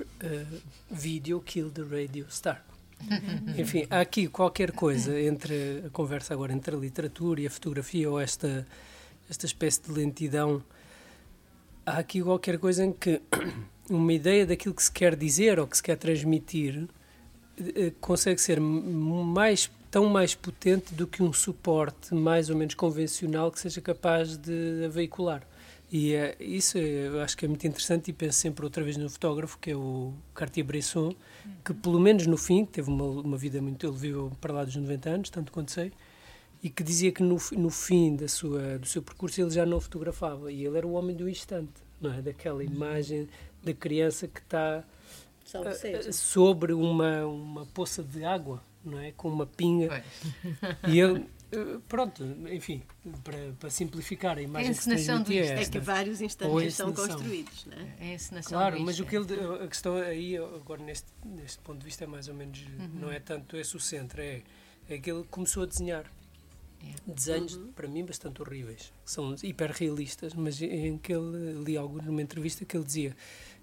uh, 0.00 0.60
Video 0.90 1.38
Kill 1.42 1.70
the 1.70 1.82
Radio 1.82 2.24
Star. 2.30 2.64
Enfim, 3.58 3.86
há 3.90 4.00
aqui 4.00 4.28
qualquer 4.28 4.72
coisa 4.72 5.20
entre 5.20 5.82
a 5.86 5.90
conversa 5.90 6.32
agora 6.32 6.54
entre 6.54 6.74
a 6.74 6.78
literatura 6.78 7.42
e 7.42 7.46
a 7.46 7.50
fotografia 7.50 8.10
ou 8.10 8.18
esta, 8.18 8.66
esta 9.28 9.44
espécie 9.44 9.82
de 9.82 9.92
lentidão. 9.92 10.64
Há 11.84 11.98
aqui 11.98 12.22
qualquer 12.22 12.58
coisa 12.58 12.82
em 12.82 12.94
que 12.94 13.20
uma 13.90 14.12
ideia 14.14 14.46
daquilo 14.46 14.74
que 14.74 14.82
se 14.82 14.90
quer 14.90 15.14
dizer 15.14 15.60
ou 15.60 15.66
que 15.66 15.76
se 15.76 15.82
quer 15.82 15.98
transmitir 15.98 16.88
eh, 17.58 17.92
consegue 18.00 18.40
ser 18.40 18.58
mais 18.58 19.70
tão 19.90 20.06
mais 20.06 20.34
potente 20.34 20.94
do 20.94 21.06
que 21.06 21.22
um 21.22 21.32
suporte 21.32 22.14
mais 22.14 22.50
ou 22.50 22.56
menos 22.56 22.74
convencional 22.74 23.50
que 23.50 23.60
seja 23.60 23.80
capaz 23.80 24.36
de 24.36 24.84
a 24.84 24.88
veicular. 24.88 25.46
E 25.90 26.14
é, 26.14 26.36
isso 26.40 26.78
eu 26.78 27.20
acho 27.20 27.36
que 27.36 27.44
é 27.44 27.48
muito 27.48 27.64
interessante 27.66 28.10
e 28.10 28.12
penso 28.12 28.38
sempre 28.38 28.64
outra 28.64 28.82
vez 28.82 28.96
no 28.96 29.08
fotógrafo, 29.08 29.56
que 29.58 29.70
é 29.70 29.76
o 29.76 30.12
Cartier-Bresson, 30.34 31.14
que 31.64 31.72
pelo 31.72 32.00
menos 32.00 32.26
no 32.26 32.36
fim, 32.36 32.64
teve 32.64 32.90
uma, 32.90 33.04
uma 33.04 33.36
vida 33.36 33.62
muito... 33.62 33.86
Ele 33.86 33.96
viveu 33.96 34.32
para 34.40 34.52
lá 34.52 34.64
dos 34.64 34.74
90 34.74 35.08
anos, 35.08 35.30
tanto 35.30 35.52
quanto 35.52 35.70
sei, 35.70 35.92
e 36.62 36.68
que 36.68 36.82
dizia 36.82 37.12
que 37.12 37.22
no, 37.22 37.38
no 37.52 37.70
fim 37.70 38.16
da 38.16 38.26
sua, 38.26 38.78
do 38.78 38.86
seu 38.86 39.00
percurso 39.00 39.40
ele 39.40 39.50
já 39.50 39.64
não 39.64 39.80
fotografava, 39.80 40.50
e 40.50 40.64
ele 40.64 40.76
era 40.76 40.86
o 40.86 40.92
homem 40.92 41.14
do 41.14 41.28
instante, 41.28 41.80
não 42.00 42.12
é? 42.12 42.20
Daquela 42.20 42.64
imagem 42.64 43.28
da 43.62 43.72
criança 43.72 44.26
que 44.26 44.40
está 44.40 44.82
uh, 45.54 46.12
sobre 46.12 46.72
uma, 46.72 47.24
uma 47.26 47.66
poça 47.66 48.02
de 48.02 48.24
água, 48.24 48.60
não 48.86 48.98
é? 48.98 49.12
Com 49.12 49.28
uma 49.28 49.46
pinga. 49.46 50.02
E 50.88 50.98
ele 50.98 51.26
eh, 51.52 51.78
pronto, 51.88 52.24
enfim, 52.50 52.82
para, 53.22 53.52
para 53.60 53.70
simplificar 53.70 54.36
a 54.36 54.42
imagem 54.42 54.68
a 54.68 54.70
encenação 54.72 55.22
que 55.22 55.32
se 55.32 55.38
é, 55.38 55.62
é 55.62 55.64
que 55.64 55.78
vários 55.78 56.20
instantes 56.20 56.74
são 56.74 56.92
construídos, 56.92 57.66
não 57.66 57.78
é? 57.78 57.94
é 58.00 58.10
a 58.10 58.14
encenação 58.14 58.58
claro, 58.58 58.80
mas 58.80 58.98
o 58.98 59.06
que 59.06 59.16
ele, 59.16 59.26
a 59.62 59.68
questão 59.68 59.96
aí, 59.96 60.36
agora 60.36 60.82
neste, 60.82 61.06
neste 61.24 61.58
ponto 61.60 61.78
de 61.78 61.84
vista 61.84 62.02
é 62.02 62.06
mais 62.06 62.26
ou 62.26 62.34
menos, 62.34 62.60
uhum. 62.60 62.90
não 63.00 63.12
é 63.12 63.20
tanto 63.20 63.56
esse 63.56 63.76
o 63.76 63.80
centro, 63.80 64.20
é, 64.20 64.42
é 64.88 64.98
que 64.98 65.10
ele 65.10 65.24
começou 65.30 65.62
a 65.62 65.66
desenhar 65.66 66.04
é. 66.82 66.94
desenhos, 67.06 67.54
uhum. 67.54 67.72
para 67.72 67.86
mim, 67.86 68.04
bastante 68.04 68.42
horríveis, 68.42 68.92
são 69.04 69.36
hiperrealistas, 69.40 70.34
mas 70.34 70.60
em 70.60 70.98
que 70.98 71.12
ele, 71.12 71.62
li 71.64 71.76
algo 71.76 72.02
numa 72.02 72.22
entrevista 72.22 72.64
que 72.64 72.76
ele 72.76 72.84
dizia 72.84 73.16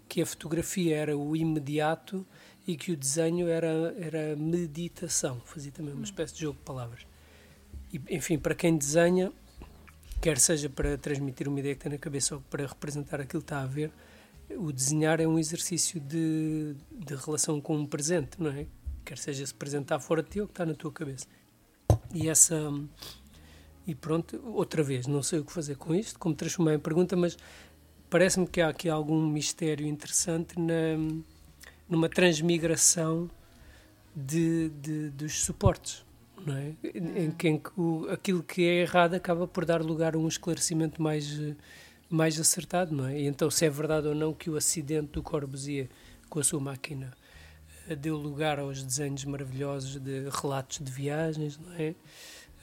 que 0.08 0.22
a 0.22 0.26
fotografia 0.26 0.96
era 0.96 1.18
o 1.18 1.36
imediato 1.36 2.26
e 2.66 2.78
que 2.78 2.92
o 2.92 2.98
desenho 2.98 3.48
era, 3.48 3.94
era 3.98 4.36
meditação, 4.36 5.42
fazia 5.46 5.72
também 5.72 5.92
uma 5.92 5.98
uhum. 5.98 6.04
espécie 6.04 6.34
de 6.34 6.42
jogo 6.42 6.58
de 6.58 6.64
palavras. 6.64 7.06
E, 7.92 8.02
enfim, 8.10 8.38
para 8.38 8.56
quem 8.56 8.78
desenha, 8.78 9.32
quer 10.22 10.38
seja 10.38 10.70
para 10.70 10.98
transmitir 10.98 11.48
uma 11.48 11.60
ideia 11.60 11.76
que 11.76 11.82
tem 11.82 11.92
na 11.92 11.98
cabeça 11.98 12.36
ou 12.36 12.42
para 12.50 12.66
representar 12.66 13.20
aquilo 13.20 13.42
que 13.42 13.46
está 13.46 13.62
a 13.62 13.66
ver, 13.66 13.92
o 14.58 14.72
desenhar 14.72 15.20
é 15.20 15.28
um 15.28 15.38
exercício 15.38 16.00
de, 16.00 16.76
de 16.92 17.16
relação 17.16 17.60
com 17.60 17.76
um 17.76 17.86
presente, 17.86 18.42
não 18.42 18.52
é? 18.52 18.66
Quer 19.04 19.18
seja 19.18 19.46
se 19.46 19.54
apresentar 19.54 20.00
fora 20.00 20.24
de 20.24 20.30
ti 20.30 20.42
ou 20.42 20.48
que 20.48 20.54
está 20.54 20.66
na 20.66 20.74
tua 20.74 20.92
cabeça. 20.92 21.28
E 22.14 22.30
essa. 22.30 22.56
E 23.86 23.94
pronto, 23.94 24.42
outra 24.46 24.82
vez, 24.82 25.08
não 25.08 25.22
sei 25.22 25.40
o 25.40 25.46
que 25.46 25.52
fazer 25.52 25.76
com 25.76 25.94
isto, 25.94 26.18
como 26.18 26.34
transformar 26.34 26.74
em 26.74 26.80
pergunta, 26.80 27.18
mas 27.18 27.38
parece-me 28.10 28.48
que 28.48 28.62
há 28.62 28.70
aqui 28.70 28.88
algum 28.88 29.28
mistério 29.28 29.86
interessante 29.86 30.58
na, 30.58 30.96
numa 31.90 32.10
transmigração 32.10 33.30
de, 34.16 34.70
de, 34.70 35.10
dos 35.10 35.44
suportes 35.44 36.04
não 36.46 36.56
é? 36.56 36.74
Em, 36.84 37.32
que, 37.32 37.48
em 37.48 37.58
que 37.58 37.70
o, 37.80 38.08
aquilo 38.10 38.44
que 38.44 38.64
é 38.66 38.82
errado 38.82 39.14
acaba 39.14 39.48
por 39.48 39.66
dar 39.66 39.82
lugar 39.82 40.16
a 40.16 40.18
um 40.18 40.28
esclarecimento 40.28 41.02
mais, 41.02 41.40
mais 42.10 42.40
acertado, 42.40 42.94
não 42.94 43.08
é? 43.08 43.20
E 43.20 43.28
então, 43.28 43.50
se 43.50 43.66
é 43.66 43.70
verdade 43.70 44.08
ou 44.08 44.16
não 44.16 44.34
que 44.34 44.50
o 44.50 44.58
acidente 44.58 45.12
do 45.14 45.24
Corbusier 45.24 45.90
com 46.30 46.40
a 46.40 46.44
sua 46.44 46.60
máquina 46.60 47.12
eh, 47.88 47.96
deu 47.96 48.18
lugar 48.18 48.60
aos 48.60 48.84
desenhos 48.84 49.24
maravilhosos 49.26 50.00
de 50.00 50.30
relatos 50.30 50.80
de 50.80 50.92
viagens, 50.92 51.58
não 51.58 51.74
é? 51.74 51.96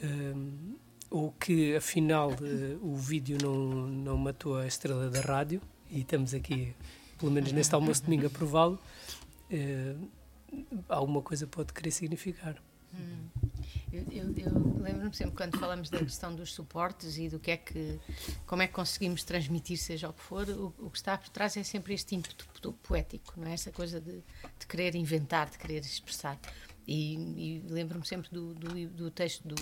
Um, 0.02 0.76
ou 1.10 1.32
que 1.32 1.74
afinal 1.74 2.30
uh, 2.30 2.86
o 2.86 2.94
vídeo 2.94 3.36
não, 3.42 3.56
não 3.88 4.16
matou 4.16 4.56
a 4.56 4.66
estrela 4.66 5.10
da 5.10 5.20
rádio, 5.20 5.60
e 5.90 6.01
estamos 6.01 6.32
aqui, 6.32 6.74
pelo 7.18 7.32
menos 7.32 7.51
neste 7.52 7.74
almoço 7.74 8.01
de 8.01 8.06
domingo, 8.06 8.26
a 8.26 8.30
prová-lo, 8.30 8.78
alguma 10.89 11.22
coisa 11.22 11.47
pode 11.47 11.72
querer 11.72 11.90
significar. 11.90 12.56
Hum. 12.94 13.28
Eu, 13.93 14.05
eu, 14.10 14.35
eu 14.36 14.82
lembro-me 14.82 15.14
sempre 15.14 15.36
quando 15.36 15.59
falamos 15.59 15.90
da 15.90 15.98
questão 15.98 16.35
dos 16.35 16.52
suportes 16.52 17.18
e 17.18 17.28
do 17.28 17.39
que 17.39 17.51
é 17.52 17.56
que, 17.56 18.01
como 18.47 18.62
é 18.62 18.66
que 18.66 18.72
conseguimos 18.72 19.24
transmitir, 19.24 19.78
seja 19.78 20.09
o 20.09 20.12
que 20.12 20.20
for, 20.20 20.48
o, 20.48 20.74
o 20.78 20.90
que 20.90 20.98
está 20.98 21.16
por 21.18 21.28
trás 21.28 21.56
é 21.56 21.62
sempre 21.62 21.94
este 21.94 22.14
ímpeto 22.14 22.72
poético, 22.82 23.35
não 23.36 23.48
é? 23.48 23.55
Essa 23.55 23.70
coisa 23.70 24.01
de, 24.01 24.22
de 24.59 24.66
querer 24.68 24.94
inventar, 24.94 25.51
de 25.51 25.59
querer 25.59 25.81
expressar. 25.81 26.39
E, 26.86 27.14
e 27.14 27.64
lembro-me 27.68 28.06
sempre 28.06 28.31
do, 28.31 28.55
do, 28.55 28.89
do 28.89 29.10
texto 29.10 29.47
do, 29.47 29.55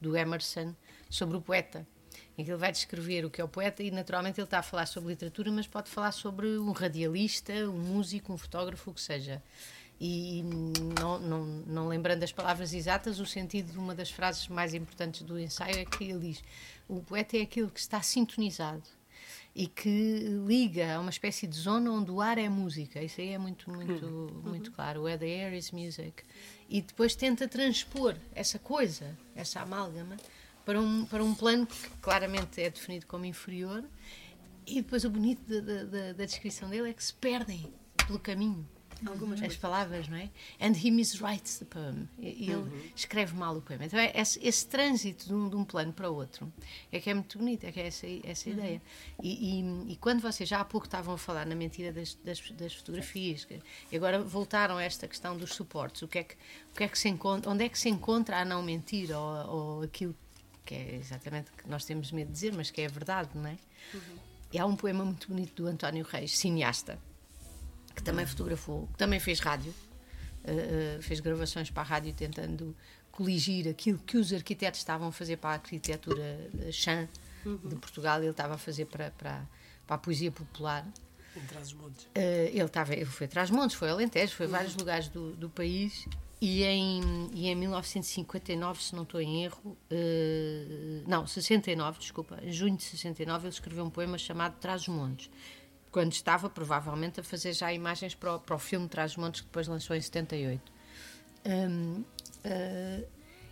do, 0.00 0.16
Emerson 0.16 0.74
sobre 1.08 1.36
o 1.36 1.40
poeta, 1.40 1.86
em 2.36 2.44
que 2.44 2.50
ele 2.50 2.58
vai 2.58 2.72
descrever 2.72 3.24
o 3.24 3.30
que 3.30 3.40
é 3.40 3.44
o 3.44 3.48
poeta 3.48 3.82
e 3.82 3.90
naturalmente 3.90 4.40
ele 4.40 4.46
está 4.46 4.58
a 4.58 4.62
falar 4.62 4.86
sobre 4.86 5.10
literatura, 5.10 5.50
mas 5.50 5.66
pode 5.66 5.90
falar 5.90 6.12
sobre 6.12 6.58
um 6.58 6.72
radialista, 6.72 7.52
um 7.68 7.78
músico, 7.78 8.32
um 8.32 8.38
fotógrafo, 8.38 8.90
o 8.90 8.94
que 8.94 9.00
seja 9.00 9.42
e 10.04 10.42
não, 10.98 11.20
não, 11.20 11.44
não, 11.64 11.86
lembrando 11.86 12.24
as 12.24 12.32
palavras 12.32 12.74
exatas, 12.74 13.20
o 13.20 13.26
sentido 13.26 13.70
de 13.70 13.78
uma 13.78 13.94
das 13.94 14.10
frases 14.10 14.48
mais 14.48 14.74
importantes 14.74 15.22
do 15.22 15.38
ensaio 15.38 15.78
é 15.78 15.84
que 15.84 16.02
ele 16.02 16.18
diz: 16.18 16.42
o 16.88 17.00
poeta 17.00 17.36
é 17.36 17.42
aquilo 17.42 17.70
que 17.70 17.78
está 17.78 18.02
sintonizado 18.02 18.82
e 19.54 19.68
que 19.68 20.26
liga 20.44 20.96
a 20.96 20.98
uma 20.98 21.10
espécie 21.10 21.46
de 21.46 21.56
zona 21.56 21.88
onde 21.92 22.10
o 22.10 22.20
ar 22.20 22.36
é 22.36 22.48
música. 22.48 23.00
Isso 23.00 23.20
aí 23.20 23.28
é 23.28 23.38
muito, 23.38 23.70
muito, 23.70 24.04
uhum. 24.04 24.42
muito 24.44 24.72
claro. 24.72 25.02
Where 25.02 25.16
the 25.16 25.24
air 25.24 25.54
is 25.54 25.70
music. 25.70 26.24
E 26.68 26.82
depois 26.82 27.14
tenta 27.14 27.46
transpor 27.46 28.16
essa 28.34 28.58
coisa, 28.58 29.16
essa 29.36 29.60
amálgama, 29.60 30.16
para 30.64 30.80
um, 30.80 31.04
para 31.04 31.22
um 31.22 31.34
plano 31.34 31.66
que 31.66 31.90
claramente 32.00 32.60
é 32.60 32.70
definido 32.70 33.06
como 33.06 33.24
inferior. 33.24 33.84
E 34.66 34.80
depois 34.82 35.04
o 35.04 35.10
bonito 35.10 35.42
da, 35.48 35.84
da, 35.84 36.12
da 36.12 36.24
descrição 36.24 36.68
dele 36.70 36.90
é 36.90 36.92
que 36.92 37.02
se 37.02 37.14
perdem 37.14 37.72
pelo 38.06 38.18
caminho. 38.18 38.66
Algumas 39.06 39.34
as 39.34 39.40
coisas. 39.40 39.56
palavras, 39.56 40.08
não 40.08 40.16
é? 40.16 40.30
And 40.60 40.74
he 40.76 40.90
miswrites 40.90 41.58
the 41.58 41.64
poem. 41.64 42.08
Ele 42.18 42.54
uhum. 42.54 42.82
escreve 42.94 43.34
mal 43.34 43.56
o 43.56 43.60
poema. 43.60 43.84
Então, 43.84 43.98
é 43.98 44.12
esse, 44.14 44.38
esse 44.46 44.66
trânsito 44.66 45.26
de 45.26 45.34
um, 45.34 45.48
de 45.48 45.56
um, 45.56 45.64
plano 45.64 45.92
para 45.92 46.10
o 46.10 46.14
outro 46.14 46.52
é 46.90 47.00
que 47.00 47.10
é 47.10 47.14
muito 47.14 47.36
bonito, 47.38 47.64
é 47.64 47.72
que 47.72 47.80
é 47.80 47.86
essa, 47.86 48.06
essa 48.22 48.48
uhum. 48.48 48.56
ideia. 48.56 48.82
E, 49.22 49.60
e, 49.60 49.92
e, 49.92 49.96
quando 49.96 50.20
vocês 50.20 50.48
já 50.48 50.60
há 50.60 50.64
pouco 50.64 50.86
estavam 50.86 51.14
a 51.14 51.18
falar 51.18 51.46
na 51.46 51.54
mentira 51.54 51.92
das, 51.92 52.14
das, 52.14 52.50
das 52.52 52.74
fotografias, 52.74 53.44
que, 53.44 53.60
e 53.90 53.96
agora 53.96 54.22
voltaram 54.22 54.76
a 54.76 54.82
esta 54.82 55.08
questão 55.08 55.36
dos 55.36 55.52
suportes, 55.54 56.02
o 56.02 56.08
que 56.08 56.18
é 56.18 56.24
que, 56.24 56.34
o 56.34 56.76
que, 56.76 56.84
é 56.84 56.88
que 56.88 56.98
se 56.98 57.08
encontra, 57.08 57.50
onde 57.50 57.64
é 57.64 57.68
que 57.68 57.78
se 57.78 57.88
encontra 57.88 58.40
a 58.40 58.44
não 58.44 58.62
mentir 58.62 59.10
ou, 59.10 59.50
ou 59.50 59.82
aquilo 59.82 60.14
que 60.64 60.74
é 60.74 60.96
exatamente 60.96 61.50
o 61.50 61.56
que 61.56 61.68
nós 61.68 61.84
temos 61.84 62.12
medo 62.12 62.28
de 62.28 62.34
dizer, 62.34 62.52
mas 62.52 62.70
que 62.70 62.80
é 62.80 62.88
verdade, 62.88 63.30
não 63.34 63.46
é? 63.46 63.56
Uhum. 63.94 64.18
E 64.52 64.58
há 64.58 64.66
um 64.66 64.76
poema 64.76 65.04
muito 65.04 65.28
bonito 65.28 65.62
do 65.62 65.68
António 65.68 66.04
Reis, 66.04 66.38
cineasta, 66.38 66.98
que 67.94 68.02
também 68.02 68.26
fotografou, 68.26 68.86
que 68.88 68.98
também 68.98 69.18
fez 69.18 69.40
rádio, 69.40 69.74
uh, 70.44 71.02
fez 71.02 71.20
gravações 71.20 71.70
para 71.70 71.82
a 71.82 71.86
rádio 71.86 72.12
tentando 72.12 72.76
coligir 73.10 73.68
aquilo 73.68 73.98
que 73.98 74.16
os 74.16 74.32
arquitetos 74.32 74.80
estavam 74.80 75.08
a 75.08 75.12
fazer 75.12 75.36
para 75.36 75.50
a 75.50 75.52
arquitetura 75.54 76.50
chã 76.70 77.08
uhum. 77.44 77.56
de 77.56 77.76
Portugal, 77.76 78.20
ele 78.20 78.30
estava 78.30 78.54
a 78.54 78.58
fazer 78.58 78.86
para, 78.86 79.10
para, 79.10 79.46
para 79.86 79.96
a 79.96 79.98
poesia 79.98 80.30
popular. 80.30 80.86
Em 81.36 81.46
Trás-os-Montes. 81.46 82.04
Uh, 82.04 82.48
ele, 82.50 82.62
estava, 82.62 82.94
ele 82.94 83.04
foi 83.06 83.26
Trás-os-Montes, 83.26 83.76
foi 83.76 83.88
Alentejo, 83.90 84.34
foi 84.34 84.46
a 84.46 84.50
vários 84.50 84.76
lugares 84.76 85.08
do, 85.08 85.32
do 85.32 85.48
país 85.48 86.06
e 86.44 86.64
em, 86.64 87.30
e 87.32 87.48
em 87.48 87.54
1959, 87.54 88.82
se 88.82 88.96
não 88.96 89.04
estou 89.04 89.20
em 89.20 89.44
erro, 89.44 89.78
uh, 89.92 91.08
não, 91.08 91.24
69, 91.24 92.00
desculpa, 92.00 92.36
em 92.42 92.50
junho 92.50 92.76
de 92.76 92.82
69, 92.82 93.44
ele 93.44 93.54
escreveu 93.54 93.84
um 93.84 93.90
poema 93.90 94.18
chamado 94.18 94.58
Trás-os-Montes, 94.58 95.30
quando 95.92 96.10
estava 96.10 96.50
provavelmente 96.50 97.20
a 97.20 97.22
fazer 97.22 97.52
já 97.52 97.72
imagens 97.72 98.16
para 98.16 98.34
o, 98.34 98.40
para 98.40 98.56
o 98.56 98.58
filme 98.58 98.88
Trás-os-Montes, 98.88 99.42
que 99.42 99.46
depois 99.46 99.68
lançou 99.68 99.94
em 99.94 100.00
78. 100.00 100.72
Um, 101.46 102.00
uh, 102.00 103.06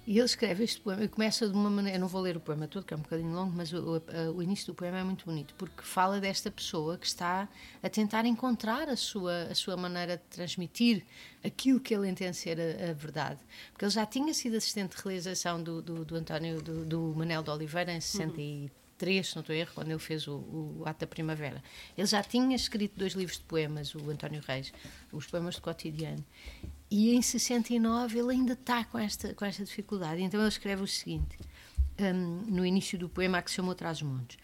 e 0.07 0.19
ele 0.19 0.25
escreve 0.25 0.65
este 0.65 0.81
poema 0.81 1.05
e 1.05 1.09
começa 1.09 1.49
de 1.49 1.55
uma 1.55 1.69
maneira. 1.69 1.99
Eu 1.99 2.01
não 2.01 2.09
vou 2.09 2.21
ler 2.21 2.37
o 2.37 2.41
poema 2.41 2.67
todo, 2.67 2.85
que 2.85 2.95
é 2.95 2.97
um 2.97 3.01
bocadinho 3.01 3.33
longo, 3.33 3.53
mas 3.55 3.73
o, 3.73 3.97
o, 3.97 4.37
o, 4.37 4.43
início 4.43 4.67
do 4.67 4.75
poema 4.75 4.99
é 4.99 5.05
muito 5.05 5.25
bonito, 5.25 5.55
porque 5.57 5.83
fala 5.83 6.21
desta 6.21 6.51
pessoa 6.51 6.97
que 6.97 7.07
está 7.07 7.49
a 7.83 7.89
tentar 7.89 8.25
encontrar 8.25 8.89
a 8.89 8.97
sua, 8.97 9.45
a 9.45 9.55
sua 9.55 9.77
maneira 9.77 10.17
de 10.17 10.23
transmitir 10.25 11.05
aquilo 11.45 11.79
que 11.79 11.95
ele 11.95 12.09
entende 12.09 12.37
ser 12.37 12.59
a, 12.59 12.91
a 12.91 12.93
verdade. 12.93 13.41
Porque 13.73 13.85
ele 13.85 13.93
já 13.93 14.07
tinha 14.07 14.33
sido 14.33 14.57
assistente 14.57 14.97
de 14.97 15.03
realização 15.03 15.63
do, 15.63 15.83
do, 15.83 16.05
do 16.05 16.17
António, 16.17 16.63
do, 16.63 16.85
do 16.85 17.15
Manel 17.15 17.43
de 17.43 17.51
Oliveira, 17.51 17.93
em 17.93 18.01
63, 18.01 18.71
uhum. 19.03 19.23
se 19.23 19.37
não 19.37 19.41
estou 19.41 19.55
a 19.55 19.57
erro, 19.59 19.73
quando 19.75 19.91
ele 19.91 19.99
fez 19.99 20.27
o, 20.27 20.37
o 20.79 20.83
Ato 20.87 21.01
da 21.01 21.07
Primavera. 21.07 21.63
Ele 21.97 22.07
já 22.07 22.23
tinha 22.23 22.57
escrito 22.57 22.99
dois 22.99 23.13
livros 23.13 23.37
de 23.37 23.45
poemas, 23.45 23.95
o 23.95 24.11
António 24.11 24.43
Reis, 24.47 24.73
os 25.13 25.27
poemas 25.27 25.57
do 25.57 25.63
cotidiano. 25.63 26.25
E 26.91 27.15
em 27.15 27.23
69 27.23 28.19
ele 28.19 28.33
ainda 28.33 28.55
está 28.55 28.85
com 28.85 28.99
esta, 28.99 29.33
com 29.35 29.45
esta 29.45 29.65
dificuldade. 29.65 30.23
Então 30.23 30.41
ele 30.41 30.49
escreve 30.49 30.83
o 30.83 30.89
seguinte, 30.89 31.39
um, 32.01 32.43
no 32.49 32.67
início 32.67 32.99
do 32.99 33.09
poema 33.09 33.41
que 33.41 33.51
se 33.51 33.57
chamou 33.57 33.75
Trás-os-Montes. 33.75 34.39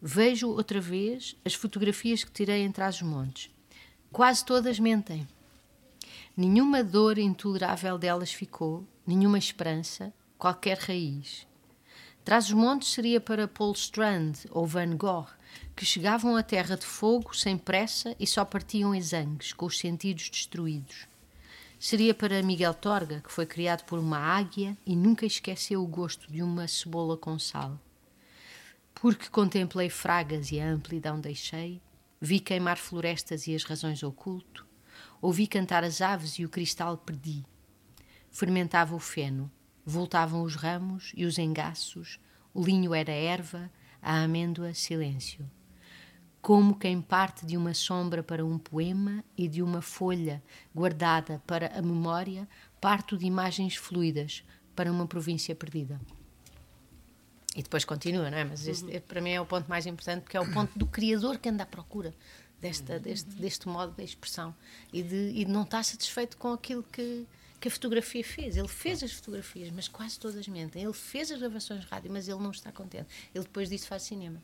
Vejo 0.00 0.48
outra 0.48 0.80
vez 0.80 1.36
as 1.44 1.52
fotografias 1.52 2.24
que 2.24 2.32
tirei 2.32 2.62
em 2.62 2.72
Trás-os-Montes. 2.72 3.50
Quase 4.10 4.44
todas 4.44 4.80
mentem. 4.80 5.28
Nenhuma 6.34 6.82
dor 6.82 7.18
intolerável 7.18 7.98
delas 7.98 8.32
ficou, 8.32 8.86
nenhuma 9.06 9.36
esperança, 9.36 10.10
qualquer 10.38 10.78
raiz. 10.78 11.46
Trás-os-Montes 12.24 12.92
seria 12.92 13.20
para 13.20 13.46
Paul 13.46 13.72
Strand 13.72 14.46
ou 14.50 14.66
Van 14.66 14.96
Gogh, 14.96 15.28
que 15.76 15.84
chegavam 15.84 16.34
à 16.34 16.42
terra 16.42 16.76
de 16.76 16.86
fogo 16.86 17.36
sem 17.36 17.58
pressa 17.58 18.16
e 18.18 18.26
só 18.26 18.42
partiam 18.42 18.94
exangues, 18.94 19.52
com 19.52 19.66
os 19.66 19.78
sentidos 19.78 20.30
destruídos. 20.30 21.09
Seria 21.82 22.12
para 22.12 22.42
Miguel 22.42 22.74
Torga, 22.74 23.22
que 23.22 23.32
foi 23.32 23.46
criado 23.46 23.86
por 23.86 23.98
uma 23.98 24.18
águia 24.18 24.76
e 24.84 24.94
nunca 24.94 25.24
esqueceu 25.24 25.82
o 25.82 25.86
gosto 25.86 26.30
de 26.30 26.42
uma 26.42 26.68
cebola 26.68 27.16
com 27.16 27.38
sal. 27.38 27.80
Porque 28.94 29.30
contemplei 29.30 29.88
fragas 29.88 30.52
e 30.52 30.60
a 30.60 30.70
amplidão 30.70 31.18
deixei, 31.18 31.80
vi 32.20 32.38
queimar 32.38 32.76
florestas 32.76 33.46
e 33.46 33.54
as 33.54 33.64
razões 33.64 34.02
oculto, 34.02 34.66
ouvi 35.22 35.46
cantar 35.46 35.82
as 35.82 36.02
aves 36.02 36.38
e 36.38 36.44
o 36.44 36.50
cristal 36.50 36.98
perdi. 36.98 37.46
Fermentava 38.30 38.94
o 38.94 39.00
feno, 39.00 39.50
voltavam 39.82 40.42
os 40.42 40.56
ramos 40.56 41.12
e 41.16 41.24
os 41.24 41.38
engaços, 41.38 42.20
o 42.52 42.62
linho 42.62 42.94
era 42.94 43.10
erva, 43.10 43.70
a 44.02 44.22
amêndoa 44.22 44.74
silêncio 44.74 45.50
como 46.40 46.74
quem 46.74 47.00
parte 47.00 47.44
de 47.44 47.56
uma 47.56 47.74
sombra 47.74 48.22
para 48.22 48.44
um 48.44 48.58
poema 48.58 49.22
e 49.36 49.46
de 49.46 49.62
uma 49.62 49.82
folha 49.82 50.42
guardada 50.74 51.42
para 51.46 51.78
a 51.78 51.82
memória, 51.82 52.48
parto 52.80 53.16
de 53.16 53.26
imagens 53.26 53.76
fluidas 53.76 54.42
para 54.74 54.90
uma 54.90 55.06
província 55.06 55.54
perdida. 55.54 56.00
E 57.54 57.62
depois 57.62 57.84
continua, 57.84 58.30
não 58.30 58.38
é? 58.38 58.44
Mas 58.44 58.66
este, 58.66 58.84
uhum. 58.84 59.00
para 59.00 59.20
mim 59.20 59.30
é 59.30 59.40
o 59.40 59.46
ponto 59.46 59.68
mais 59.68 59.84
importante, 59.84 60.22
porque 60.22 60.36
é 60.36 60.40
o 60.40 60.50
ponto 60.52 60.78
do 60.78 60.86
criador 60.86 61.38
que 61.38 61.48
anda 61.48 61.64
à 61.64 61.66
procura 61.66 62.14
desta, 62.60 62.94
uhum. 62.94 63.00
deste, 63.00 63.28
deste 63.30 63.68
modo 63.68 63.92
de 63.94 64.04
expressão 64.04 64.54
e 64.92 65.02
de, 65.02 65.32
e 65.34 65.44
de 65.44 65.50
não 65.50 65.62
estar 65.62 65.82
satisfeito 65.82 66.36
com 66.36 66.52
aquilo 66.52 66.82
que, 66.84 67.26
que 67.60 67.68
a 67.68 67.70
fotografia 67.70 68.24
fez. 68.24 68.56
Ele 68.56 68.68
fez 68.68 69.02
as 69.02 69.12
fotografias, 69.12 69.70
mas 69.70 69.88
quase 69.88 70.18
todas 70.18 70.46
mentem. 70.46 70.82
Ele 70.82 70.92
fez 70.92 71.30
as 71.32 71.38
gravações 71.38 71.80
de 71.80 71.86
rádio, 71.86 72.10
mas 72.10 72.28
ele 72.28 72.40
não 72.40 72.52
está 72.52 72.70
contente. 72.70 73.08
Ele 73.34 73.44
depois 73.44 73.68
disso 73.68 73.88
faz 73.88 74.04
cinema. 74.04 74.40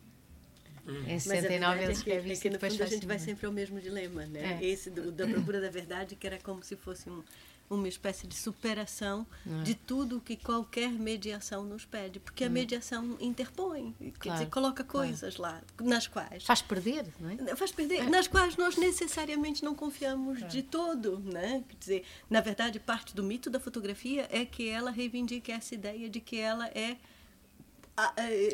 Em 0.87 1.15
é 1.15 1.19
69 1.19 1.83
ele 1.83 1.93
escreve 1.93 2.33
é 2.33 2.37
que, 2.37 2.39
é 2.39 2.51
que 2.51 2.51
no 2.51 2.71
fundo 2.71 2.83
a 2.83 2.87
gente 2.87 3.07
vai 3.07 3.19
sempre 3.19 3.47
ao 3.47 3.53
mesmo 3.53 3.81
dilema, 3.81 4.25
né? 4.27 4.59
É. 4.61 4.65
Esse 4.65 4.91
do, 4.91 5.11
da 5.11 5.27
procura 5.27 5.61
da 5.61 5.71
verdade, 5.71 6.15
que 6.15 6.27
era 6.27 6.39
como 6.39 6.63
se 6.63 6.77
fosse 6.77 7.11
um, 7.11 7.23
uma 7.69 7.89
espécie 7.89 8.27
de 8.27 8.35
superação 8.35 9.27
é. 9.47 9.63
de 9.63 9.75
tudo 9.75 10.21
que 10.21 10.37
qualquer 10.37 10.91
mediação 10.91 11.65
nos 11.65 11.85
pede, 11.85 12.21
porque 12.21 12.45
a 12.45 12.49
mediação 12.49 13.17
interpõe, 13.21 13.95
claro, 13.99 14.15
quer 14.21 14.33
dizer, 14.33 14.47
coloca 14.47 14.85
coisas 14.85 15.37
claro. 15.37 15.65
lá 15.81 15.87
nas 15.87 16.07
quais 16.07 16.45
faz 16.45 16.63
perder, 16.63 17.07
não 17.19 17.31
é? 17.31 17.57
Faz 17.57 17.73
perder, 17.73 18.01
é. 18.01 18.09
nas 18.09 18.29
quais 18.29 18.57
nós 18.57 18.77
necessariamente 18.77 19.65
não 19.65 19.75
confiamos 19.75 20.43
é. 20.43 20.47
de 20.47 20.63
todo, 20.63 21.19
né? 21.19 21.65
Quer 21.69 21.77
dizer, 21.77 22.05
na 22.31 22.41
verdade, 22.41 22.79
parte 22.79 23.15
do 23.15 23.23
mito 23.23 23.51
da 23.51 23.59
fotografia 23.59 24.29
é 24.31 24.45
que 24.45 24.69
ela 24.69 24.91
reivindica 24.91 25.53
essa 25.53 25.75
ideia 25.75 26.09
de 26.09 26.21
que 26.21 26.39
ela 26.39 26.69
é 26.69 26.97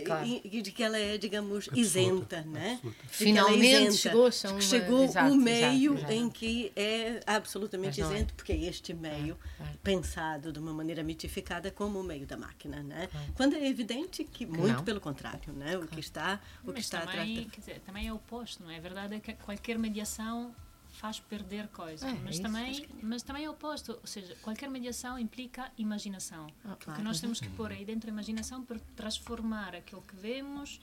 claro. 0.07 0.25
de 0.45 0.73
que 0.73 0.83
ela 0.83 0.99
é, 0.99 1.19
digamos, 1.19 1.69
absoluta, 1.69 1.81
isenta, 1.81 2.43
né? 2.43 2.81
Finalmente 3.09 3.67
é 3.67 3.83
isenta, 3.83 3.97
chegou, 3.97 4.31
uma... 4.53 4.61
chegou 4.61 5.05
exato, 5.05 5.33
o 5.33 5.37
meio 5.37 5.95
exato, 5.95 6.13
em 6.13 6.31
que 6.31 6.73
é 6.77 7.21
absolutamente 7.27 8.01
é. 8.01 8.05
isento, 8.05 8.33
é. 8.33 8.37
porque 8.37 8.53
é 8.53 8.57
este 8.57 8.95
meio 8.95 9.37
é, 9.61 9.65
pensado 9.83 10.53
de 10.53 10.59
uma 10.59 10.73
maneira 10.73 11.03
mitificada 11.03 11.71
como 11.71 12.01
o 12.01 12.05
meio 12.05 12.27
da 12.27 12.37
máquina, 12.37 12.83
né? 12.83 13.09
Quando 13.35 13.57
é 13.57 13.67
evidente 13.67 14.23
que 14.25 14.47
muito 14.47 14.69
não. 14.69 14.85
pelo 14.85 15.01
contrário, 15.01 15.53
né? 15.53 15.77
O 15.77 15.87
que 15.87 16.01
está, 16.01 16.41
o 16.63 16.67
Mas 16.67 16.75
que 16.75 16.81
está 16.81 17.01
também, 17.01 17.49
quer 17.49 17.61
dizer, 17.61 17.81
também 17.81 18.07
é 18.07 18.13
oposto, 18.13 18.63
não 18.63 18.71
é? 18.71 18.77
A 18.77 18.81
verdade 18.81 19.15
é 19.15 19.21
que 19.21 19.33
qualquer 19.35 19.79
mediação 19.79 20.55
faz 21.03 21.19
perder 21.19 21.67
coisas, 21.67 22.09
é, 22.09 22.15
mas, 22.23 22.39
também, 22.39 22.75
que... 22.75 23.05
mas 23.05 23.25
também 23.25 23.45
é 23.45 23.49
o 23.49 23.53
oposto, 23.53 23.99
ou 24.01 24.07
seja, 24.07 24.37
qualquer 24.41 24.71
mediação 24.71 25.19
implica 25.19 25.69
imaginação, 25.77 26.47
ah, 26.65 26.77
porque 26.77 26.85
claro. 26.85 27.03
nós 27.03 27.21
temos 27.21 27.41
que 27.41 27.49
pôr 27.49 27.73
aí 27.73 27.85
dentro 27.85 28.09
a 28.09 28.13
imaginação 28.13 28.65
para 28.65 28.79
transformar 28.95 29.75
aquilo 29.75 30.01
que 30.01 30.15
vemos 30.15 30.81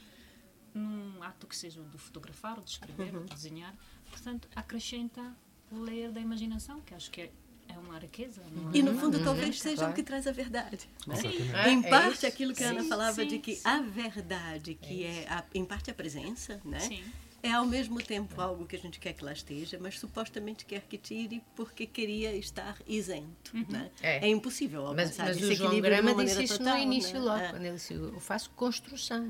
num 0.73 1.23
ato 1.23 1.47
que 1.47 1.55
seja 1.55 1.81
de 1.81 1.97
fotografar, 1.97 2.57
ou 2.57 2.63
de 2.65 2.71
escrever, 2.71 3.13
uhum. 3.13 3.21
ou 3.21 3.25
de 3.27 3.33
desenhar, 3.33 3.73
portanto, 4.09 4.49
acrescenta 4.53 5.33
o 5.71 5.79
layer 5.79 6.11
da 6.11 6.19
imaginação, 6.19 6.81
que 6.81 6.93
acho 6.93 7.09
que 7.09 7.21
é 7.21 7.31
é 7.69 7.77
uma 7.77 7.99
riqueza. 7.99 8.41
Não 8.51 8.71
é? 8.71 8.77
E 8.77 8.81
no 8.81 8.97
fundo, 8.99 9.19
uhum. 9.19 9.23
talvez 9.23 9.61
seja 9.61 9.75
claro. 9.75 9.91
o 9.91 9.95
que 9.95 10.01
traz 10.01 10.25
a 10.25 10.31
verdade. 10.31 10.89
Sim. 11.15 11.53
É, 11.53 11.69
em 11.69 11.83
parte, 11.83 12.25
é 12.25 12.29
aquilo 12.29 12.51
que 12.51 12.63
a 12.63 12.71
Ana 12.71 12.83
falava 12.83 13.21
sim, 13.21 13.27
de 13.27 13.37
que 13.37 13.57
sim. 13.57 13.61
a 13.63 13.79
verdade, 13.83 14.73
que 14.73 15.03
é, 15.03 15.25
é 15.25 15.29
a, 15.29 15.45
em 15.53 15.63
parte 15.63 15.91
a 15.91 15.93
presença, 15.93 16.59
né? 16.65 16.79
Sim 16.79 17.03
é 17.41 17.51
ao 17.51 17.65
mesmo 17.65 18.01
tempo 18.01 18.39
algo 18.41 18.65
que 18.65 18.75
a 18.75 18.79
gente 18.79 18.99
quer 18.99 19.13
que 19.13 19.23
lá 19.23 19.31
esteja, 19.31 19.77
mas 19.79 19.99
supostamente 19.99 20.65
quer 20.65 20.81
que 20.81 20.97
tire 20.97 21.41
porque 21.55 21.85
queria 21.85 22.35
estar 22.35 22.77
isento. 22.87 23.55
Uhum. 23.55 23.65
Né? 23.69 23.91
É. 24.01 24.27
é. 24.27 24.29
impossível 24.29 24.87
alcançar 24.87 25.25
mas, 25.25 25.37
mas 25.37 25.37
esse 25.37 25.53
o 25.53 25.55
João 25.55 25.81
Grama 25.81 26.15
disse 26.15 26.43
isso 26.43 26.57
total, 26.57 26.77
no 26.77 26.83
início 26.83 27.13
né? 27.13 27.19
logo, 27.19 27.43
é. 27.43 27.49
quando 27.49 27.65
ele 27.65 27.75
disse, 27.75 27.93
eu 27.93 28.19
faço 28.19 28.49
construção, 28.51 29.25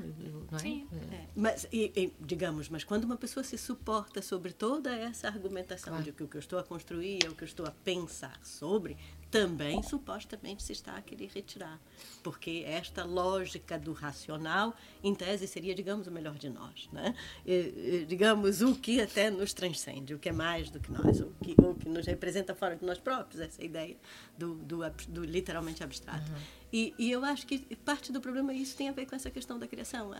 não 0.50 0.58
é? 0.58 0.60
Sim. 0.60 0.86
É. 0.92 1.14
é. 1.14 1.26
Mas, 1.34 1.66
e, 1.72 1.92
e, 1.96 2.12
digamos, 2.20 2.68
mas 2.68 2.84
quando 2.84 3.04
uma 3.04 3.16
pessoa 3.16 3.44
se 3.44 3.56
suporta 3.56 4.22
sobre 4.22 4.52
toda 4.52 4.94
essa 4.94 5.28
argumentação 5.28 5.92
claro. 5.92 6.04
de 6.04 6.12
que 6.12 6.22
o 6.22 6.28
que 6.28 6.36
eu 6.36 6.40
estou 6.40 6.58
a 6.58 6.62
construir 6.62 7.24
é 7.24 7.28
o 7.28 7.34
que 7.34 7.44
eu 7.44 7.48
estou 7.48 7.66
a 7.66 7.70
pensar 7.70 8.38
sobre, 8.42 8.96
também 9.30 9.82
supostamente 9.82 10.62
se 10.62 10.72
está 10.72 10.96
a 10.96 11.02
querer 11.02 11.30
retirar. 11.32 11.80
Porque 12.22 12.64
esta 12.66 13.04
lógica 13.04 13.78
do 13.78 13.92
racional, 13.92 14.74
em 15.02 15.14
tese, 15.14 15.46
seria, 15.46 15.74
digamos, 15.74 16.06
o 16.06 16.10
melhor 16.10 16.36
de 16.36 16.50
nós. 16.50 16.88
Né? 16.92 17.14
E, 17.46 18.04
digamos, 18.08 18.60
o 18.60 18.74
que 18.74 19.00
até 19.00 19.30
nos 19.30 19.52
transcende, 19.52 20.14
o 20.14 20.18
que 20.18 20.28
é 20.28 20.32
mais 20.32 20.70
do 20.70 20.80
que 20.80 20.90
nós, 20.90 21.20
o 21.20 21.32
que, 21.42 21.54
o 21.60 21.74
que 21.74 21.88
nos 21.88 22.06
representa 22.06 22.54
fora 22.54 22.74
de 22.74 22.84
nós 22.84 22.98
próprios, 22.98 23.40
essa 23.40 23.64
ideia 23.64 23.96
do, 24.36 24.54
do, 24.54 24.80
do 25.08 25.24
literalmente 25.24 25.84
abstrato. 25.84 26.30
Uhum. 26.30 26.38
E, 26.72 26.94
e, 26.98 27.10
eu 27.10 27.24
acho 27.24 27.46
que 27.46 27.58
parte 27.76 28.12
do 28.12 28.20
problema 28.20 28.52
isso 28.52 28.76
tem 28.76 28.88
a 28.88 28.92
ver 28.92 29.06
com 29.06 29.14
essa 29.14 29.30
questão 29.30 29.58
da 29.58 29.66
criação. 29.66 30.14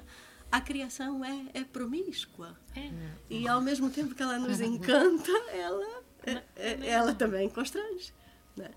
A 0.51 0.61
criação 0.61 1.25
é, 1.25 1.47
é 1.55 1.65
promíscua. 1.65 2.59
É. 2.75 2.91
E 3.29 3.47
ao 3.47 3.61
mesmo 3.61 3.89
tempo 3.91 4.15
que 4.15 4.23
ela 4.23 4.39
nos 4.39 4.59
encanta, 4.61 5.31
ela, 5.53 6.03
é, 6.27 6.43
é, 6.57 6.89
ela 6.89 7.15
também 7.15 7.49
constrange. 7.49 8.13
Né? 8.57 8.71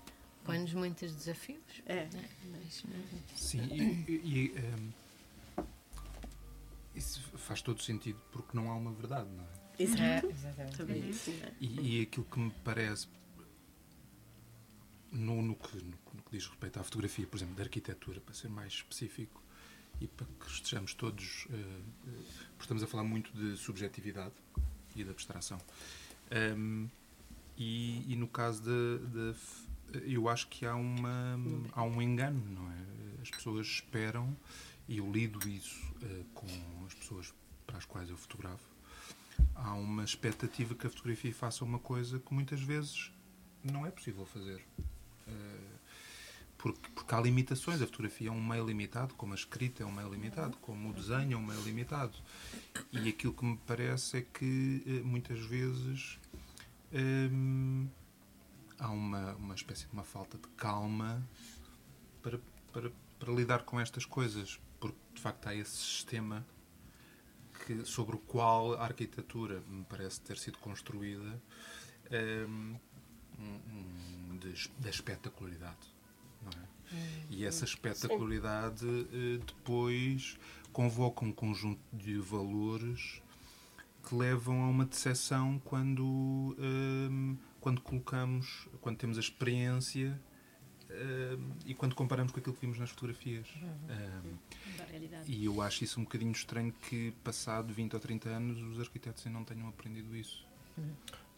Põe-nos 0.44 0.72
muitos 0.74 1.14
desafios. 1.14 1.82
É. 1.86 2.06
Né? 2.06 2.28
Mas, 2.50 2.84
Sim, 3.36 3.62
e, 3.70 4.12
e 4.12 4.54
um, 4.58 4.92
isso 6.94 7.20
faz 7.38 7.60
todo 7.62 7.82
sentido 7.82 8.20
porque 8.30 8.56
não 8.56 8.70
há 8.70 8.76
uma 8.76 8.92
verdade, 8.92 9.28
não 9.30 9.44
é? 9.44 9.82
Exato. 9.82 10.26
É, 10.26 10.30
exatamente. 10.30 11.30
Uhum. 11.30 11.50
E, 11.60 11.98
e 11.98 12.02
aquilo 12.02 12.26
que 12.26 12.38
me 12.38 12.50
parece 12.62 13.08
no, 15.10 15.42
no, 15.42 15.54
que, 15.54 15.76
no, 15.76 15.90
no, 15.90 16.22
que, 16.22 16.30
diz 16.32 16.46
respeito 16.46 16.78
à 16.78 16.84
fotografia, 16.84 17.26
por 17.26 17.36
exemplo, 17.36 17.54
da 17.54 17.62
arquitetura, 17.62 18.20
para 18.20 18.34
ser 18.34 18.48
mais 18.48 18.72
específico, 18.72 19.42
e 20.00 20.06
para 20.06 20.26
que 20.26 20.50
estejamos 20.50 20.94
todos. 20.94 21.46
porque 21.46 22.62
estamos 22.62 22.82
a 22.82 22.86
falar 22.86 23.04
muito 23.04 23.32
de 23.32 23.56
subjetividade 23.56 24.34
e 24.94 25.04
de 25.04 25.10
abstração. 25.10 25.58
Um, 26.56 26.88
e, 27.56 28.12
e, 28.12 28.16
no 28.16 28.26
caso 28.26 28.62
de, 28.62 29.34
eu 30.04 30.28
acho 30.28 30.48
que 30.48 30.66
há 30.66 30.74
uma 30.74 31.38
há 31.72 31.82
um 31.82 32.00
engano 32.00 32.42
não 32.50 32.70
é? 32.70 32.84
As 33.22 33.30
pessoas 33.30 33.66
esperam 33.66 34.36
e 34.88 34.98
eu 34.98 35.10
lido 35.10 35.48
isso 35.48 35.80
uh, 36.02 36.24
com 36.34 36.46
as 36.86 36.94
pessoas 36.94 37.34
para 37.66 37.78
as 37.78 37.84
quais 37.84 38.10
eu 38.10 38.16
fotografo 38.16 38.74
há 39.54 39.74
uma 39.74 40.04
expectativa 40.04 40.74
que 40.74 40.86
a 40.86 40.90
fotografia 40.90 41.32
faça 41.32 41.64
uma 41.64 41.78
coisa 41.78 42.18
que 42.18 42.34
muitas 42.34 42.60
vezes 42.60 43.12
não 43.62 43.86
é 43.86 43.90
possível 43.90 44.26
fazer. 44.26 44.62
Uh, 45.26 45.74
porque, 46.58 46.88
porque 46.94 47.14
há 47.14 47.20
limitações. 47.20 47.80
A 47.82 47.86
fotografia 47.86 48.28
é 48.28 48.32
um 48.32 48.42
meio 48.42 48.66
limitado 48.66 49.14
como 49.14 49.32
a 49.32 49.36
escrita 49.36 49.82
é 49.82 49.86
um 49.86 49.92
meio 49.92 50.08
limitado 50.08 50.56
como 50.58 50.90
o 50.90 50.92
desenho 50.92 51.34
é 51.34 51.36
um 51.36 51.44
meio 51.44 51.60
limitado. 51.62 52.16
E 52.92 53.08
aquilo 53.08 53.32
que 53.32 53.44
me 53.44 53.58
parece 53.66 54.18
é 54.18 54.22
que 54.22 54.82
uh, 54.86 55.06
muitas 55.06 55.40
vezes 55.40 56.18
hum, 56.92 57.86
há 58.84 58.90
uma, 58.90 59.32
uma 59.34 59.54
espécie 59.54 59.86
de 59.86 59.92
uma 59.92 60.04
falta 60.04 60.36
de 60.36 60.46
calma 60.56 61.26
para, 62.22 62.38
para, 62.70 62.92
para 63.18 63.32
lidar 63.32 63.62
com 63.62 63.80
estas 63.80 64.04
coisas, 64.04 64.60
porque 64.78 64.98
de 65.14 65.20
facto 65.20 65.46
há 65.46 65.54
esse 65.54 65.76
sistema 65.76 66.46
que, 67.64 67.84
sobre 67.86 68.16
o 68.16 68.18
qual 68.18 68.74
a 68.74 68.84
arquitetura 68.84 69.62
me 69.68 69.84
parece 69.84 70.20
ter 70.20 70.36
sido 70.36 70.58
construída 70.58 71.40
hum, 72.46 72.76
um, 73.38 74.38
de, 74.38 74.70
da 74.78 74.90
espetacularidade. 74.90 75.94
É? 76.54 76.74
E 77.30 77.44
essa 77.46 77.64
espetacularidade 77.64 78.86
eh, 78.86 79.38
depois 79.44 80.38
convoca 80.70 81.24
um 81.24 81.32
conjunto 81.32 81.80
de 81.90 82.18
valores 82.18 83.22
que 84.06 84.14
levam 84.14 84.64
a 84.64 84.68
uma 84.68 84.84
decepção 84.84 85.58
quando, 85.64 86.04
um, 86.58 87.36
quando 87.64 87.80
colocamos, 87.80 88.68
quando 88.82 88.98
temos 88.98 89.16
a 89.16 89.20
experiência 89.20 90.20
um, 90.90 91.50
e 91.64 91.74
quando 91.74 91.94
comparamos 91.94 92.30
com 92.30 92.38
aquilo 92.38 92.54
que 92.54 92.60
vimos 92.60 92.78
nas 92.78 92.90
fotografias. 92.90 93.46
Um, 93.88 94.36
e 95.26 95.46
eu 95.46 95.62
acho 95.62 95.82
isso 95.82 95.98
um 95.98 96.04
bocadinho 96.04 96.32
estranho 96.32 96.70
que, 96.72 97.12
passado 97.24 97.72
20 97.72 97.94
ou 97.94 98.00
30 98.00 98.28
anos, 98.28 98.60
os 98.60 98.78
arquitetos 98.78 99.26
ainda 99.26 99.38
não 99.38 99.46
tenham 99.46 99.66
aprendido 99.66 100.14
isso. 100.14 100.46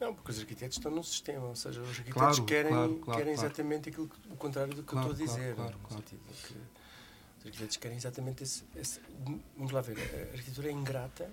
Não, 0.00 0.12
porque 0.12 0.32
os 0.32 0.40
arquitetos 0.40 0.78
estão 0.78 0.90
no 0.90 1.04
sistema, 1.04 1.46
ou 1.46 1.54
seja, 1.54 1.80
os 1.80 1.90
arquitetos 1.90 2.12
claro, 2.12 2.44
querem, 2.44 2.72
claro, 2.72 2.94
claro, 2.96 3.18
querem 3.20 3.32
exatamente 3.32 3.88
aquilo 3.90 4.08
que, 4.08 4.16
o 4.28 4.36
contrário 4.36 4.74
do 4.74 4.82
que 4.82 4.92
eu 4.92 4.98
estou 4.98 5.14
a 5.14 5.16
dizer. 5.16 5.54
Claro, 5.54 5.78
claro, 5.86 6.02
que 6.02 6.16
os 6.16 7.46
arquitetos 7.46 7.76
querem 7.76 7.96
exatamente 7.96 8.42
esse, 8.42 8.64
esse, 8.74 9.00
Vamos 9.56 9.70
lá 9.70 9.80
ver, 9.80 9.96
a 9.96 10.32
arquitetura 10.32 10.70
é 10.70 10.72
ingrata 10.72 11.30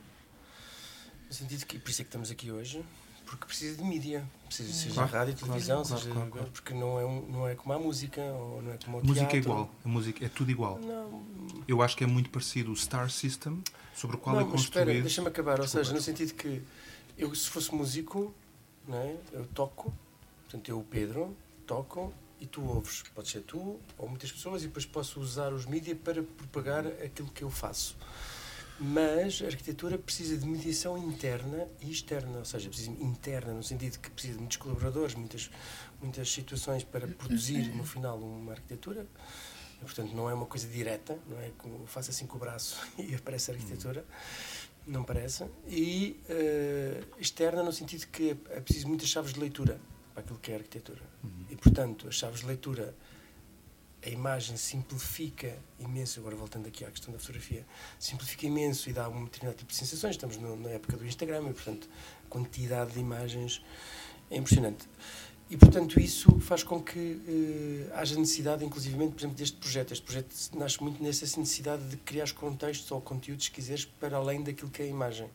no 1.28 1.34
sentido 1.34 1.65
que, 1.65 1.80
por 1.80 1.90
isso 1.90 2.02
é 2.02 2.06
que 2.06 2.10
estamos 2.10 2.30
aqui 2.30 2.52
hoje, 2.52 2.86
porque 3.26 3.45
precisa 3.45 3.78
de 3.78 3.84
mídia, 3.84 4.28
precisa, 4.45 4.70
de 4.70 4.76
seja 4.76 4.94
claro, 4.94 5.12
rádio, 5.12 5.36
televisão, 5.36 5.84
claro, 5.84 6.02
seja, 6.02 6.14
claro, 6.14 6.50
porque 6.52 6.74
não 6.74 7.00
é, 7.00 7.06
um, 7.06 7.22
não 7.28 7.48
é 7.48 7.56
como 7.56 7.74
a 7.74 7.80
música, 7.80 8.22
ou 8.22 8.62
não 8.62 8.72
é 8.72 8.78
como 8.78 9.00
o 9.00 9.06
música 9.06 9.36
é 9.36 9.40
igual, 9.40 9.70
a 9.84 9.88
música 9.88 10.26
é 10.26 10.30
tudo 10.30 10.52
igual. 10.52 10.80
Não. 10.80 11.24
Eu 11.68 11.82
acho 11.82 11.95
que 11.95 12.04
é 12.04 12.08
muito 12.08 12.30
parecido 12.30 12.72
o 12.72 12.76
Star 12.76 13.10
System, 13.10 13.62
sobre 13.94 14.16
o 14.16 14.20
qual 14.20 14.36
não, 14.36 14.41
é 14.41 14.45
construído. 14.45 14.88
Espera, 14.88 15.02
deixa-me 15.02 15.28
acabar, 15.28 15.60
ou 15.60 15.68
seja, 15.68 15.94
no 15.94 16.02
sentido 16.02 16.34
que 16.34 16.62
eu, 17.18 17.34
se 17.36 17.50
fosse 17.50 17.74
músico, 17.74 18.34
não 18.88 18.98
é? 18.98 19.16
eu 19.32 19.45
toco, 19.48 19.94
portanto, 20.44 20.70
eu, 20.70 20.80
o 20.80 20.84
Pedro, 20.84 21.36
toco 21.66 22.14
e 22.40 22.45
tu 22.45 22.62
ouves. 22.64 23.04
Pode 23.16 23.30
ser 23.30 23.41
tu 23.41 23.80
ou 23.98 24.10
muitas 24.10 24.32
pessoas, 24.32 24.64
e 24.64 24.68
depois 24.68 24.86
posso 24.86 25.20
usar 25.20 25.54
os 25.54 25.66
mídias 25.66 25.98
para 26.04 26.22
propagar 26.22 26.86
aquilo 26.86 27.30
que 27.30 27.44
eu 27.44 27.50
faço. 27.50 27.95
Mas 28.80 29.41
a 29.41 29.45
arquitetura 29.45 29.98
precisa 29.98 30.38
de 30.38 30.45
mediação 30.45 30.98
interna 30.98 31.68
e 31.82 31.91
externa, 31.91 32.40
ou 32.40 32.45
seja, 32.45 32.68
precisa 32.70 32.91
interna 32.91 33.54
no 33.54 33.64
sentido 33.64 34.00
que 34.00 34.10
precisa 34.10 34.34
de 34.34 34.40
muitos 34.40 34.58
colaboradores, 34.58 35.16
muitas, 35.16 35.50
muitas 36.02 36.32
situações 36.32 36.84
para 36.84 37.08
produzir 37.08 37.74
no 37.76 37.84
final 37.84 38.20
uma 38.20 38.52
arquitetura. 38.52 39.06
Portanto, 39.80 40.14
não 40.16 40.30
é 40.30 40.34
uma 40.34 40.45
coisa 40.45 40.68
direta, 40.68 41.18
não 41.30 41.40
é 41.40 41.52
como 41.58 41.86
faço 41.86 42.10
assim 42.10 42.26
com 42.26 42.38
o 42.38 42.40
braço 42.40 42.80
e 42.98 43.14
aparece 43.14 43.52
a 43.52 43.54
arquitetura, 43.54 44.06
não 44.88 45.04
parece. 45.04 45.45
E 45.68 46.20
uh, 46.30 47.20
externa 47.20 47.62
no 47.64 47.72
sentido 47.72 48.08
que 48.08 48.32
é 48.50 48.62
preciso 48.62 48.88
muitas 48.88 49.10
chaves 49.10 49.34
de 49.34 49.40
leitura 49.40 49.80
para 50.14 50.24
aquilo 50.24 50.40
que 50.40 50.52
é 50.52 50.56
arquitetura. 50.56 51.02
E, 51.50 51.56
portanto, 51.56 52.08
as 52.08 52.16
chaves 52.16 52.41
de 52.41 52.48
leitura 52.48 52.95
a 54.06 54.10
imagem 54.10 54.58
simplifica 54.58 55.58
imenso, 55.80 56.20
agora 56.20 56.36
voltando 56.36 56.68
aqui 56.68 56.84
à 56.84 56.92
questão 56.92 57.14
da 57.14 57.20
fotografia, 57.20 57.66
simplifica 57.98 58.46
imenso 58.46 58.90
e 58.90 58.94
dá 58.94 59.08
um 59.08 59.24
determinado 59.24 59.58
tipo 59.58 59.72
de 59.72 59.78
sensações. 59.78 60.16
Estamos 60.16 60.38
no, 60.38 60.56
na 60.58 60.70
época 60.70 60.98
do 60.98 61.06
Instagram 61.06 61.50
e, 61.50 61.54
portanto, 61.54 61.90
a 62.26 62.30
quantidade 62.30 62.92
de 62.92 63.00
imagens 63.00 63.64
é 64.30 64.38
impressionante. 64.38 64.88
E, 65.50 65.58
portanto, 65.58 66.00
isso 66.00 66.40
faz 66.40 66.64
com 66.64 66.82
que 66.82 67.22
eh, 67.28 67.92
haja 67.96 68.18
necessidade, 68.18 68.66
inclusivamente, 68.66 69.14
por 69.14 69.20
exemplo, 69.20 69.38
deste 69.38 69.58
projeto. 69.58 69.92
Este 69.92 70.04
projeto 70.04 70.36
nasce 70.56 70.82
muito 70.82 71.02
nessa 71.04 71.26
necessidade 71.40 71.88
de 71.90 71.98
criar 71.98 72.32
contextos 72.32 72.90
ou 72.92 73.00
conteúdos, 73.00 73.46
se 73.46 73.52
quiseres, 73.52 73.86
para 73.86 74.18
além 74.18 74.42
daquilo 74.42 74.72
que 74.72 74.82
é 74.82 74.86
a 74.86 74.88
imagem. 74.88 75.30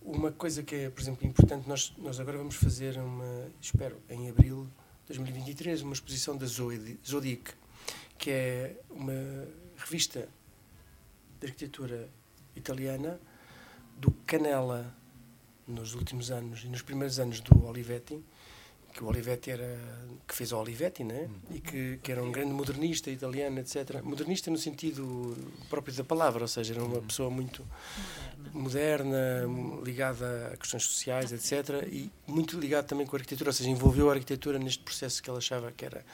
Uma 0.00 0.32
coisa 0.32 0.62
que 0.62 0.74
é, 0.74 0.90
por 0.90 1.00
exemplo, 1.00 1.26
importante, 1.26 1.68
nós, 1.68 1.92
nós 1.98 2.20
agora 2.20 2.38
vamos 2.38 2.54
fazer 2.54 2.96
uma, 2.98 3.50
espero, 3.60 3.96
em 4.08 4.28
abril 4.28 4.64
de 5.06 5.18
2023, 5.18 5.82
uma 5.82 5.92
exposição 5.92 6.36
da 6.36 6.46
Zodiac, 6.46 7.52
que 8.22 8.30
é 8.30 8.76
uma 8.88 9.48
revista 9.76 10.28
de 11.40 11.46
arquitetura 11.48 12.08
italiana 12.54 13.18
do 13.98 14.12
Canella 14.24 14.94
nos 15.66 15.94
últimos 15.94 16.30
anos 16.30 16.62
e 16.62 16.68
nos 16.68 16.82
primeiros 16.82 17.18
anos 17.18 17.40
do 17.40 17.66
Olivetti 17.66 18.22
que 18.92 19.02
o 19.02 19.08
Olivetti 19.08 19.50
era 19.50 19.78
que 20.26 20.34
fez 20.34 20.52
o 20.52 20.58
Olivetti 20.58 21.02
né 21.04 21.28
e 21.50 21.60
que, 21.60 21.98
que 22.02 22.12
era 22.12 22.22
um 22.22 22.30
grande 22.30 22.52
modernista 22.52 23.10
italiano 23.10 23.58
etc 23.58 24.02
modernista 24.02 24.50
no 24.50 24.58
sentido 24.58 25.36
próprio 25.68 25.94
da 25.94 26.04
palavra 26.04 26.42
ou 26.42 26.48
seja 26.48 26.74
era 26.74 26.84
uma 26.84 26.96
uhum. 26.96 27.06
pessoa 27.06 27.30
muito 27.30 27.64
moderna, 28.52 29.44
ligada 29.84 30.50
a 30.52 30.56
questões 30.56 30.84
sociais 30.84 31.32
etc 31.32 31.86
e 31.90 32.10
muito 32.26 32.58
ligado 32.58 32.86
também 32.86 33.06
com 33.06 33.16
a 33.16 33.18
arquitetura 33.18 33.50
ou 33.50 33.54
seja 33.54 33.70
envolveu 33.70 34.10
a 34.10 34.14
arquitetura 34.14 34.58
neste 34.58 34.82
processo 34.82 35.22
que 35.22 35.28
ela 35.28 35.38
achava 35.38 35.72
que 35.72 35.84
era 35.84 36.04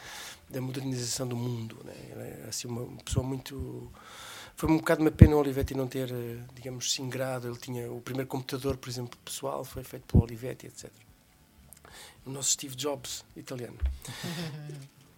da 0.51 0.61
modernização 0.61 1.27
do 1.27 1.37
mundo. 1.37 1.77
Né? 1.85 1.95
Era 2.11 2.49
assim, 2.49 2.69
uma 2.69 2.87
pessoa 3.03 3.25
muito. 3.25 3.91
Foi 4.57 4.69
um 4.69 4.79
bocado 4.79 5.03
uma 5.03 5.11
pena 5.11 5.37
o 5.37 5.39
Olivetti 5.39 5.75
não 5.75 5.87
ter, 5.87 6.11
eh, 6.11 6.39
digamos, 6.55 6.93
singrado. 6.93 7.49
Ele 7.49 7.59
tinha 7.59 7.91
o 7.93 8.01
primeiro 8.01 8.29
computador, 8.29 8.77
por 8.77 8.89
exemplo, 8.89 9.17
pessoal, 9.25 9.65
foi 9.65 9.85
feito 9.85 10.05
pelo 10.07 10.25
Olivetti, 10.25 10.67
etc. 10.67 10.91
O 12.29 12.31
nosso 12.31 12.51
Steve 12.51 12.77
Jobs 12.77 13.25
italiano. 13.35 13.79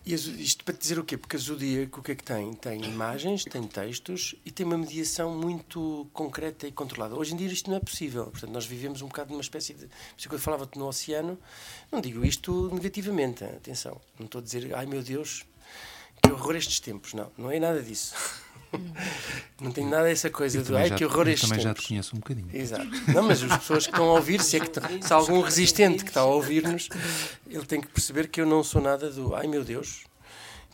E 0.07 0.15
isto 0.15 0.65
para 0.65 0.75
te 0.75 0.81
dizer 0.81 0.97
o 0.97 1.05
quê? 1.05 1.19
Porque 1.19 1.35
a 1.35 1.39
Zodíaco 1.41 1.99
o 1.99 2.03
que 2.05 2.13
é 2.13 2.15
que 2.15 2.23
tem? 2.23 2.53
Tem 2.55 2.85
imagens, 2.85 3.43
tem 3.43 3.65
textos 3.65 4.37
e 4.45 4.51
tem 4.53 4.65
uma 4.65 4.79
mediação 4.79 5.37
muito 5.37 6.09
concreta 6.13 6.69
e 6.69 6.73
controlada. 6.73 7.17
Hoje 7.17 7.35
em 7.35 7.37
dia 7.37 7.49
isto 7.49 7.69
não 7.69 7.77
é 7.77 7.81
possível. 7.81 8.27
Portanto, 8.27 8.53
nós 8.53 8.65
vivemos 8.65 9.03
um 9.03 9.09
bocado 9.09 9.33
numa 9.33 9.41
espécie 9.41 9.75
de. 9.75 9.89
Por 9.89 10.29
que 10.29 10.35
eu 10.37 10.39
falava-te 10.39 10.79
no 10.79 10.87
oceano, 10.87 11.37
não 11.91 12.01
digo 12.01 12.25
isto 12.25 12.73
negativamente, 12.73 13.43
atenção. 13.43 14.01
Não 14.17 14.27
estou 14.27 14.41
a 14.41 14.45
dizer, 14.45 14.73
ai 14.73 14.87
meu 14.87 15.03
Deus, 15.03 15.45
que 16.23 16.31
horror 16.31 16.55
estes 16.55 16.79
tempos. 16.79 17.13
Não, 17.13 17.31
não 17.37 17.51
é 17.51 17.59
nada 17.59 17.83
disso. 17.83 18.15
Não 19.61 19.73
tem 19.73 19.87
nada 19.87 20.11
essa 20.11 20.31
coisa 20.31 20.63
do 20.63 20.77
ai 20.77 20.91
que 20.91 21.05
horror 21.05 21.29
estes 21.29 21.49
também 21.49 21.63
tempos. 21.63 21.79
já 21.79 21.83
te 21.83 21.89
conheço 21.89 22.17
um 22.17 22.19
bocadinho. 22.19 22.49
Exato. 22.53 22.87
Não, 23.13 23.23
mas 23.23 23.43
as 23.43 23.59
pessoas 23.59 23.87
que 23.87 23.93
estão 23.93 24.09
a 24.09 24.13
ouvir, 24.15 24.41
se, 24.43 24.57
é 24.57 24.61
que, 24.61 25.07
se 25.07 25.13
há 25.13 25.17
algum 25.17 25.41
resistente 25.41 26.03
que 26.03 26.11
está 26.11 26.21
a 26.21 26.25
ouvir-nos, 26.25 26.89
ele 27.47 27.67
tem 27.67 27.81
que 27.81 27.89
perceber 27.89 28.29
que 28.29 28.41
eu 28.41 28.47
não 28.47 28.65
sou 28.65 28.81
nada 28.81 29.11
do 29.11 29.35
ai 29.35 29.47
meu 29.47 29.63
Deus, 29.63 30.05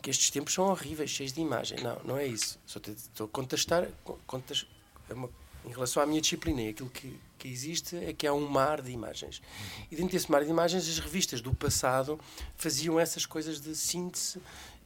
que 0.01 0.11
estes 0.11 0.31
tempos 0.31 0.55
são 0.55 0.67
horríveis, 0.67 1.11
cheios 1.11 1.33
de 1.33 1.41
imagem. 1.41 1.79
Não, 1.83 2.01
não 2.05 2.17
é 2.17 2.27
isso. 2.27 2.59
Só 2.65 2.79
estou 2.79 3.27
a 3.27 3.29
contestar, 3.29 3.89
contestar 4.27 4.69
é 5.09 5.15
uma, 5.15 5.29
em 5.65 5.71
relação 5.71 6.03
à 6.03 6.07
minha 6.07 6.21
disciplina. 6.21 6.69
Aquilo 6.69 6.91
que, 6.91 7.19
que 7.39 7.49
existe 7.49 7.97
é 7.97 8.13
que 8.13 8.27
há 8.27 8.33
um 8.33 8.49
mar 8.49 8.81
de 8.83 8.91
imagens. 8.91 9.43
E 9.91 9.97
dentro 9.97 10.13
desse 10.13 10.31
mar 10.31 10.45
de 10.45 10.51
imagens, 10.51 10.89
as 10.89 10.99
revistas 10.99 11.41
do 11.41 11.53
passado 11.55 12.21
faziam 12.57 13.01
essas 13.01 13.27
coisas 13.27 13.61
de 13.61 13.75
síntese 13.75 14.41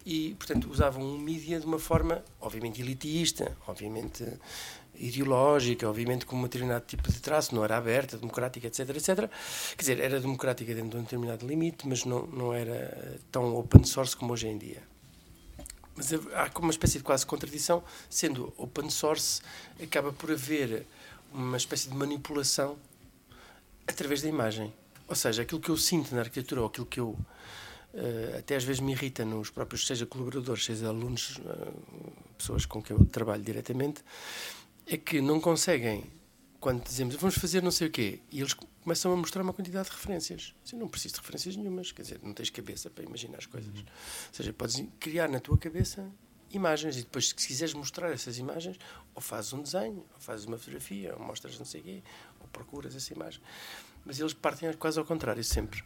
e, 0.04 0.34
portanto, 0.34 0.70
usavam 0.70 1.02
um 1.02 1.18
mídia 1.18 1.60
de 1.60 1.66
uma 1.66 1.78
forma, 1.78 2.24
obviamente, 2.40 2.80
elitista, 2.80 3.56
obviamente 3.66 4.24
ideológica, 5.00 5.88
obviamente 5.88 6.26
com 6.26 6.36
um 6.36 6.42
determinado 6.42 6.84
tipo 6.86 7.10
de 7.10 7.20
traço, 7.20 7.54
não 7.54 7.64
era 7.64 7.76
aberta, 7.76 8.18
democrática, 8.18 8.66
etc, 8.66 8.90
etc. 8.90 9.30
Quer 9.70 9.78
dizer, 9.78 10.00
era 10.00 10.20
democrática 10.20 10.74
dentro 10.74 10.90
de 10.90 10.96
um 10.98 11.02
determinado 11.02 11.46
limite, 11.46 11.88
mas 11.88 12.04
não, 12.04 12.26
não 12.26 12.52
era 12.52 13.18
tão 13.32 13.56
open 13.56 13.84
source 13.84 14.14
como 14.16 14.32
hoje 14.32 14.48
em 14.48 14.58
dia. 14.58 14.82
Mas 15.96 16.12
há 16.34 16.48
como 16.50 16.66
uma 16.66 16.70
espécie 16.70 16.98
de 16.98 17.04
quase 17.04 17.26
contradição, 17.26 17.82
sendo 18.08 18.52
open 18.56 18.90
source, 18.90 19.40
acaba 19.82 20.12
por 20.12 20.30
haver 20.30 20.86
uma 21.32 21.56
espécie 21.56 21.88
de 21.88 21.94
manipulação 21.94 22.76
através 23.86 24.22
da 24.22 24.28
imagem. 24.28 24.72
Ou 25.08 25.14
seja, 25.14 25.42
aquilo 25.42 25.60
que 25.60 25.70
eu 25.70 25.76
sinto 25.76 26.14
na 26.14 26.20
arquitetura, 26.20 26.60
ou 26.60 26.68
aquilo 26.68 26.86
que 26.86 27.00
eu 27.00 27.18
até 28.38 28.56
às 28.56 28.64
vezes 28.64 28.80
me 28.80 28.92
irrita 28.92 29.24
nos 29.24 29.50
próprios, 29.50 29.86
seja 29.86 30.06
colaboradores, 30.06 30.64
seja 30.64 30.88
alunos, 30.88 31.38
uh, 31.38 32.12
pessoas 32.38 32.64
com 32.64 32.82
quem 32.82 32.96
eu 32.96 33.04
trabalho 33.06 33.42
diretamente, 33.42 34.04
é 34.86 34.96
que 34.96 35.20
não 35.20 35.40
conseguem, 35.40 36.04
quando 36.60 36.82
dizemos 36.84 37.16
vamos 37.16 37.36
fazer 37.36 37.62
não 37.62 37.70
sei 37.70 37.88
o 37.88 37.90
quê, 37.90 38.20
e 38.30 38.40
eles 38.40 38.54
começam 38.82 39.12
a 39.12 39.16
mostrar 39.16 39.42
uma 39.42 39.52
quantidade 39.52 39.88
de 39.88 39.94
referências. 39.94 40.54
Eu 40.72 40.78
não 40.78 40.88
preciso 40.88 41.14
de 41.14 41.20
referências 41.20 41.56
nenhumas, 41.56 41.92
quer 41.92 42.02
dizer, 42.02 42.20
não 42.22 42.32
tens 42.32 42.50
cabeça 42.50 42.88
para 42.88 43.04
imaginar 43.04 43.38
as 43.38 43.46
coisas. 43.46 43.72
Uhum. 43.72 43.80
Ou 43.80 44.34
seja, 44.34 44.52
podes 44.52 44.84
criar 44.98 45.28
na 45.28 45.40
tua 45.40 45.58
cabeça 45.58 46.08
imagens 46.50 46.96
e 46.96 47.00
depois, 47.00 47.28
se 47.28 47.34
quiseres 47.34 47.74
mostrar 47.74 48.10
essas 48.10 48.38
imagens, 48.38 48.78
ou 49.14 49.20
fazes 49.20 49.52
um 49.52 49.62
desenho, 49.62 50.04
ou 50.14 50.20
fazes 50.20 50.46
uma 50.46 50.58
fotografia, 50.58 51.14
ou 51.14 51.24
mostras 51.24 51.58
não 51.58 51.66
sei 51.66 51.80
o 51.80 51.84
quê, 51.84 52.02
ou 52.40 52.48
procuras 52.48 52.94
essa 52.94 53.12
imagem. 53.12 53.40
Mas 54.04 54.18
eles 54.18 54.32
partem 54.32 54.72
quase 54.74 54.98
ao 54.98 55.04
contrário, 55.04 55.44
sempre. 55.44 55.84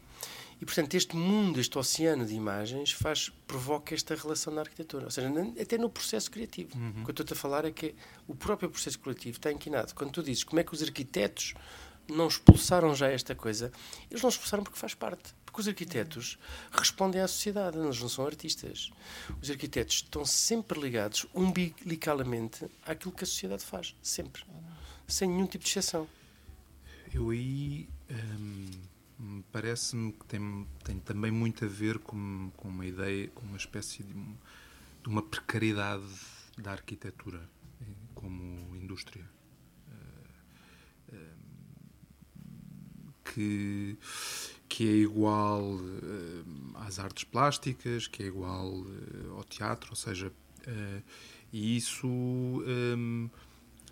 E, 0.61 0.65
portanto, 0.65 0.95
este 0.95 1.17
mundo, 1.17 1.61
este 1.61 1.79
oceano 1.79 2.25
de 2.25 2.35
imagens 2.35 2.93
faz, 2.93 3.31
provoca 3.47 3.95
esta 3.95 4.15
relação 4.15 4.53
na 4.53 4.63
arquitetura. 4.63 5.05
Ou 5.05 5.11
seja, 5.11 5.29
até 5.61 5.77
no 5.79 5.91
processo 5.91 6.31
criativo. 6.31 6.77
Uhum. 6.77 7.03
O 7.03 7.05
que 7.05 7.11
eu 7.11 7.23
estou 7.23 7.35
a 7.35 7.39
falar 7.39 7.65
é 7.65 7.71
que 7.71 7.95
o 8.27 8.35
próprio 8.35 8.71
processo 8.71 8.99
criativo 8.99 9.37
está 9.37 9.51
inquinado. 9.51 9.95
Quando 9.95 10.13
tu 10.13 10.23
dizes 10.23 10.45
como 10.45 10.61
é 10.61 10.65
que 10.65 10.73
os 10.73 10.83
arquitetos 10.83 11.55
não 12.09 12.29
expulsaram 12.29 12.95
já 12.95 13.09
esta 13.09 13.35
coisa, 13.35 13.73
eles 14.11 14.23
não 14.23 14.29
expulsaram 14.29 14.63
porque 14.63 14.79
faz 14.79 14.95
parte. 14.95 15.35
Porque 15.45 15.61
os 15.61 15.69
arquitetos 15.69 16.39
respondem 16.73 17.21
à 17.21 17.29
sociedade, 17.29 17.79
eles 17.79 18.01
não 18.01 18.09
são 18.09 18.27
artistas. 18.27 18.91
Os 19.41 19.51
arquitetos 19.51 19.97
estão 19.97 20.25
sempre 20.25 20.81
ligados 20.81 21.27
umbilicalmente 21.35 22.67
àquilo 22.85 23.13
que 23.13 23.25
a 23.25 23.27
sociedade 23.27 23.65
faz. 23.65 23.95
Sempre. 24.03 24.45
Sem 25.07 25.29
nenhum 25.29 25.47
tipo 25.47 25.65
de 25.65 25.71
exceção. 25.71 26.09
Eu 27.13 27.31
aí. 27.31 27.89
Hum 28.11 28.94
parece-me 29.53 30.13
que 30.13 30.25
tem, 30.27 30.67
tem 30.83 30.99
também 30.99 31.31
muito 31.31 31.65
a 31.65 31.69
ver 31.69 31.99
com, 31.99 32.51
com 32.57 32.69
uma 32.69 32.87
ideia, 32.87 33.29
com 33.29 33.47
uma 33.47 33.57
espécie 33.57 34.03
de, 34.03 34.13
de 34.13 35.09
uma 35.09 35.23
precariedade 35.23 36.05
da 36.59 36.73
arquitetura 36.73 37.49
eh, 37.81 37.85
como 38.15 38.77
indústria. 38.77 39.25
Eh, 39.89 41.15
eh, 41.15 41.35
que, 43.25 43.99
que 44.69 44.89
é 44.89 44.93
igual 44.93 45.79
às 46.75 46.99
artes 46.99 47.25
plásticas, 47.25 48.07
que 48.07 48.23
é 48.23 48.27
igual 48.27 48.87
ao 49.35 49.43
teatro, 49.43 49.91
ou 49.91 49.97
seja, 49.97 50.33
e 51.53 51.77
isso 51.77 52.63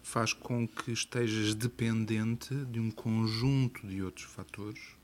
faz 0.03 0.33
com 0.33 0.69
que 0.69 0.93
estejas 0.93 1.55
dependente 1.55 2.55
de 2.67 2.79
um 2.79 2.91
conjunto 2.91 3.85
de 3.87 4.03
outros 4.03 4.27
fatores 4.27 4.97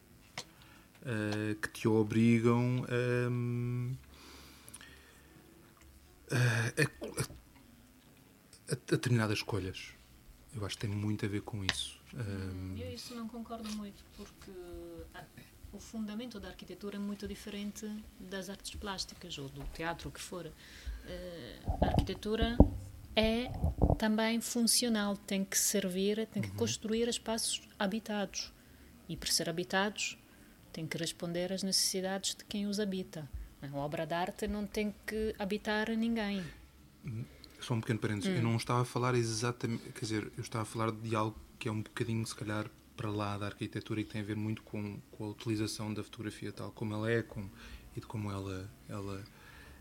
uh, 1.03 1.55
que 1.57 1.69
te 1.71 1.89
obrigam 1.89 2.85
um, 2.91 3.97
a, 6.31 6.83
a, 6.83 8.73
a, 8.73 8.77
determinadas 8.87 9.39
escolhas. 9.39 9.93
Eu 10.55 10.65
acho 10.65 10.77
que 10.77 10.87
tem 10.87 10.91
muito 10.95 11.25
a 11.25 11.29
ver 11.29 11.43
com 11.43 11.65
isso. 11.65 11.99
Um, 12.15 12.77
eu 12.77 12.93
isso 12.93 13.15
não 13.15 13.29
concordo 13.29 13.71
muito, 13.77 14.03
porque 14.17 14.51
o 15.73 15.79
fundamento 15.79 16.41
da 16.41 16.49
arquitetura 16.49 16.97
é 16.97 16.99
muito 16.99 17.29
diferente 17.29 17.87
das 18.19 18.49
artes 18.49 18.75
plásticas 18.75 19.39
ou 19.39 19.49
do 19.49 19.63
teatro, 19.75 20.09
o 20.09 20.13
que 20.13 20.21
for. 20.21 20.47
Uh, 20.47 21.85
a 21.85 21.87
arquitetura 21.89 22.57
é 23.15 23.51
também 23.99 24.41
funcional, 24.41 25.17
tem 25.17 25.45
que 25.45 25.59
servir, 25.59 26.27
tem 26.29 26.43
que 26.43 26.51
uhum. 26.51 26.57
construir 26.57 27.09
espaços 27.09 27.69
habitados. 27.79 28.53
E 29.09 29.17
para 29.17 29.31
ser 29.31 29.49
habitados, 29.49 30.19
tem 30.79 30.87
que 30.87 30.97
responder 30.97 31.53
às 31.53 31.65
necessidades 31.65 32.37
de 32.37 32.45
quem 32.45 32.69
os 32.69 32.79
habita. 32.79 33.29
A 33.61 33.77
obra 33.77 34.07
de 34.07 34.15
arte 34.15 34.47
não 34.47 34.65
tem 34.65 34.95
que 35.05 35.35
habitar 35.37 35.91
ninguém. 35.91 36.41
Só 37.61 37.75
um 37.75 37.81
pequeno 37.81 37.99
parênteses. 37.99 38.33
Hum. 38.33 38.37
Eu 38.37 38.43
não 38.45 38.57
estava 38.57 38.83
a 38.83 38.85
falar 38.85 39.17
exatamente. 39.17 39.83
Quer 39.93 40.01
dizer, 40.01 40.33
eu 40.37 40.43
estava 40.43 40.63
a 40.63 40.65
falar 40.65 40.93
de 40.93 41.17
algo 41.17 41.37
que 41.59 41.69
é 41.69 41.73
um 41.73 41.83
bocadinho, 41.83 42.25
se 42.25 42.33
calhar, 42.33 42.71
para 42.97 43.11
lá 43.11 43.37
da 43.37 43.47
arquitetura 43.47 44.01
e 44.01 44.05
que 44.05 44.13
tem 44.13 44.21
a 44.21 44.25
ver 44.25 44.37
muito 44.37 44.63
com, 44.63 45.01
com 45.11 45.25
a 45.25 45.29
utilização 45.31 45.93
da 45.93 46.05
fotografia 46.05 46.53
tal 46.53 46.71
como 46.71 46.95
ela 46.95 47.11
é 47.11 47.23
com, 47.25 47.51
e 47.97 48.01
de 48.01 48.07
como 48.07 48.31
ela, 48.31 48.71
ela 48.89 49.25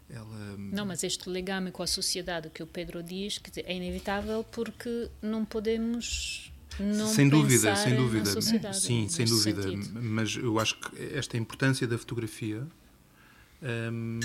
ela... 0.10 0.58
Não, 0.58 0.86
mas 0.86 1.04
este 1.04 1.30
legame 1.30 1.70
com 1.70 1.84
a 1.84 1.88
sociedade 1.88 2.50
que 2.50 2.64
o 2.64 2.68
Pedro 2.68 3.04
diz 3.04 3.38
que 3.38 3.60
é 3.60 3.76
inevitável 3.76 4.44
porque 4.44 5.12
não 5.22 5.46
podemos 5.46 6.52
não 6.80 7.08
sem 7.08 7.28
dúvida, 7.30 7.76
sem 7.76 7.96
dúvida. 7.96 8.42
Sim, 8.74 9.08
sem 9.08 9.26
dúvida. 9.26 9.64
Sentido. 9.64 10.02
Mas 10.02 10.36
eu 10.36 10.60
acho 10.60 10.80
que 10.80 11.16
esta 11.16 11.38
importância 11.38 11.88
da 11.88 11.98
fotografia 11.98 12.68
um, 13.92 14.20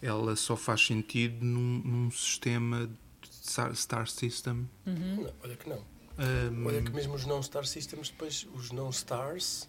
ela 0.00 0.34
só 0.36 0.56
faz 0.56 0.84
sentido 0.86 1.44
num, 1.44 1.82
num 1.84 2.10
sistema 2.10 2.90
star, 3.30 3.74
star 3.74 4.08
system. 4.08 4.68
Uhum. 4.86 5.16
Não, 5.22 5.32
olha 5.42 5.56
que 5.56 5.68
não. 5.68 5.78
Um, 6.18 6.66
olha 6.66 6.82
que 6.82 6.90
mesmo 6.90 7.14
os 7.14 7.24
não 7.24 7.42
star 7.42 7.64
systems, 7.64 8.10
depois 8.10 8.46
os 8.54 8.70
não 8.70 8.90
stars, 8.90 9.68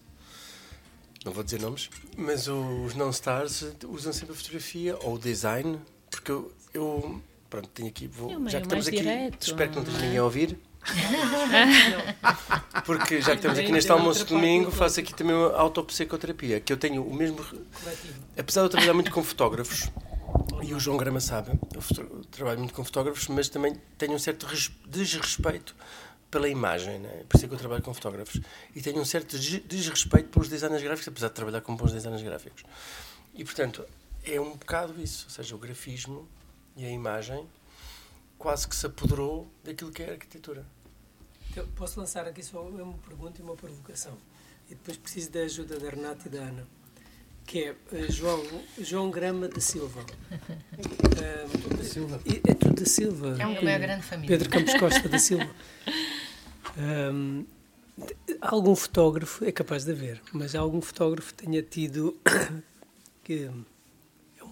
não 1.24 1.32
vou 1.32 1.42
dizer 1.42 1.60
nomes, 1.60 1.88
mas 2.16 2.48
os 2.48 2.94
não 2.94 3.10
stars 3.10 3.64
usam 3.88 4.12
sempre 4.12 4.32
a 4.32 4.36
fotografia 4.36 4.96
ou 5.02 5.14
o 5.14 5.18
design, 5.18 5.80
porque 6.10 6.30
eu, 6.30 6.52
eu 6.74 7.22
pronto, 7.48 7.68
tenho 7.68 7.88
aqui, 7.88 8.06
vou, 8.06 8.30
é 8.30 8.50
já 8.50 8.60
que 8.60 8.66
estamos 8.66 8.88
aqui, 8.88 8.96
direto, 8.98 9.42
espero 9.42 9.70
que 9.70 9.76
não 9.76 9.82
esteja 9.84 10.04
ninguém 10.04 10.18
a 10.18 10.24
ouvir. 10.24 10.58
Porque 12.84 13.20
já 13.20 13.32
que 13.32 13.36
estamos 13.36 13.58
aqui 13.58 13.72
neste 13.72 13.90
almoço 13.90 14.24
de 14.24 14.34
domingo, 14.34 14.70
faço 14.70 15.00
aqui 15.00 15.14
também 15.14 15.34
uma 15.34 15.56
autopsicoterapia, 15.56 16.60
que 16.60 16.72
eu 16.72 16.76
tenho 16.76 17.04
o 17.04 17.14
mesmo. 17.14 17.38
Apesar 18.36 18.62
de 18.62 18.66
eu 18.66 18.70
trabalhar 18.70 18.94
muito 18.94 19.10
com 19.10 19.22
fotógrafos, 19.22 19.90
e 20.62 20.74
o 20.74 20.80
João 20.80 20.96
Grama 20.96 21.20
sabe, 21.20 21.58
eu 21.74 22.24
trabalho 22.30 22.58
muito 22.58 22.74
com 22.74 22.84
fotógrafos, 22.84 23.28
mas 23.28 23.48
também 23.48 23.74
tenho 23.98 24.12
um 24.12 24.18
certo 24.18 24.46
desrespeito 24.86 25.74
pela 26.30 26.48
imagem, 26.48 26.98
né? 26.98 27.22
por 27.28 27.36
isso 27.36 27.44
é 27.44 27.48
que 27.48 27.54
eu 27.54 27.58
trabalho 27.58 27.82
com 27.82 27.94
fotógrafos, 27.94 28.40
e 28.74 28.80
tenho 28.80 29.00
um 29.00 29.04
certo 29.04 29.38
desrespeito 29.38 30.28
pelos 30.30 30.48
designers 30.48 30.82
gráficos, 30.82 31.08
apesar 31.08 31.28
de 31.28 31.34
trabalhar 31.34 31.60
com 31.60 31.76
bons 31.76 31.92
designers 31.92 32.22
gráficos. 32.22 32.64
E 33.34 33.44
portanto, 33.44 33.84
é 34.24 34.40
um 34.40 34.56
bocado 34.56 35.00
isso, 35.00 35.26
ou 35.26 35.30
seja, 35.30 35.54
o 35.54 35.58
grafismo 35.58 36.28
e 36.76 36.84
a 36.84 36.90
imagem 36.90 37.46
quase 38.38 38.66
que 38.66 38.74
se 38.74 38.86
apoderou 38.86 39.48
daquilo 39.62 39.90
que 39.90 40.02
é 40.02 40.10
a 40.10 40.12
arquitetura. 40.12 40.64
Eu 41.56 41.66
posso 41.76 42.00
lançar 42.00 42.26
aqui 42.26 42.42
só 42.42 42.60
uma 42.62 42.94
pergunta 42.98 43.40
e 43.40 43.44
uma 43.44 43.54
provocação. 43.54 44.16
E 44.68 44.74
depois 44.74 44.96
preciso 44.96 45.30
da 45.30 45.40
ajuda 45.40 45.78
da 45.78 45.90
Renata 45.90 46.26
e 46.26 46.30
da 46.30 46.38
Ana. 46.40 46.66
Que 47.46 47.64
é 47.64 47.72
uh, 47.72 48.12
João, 48.12 48.42
João 48.78 49.10
Grama 49.10 49.48
da 49.48 49.60
Silva. 49.60 50.00
Uh, 50.32 51.76
da 51.76 51.84
Silva. 51.84 52.20
É 52.26 52.54
tudo 52.54 52.80
da 52.80 52.86
Silva. 52.86 53.36
É 53.38 53.46
uma 53.46 53.60
grande 53.60 54.02
família. 54.02 54.36
Pedro 54.36 54.50
Campos 54.50 54.74
Costa 54.74 55.08
da 55.08 55.18
Silva. 55.18 55.50
Um, 56.76 57.44
algum 58.40 58.74
fotógrafo, 58.74 59.44
é 59.44 59.52
capaz 59.52 59.84
de 59.84 59.92
haver, 59.92 60.20
mas 60.32 60.54
algum 60.54 60.80
fotógrafo 60.80 61.32
tenha 61.34 61.62
tido 61.62 62.16
que 63.22 63.48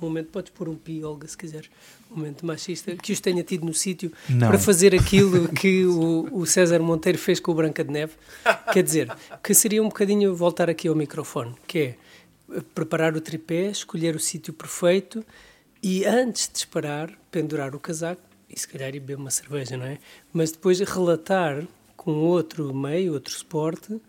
momento, 0.02 0.30
podes 0.30 0.52
pôr 0.52 0.68
um 0.68 0.76
pi, 0.76 1.02
Olga, 1.04 1.26
se 1.28 1.36
quiseres, 1.36 1.70
um 2.01 2.01
momento 2.16 2.46
machista, 2.46 2.94
que 2.96 3.12
os 3.12 3.20
tenha 3.20 3.42
tido 3.42 3.64
no 3.64 3.74
sítio 3.74 4.12
para 4.38 4.58
fazer 4.58 4.94
aquilo 4.94 5.48
que 5.48 5.84
o, 5.84 6.28
o, 6.32 6.46
César 6.46 6.80
Monteiro 6.80 7.18
fez 7.18 7.40
com 7.40 7.52
o 7.52 7.54
Branca 7.54 7.82
de 7.84 7.90
Neve. 7.90 8.12
Quer 8.72 8.82
dizer, 8.82 9.16
que 9.42 9.54
seria 9.54 9.82
um 9.82 9.88
bocadinho 9.88 10.34
voltar 10.34 10.68
aqui 10.70 10.88
ao 10.88 10.94
microfone, 10.94 11.54
que 11.66 11.78
é 11.78 11.96
preparar 12.74 13.16
o 13.16 13.20
tripé, 13.20 13.70
escolher 13.70 14.14
o 14.14 14.20
sítio 14.20 14.52
perfeito 14.52 15.24
e 15.82 16.04
antes 16.04 16.48
de 16.48 16.54
disparar, 16.54 17.10
pendurar 17.30 17.74
o 17.74 17.80
casaco 17.80 18.22
e 18.48 18.58
se 18.58 18.68
calhar 18.68 18.94
ir 18.94 19.00
beber 19.00 19.16
uma 19.16 19.30
cerveja, 19.30 19.76
não 19.76 19.86
é? 19.86 19.98
Mas 20.32 20.52
depois 20.52 20.78
relatar 20.80 21.66
com 21.96 22.12
outro 22.12 22.74
meio, 22.74 23.14
outro 23.14 23.32
suporte, 23.32 24.00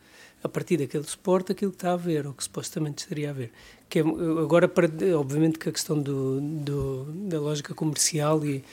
a 0.44 0.50
partir 0.50 0.78
daquele 0.78 1.06
suporte, 1.06 1.54
aquilo 1.54 1.72
que 1.72 1.78
está 1.78 1.94
a 1.94 1.98
ver, 1.98 2.28
ou 2.28 2.34
que 2.34 2.44
supostamente 2.44 3.04
estaria 3.04 3.30
a 3.30 3.34
ver 3.34 3.52
que 3.94 4.00
é, 4.00 4.02
agora, 4.02 4.68
para, 4.68 4.90
obviamente, 5.16 5.60
que 5.60 5.70
a 5.70 5.72
questão 5.72 6.02
do, 6.02 6.42
do, 6.42 7.04
da 7.30 7.40
lógica 7.40 7.76
comercial 7.76 8.44
e, 8.44 8.64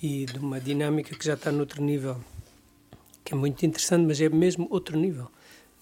e 0.00 0.24
de 0.24 0.38
uma 0.38 0.60
dinâmica 0.60 1.16
que 1.16 1.24
já 1.24 1.34
está 1.34 1.50
noutro 1.50 1.82
nível, 1.82 2.16
que 3.24 3.34
é 3.34 3.36
muito 3.36 3.66
interessante, 3.66 4.06
mas 4.06 4.20
é 4.20 4.28
mesmo 4.28 4.68
outro 4.70 4.96
nível 4.96 5.28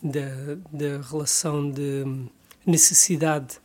da, 0.02 0.55
da 0.73 1.06
relação 1.10 1.70
de 1.70 2.06
necessidade 2.64 3.59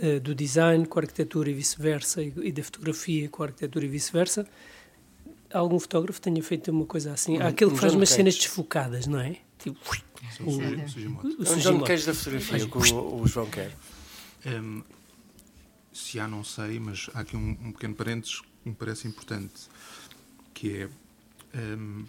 uh, 0.00 0.18
do 0.18 0.34
design 0.34 0.84
com 0.86 0.98
a 0.98 1.02
arquitetura 1.02 1.50
e 1.50 1.54
vice-versa, 1.54 2.20
e, 2.20 2.32
e, 2.42 2.50
da 2.50 2.64
fotografia 2.64 3.28
com 3.28 3.44
a 3.44 3.46
arquitetura 3.46 3.84
e 3.84 3.88
vice-versa. 3.88 4.44
Algum 5.52 5.78
fotógrafo 5.78 6.20
tenha 6.20 6.42
feito 6.42 6.72
uma 6.72 6.84
coisa 6.84 7.12
assim. 7.12 7.38
Há 7.38 7.46
aquele 7.46 7.70
que 7.70 7.78
faz 7.78 7.94
umas 7.94 8.08
cenas 8.08 8.34
desfocadas, 8.34 9.06
não 9.06 9.20
é? 9.20 9.36
Tipo, 9.56 9.78
o, 10.40 10.50
o, 10.50 10.50
o, 10.50 11.42
o 11.42 11.60
João 11.60 11.80
Queijo 11.84 12.06
da 12.06 12.12
fotografia, 12.12 12.66
que 12.66 12.92
o, 12.92 13.22
o 13.22 13.26
João 13.28 13.46
quer. 13.46 13.70
Um, 14.46 14.82
se 15.92 16.18
há, 16.18 16.26
não 16.26 16.42
sei, 16.44 16.78
mas 16.78 17.08
há 17.14 17.20
aqui 17.20 17.36
um, 17.36 17.50
um, 17.50 17.72
pequeno 17.72 17.94
parênteses 17.94 18.40
que 18.40 18.68
me 18.68 18.74
parece 18.74 19.06
importante, 19.06 19.68
que 20.52 20.82
é 20.82 20.88
um, 21.54 22.04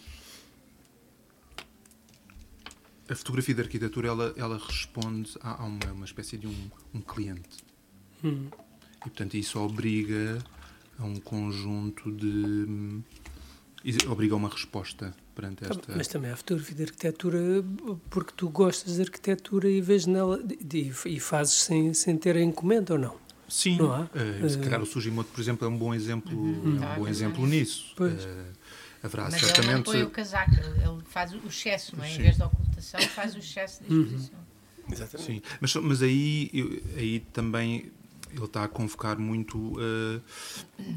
a 3.07 3.15
fotografia 3.15 3.53
da 3.53 3.63
arquitetura 3.63 4.07
ela, 4.07 4.33
ela 4.35 4.57
responde 4.57 5.37
a, 5.41 5.61
a 5.61 5.65
uma, 5.65 5.91
uma, 5.91 6.05
espécie 6.05 6.37
de 6.37 6.47
um, 6.47 6.71
um 6.93 7.01
cliente. 7.01 7.63
Hum. 8.23 8.49
portanto, 8.99 9.35
isso 9.35 9.59
obriga 9.59 10.43
a 10.97 11.03
um 11.03 11.19
conjunto 11.19 12.11
de. 12.11 13.01
obriga 14.07 14.33
a 14.33 14.37
uma 14.37 14.49
resposta 14.49 15.15
perante 15.35 15.65
esta. 15.65 15.95
Mas 15.95 16.07
também 16.07 16.31
há 16.31 16.35
fotografia 16.35 16.75
de 16.75 16.83
arquitetura 16.83 17.63
porque 18.09 18.31
tu 18.35 18.49
gostas 18.49 18.95
de 18.95 19.01
arquitetura 19.01 19.69
e 19.69 19.81
vês 19.81 20.05
nela 20.05 20.41
e, 20.73 20.91
e 21.05 21.19
fazes 21.19 21.55
sem, 21.55 21.93
sem 21.93 22.17
ter 22.17 22.37
a 22.37 22.41
encomenda 22.41 22.93
ou 22.93 22.99
não? 22.99 23.25
Sim, 23.47 23.77
não 23.77 23.93
há? 23.93 24.01
Uh, 24.01 24.49
se 24.49 24.57
calhar 24.57 24.81
o 24.81 24.85
Sugimoto, 24.85 25.29
por 25.31 25.39
exemplo, 25.39 25.67
é 25.67 25.69
um 25.69 25.77
bom 25.77 25.93
exemplo, 25.93 26.35
uhum. 26.35 26.83
é 26.83 26.93
um 26.93 26.95
bom 26.95 27.07
exemplo 27.07 27.45
nisso. 27.45 27.93
Uh, 27.99 28.53
haverá 29.03 29.23
mas 29.25 29.39
certamente. 29.39 29.67
Ele 29.67 29.75
não 29.75 29.83
põe 29.83 30.03
o 30.03 30.09
casaco, 30.09 30.55
ele 30.55 31.03
faz 31.07 31.33
o 31.33 31.47
excesso, 31.47 31.95
não 31.95 32.03
é? 32.03 32.11
Em 32.11 32.17
vez 32.17 32.37
da 32.37 32.47
ocultação, 32.47 32.99
faz 33.01 33.35
o 33.35 33.39
excesso 33.39 33.83
da 33.83 33.87
exposição. 33.87 34.39
Uhum. 34.39 34.93
Exatamente. 34.93 35.31
Sim, 35.31 35.41
mas, 35.59 35.75
mas 35.75 36.01
aí, 36.01 36.49
eu, 36.53 36.81
aí 36.97 37.19
também 37.33 37.91
ele 38.31 38.45
está 38.45 38.63
a 38.63 38.67
convocar 38.67 39.17
muito, 39.17 39.57
uh, 39.57 40.21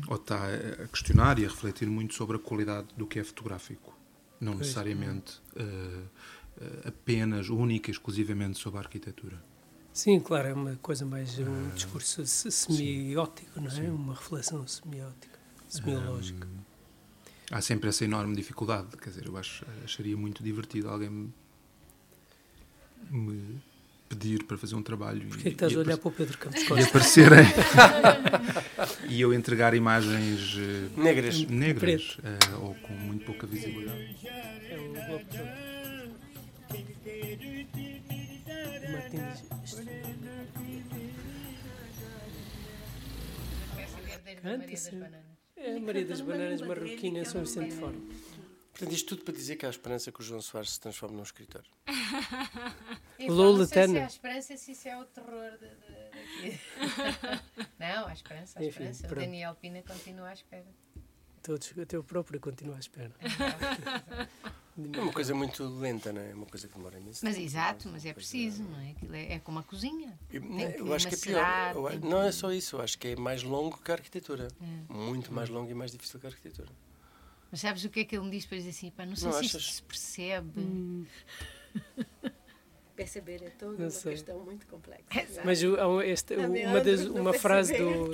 ou 0.09 0.17
está 0.17 0.39
a 0.47 0.89
questionar 0.89 1.39
e 1.39 1.45
a 1.45 1.49
refletir 1.49 1.87
muito 1.87 2.15
sobre 2.15 2.37
a 2.37 2.39
qualidade 2.39 2.89
do 2.97 3.07
que 3.07 3.19
é 3.19 3.25
fotográfico. 3.25 3.98
Não 4.41 4.55
necessariamente 4.55 5.41
uh, 5.57 6.09
apenas, 6.87 7.49
única 7.49 7.91
e 7.91 7.93
exclusivamente 7.93 8.59
sobre 8.59 8.79
a 8.79 8.83
arquitetura. 8.83 9.43
Sim, 9.93 10.21
claro, 10.21 10.49
é 10.49 10.55
uma 10.55 10.77
coisa 10.77 11.05
mais 11.05 11.39
um 11.39 11.69
uh, 11.69 11.73
discurso 11.75 12.25
semiótico, 12.25 13.61
não 13.61 13.67
é? 13.67 13.71
Sim. 13.71 13.89
Uma 13.89 14.15
reflexão 14.15 14.67
semiótica, 14.67 15.39
semiológica. 15.69 16.47
Um, 16.47 16.59
há 17.51 17.61
sempre 17.61 17.89
essa 17.89 18.05
enorme 18.05 18.37
dificuldade, 18.37 18.97
quer 18.97 19.11
dizer, 19.11 19.27
eu 19.27 19.37
acho, 19.37 19.65
acharia 19.85 20.17
muito 20.17 20.43
divertido 20.43 20.89
alguém 20.89 21.11
me, 21.11 21.33
me 23.11 23.61
pedir 24.09 24.45
para 24.45 24.57
fazer 24.57 24.75
um 24.75 24.83
trabalho. 24.83 25.27
Porquê 25.29 25.41
e, 25.41 25.43
que 25.43 25.49
estás 25.51 25.77
a 25.77 25.79
olhar 25.79 25.99
para 25.99 26.09
o 26.09 26.13
Pedro 26.13 26.39
Campos 26.39 26.63
Costa? 26.63 26.83
E 26.83 26.85
aparecerem. 26.85 27.45
e 29.09 29.21
eu 29.21 29.35
entregar 29.35 29.75
imagens 29.75 30.55
uh, 30.55 31.01
negras, 31.01 31.45
negras 31.45 32.19
uh, 32.19 32.65
ou 32.65 32.75
com 32.75 32.93
muito 32.95 33.25
pouca 33.25 33.47
visibilidade. 33.47 34.17
É 34.25 34.77
o 34.77 34.93
Globo 34.93 35.25
Martins. 38.93 39.45
Canta-se. 44.43 44.91
É 45.57 45.77
a 45.77 45.81
Maria 45.81 46.05
das 46.05 46.21
Bananas 46.21 46.63
Marroquina 46.63 47.21
em 47.21 47.25
São 47.25 47.41
Vicente 47.41 47.71
de 47.71 47.81
Fora. 47.81 47.97
Portanto, 48.79 48.95
isto 48.95 49.09
tudo 49.17 49.25
para 49.25 49.35
dizer 49.35 49.57
que 49.57 49.67
há 49.67 49.71
esperança 49.71 50.13
que 50.13 50.21
o 50.21 50.23
João 50.23 50.41
Soares 50.41 50.71
se 50.71 50.81
transforme 50.81 51.17
num 51.17 51.25
escritor. 51.25 51.65
Lola 53.29 53.67
Tana. 53.67 53.93
Se 53.93 53.99
há 53.99 54.07
esperança, 54.07 54.57
se 54.57 54.71
isso 54.71 54.87
é 54.87 54.97
o 54.97 55.05
terror 55.05 55.51
de, 55.59 56.49
de, 56.49 56.61
Não, 57.77 58.07
há 58.07 58.13
esperança, 58.13 58.57
há 58.57 58.63
Enfim, 58.63 58.69
esperança. 58.69 59.09
Pronto. 59.09 59.19
O 59.19 59.25
Daniel 59.25 59.55
Pina 59.57 59.83
continua 59.83 60.29
à 60.29 60.33
espera. 60.33 60.65
Todos, 61.43 61.77
até 61.77 61.99
o 61.99 62.05
próprio 62.05 62.39
continua 62.39 62.77
à 62.77 62.79
espera. 62.79 63.13
É 64.95 65.01
uma 65.01 65.13
coisa 65.13 65.35
muito 65.35 65.65
lenta, 65.65 66.13
não 66.13 66.23
é? 66.23 66.31
É 66.31 66.35
uma 66.35 66.47
coisa 66.47 66.69
que 66.69 66.75
demora 66.75 66.97
imenso. 67.01 67.25
Mas 67.25 67.37
exato, 67.37 67.89
mas 67.89 68.07
é 68.07 68.13
preciso, 68.13 68.63
não 68.63 68.79
é? 68.79 68.91
Aquilo 68.93 69.13
é, 69.13 69.33
é 69.33 69.39
como 69.41 69.59
a 69.59 69.65
cozinha. 69.65 70.17
Eu, 70.31 70.41
eu 70.87 70.95
acho 70.95 71.09
que 71.09 71.17
é 71.17 71.19
pior. 71.19 71.75
Eu, 71.75 71.99
não 72.09 72.23
é 72.23 72.31
só 72.31 72.53
isso, 72.53 72.77
eu 72.77 72.81
acho 72.81 72.97
que 72.97 73.09
é 73.09 73.17
mais 73.17 73.43
longo 73.43 73.77
que 73.77 73.91
a 73.91 73.95
arquitetura. 73.95 74.47
É. 74.61 74.93
Muito 74.93 75.33
mais 75.33 75.49
longo 75.49 75.69
e 75.69 75.75
mais 75.75 75.91
difícil 75.91 76.21
que 76.21 76.27
a 76.27 76.31
arquitetura. 76.31 76.69
Mas 77.51 77.61
sabes 77.61 77.85
o 77.85 77.89
que 77.89 78.01
é 78.01 78.05
que 78.05 78.17
ele 78.17 78.25
me 78.25 78.31
diz 78.31 78.47
para 78.47 78.59
dizer 78.59 78.71
assim? 78.71 78.91
Pá, 78.91 79.07
não 79.07 79.17
sei 79.17 79.27
não 79.27 79.33
se 79.33 79.39
achas? 79.47 79.63
isto 79.63 79.73
se 79.75 79.83
percebe. 79.83 80.61
Hum. 80.61 81.07
Perceber 82.95 83.45
é 83.45 83.51
toda 83.51 83.77
uma 83.77 83.89
questão 83.89 84.41
muito 84.41 84.67
complexa. 84.67 85.05
Exato. 85.23 85.47
Mas 85.47 85.63
o, 85.63 86.03
este, 86.03 86.35
uma, 86.35 86.81
das, 86.81 87.07
uma 87.07 87.33
frase 87.33 87.79
do, 87.79 88.09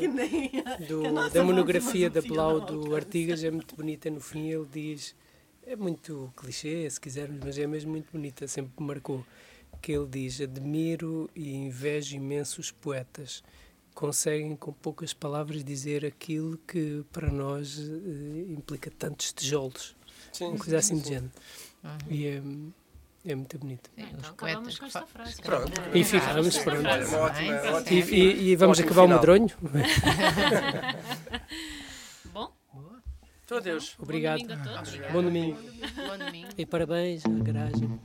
do 0.86 1.30
da 1.30 1.42
monografia 1.42 2.10
da 2.10 2.20
Blau 2.20 2.60
do 2.60 2.94
Artigas 2.94 3.42
é 3.42 3.50
muito 3.50 3.74
bonita. 3.74 4.10
No 4.10 4.20
fim, 4.20 4.50
ele 4.50 4.66
diz: 4.70 5.16
é 5.66 5.74
muito 5.74 6.30
clichê, 6.36 6.88
se 6.90 7.00
quisermos, 7.00 7.40
mas 7.42 7.58
é 7.58 7.66
mesmo 7.66 7.92
muito 7.92 8.12
bonita. 8.12 8.46
Sempre 8.46 8.72
me 8.78 8.86
marcou 8.86 9.24
que 9.80 9.92
ele 9.92 10.06
diz: 10.06 10.38
Admiro 10.42 11.30
e 11.34 11.54
invejo 11.54 12.16
imensos 12.16 12.70
poetas 12.70 13.42
conseguem 13.94 14.56
com 14.56 14.72
poucas 14.72 15.14
palavras 15.14 15.62
dizer 15.64 16.04
aquilo 16.04 16.58
que 16.66 17.04
para 17.12 17.30
nós 17.30 17.78
uh, 17.78 18.52
implica 18.52 18.90
tantos 18.90 19.32
tijolos. 19.32 19.96
Sim, 20.32 20.48
uma 20.48 20.58
coisa 20.58 20.78
assim 20.78 20.98
de 20.98 21.08
género. 21.08 21.30
Uhum. 21.82 21.98
E 22.10 22.26
é, 22.26 22.42
é 23.26 23.34
muito 23.34 23.58
bonito. 23.58 23.90
É, 23.96 24.02
então 24.02 24.30
acabamos 24.30 24.78
com 24.78 24.86
esta 24.86 25.06
frase. 25.06 25.40
Pronto. 25.40 25.72
E 25.94 26.04
ficamos, 26.04 26.58
pronto. 26.58 26.86
E, 27.90 28.00
e, 28.00 28.50
e 28.50 28.56
vamos 28.56 28.80
acabar 28.80 29.02
o 29.04 29.08
medronho. 29.08 29.50
Bom. 32.32 32.52
Então, 33.44 33.58
adeus. 33.58 33.94
Obrigado. 33.98 34.40
Bom 34.40 34.46
domingo 34.48 34.68
a 34.68 34.74
todos. 34.74 34.96
Bom 35.12 35.22
domingo. 35.22 35.58
Bom 35.96 36.18
domingo. 36.18 36.48
E 36.58 36.66
parabéns 36.66 37.24
à 37.24 37.28
garagem. 37.28 38.00